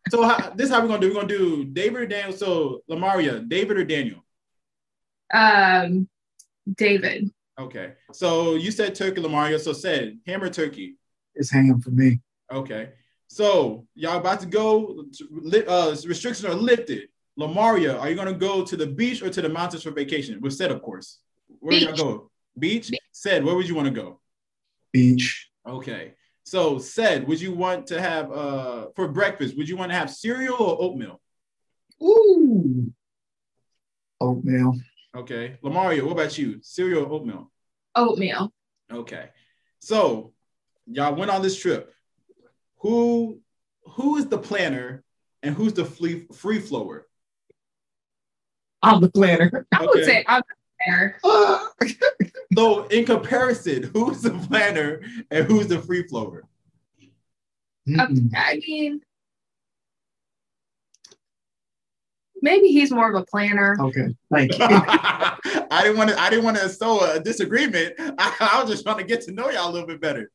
So 0.09 0.23
how, 0.23 0.51
this 0.51 0.67
is 0.67 0.73
how 0.73 0.81
we're 0.81 0.88
gonna 0.88 1.01
do. 1.01 1.09
We're 1.09 1.22
gonna 1.22 1.27
do 1.27 1.65
David 1.65 2.01
or 2.01 2.07
Daniel. 2.07 2.34
So 2.34 2.81
Lamaria, 2.89 3.47
David 3.47 3.77
or 3.77 3.85
Daniel? 3.85 4.23
Um, 5.34 6.07
David. 6.76 7.31
Okay. 7.59 7.93
So 8.11 8.55
you 8.55 8.72
said 8.72 8.95
turkey, 8.95 9.22
Lamaria. 9.22 9.59
So 9.59 9.73
Sed 9.73 10.19
ham 10.26 10.43
or 10.43 10.49
turkey? 10.49 10.97
It's 11.35 11.51
ham 11.51 11.80
for 11.81 11.91
me. 11.91 12.22
Okay. 12.51 12.89
So 13.27 13.88
y'all 13.95 14.17
about 14.17 14.39
to 14.41 14.47
go. 14.47 15.05
Uh, 15.67 15.95
restrictions 16.05 16.45
are 16.45 16.53
lifted. 16.53 17.09
Lamaria, 17.39 17.99
are 17.99 18.09
you 18.09 18.15
gonna 18.15 18.34
go 18.34 18.63
to 18.63 18.77
the 18.77 18.88
beach 18.88 19.22
or 19.22 19.30
to 19.30 19.41
the 19.41 19.49
mountains 19.49 19.84
for 19.84 19.91
vacation? 19.91 20.39
With 20.41 20.53
Sed, 20.53 20.72
of 20.72 20.81
course. 20.81 21.19
Where 21.59 21.77
y'all 21.77 21.95
go? 21.95 22.31
Beach. 22.57 22.89
beach. 22.89 22.99
Sed, 23.11 23.43
where 23.43 23.55
would 23.55 23.67
you 23.67 23.76
want 23.76 23.88
to 23.88 23.93
go? 23.93 24.19
Beach. 24.95 25.49
Okay. 25.67 26.13
So 26.45 26.77
Sed, 26.80 27.27
would 27.27 27.41
you 27.41 27.53
want 27.53 27.88
to 27.88 28.01
have 28.01 28.31
uh 28.31 28.88
for 28.95 29.09
breakfast, 29.09 29.57
would 29.57 29.67
you 29.67 29.76
want 29.76 29.91
to 29.91 29.97
have 29.97 30.09
cereal 30.09 30.55
or 30.55 30.81
oatmeal? 30.81 31.19
Ooh. 32.01 32.93
Oatmeal. 34.22 34.73
Okay. 35.13 35.57
Lamaria, 35.61 36.01
what 36.01 36.13
about 36.13 36.38
you? 36.38 36.59
Cereal 36.61 37.03
or 37.03 37.11
oatmeal? 37.11 37.51
Oatmeal. 37.93 38.53
Okay. 38.89 39.31
So 39.80 40.31
y'all 40.88 41.13
went 41.13 41.30
on 41.30 41.41
this 41.41 41.59
trip. 41.59 41.93
Who 42.77 43.41
who 43.84 44.15
is 44.15 44.27
the 44.27 44.38
planner 44.38 45.03
and 45.43 45.53
who's 45.53 45.73
the 45.73 45.84
free 45.84 46.26
free 46.31 46.59
flower? 46.59 47.05
I'm 48.81 49.01
the 49.01 49.11
planner. 49.11 49.67
I 49.73 49.85
would 49.85 50.05
say 50.05 50.23
I'm 50.26 50.43
the 50.80 51.14
planner. 51.22 52.19
so, 52.57 52.85
in 52.88 53.06
comparison, 53.06 53.84
who's 53.93 54.22
the 54.22 54.31
planner 54.31 55.02
and 55.31 55.45
who's 55.45 55.68
the 55.68 55.80
free 55.80 56.03
flower? 56.07 56.43
Mm-mm. 57.88 58.31
I 58.35 58.60
mean, 58.68 59.02
maybe 62.41 62.68
he's 62.68 62.91
more 62.91 63.14
of 63.14 63.22
a 63.22 63.26
planner. 63.26 63.76
Okay, 63.80 64.15
thank 64.31 64.57
you. 64.57 64.65
I 64.69 65.81
didn't 65.84 65.97
want 65.97 66.10
to. 66.10 66.19
I 66.19 66.30
didn't 66.30 66.45
want 66.45 66.57
to 66.57 66.69
sow 66.69 67.11
a 67.11 67.19
disagreement. 67.19 67.95
I, 67.99 68.35
I 68.39 68.61
was 68.61 68.72
just 68.72 68.84
trying 68.84 68.97
to 68.97 69.03
get 69.03 69.22
to 69.22 69.31
know 69.31 69.49
y'all 69.49 69.69
a 69.69 69.72
little 69.72 69.88
bit 69.88 70.02
better. 70.02 70.31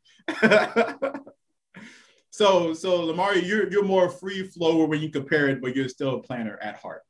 so, 2.31 2.73
so 2.75 3.07
Lamaria, 3.07 3.45
you're 3.45 3.71
you're 3.71 3.85
more 3.85 4.09
free 4.09 4.45
flower 4.45 4.87
when 4.87 5.01
you 5.01 5.11
compare 5.11 5.49
it, 5.49 5.61
but 5.61 5.75
you're 5.75 5.89
still 5.89 6.17
a 6.17 6.23
planner 6.23 6.59
at 6.62 6.77
heart. 6.77 7.03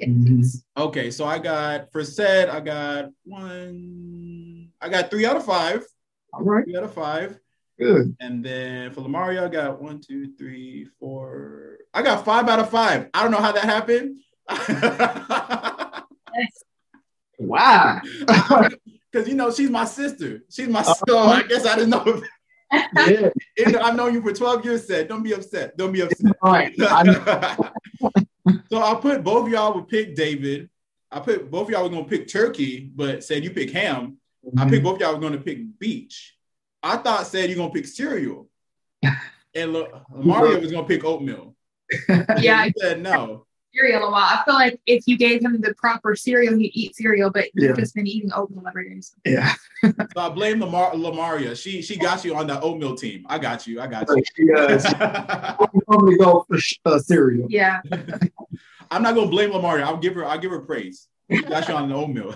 Mhm. 0.00 0.62
Okay, 0.76 1.10
so 1.10 1.24
I 1.24 1.38
got 1.38 1.92
for 1.92 2.04
Sed, 2.04 2.48
I 2.48 2.60
got 2.60 3.10
one. 3.24 4.68
I 4.80 4.88
got 4.88 5.10
three 5.10 5.26
out 5.26 5.36
of 5.36 5.44
five. 5.44 5.84
All 6.32 6.42
right, 6.42 6.64
Three 6.64 6.76
out 6.76 6.84
of 6.84 6.94
five. 6.94 7.38
good. 7.78 8.16
And 8.20 8.44
then 8.44 8.92
for 8.92 9.02
Lamaria, 9.02 9.44
I 9.44 9.48
got 9.48 9.80
one, 9.82 10.00
two, 10.00 10.32
three, 10.36 10.86
four. 10.98 11.78
I 11.92 12.02
got 12.02 12.24
five 12.24 12.48
out 12.48 12.58
of 12.60 12.70
five. 12.70 13.08
I 13.12 13.22
don't 13.22 13.32
know 13.32 13.40
how 13.40 13.52
that 13.52 13.64
happened. 13.64 14.18
Wow. 17.40 18.00
Because 19.12 19.26
you 19.26 19.34
know 19.34 19.50
she's 19.50 19.70
my 19.70 19.86
sister. 19.86 20.42
She's 20.48 20.68
my 20.68 20.82
so 20.82 21.18
I 21.18 21.42
guess 21.42 21.66
I 21.66 21.74
didn't 21.74 21.90
know. 21.90 22.22
yeah. 22.94 23.30
I've 23.82 23.96
known 23.96 24.14
you 24.14 24.22
for 24.22 24.32
12 24.32 24.64
years. 24.64 24.86
Sed, 24.86 25.08
don't 25.08 25.24
be 25.24 25.32
upset. 25.32 25.76
Don't 25.76 25.90
be 25.90 26.02
upset. 26.02 26.36
All 26.42 26.52
right. 26.52 26.72
I 28.50 28.56
know. 28.56 28.62
so 28.70 28.82
I 28.82 28.94
put 29.00 29.22
both 29.24 29.46
of 29.46 29.52
y'all 29.52 29.74
would 29.74 29.88
pick 29.88 30.14
David. 30.14 30.68
I 31.10 31.20
put 31.20 31.50
both 31.50 31.64
of 31.68 31.70
y'all 31.70 31.82
were 31.82 31.88
gonna 31.88 32.04
pick 32.04 32.28
Turkey, 32.28 32.90
but 32.94 33.24
Sed 33.24 33.44
you 33.44 33.50
pick 33.50 33.70
Ham. 33.70 34.16
I 34.56 34.60
Mm-hmm. 34.62 34.70
picked 34.70 34.84
both 34.84 34.94
of 34.96 35.00
y'all 35.02 35.14
were 35.14 35.20
gonna 35.20 35.38
pick 35.38 35.58
Beach. 35.78 36.34
I 36.82 36.96
thought 36.96 37.26
Sed 37.26 37.50
you're 37.50 37.56
gonna 37.58 37.70
pick 37.72 37.86
cereal, 37.86 38.48
and 39.54 39.72
La- 39.72 39.88
Mario 40.14 40.60
was 40.60 40.72
gonna 40.72 40.86
pick 40.86 41.04
oatmeal. 41.04 41.54
Yeah, 42.38 42.64
He 42.66 42.72
said 42.78 43.02
no. 43.02 43.46
Cereal 43.74 44.02
a 44.08 44.10
while. 44.10 44.22
I 44.24 44.42
feel 44.44 44.54
like 44.54 44.80
if 44.86 45.04
you 45.06 45.16
gave 45.16 45.42
him 45.44 45.60
the 45.60 45.74
proper 45.74 46.16
cereal, 46.16 46.56
he'd 46.58 46.72
eat 46.74 46.96
cereal, 46.96 47.30
but 47.30 47.46
Yeah. 47.54 47.68
you've 47.68 47.78
just 47.78 47.94
been 47.94 48.06
eating 48.06 48.32
oatmeal 48.34 48.66
every 48.66 48.94
day. 48.94 49.00
So. 49.00 49.14
Yeah. 49.24 49.54
So 50.14 50.20
I 50.20 50.28
blame 50.28 50.60
Lamar 50.60 50.92
Lamaria. 50.92 51.56
She 51.56 51.80
she 51.82 51.96
got 51.96 52.22
you 52.24 52.34
on 52.34 52.46
that 52.48 52.62
oatmeal 52.62 52.94
team. 52.96 53.24
I 53.28 53.38
got 53.38 53.66
you. 53.66 53.80
I 53.80 53.86
got 53.86 54.06
you. 54.08 54.22
She, 54.36 54.52
uh, 54.52 54.78
she 55.72 55.78
normally 55.88 56.16
go 56.18 56.44
for 56.48 56.58
uh, 56.84 56.98
cereal. 56.98 57.46
Yeah. 57.48 57.80
I'm 58.90 59.02
not 59.02 59.14
gonna 59.14 59.30
blame 59.30 59.50
Lamaria. 59.52 59.82
I'll 59.84 59.96
give 59.96 60.14
her. 60.16 60.24
I'll 60.26 60.38
give 60.38 60.50
her 60.50 60.60
praise. 60.60 61.06
She 61.30 61.40
got 61.42 61.66
you 61.68 61.74
on 61.74 61.88
the 61.88 61.94
oatmeal. 61.94 62.34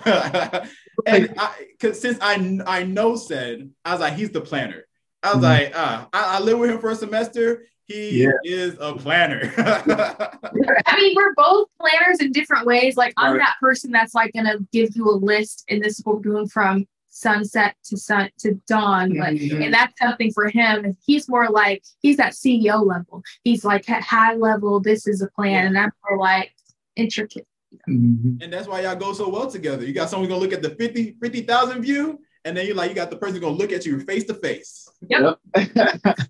and 1.05 1.33
I, 1.37 1.51
cause 1.79 1.99
since 1.99 2.17
I 2.21 2.59
I 2.65 2.83
know 2.83 3.15
Sed 3.15 3.69
I 3.83 3.91
was 3.91 3.99
like 4.01 4.13
he's 4.13 4.31
the 4.31 4.41
planner. 4.41 4.85
I 5.21 5.33
was 5.35 5.43
Mhm. 5.43 5.49
like 5.49 5.75
uh, 5.77 6.05
I, 6.13 6.37
I 6.37 6.39
lived 6.39 6.59
with 6.61 6.69
him 6.71 6.79
for 6.79 6.89
a 6.91 6.95
semester. 6.95 7.65
He 7.87 8.23
Yeah. 8.23 8.31
is 8.43 8.75
a 8.79 8.93
planner. 8.95 9.53
I 9.57 10.95
mean, 10.99 11.13
we're 11.15 11.33
both 11.35 11.67
planners 11.79 12.19
in 12.19 12.31
different 12.31 12.65
ways. 12.65 12.97
Like, 12.97 13.13
I'm 13.17 13.33
Right. 13.33 13.39
that 13.39 13.55
person 13.61 13.91
that's 13.91 14.15
like 14.15 14.33
going 14.33 14.45
to 14.45 14.65
give 14.71 14.95
you 14.95 15.09
a 15.09 15.11
list, 15.13 15.65
and 15.69 15.83
this 15.83 15.99
is 15.99 16.05
what 16.05 16.51
from 16.51 16.85
sunset 17.09 17.75
to 17.85 17.95
sun 17.97 18.29
to 18.39 18.53
dawn. 18.67 19.17
But 19.17 19.35
Mhm. 19.35 19.63
and 19.65 19.73
that's 19.73 19.97
something 19.99 20.31
for 20.33 20.49
him. 20.49 20.97
He's 21.05 21.29
more 21.29 21.49
like 21.49 21.83
he's 22.01 22.19
at 22.19 22.33
CEO 22.35 22.81
level. 22.85 23.23
He's 23.43 23.63
like 23.63 23.89
at 23.89 24.01
high 24.03 24.33
level. 24.35 24.79
This 24.81 25.07
is 25.07 25.21
a 25.21 25.27
plan, 25.29 25.67
and 25.67 25.77
I'm 25.77 25.91
more 26.09 26.17
like 26.19 26.51
intricate. 26.95 27.47
Mhm. 27.89 28.41
and 28.41 28.53
that's 28.53 28.69
why 28.69 28.79
y'all 28.81 28.95
go 28.95 29.11
so 29.11 29.27
well 29.27 29.51
together. 29.51 29.85
You 29.85 29.91
got 29.93 30.09
someone 30.09 30.29
gonna 30.29 30.39
look 30.39 30.53
at 30.53 30.61
the 30.61 30.69
50 30.71 31.17
50,000 31.21 31.81
view, 31.81 32.19
and 32.45 32.55
then 32.55 32.65
you're 32.65 32.75
like 32.75 32.89
you 32.89 32.95
got 32.95 33.09
the 33.09 33.17
person 33.17 33.41
gonna 33.41 33.53
look 33.57 33.73
at 33.73 33.85
you 33.85 33.99
face 33.99 34.23
to 34.25 34.33
face. 34.33 34.84
Yep. 35.09 35.39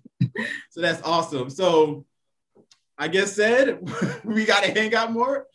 So 0.70 0.82
that's 0.82 1.02
awesome. 1.02 1.48
So 1.48 2.04
I 2.98 3.08
guess 3.08 3.32
Sed 3.32 3.78
we 4.24 4.44
gotta 4.44 4.68
hang 4.68 4.94
out 4.94 5.12
more. 5.12 5.46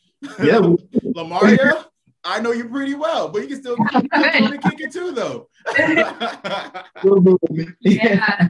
Yeah, 0.42 0.60
Lamaria, 1.16 1.86
I 2.24 2.40
know 2.40 2.52
you 2.52 2.68
pretty 2.70 2.96
well, 2.96 3.30
but 3.30 3.44
you 3.44 3.48
can 3.48 3.62
still 3.62 3.78
can 3.78 4.60
kick 4.60 4.82
it 4.82 4.92
too 4.92 5.12
though. 5.12 5.50
We'll 7.04 7.22
do 7.22 7.38
it. 7.44 7.76
Yeah. 7.82 8.48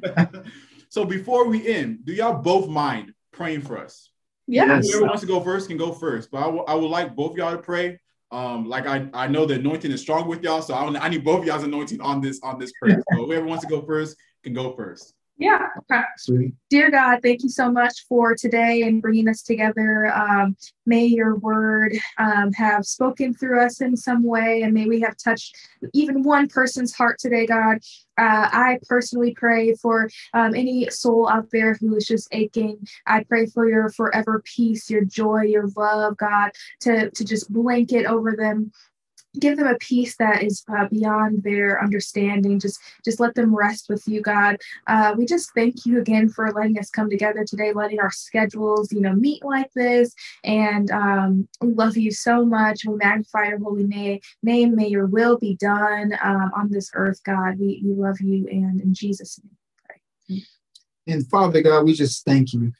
so 0.89 1.05
before 1.05 1.47
we 1.47 1.67
end, 1.67 2.05
do 2.05 2.13
y'all 2.13 2.41
both 2.41 2.69
mind 2.69 3.13
praying 3.31 3.61
for 3.61 3.77
us? 3.77 4.09
Yes. 4.47 4.89
Whoever 4.89 5.05
wants 5.05 5.21
to 5.21 5.27
go 5.27 5.39
first 5.41 5.67
can 5.67 5.77
go 5.77 5.91
first, 5.93 6.31
but 6.31 6.39
I 6.39 6.45
w- 6.45 6.65
I 6.67 6.75
would 6.75 6.89
like 6.89 7.15
both 7.15 7.37
y'all 7.37 7.51
to 7.51 7.57
pray. 7.57 7.99
Um, 8.31 8.67
like 8.69 8.87
I, 8.87 9.09
I 9.13 9.27
know 9.27 9.45
the 9.45 9.55
anointing 9.55 9.91
is 9.91 10.01
strong 10.01 10.27
with 10.27 10.41
y'all, 10.43 10.61
so 10.61 10.73
I, 10.73 10.85
I 11.05 11.09
need 11.09 11.25
both 11.25 11.45
y'all's 11.45 11.63
anointing 11.63 11.99
on 11.99 12.21
this 12.21 12.39
on 12.43 12.59
this 12.59 12.71
prayer. 12.73 13.01
So 13.11 13.25
whoever 13.25 13.45
wants 13.45 13.63
to 13.65 13.69
go 13.69 13.81
first 13.81 14.15
can 14.43 14.53
go 14.53 14.73
first. 14.73 15.13
Yeah. 15.41 15.69
Okay. 15.79 16.03
Sweet. 16.17 16.53
Dear 16.69 16.91
God, 16.91 17.21
thank 17.23 17.41
you 17.41 17.49
so 17.49 17.71
much 17.71 18.05
for 18.07 18.35
today 18.35 18.83
and 18.83 19.01
bringing 19.01 19.27
us 19.27 19.41
together. 19.41 20.13
Um, 20.13 20.55
may 20.85 21.05
your 21.05 21.35
word 21.35 21.97
um, 22.19 22.53
have 22.53 22.85
spoken 22.85 23.33
through 23.33 23.59
us 23.59 23.81
in 23.81 23.97
some 23.97 24.21
way, 24.21 24.61
and 24.61 24.71
may 24.71 24.85
we 24.85 25.01
have 25.01 25.17
touched 25.17 25.55
even 25.93 26.21
one 26.21 26.47
person's 26.47 26.93
heart 26.93 27.17
today, 27.17 27.47
God. 27.47 27.77
Uh, 28.19 28.49
I 28.51 28.79
personally 28.87 29.33
pray 29.33 29.73
for 29.73 30.11
um, 30.35 30.53
any 30.53 30.87
soul 30.91 31.27
out 31.27 31.49
there 31.51 31.73
who 31.73 31.95
is 31.95 32.05
just 32.05 32.27
aching. 32.31 32.77
I 33.07 33.23
pray 33.23 33.47
for 33.47 33.67
your 33.67 33.89
forever 33.89 34.43
peace, 34.45 34.91
your 34.91 35.05
joy, 35.05 35.45
your 35.45 35.67
love, 35.75 36.17
God, 36.17 36.51
to, 36.81 37.09
to 37.09 37.25
just 37.25 37.51
blanket 37.51 38.05
over 38.05 38.35
them. 38.35 38.71
Give 39.39 39.57
them 39.57 39.67
a 39.67 39.77
peace 39.77 40.17
that 40.17 40.43
is 40.43 40.63
uh, 40.75 40.87
beyond 40.89 41.43
their 41.43 41.81
understanding. 41.81 42.59
Just, 42.59 42.79
just 43.05 43.19
let 43.19 43.33
them 43.33 43.55
rest 43.55 43.87
with 43.87 44.05
you, 44.07 44.21
God. 44.21 44.57
Uh, 44.87 45.15
we 45.17 45.25
just 45.25 45.53
thank 45.55 45.85
you 45.85 45.99
again 45.99 46.27
for 46.27 46.51
letting 46.51 46.77
us 46.77 46.89
come 46.89 47.09
together 47.09 47.45
today, 47.45 47.71
letting 47.71 47.99
our 47.99 48.11
schedules, 48.11 48.91
you 48.91 48.99
know, 48.99 49.13
meet 49.13 49.43
like 49.45 49.71
this. 49.73 50.13
And 50.43 50.91
um, 50.91 51.47
we 51.61 51.73
love 51.73 51.95
you 51.95 52.11
so 52.11 52.45
much. 52.45 52.85
We 52.85 52.95
magnify 52.95 53.47
your 53.47 53.59
holy 53.59 53.85
name. 53.85 54.19
May 54.43 54.87
your 54.87 55.05
will 55.05 55.37
be 55.37 55.55
done 55.55 56.13
um, 56.21 56.51
on 56.55 56.69
this 56.69 56.91
earth, 56.93 57.23
God. 57.23 57.57
We, 57.57 57.81
we 57.85 57.93
love 57.93 58.19
you, 58.19 58.47
and 58.49 58.81
in 58.81 58.93
Jesus' 58.93 59.39
name. 60.29 60.43
And 61.07 61.27
Father 61.27 61.61
God, 61.61 61.85
we 61.85 61.93
just 61.93 62.25
thank 62.25 62.53
you. 62.53 62.73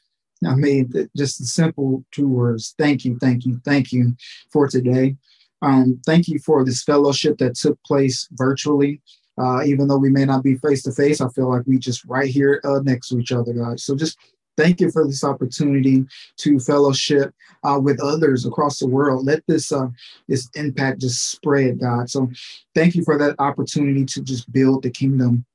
I 0.46 0.54
mean, 0.54 0.92
just 1.16 1.38
the 1.38 1.44
simple 1.44 2.04
two 2.10 2.28
words 2.28 2.74
thank 2.76 3.04
you, 3.04 3.16
thank 3.20 3.46
you, 3.46 3.60
thank 3.64 3.92
you 3.92 4.16
for 4.52 4.68
today. 4.68 5.16
Um, 5.62 6.00
thank 6.04 6.28
you 6.28 6.38
for 6.40 6.64
this 6.64 6.82
fellowship 6.82 7.38
that 7.38 7.54
took 7.54 7.82
place 7.84 8.28
virtually. 8.32 9.00
Uh, 9.38 9.62
even 9.64 9.88
though 9.88 9.98
we 9.98 10.10
may 10.10 10.26
not 10.26 10.42
be 10.42 10.56
face 10.56 10.82
to 10.82 10.92
face, 10.92 11.20
I 11.20 11.28
feel 11.30 11.48
like 11.48 11.62
we 11.66 11.78
just 11.78 12.04
right 12.04 12.28
here 12.28 12.60
uh, 12.64 12.80
next 12.80 13.08
to 13.08 13.18
each 13.18 13.32
other, 13.32 13.52
God. 13.54 13.80
So 13.80 13.96
just 13.96 14.18
thank 14.58 14.80
you 14.80 14.90
for 14.90 15.06
this 15.06 15.24
opportunity 15.24 16.04
to 16.38 16.58
fellowship 16.58 17.34
uh, 17.64 17.80
with 17.82 18.00
others 18.00 18.44
across 18.44 18.78
the 18.78 18.86
world. 18.86 19.24
Let 19.24 19.42
this 19.46 19.72
uh, 19.72 19.88
this 20.28 20.50
impact 20.54 21.00
just 21.00 21.30
spread, 21.30 21.80
God. 21.80 22.10
So 22.10 22.30
thank 22.74 22.94
you 22.94 23.04
for 23.04 23.16
that 23.18 23.36
opportunity 23.38 24.04
to 24.04 24.22
just 24.22 24.52
build 24.52 24.82
the 24.82 24.90
kingdom 24.90 25.46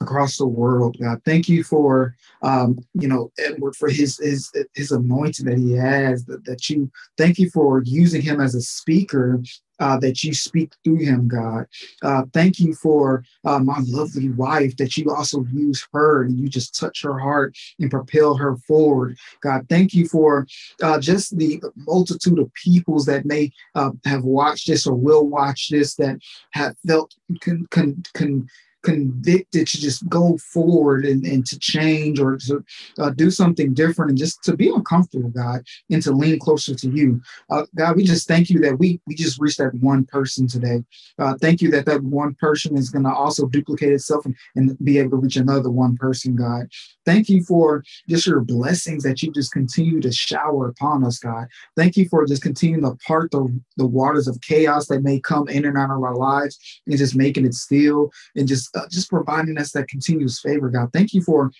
across 0.00 0.36
the 0.36 0.46
world, 0.46 0.96
God. 1.00 1.20
Thank 1.24 1.48
you 1.48 1.64
for 1.64 2.16
um, 2.42 2.78
you 2.94 3.08
know 3.08 3.30
Edward 3.38 3.76
for 3.76 3.88
his 3.88 4.18
his 4.18 4.52
his 4.74 4.92
anointing 4.92 5.46
that 5.46 5.58
he 5.58 5.72
has. 5.72 6.24
That, 6.26 6.44
that 6.44 6.68
you 6.68 6.90
thank 7.16 7.38
you 7.38 7.50
for 7.50 7.82
using 7.84 8.22
him 8.22 8.40
as 8.40 8.54
a 8.54 8.60
speaker. 8.62 9.42
Uh, 9.80 9.98
that 9.98 10.22
you 10.22 10.32
speak 10.32 10.72
through 10.84 10.98
him, 10.98 11.26
God. 11.26 11.66
Uh, 12.00 12.22
thank 12.32 12.60
you 12.60 12.74
for 12.74 13.24
uh, 13.44 13.58
my 13.58 13.80
lovely 13.88 14.30
wife, 14.30 14.76
that 14.76 14.96
you 14.96 15.10
also 15.12 15.44
use 15.52 15.84
her 15.92 16.22
and 16.22 16.38
you 16.38 16.48
just 16.48 16.78
touch 16.78 17.02
her 17.02 17.18
heart 17.18 17.56
and 17.80 17.90
propel 17.90 18.36
her 18.36 18.56
forward. 18.68 19.18
God, 19.40 19.66
thank 19.68 19.92
you 19.92 20.06
for 20.06 20.46
uh, 20.80 21.00
just 21.00 21.36
the 21.36 21.60
multitude 21.74 22.38
of 22.38 22.54
peoples 22.54 23.04
that 23.06 23.26
may 23.26 23.50
uh, 23.74 23.90
have 24.04 24.22
watched 24.22 24.68
this 24.68 24.86
or 24.86 24.94
will 24.94 25.26
watch 25.26 25.70
this 25.70 25.96
that 25.96 26.18
have 26.52 26.76
felt 26.86 27.12
con- 27.40 27.66
con- 27.72 28.04
con- 28.14 28.48
convicted 28.84 29.66
to 29.66 29.80
just 29.80 30.08
go 30.08 30.36
forward 30.38 31.04
and, 31.04 31.24
and 31.24 31.44
to 31.46 31.58
change 31.58 32.20
or 32.20 32.36
to 32.36 32.64
uh, 32.98 33.10
do 33.10 33.30
something 33.30 33.74
different 33.74 34.10
and 34.10 34.18
just 34.18 34.42
to 34.44 34.56
be 34.56 34.68
uncomfortable, 34.68 35.30
God, 35.30 35.62
and 35.90 36.02
to 36.02 36.12
lean 36.12 36.38
closer 36.38 36.74
to 36.74 36.90
you. 36.90 37.20
Uh, 37.50 37.64
God, 37.74 37.96
we 37.96 38.04
just 38.04 38.28
thank 38.28 38.50
you 38.50 38.60
that 38.60 38.78
we 38.78 39.00
we 39.06 39.14
just 39.14 39.40
reached 39.40 39.58
that 39.58 39.74
one 39.80 40.04
person 40.04 40.46
today. 40.46 40.84
Uh, 41.18 41.34
thank 41.40 41.60
you 41.60 41.70
that 41.70 41.86
that 41.86 42.02
one 42.02 42.34
person 42.34 42.76
is 42.76 42.90
going 42.90 43.04
to 43.04 43.12
also 43.12 43.46
duplicate 43.46 43.92
itself 43.92 44.24
and, 44.24 44.36
and 44.54 44.78
be 44.84 44.98
able 44.98 45.10
to 45.10 45.16
reach 45.16 45.36
another 45.36 45.70
one 45.70 45.96
person, 45.96 46.36
God. 46.36 46.68
Thank 47.04 47.28
you 47.28 47.42
for 47.44 47.84
just 48.08 48.26
your 48.26 48.40
blessings 48.40 49.02
that 49.02 49.22
you 49.22 49.32
just 49.32 49.52
continue 49.52 50.00
to 50.00 50.12
shower 50.12 50.68
upon 50.68 51.04
us, 51.04 51.18
God. 51.18 51.46
Thank 51.76 51.96
you 51.96 52.08
for 52.08 52.26
just 52.26 52.42
continuing 52.42 52.82
to 52.82 52.96
part 53.06 53.30
the, 53.30 53.46
the 53.76 53.86
waters 53.86 54.28
of 54.28 54.40
chaos 54.40 54.86
that 54.88 55.02
may 55.02 55.20
come 55.20 55.48
in 55.48 55.64
and 55.64 55.76
out 55.76 55.90
of 55.90 56.02
our 56.02 56.16
lives 56.16 56.58
and 56.86 56.96
just 56.96 57.14
making 57.14 57.44
it 57.44 57.54
still 57.54 58.10
and 58.36 58.48
just 58.48 58.73
uh, 58.74 58.86
just 58.90 59.10
providing 59.10 59.58
us 59.58 59.72
that 59.72 59.88
continuous 59.88 60.40
favor, 60.40 60.68
God. 60.70 60.90
Thank 60.92 61.14
you 61.14 61.22
for 61.22 61.50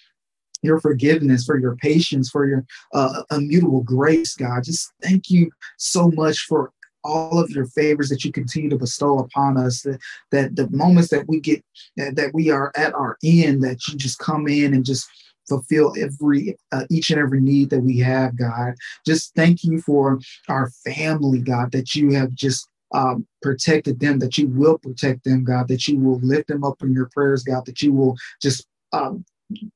your 0.62 0.80
forgiveness, 0.80 1.44
for 1.44 1.58
your 1.58 1.76
patience, 1.76 2.30
for 2.30 2.46
your 2.46 2.64
uh, 2.94 3.22
immutable 3.30 3.82
grace, 3.82 4.34
God. 4.34 4.64
Just 4.64 4.92
thank 5.02 5.30
you 5.30 5.50
so 5.76 6.10
much 6.10 6.40
for 6.40 6.72
all 7.04 7.38
of 7.38 7.50
your 7.50 7.66
favors 7.66 8.08
that 8.08 8.24
you 8.24 8.32
continue 8.32 8.70
to 8.70 8.78
bestow 8.78 9.18
upon 9.18 9.58
us. 9.58 9.82
That, 9.82 10.00
that 10.30 10.56
the 10.56 10.70
moments 10.70 11.10
that 11.10 11.28
we 11.28 11.40
get, 11.40 11.62
that 11.96 12.30
we 12.32 12.50
are 12.50 12.72
at 12.76 12.94
our 12.94 13.18
end, 13.22 13.62
that 13.62 13.86
you 13.86 13.96
just 13.96 14.18
come 14.18 14.48
in 14.48 14.72
and 14.72 14.84
just 14.84 15.06
fulfill 15.46 15.92
every 15.98 16.56
uh, 16.72 16.84
each 16.90 17.10
and 17.10 17.20
every 17.20 17.40
need 17.40 17.70
that 17.70 17.80
we 17.80 17.98
have 17.98 18.36
god 18.36 18.74
just 19.06 19.34
thank 19.34 19.62
you 19.62 19.80
for 19.80 20.18
our 20.48 20.70
family 20.86 21.38
god 21.38 21.70
that 21.72 21.94
you 21.94 22.12
have 22.12 22.32
just 22.32 22.68
um, 22.94 23.26
protected 23.42 24.00
them, 24.00 24.18
that 24.20 24.38
you 24.38 24.48
will 24.48 24.78
protect 24.78 25.24
them, 25.24 25.44
God, 25.44 25.68
that 25.68 25.86
you 25.86 25.98
will 25.98 26.20
lift 26.20 26.48
them 26.48 26.64
up 26.64 26.82
in 26.82 26.94
your 26.94 27.10
prayers, 27.12 27.42
God, 27.42 27.66
that 27.66 27.82
you 27.82 27.92
will 27.92 28.16
just 28.40 28.66
um, 28.92 29.24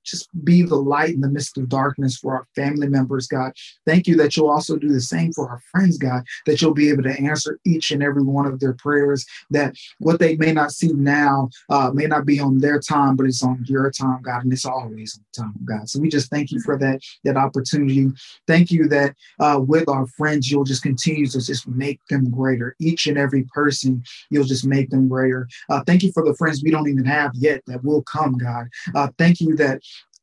just 0.04 0.28
be 0.44 0.62
the 0.62 0.76
light 0.76 1.14
in 1.14 1.20
the 1.20 1.28
midst 1.28 1.58
of 1.58 1.68
darkness 1.68 2.16
for 2.16 2.34
our 2.34 2.46
family 2.54 2.88
members, 2.88 3.26
God. 3.26 3.52
Thank 3.86 4.06
you 4.06 4.16
that 4.16 4.36
you'll 4.36 4.50
also 4.50 4.76
do 4.76 4.88
the 4.88 5.00
same 5.00 5.32
for 5.32 5.48
our 5.48 5.60
friends, 5.70 5.98
God, 5.98 6.24
that 6.46 6.60
you'll 6.60 6.74
be 6.74 6.90
able 6.90 7.02
to 7.04 7.20
answer 7.20 7.58
each 7.64 7.90
and 7.90 8.02
every 8.02 8.22
one 8.22 8.46
of 8.46 8.60
their 8.60 8.74
prayers, 8.74 9.26
that 9.50 9.74
what 9.98 10.18
they 10.18 10.36
may 10.36 10.52
not 10.52 10.72
see 10.72 10.92
now 10.92 11.48
uh, 11.68 11.90
may 11.92 12.06
not 12.06 12.24
be 12.24 12.40
on 12.40 12.58
their 12.58 12.80
time, 12.80 13.16
but 13.16 13.26
it's 13.26 13.42
on 13.42 13.64
your 13.66 13.90
time, 13.90 14.22
God, 14.22 14.44
and 14.44 14.52
it's 14.52 14.64
always 14.64 15.18
on 15.18 15.44
time, 15.44 15.54
God. 15.64 15.88
So 15.88 16.00
we 16.00 16.08
just 16.08 16.30
thank 16.30 16.50
you 16.50 16.60
for 16.60 16.78
that, 16.78 17.00
that 17.24 17.36
opportunity. 17.36 18.08
Thank 18.46 18.70
you 18.70 18.88
that 18.88 19.14
uh, 19.38 19.60
with 19.60 19.88
our 19.88 20.06
friends, 20.06 20.50
you'll 20.50 20.64
just 20.64 20.82
continue 20.82 21.26
to 21.26 21.44
just 21.44 21.68
make 21.68 22.00
them 22.08 22.30
greater. 22.30 22.74
Each 22.80 23.06
and 23.06 23.18
every 23.18 23.44
person, 23.44 24.02
you'll 24.30 24.44
just 24.44 24.66
make 24.66 24.90
them 24.90 25.08
greater. 25.08 25.48
Uh, 25.68 25.82
thank 25.86 26.02
you 26.02 26.12
for 26.12 26.24
the 26.24 26.34
friends 26.34 26.62
we 26.62 26.70
don't 26.70 26.88
even 26.88 27.04
have 27.04 27.32
yet 27.34 27.62
that 27.66 27.84
will 27.84 28.02
come, 28.02 28.38
God. 28.38 28.66
Uh, 28.94 29.08
thank 29.18 29.40
you 29.40 29.54
that 29.56 29.67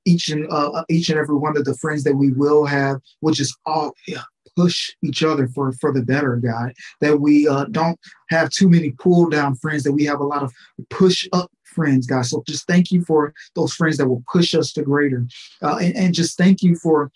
each 0.06 0.30
and 0.30 0.48
uh, 0.52 0.84
each 0.90 1.10
and 1.10 1.20
every 1.20 1.36
one 1.36 1.58
of 1.58 1.66
the 1.66 1.76
friends 1.76 2.04
that 2.04 2.16
we 2.16 2.32
will 2.32 2.66
have 2.66 3.02
will 3.22 3.34
just 3.34 3.58
all 3.66 3.94
yeah, 4.08 4.22
push 4.56 4.92
each 5.04 5.24
other 5.24 5.48
for 5.48 5.74
for 5.74 5.92
the 5.92 6.02
better, 6.02 6.38
God. 6.38 6.74
That 7.02 7.20
we 7.20 7.48
uh, 7.48 7.66
don't 7.66 8.00
have 8.30 8.50
too 8.50 8.70
many 8.70 8.92
pull 8.92 9.30
down 9.30 9.56
friends. 9.56 9.84
That 9.84 9.94
we 9.94 10.06
have 10.06 10.20
a 10.20 10.26
lot 10.26 10.44
of 10.44 10.54
push 10.90 11.28
up 11.34 11.52
friends, 11.64 12.08
God. 12.08 12.26
So 12.26 12.44
just 12.48 12.68
thank 12.68 12.92
you 12.92 13.04
for 13.04 13.34
those 13.56 13.74
friends 13.74 13.98
that 13.98 14.08
will 14.08 14.24
push 14.32 14.56
us 14.56 14.72
to 14.74 14.84
greater, 14.84 15.26
uh, 15.62 15.78
and, 15.78 15.96
and 15.96 16.14
just 16.14 16.38
thank 16.38 16.62
you 16.62 16.76
for 16.76 17.12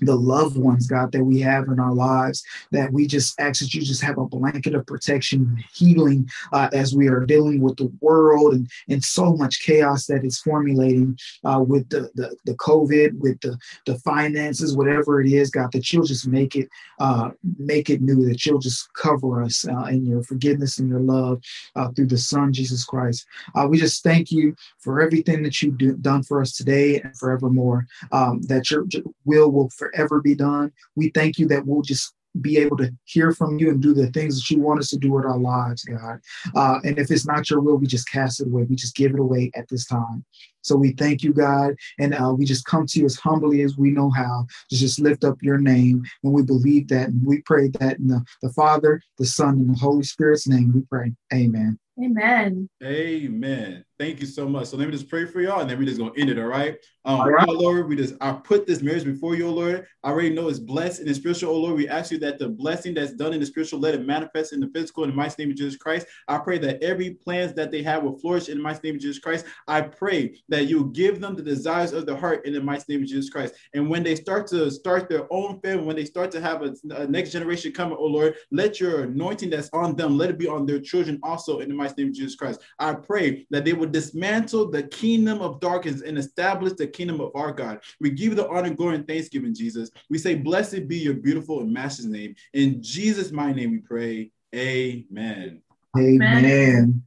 the 0.00 0.14
loved 0.14 0.56
ones, 0.56 0.86
God, 0.86 1.12
that 1.12 1.24
we 1.24 1.40
have 1.40 1.68
in 1.68 1.78
our 1.78 1.94
lives, 1.94 2.42
that 2.70 2.92
we 2.92 3.06
just 3.06 3.38
ask 3.40 3.60
that 3.60 3.74
you 3.74 3.82
just 3.82 4.02
have 4.02 4.18
a 4.18 4.26
blanket 4.26 4.74
of 4.74 4.86
protection, 4.86 5.40
and 5.42 5.64
healing 5.74 6.28
uh, 6.52 6.68
as 6.72 6.94
we 6.94 7.08
are 7.08 7.24
dealing 7.24 7.60
with 7.60 7.76
the 7.76 7.92
world 8.00 8.54
and, 8.54 8.68
and 8.88 9.04
so 9.04 9.34
much 9.34 9.62
chaos 9.62 10.06
that 10.06 10.24
is 10.24 10.40
formulating 10.40 11.18
uh, 11.44 11.62
with 11.66 11.88
the, 11.88 12.10
the, 12.14 12.34
the 12.44 12.54
COVID, 12.54 13.18
with 13.18 13.40
the, 13.40 13.58
the 13.86 13.98
finances, 13.98 14.76
whatever 14.76 15.20
it 15.20 15.30
is, 15.30 15.50
God, 15.50 15.72
that 15.72 15.92
you'll 15.92 16.04
just 16.04 16.26
make 16.26 16.56
it 16.56 16.68
uh, 16.98 17.30
make 17.58 17.90
it 17.90 18.00
new, 18.00 18.28
that 18.28 18.46
you'll 18.46 18.60
just 18.60 18.92
cover 18.94 19.42
us 19.42 19.66
uh, 19.66 19.84
in 19.84 20.06
your 20.06 20.22
forgiveness 20.22 20.78
and 20.78 20.88
your 20.88 21.00
love 21.00 21.42
uh, 21.74 21.88
through 21.90 22.06
the 22.06 22.18
Son, 22.18 22.52
Jesus 22.52 22.84
Christ. 22.84 23.26
Uh, 23.54 23.66
we 23.68 23.78
just 23.78 24.02
thank 24.04 24.30
you 24.30 24.54
for 24.78 25.00
everything 25.00 25.42
that 25.42 25.60
you've 25.60 25.78
do, 25.78 25.96
done 25.96 26.22
for 26.22 26.40
us 26.40 26.52
today 26.52 27.00
and 27.00 27.16
forevermore, 27.18 27.86
um, 28.12 28.42
that 28.42 28.70
your 28.70 28.84
will 29.24 29.50
will 29.50 29.68
forever 29.82 30.20
be 30.20 30.34
done. 30.34 30.72
We 30.96 31.10
thank 31.10 31.38
you 31.38 31.48
that 31.48 31.66
we'll 31.66 31.82
just 31.82 32.14
be 32.40 32.56
able 32.58 32.76
to 32.78 32.90
hear 33.04 33.32
from 33.32 33.58
you 33.58 33.70
and 33.70 33.82
do 33.82 33.92
the 33.92 34.10
things 34.10 34.36
that 34.36 34.50
you 34.50 34.60
want 34.60 34.80
us 34.80 34.88
to 34.88 34.96
do 34.96 35.12
with 35.12 35.26
our 35.26 35.38
lives, 35.38 35.84
God. 35.84 36.18
Uh, 36.54 36.78
and 36.84 36.98
if 36.98 37.10
it's 37.10 37.26
not 37.26 37.50
your 37.50 37.60
will, 37.60 37.76
we 37.76 37.86
just 37.86 38.10
cast 38.10 38.40
it 38.40 38.46
away. 38.46 38.64
We 38.64 38.76
just 38.76 38.96
give 38.96 39.12
it 39.12 39.20
away 39.20 39.50
at 39.54 39.68
this 39.68 39.86
time. 39.86 40.24
So 40.62 40.76
we 40.76 40.92
thank 40.92 41.22
you, 41.22 41.32
God, 41.32 41.74
and 41.98 42.14
uh, 42.14 42.32
we 42.36 42.44
just 42.44 42.64
come 42.64 42.86
to 42.86 43.00
you 43.00 43.04
as 43.04 43.16
humbly 43.16 43.62
as 43.62 43.76
we 43.76 43.90
know 43.90 44.10
how 44.10 44.46
to 44.70 44.76
just 44.76 45.00
lift 45.00 45.24
up 45.24 45.36
your 45.42 45.58
name. 45.58 46.04
And 46.22 46.32
we 46.32 46.42
believe 46.42 46.88
that, 46.88 47.08
and 47.08 47.26
we 47.26 47.42
pray 47.42 47.68
that 47.80 47.98
in 47.98 48.06
the, 48.06 48.24
the 48.42 48.50
Father, 48.50 49.02
the 49.18 49.26
Son, 49.26 49.58
and 49.58 49.70
the 49.74 49.78
Holy 49.78 50.04
Spirit's 50.04 50.46
name. 50.46 50.72
We 50.72 50.82
pray. 50.82 51.12
Amen. 51.34 51.78
Amen. 52.02 52.68
Amen. 52.82 53.84
Thank 54.02 54.18
you 54.18 54.26
so 54.26 54.48
much. 54.48 54.66
So 54.66 54.76
let 54.76 54.88
me 54.88 54.92
just 54.92 55.08
pray 55.08 55.26
for 55.26 55.40
y'all 55.40 55.60
and 55.60 55.70
then 55.70 55.78
we're 55.78 55.84
just 55.84 55.98
gonna 55.98 56.10
end 56.16 56.28
it. 56.28 56.36
All 56.36 56.46
right. 56.46 56.76
Um, 57.04 57.20
all 57.20 57.30
right. 57.30 57.46
Lord, 57.46 57.88
we 57.88 57.94
just 57.94 58.14
I 58.20 58.32
put 58.32 58.66
this 58.66 58.82
marriage 58.82 59.04
before 59.04 59.36
you, 59.36 59.48
Lord. 59.48 59.86
I 60.02 60.10
already 60.10 60.30
know 60.30 60.48
it's 60.48 60.58
blessed 60.58 61.00
in 61.00 61.06
the 61.06 61.14
spiritual, 61.14 61.54
oh 61.54 61.58
Lord. 61.58 61.76
We 61.76 61.88
ask 61.88 62.10
you 62.10 62.18
that 62.18 62.40
the 62.40 62.48
blessing 62.48 62.94
that's 62.94 63.12
done 63.12 63.32
in 63.32 63.38
the 63.38 63.46
spiritual, 63.46 63.78
let 63.78 63.94
it 63.94 64.04
manifest 64.04 64.52
in 64.52 64.58
the 64.58 64.68
physical 64.74 65.04
in 65.04 65.10
the 65.10 65.16
mighty 65.16 65.40
name 65.40 65.52
of 65.52 65.56
Jesus 65.56 65.76
Christ. 65.76 66.06
I 66.26 66.38
pray 66.38 66.58
that 66.58 66.82
every 66.82 67.14
plans 67.14 67.54
that 67.54 67.70
they 67.70 67.82
have 67.84 68.02
will 68.02 68.18
flourish 68.18 68.48
in 68.48 68.58
the 68.58 68.62
mighty 68.62 68.80
name 68.88 68.96
of 68.96 69.02
Jesus 69.02 69.20
Christ. 69.20 69.46
I 69.68 69.82
pray 69.82 70.40
that 70.48 70.66
you 70.66 70.90
give 70.92 71.20
them 71.20 71.36
the 71.36 71.42
desires 71.42 71.92
of 71.92 72.06
the 72.06 72.16
heart 72.16 72.44
in 72.44 72.54
the 72.54 72.60
mighty 72.60 72.84
name 72.88 73.02
of 73.02 73.08
Jesus 73.08 73.30
Christ. 73.30 73.54
And 73.74 73.88
when 73.88 74.02
they 74.02 74.16
start 74.16 74.48
to 74.48 74.68
start 74.70 75.08
their 75.08 75.32
own 75.32 75.60
family, 75.60 75.84
when 75.84 75.96
they 75.96 76.04
start 76.04 76.32
to 76.32 76.40
have 76.40 76.62
a, 76.62 76.74
a 76.90 77.06
next 77.06 77.30
generation 77.30 77.70
coming, 77.70 77.96
oh 78.00 78.06
Lord, 78.06 78.34
let 78.50 78.80
your 78.80 79.04
anointing 79.04 79.50
that's 79.50 79.70
on 79.72 79.94
them, 79.94 80.18
let 80.18 80.30
it 80.30 80.38
be 80.38 80.48
on 80.48 80.66
their 80.66 80.80
children 80.80 81.20
also 81.22 81.60
in 81.60 81.68
the 81.68 81.74
mighty 81.74 82.02
name 82.02 82.08
of 82.08 82.16
Jesus 82.16 82.34
Christ. 82.34 82.60
I 82.80 82.94
pray 82.94 83.46
that 83.50 83.64
they 83.64 83.74
dismantle 83.92 84.70
the 84.70 84.82
kingdom 84.84 85.40
of 85.40 85.60
darkness 85.60 86.02
and 86.02 86.18
establish 86.18 86.72
the 86.74 86.86
kingdom 86.86 87.20
of 87.20 87.30
our 87.34 87.52
God. 87.52 87.80
We 88.00 88.10
give 88.10 88.30
you 88.30 88.34
the 88.34 88.48
honor, 88.48 88.70
glory, 88.70 88.96
and 88.96 89.06
thanksgiving, 89.06 89.54
Jesus. 89.54 89.90
We 90.10 90.18
say, 90.18 90.34
Blessed 90.34 90.88
be 90.88 90.98
your 90.98 91.14
beautiful 91.14 91.60
and 91.60 91.72
master's 91.72 92.06
name. 92.06 92.34
In 92.52 92.82
Jesus' 92.82 93.30
my 93.32 93.52
name 93.52 93.70
we 93.70 93.78
pray. 93.78 94.30
Amen. 94.54 95.62
Amen. 95.96 97.02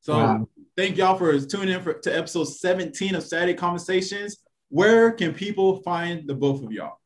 So 0.00 0.18
wow. 0.18 0.48
thank 0.76 0.96
y'all 0.96 1.16
for 1.16 1.38
tuning 1.40 1.74
in 1.74 1.82
for, 1.82 1.94
to 1.94 2.16
episode 2.16 2.44
17 2.44 3.14
of 3.14 3.22
Saturday 3.22 3.54
Conversations. 3.54 4.36
Where 4.68 5.12
can 5.12 5.32
people 5.32 5.82
find 5.82 6.28
the 6.28 6.34
both 6.34 6.62
of 6.62 6.72
y'all? 6.72 6.98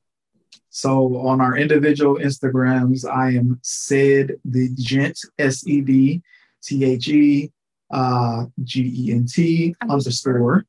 So 0.71 1.17
on 1.19 1.41
our 1.41 1.57
individual 1.57 2.17
Instagrams, 2.17 3.09
I 3.09 3.31
am 3.31 3.59
Sed 3.63 4.33
the 4.45 4.71
Gent, 4.75 5.19
S 5.39 5.67
E 5.67 5.81
D 5.81 6.23
T 6.63 6.85
H 6.85 7.09
E 7.09 7.53
uh, 7.91 8.47
G 8.65 8.93
E 9.09 9.13
N 9.13 9.27
T 9.27 9.75
underscore. 9.89 10.65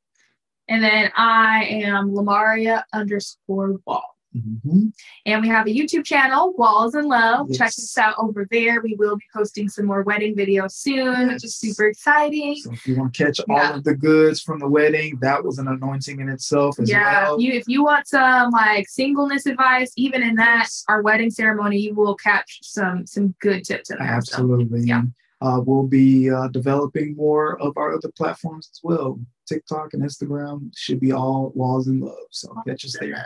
And 0.67 0.83
then 0.83 1.11
I 1.15 1.65
am 1.65 2.11
Lamaria 2.11 2.83
underscore 2.93 3.79
Wall. 3.85 4.03
Mm-hmm. 4.37 4.89
And 5.25 5.41
we 5.41 5.47
have 5.47 5.65
a 5.65 5.71
YouTube 5.71 6.05
channel, 6.05 6.53
Walls 6.55 6.93
in 6.93 7.05
Love. 7.07 7.47
Yes. 7.49 7.57
Check 7.57 7.67
us 7.69 7.97
out 7.97 8.13
over 8.19 8.47
there. 8.51 8.79
We 8.79 8.93
will 8.93 9.17
be 9.17 9.25
posting 9.33 9.67
some 9.67 9.87
more 9.87 10.03
wedding 10.03 10.35
videos 10.35 10.73
soon, 10.73 11.21
yes. 11.21 11.33
which 11.33 11.43
is 11.45 11.55
super 11.55 11.87
exciting. 11.87 12.57
So 12.57 12.71
if 12.71 12.85
you 12.85 12.95
want 12.95 13.15
to 13.15 13.25
catch 13.25 13.39
yeah. 13.47 13.69
all 13.69 13.77
of 13.77 13.83
the 13.83 13.95
goods 13.95 14.39
from 14.39 14.59
the 14.59 14.67
wedding, 14.67 15.17
that 15.21 15.43
was 15.43 15.57
an 15.57 15.67
anointing 15.67 16.19
in 16.19 16.29
itself 16.29 16.79
as 16.79 16.91
yeah. 16.91 17.23
well. 17.23 17.41
You, 17.41 17.53
if 17.53 17.63
you 17.65 17.83
want 17.83 18.07
some 18.07 18.51
like 18.51 18.87
singleness 18.87 19.47
advice, 19.47 19.91
even 19.95 20.21
in 20.21 20.35
that 20.35 20.69
our 20.87 21.01
wedding 21.01 21.31
ceremony, 21.31 21.79
you 21.79 21.95
will 21.95 22.13
catch 22.13 22.59
some 22.61 23.07
some 23.07 23.33
good 23.39 23.63
tips 23.63 23.89
in. 23.89 23.97
Absolutely. 23.99 24.81
So, 24.81 24.85
yeah. 24.85 25.01
Uh, 25.41 25.61
we'll 25.65 25.87
be 25.87 26.29
uh, 26.29 26.49
developing 26.49 27.15
more 27.15 27.59
of 27.61 27.77
our 27.77 27.93
other 27.93 28.11
platforms 28.17 28.69
as 28.73 28.79
well. 28.83 29.19
TikTok 29.47 29.93
and 29.93 30.03
Instagram 30.03 30.69
should 30.75 30.99
be 30.99 31.11
all 31.13 31.51
Walls 31.55 31.87
in 31.87 32.01
Love. 32.01 32.17
So 32.31 32.53
catch 32.67 32.83
us 32.85 32.97
there. 32.99 33.25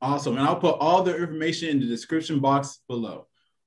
Awesome. 0.00 0.36
And 0.36 0.46
I'll 0.46 0.56
put 0.56 0.76
all 0.80 1.02
the 1.02 1.16
information 1.16 1.68
in 1.68 1.80
the 1.80 1.86
description 1.86 2.40
box 2.40 2.80
below. 2.88 3.26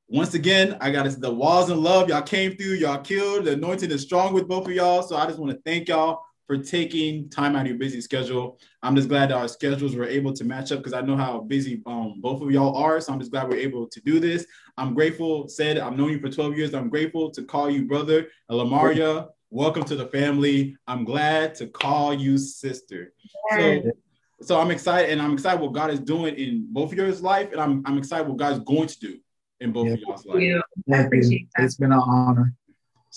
Once 0.10 0.34
again, 0.36 0.78
I 0.80 0.92
got 0.92 1.10
the 1.20 1.34
Walls 1.34 1.70
in 1.70 1.82
Love. 1.82 2.10
Y'all 2.10 2.22
came 2.22 2.56
through, 2.56 2.76
y'all 2.76 3.02
killed. 3.02 3.46
The 3.46 3.54
anointing 3.54 3.92
is 3.92 4.04
strong 4.04 4.34
with 4.34 4.48
both 4.48 4.68
of 4.68 4.74
y'all. 4.74 5.02
So 5.02 5.18
I 5.18 5.26
just 5.26 5.40
want 5.40 5.52
to 5.52 5.62
thank 5.66 5.88
y'all 5.88 6.22
for 6.48 6.58
taking 6.58 7.30
time 7.30 7.56
out 7.56 7.64
of 7.64 7.68
your 7.68 7.78
busy 7.78 8.00
schedule. 8.00 8.58
I'm 8.82 8.96
just 8.96 9.10
glad 9.10 9.30
that 9.30 9.38
our 9.38 9.50
schedules 9.50 9.96
were 9.96 10.08
able 10.08 10.32
to 10.32 10.46
match 10.46 10.72
up 10.72 10.80
because 10.80 10.94
I 10.94 11.02
know 11.02 11.18
how 11.18 11.42
busy 11.42 11.84
um, 11.86 12.16
both 12.22 12.42
of 12.42 12.50
y'all 12.50 12.76
are. 12.78 13.02
So 13.02 13.12
I'm 13.12 13.20
just 13.20 13.32
glad 13.32 13.50
we're 13.50 13.58
able 13.58 13.86
to 13.88 14.02
do 14.02 14.20
this. 14.20 14.48
I'm 14.78 14.94
grateful. 14.94 15.50
Sed 15.50 15.78
I've 15.78 15.98
known 15.98 16.12
you 16.12 16.20
for 16.20 16.30
12 16.30 16.58
years. 16.58 16.74
I'm 16.74 16.90
grateful 16.90 17.30
to 17.32 17.44
call 17.44 17.70
you 17.70 17.86
brother. 17.86 18.30
Lamaria, 18.50 19.28
welcome 19.50 19.84
to 19.84 19.96
the 19.98 20.08
family. 20.08 20.78
I'm 20.88 21.04
glad 21.04 21.54
to 21.56 21.68
call 21.68 22.14
you 22.14 22.38
sister. 22.38 23.14
So, 23.52 23.82
so 24.42 24.62
I'm 24.62 24.72
excited, 24.72 25.12
and 25.12 25.22
I'm 25.22 25.34
excited 25.34 25.60
what 25.60 25.74
God 25.74 25.92
is 25.92 26.00
doing 26.00 26.36
in 26.36 26.68
both 26.72 26.94
of 26.94 26.98
yours 26.98 27.22
life, 27.22 27.52
and 27.52 27.60
I'm 27.60 27.84
I'm 27.86 27.98
excited 27.98 28.28
what 28.28 28.38
God's 28.38 28.60
going 28.60 28.88
to 28.88 29.00
do 29.00 29.18
in 29.60 29.74
both 29.74 29.88
yeah. 29.88 29.94
of 29.94 30.00
y'all's 30.00 30.26
life. 30.26 30.64
I 30.94 30.98
appreciate 30.98 31.50
that. 31.56 31.66
It's 31.66 31.76
been 31.76 31.92
an 31.92 32.00
honor. 32.00 32.54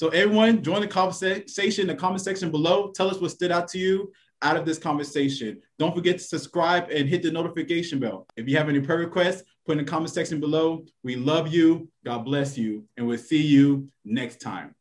So 0.00 0.08
everyone, 0.08 0.62
join 0.62 0.80
the 0.80 0.86
conversation 0.86 1.82
in 1.82 1.86
the 1.86 1.94
comment 1.94 2.22
section 2.22 2.50
below. 2.50 2.90
Tell 2.90 3.10
us 3.10 3.20
what 3.20 3.32
stood 3.32 3.52
out 3.52 3.68
to 3.68 3.78
you 3.78 4.10
out 4.40 4.56
of 4.56 4.64
this 4.64 4.78
conversation. 4.78 5.60
Don't 5.78 5.94
forget 5.94 6.16
to 6.16 6.24
subscribe 6.24 6.88
and 6.88 7.06
hit 7.06 7.22
the 7.22 7.30
notification 7.30 7.98
bell. 8.00 8.26
If 8.34 8.48
you 8.48 8.56
have 8.56 8.70
any 8.70 8.80
prayer 8.80 9.00
requests, 9.00 9.42
put 9.66 9.72
in 9.72 9.84
the 9.84 9.90
comment 9.90 10.10
section 10.10 10.40
below. 10.40 10.86
We 11.04 11.16
love 11.16 11.48
you. 11.48 11.90
God 12.02 12.24
bless 12.24 12.56
you. 12.56 12.86
And 12.96 13.06
we'll 13.06 13.18
see 13.18 13.42
you 13.42 13.90
next 14.02 14.40
time. 14.40 14.74